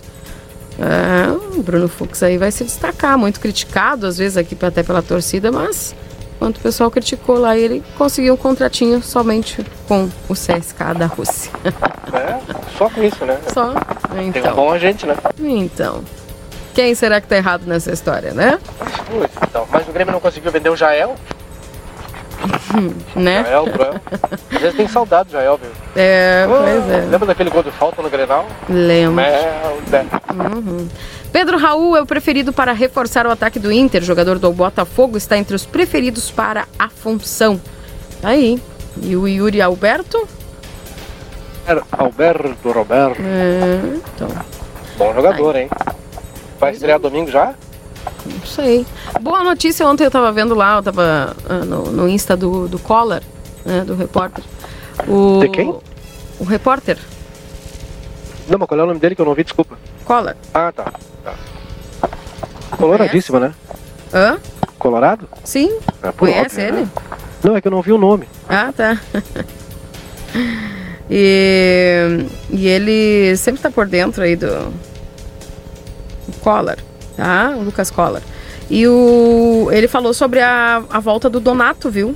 É, 0.77 1.31
o 1.57 1.63
Bruno 1.63 1.88
Fux 1.88 2.21
aí 2.21 2.38
vai 2.38 2.51
se 2.51 2.65
destacar, 2.65 3.17
muito 3.17 3.39
criticado, 3.39 4.05
às 4.05 4.17
vezes 4.17 4.35
aqui 4.38 4.57
até 4.61 4.84
pela 4.84 5.01
torcida, 5.01 5.49
mas 5.51 5.95
enquanto 6.35 6.57
o 6.57 6.59
pessoal 6.59 6.91
criticou 6.91 7.39
lá, 7.39 7.57
ele 7.57 7.81
conseguiu 7.97 8.34
um 8.34 8.38
contratinho 8.38 9.01
somente 9.01 9.65
com 9.88 10.09
o 10.27 10.34
CSKA 10.34 10.93
da 10.93 11.05
Rússia. 11.05 11.49
É, 12.13 12.38
só 12.77 12.89
com 12.89 13.01
isso, 13.01 13.23
né? 13.25 13.39
Só. 13.53 13.73
Tem 14.13 14.25
um 14.25 14.27
Então. 14.27 14.55
bom 14.55 14.71
agente, 14.73 15.05
né? 15.05 15.15
Então. 15.39 16.03
Quem 16.77 16.93
será 16.93 17.19
que 17.19 17.27
tá 17.27 17.35
errado 17.35 17.63
nessa 17.65 17.91
história, 17.91 18.35
né? 18.35 18.59
Putz, 19.09 19.33
Então, 19.49 19.67
mas 19.71 19.89
o 19.89 19.91
Grêmio 19.91 20.13
não 20.13 20.19
conseguiu 20.19 20.51
vender 20.51 20.69
o 20.69 20.75
Jael. 20.75 21.15
né? 23.15 23.43
Jael, 23.43 23.65
Bruel. 23.65 23.95
Às 24.51 24.61
vezes 24.61 24.77
tem 24.77 24.87
saudade 24.87 25.29
do 25.29 25.31
Jael, 25.31 25.57
viu? 25.57 25.71
É, 25.95 26.45
pois 26.47 26.89
é. 26.91 27.07
Lembra 27.09 27.25
daquele 27.25 27.49
gol 27.49 27.63
de 27.63 27.71
falta 27.71 28.03
no 28.03 28.11
Grenal? 28.11 28.45
Lembro. 28.69 29.15
Merda. 29.15 30.05
Uhum. 30.31 30.87
Pedro 31.31 31.57
Raul 31.57 31.97
é 31.97 32.01
o 32.03 32.05
preferido 32.05 32.53
para 32.53 32.73
reforçar 32.73 33.25
o 33.25 33.31
ataque 33.31 33.57
do 33.57 33.71
Inter. 33.71 34.03
O 34.03 34.05
jogador 34.05 34.37
do 34.37 34.53
Botafogo 34.53 35.17
está 35.17 35.35
entre 35.35 35.55
os 35.55 35.65
preferidos 35.65 36.29
para 36.29 36.67
a 36.77 36.89
função. 36.89 37.59
Tá 38.21 38.29
aí. 38.29 38.61
E 39.01 39.15
o 39.15 39.27
Yuri 39.27 39.63
Alberto? 39.63 40.27
Alberto 41.91 42.71
Roberto. 42.71 43.19
É, 43.19 43.97
então, 44.13 44.27
Bom 44.95 45.11
jogador, 45.15 45.55
hein? 45.55 45.69
Vai 46.59 46.71
estrear 46.71 46.99
domingo 46.99 47.29
já? 47.29 47.53
não 48.25 48.45
sei. 48.45 48.85
Boa 49.21 49.43
notícia, 49.43 49.88
ontem 49.88 50.05
eu 50.05 50.11
tava 50.11 50.31
vendo 50.31 50.55
lá, 50.55 50.77
eu 50.77 50.84
tava 50.84 51.35
ah, 51.47 51.65
no, 51.65 51.91
no 51.91 52.09
Insta 52.09 52.35
do, 52.35 52.67
do 52.67 52.79
Collor, 52.79 53.21
né, 53.65 53.84
do 53.85 53.95
repórter. 53.95 54.43
O, 55.07 55.39
De 55.39 55.49
quem? 55.49 55.75
O 56.39 56.43
repórter, 56.43 56.97
Não, 58.47 58.57
mas 58.59 58.67
qual 58.67 58.79
é 58.79 58.84
o 58.84 58.88
nome 58.88 58.99
dele 58.99 59.15
que 59.15 59.21
eu 59.21 59.25
não 59.25 59.34
vi? 59.34 59.43
Desculpa. 59.43 59.77
Collor. 60.05 60.35
Ah, 60.53 60.71
tá. 60.71 60.93
tá. 61.23 61.34
Coloradíssimo, 62.77 63.39
né? 63.39 63.53
Hã? 64.13 64.38
Colorado? 64.77 65.27
Sim? 65.43 65.77
É, 66.01 66.11
Conhece 66.11 66.61
óbvio, 66.61 66.73
né? 66.73 66.79
ele? 66.81 66.89
Não, 67.43 67.55
é 67.55 67.61
que 67.61 67.67
eu 67.67 67.71
não 67.71 67.81
vi 67.81 67.91
o 67.91 67.97
nome. 67.97 68.27
Ah, 68.47 68.71
tá. 68.75 68.99
e, 71.09 72.25
e 72.49 72.67
ele 72.67 73.35
sempre 73.38 73.61
tá 73.61 73.71
por 73.71 73.88
dentro 73.88 74.23
aí 74.23 74.35
do 74.35 74.71
Collor, 76.41 76.77
tá? 77.15 77.53
O 77.57 77.63
Lucas 77.63 77.89
Collor. 77.91 78.21
E 78.69 78.87
o, 78.87 79.69
ele 79.71 79.87
falou 79.87 80.13
sobre 80.13 80.41
a, 80.41 80.83
a 80.89 80.99
volta 80.99 81.29
do 81.29 81.39
Donato, 81.39 81.89
viu? 81.89 82.13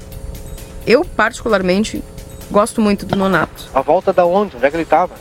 Eu, 0.86 1.06
particularmente, 1.06 2.04
gosto 2.50 2.82
muito 2.82 3.06
do 3.06 3.16
Donato. 3.16 3.70
A 3.74 3.82
volta 3.82 4.12
da 4.12 4.26
onde? 4.26 4.56
Onde 4.58 4.66
é 4.66 4.70
que 4.70 4.78
ele 4.78 4.86
tava? 4.86 5.14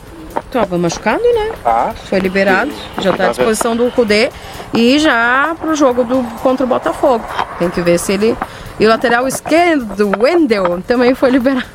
Tava 0.51 0.77
machucado, 0.77 1.23
né? 1.23 1.51
Ah, 1.65 1.93
Foi 2.05 2.19
liberado, 2.19 2.71
já 2.99 3.13
tá 3.15 3.27
à 3.27 3.29
disposição 3.29 3.75
do 3.75 3.89
Cudê 3.91 4.29
e 4.73 4.97
já 4.99 5.55
pro 5.59 5.75
jogo 5.75 6.03
do, 6.03 6.23
contra 6.41 6.65
o 6.65 6.69
Botafogo. 6.69 7.23
Tem 7.59 7.69
que 7.69 7.81
ver 7.81 7.97
se 7.97 8.13
ele. 8.13 8.37
E 8.79 8.85
o 8.85 8.89
lateral 8.89 9.27
esquerdo, 9.27 10.11
Wendel, 10.19 10.81
também 10.87 11.13
foi 11.13 11.29
liberado. 11.29 11.65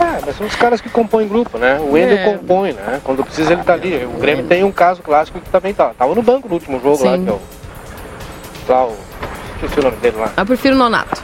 Ah, 0.00 0.18
mas 0.24 0.36
são 0.36 0.46
os 0.46 0.54
caras 0.56 0.80
que 0.80 0.88
compõem 0.88 1.26
grupo, 1.28 1.58
né? 1.58 1.78
O 1.80 1.92
Wendel 1.92 2.18
É. 2.18 2.24
compõe, 2.24 2.72
né? 2.72 3.00
Quando 3.04 3.24
precisa 3.24 3.52
ele 3.52 3.62
tá 3.62 3.72
ali. 3.74 4.04
O 4.04 4.18
Grêmio 4.18 4.44
tem 4.46 4.64
um 4.64 4.72
caso 4.72 5.02
clássico 5.02 5.40
que 5.40 5.48
também 5.50 5.72
tá. 5.74 5.92
Tava 5.98 6.14
no 6.14 6.22
banco 6.22 6.48
no 6.48 6.54
último 6.54 6.80
jogo 6.80 7.04
lá, 7.04 7.16
Sim. 7.16 7.24
que 7.24 7.30
é 7.30 7.32
o. 7.32 7.40
Lá 8.68 8.86
o. 8.86 8.96
Esqueci 9.56 9.80
o 9.80 9.82
nome 9.84 9.96
dele 9.98 10.16
lá. 10.18 10.32
Eu 10.36 10.46
prefiro 10.46 10.74
o 10.74 10.78
Nonato. 10.78 11.22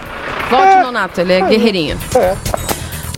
Volte 0.51 0.76
o 0.76 0.82
Nonato, 0.82 1.20
ele 1.20 1.32
é 1.32 1.40
guerreirinho. 1.43 1.98
É. 2.16 2.35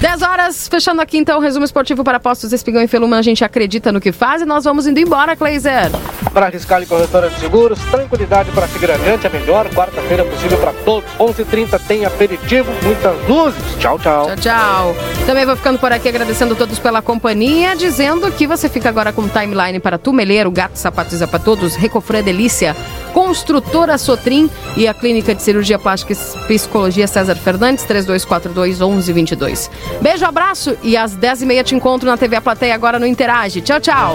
10 0.01 0.23
horas, 0.23 0.67
fechando 0.67 1.03
aqui 1.03 1.19
então 1.19 1.37
o 1.39 1.43
resumo 1.43 1.63
esportivo 1.63 2.03
para 2.03 2.19
Postos 2.19 2.55
Espigão 2.55 2.83
e 2.83 2.89
Feluma. 2.89 3.19
A 3.19 3.23
gente 3.23 3.45
acredita 3.45 3.93
no 3.93 4.01
que 4.01 4.13
faz 4.13 4.41
e 4.41 4.47
nós 4.47 4.65
vamos 4.65 4.87
indo 4.87 4.99
embora, 4.99 5.37
Kleiser. 5.37 5.91
Para 6.33 6.47
arriscar 6.47 6.83
e 6.83 6.87
corretora 6.87 7.29
de 7.29 7.39
seguros, 7.39 7.79
tranquilidade 7.91 8.51
para 8.53 8.67
seguir 8.69 8.91
adiante, 8.91 9.27
a 9.27 9.31
melhor 9.31 9.69
quarta-feira 9.69 10.25
possível 10.25 10.57
para 10.57 10.73
todos. 10.73 11.11
11h30 11.19 11.79
tem 11.87 12.07
aperitivo, 12.07 12.73
muitas 12.83 13.29
luzes. 13.29 13.63
Tchau, 13.79 13.99
tchau. 13.99 14.27
Tchau, 14.29 14.37
tchau. 14.37 14.97
Também 15.27 15.45
vou 15.45 15.55
ficando 15.55 15.79
por 15.79 15.93
aqui 15.93 16.09
agradecendo 16.09 16.55
a 16.55 16.57
todos 16.57 16.79
pela 16.79 17.03
companhia, 17.03 17.77
dizendo 17.77 18.33
que 18.33 18.47
você 18.47 18.71
fica 18.71 18.89
agora 18.89 19.13
com 19.13 19.29
timeline 19.29 19.81
para 19.81 19.99
Tumeleiro, 19.99 20.51
Gato, 20.51 20.79
Sapatos 20.79 21.21
e 21.21 21.27
para 21.27 21.39
Todos, 21.39 21.75
Recofré 21.75 22.23
Delícia, 22.23 22.75
Construtora 23.13 23.99
Sotrim 23.99 24.51
e 24.77 24.87
a 24.87 24.95
Clínica 24.95 25.35
de 25.35 25.43
Cirurgia 25.43 25.79
Plástica 25.79 26.13
e 26.13 26.47
Psicologia 26.47 27.07
César 27.07 27.37
Fernandes, 27.37 27.85
3242 27.85 28.79
1122. 28.79 29.71
Beijo, 30.01 30.25
abraço 30.25 30.77
e 30.83 30.97
às 30.97 31.17
10h30 31.17 31.65
te 31.65 31.75
encontro 31.75 32.09
na 32.09 32.17
TV 32.17 32.37
A 32.37 32.41
Plateia 32.41 32.75
agora 32.75 32.99
no 32.99 33.07
Interage. 33.07 33.61
Tchau, 33.61 33.81
tchau. 33.81 34.15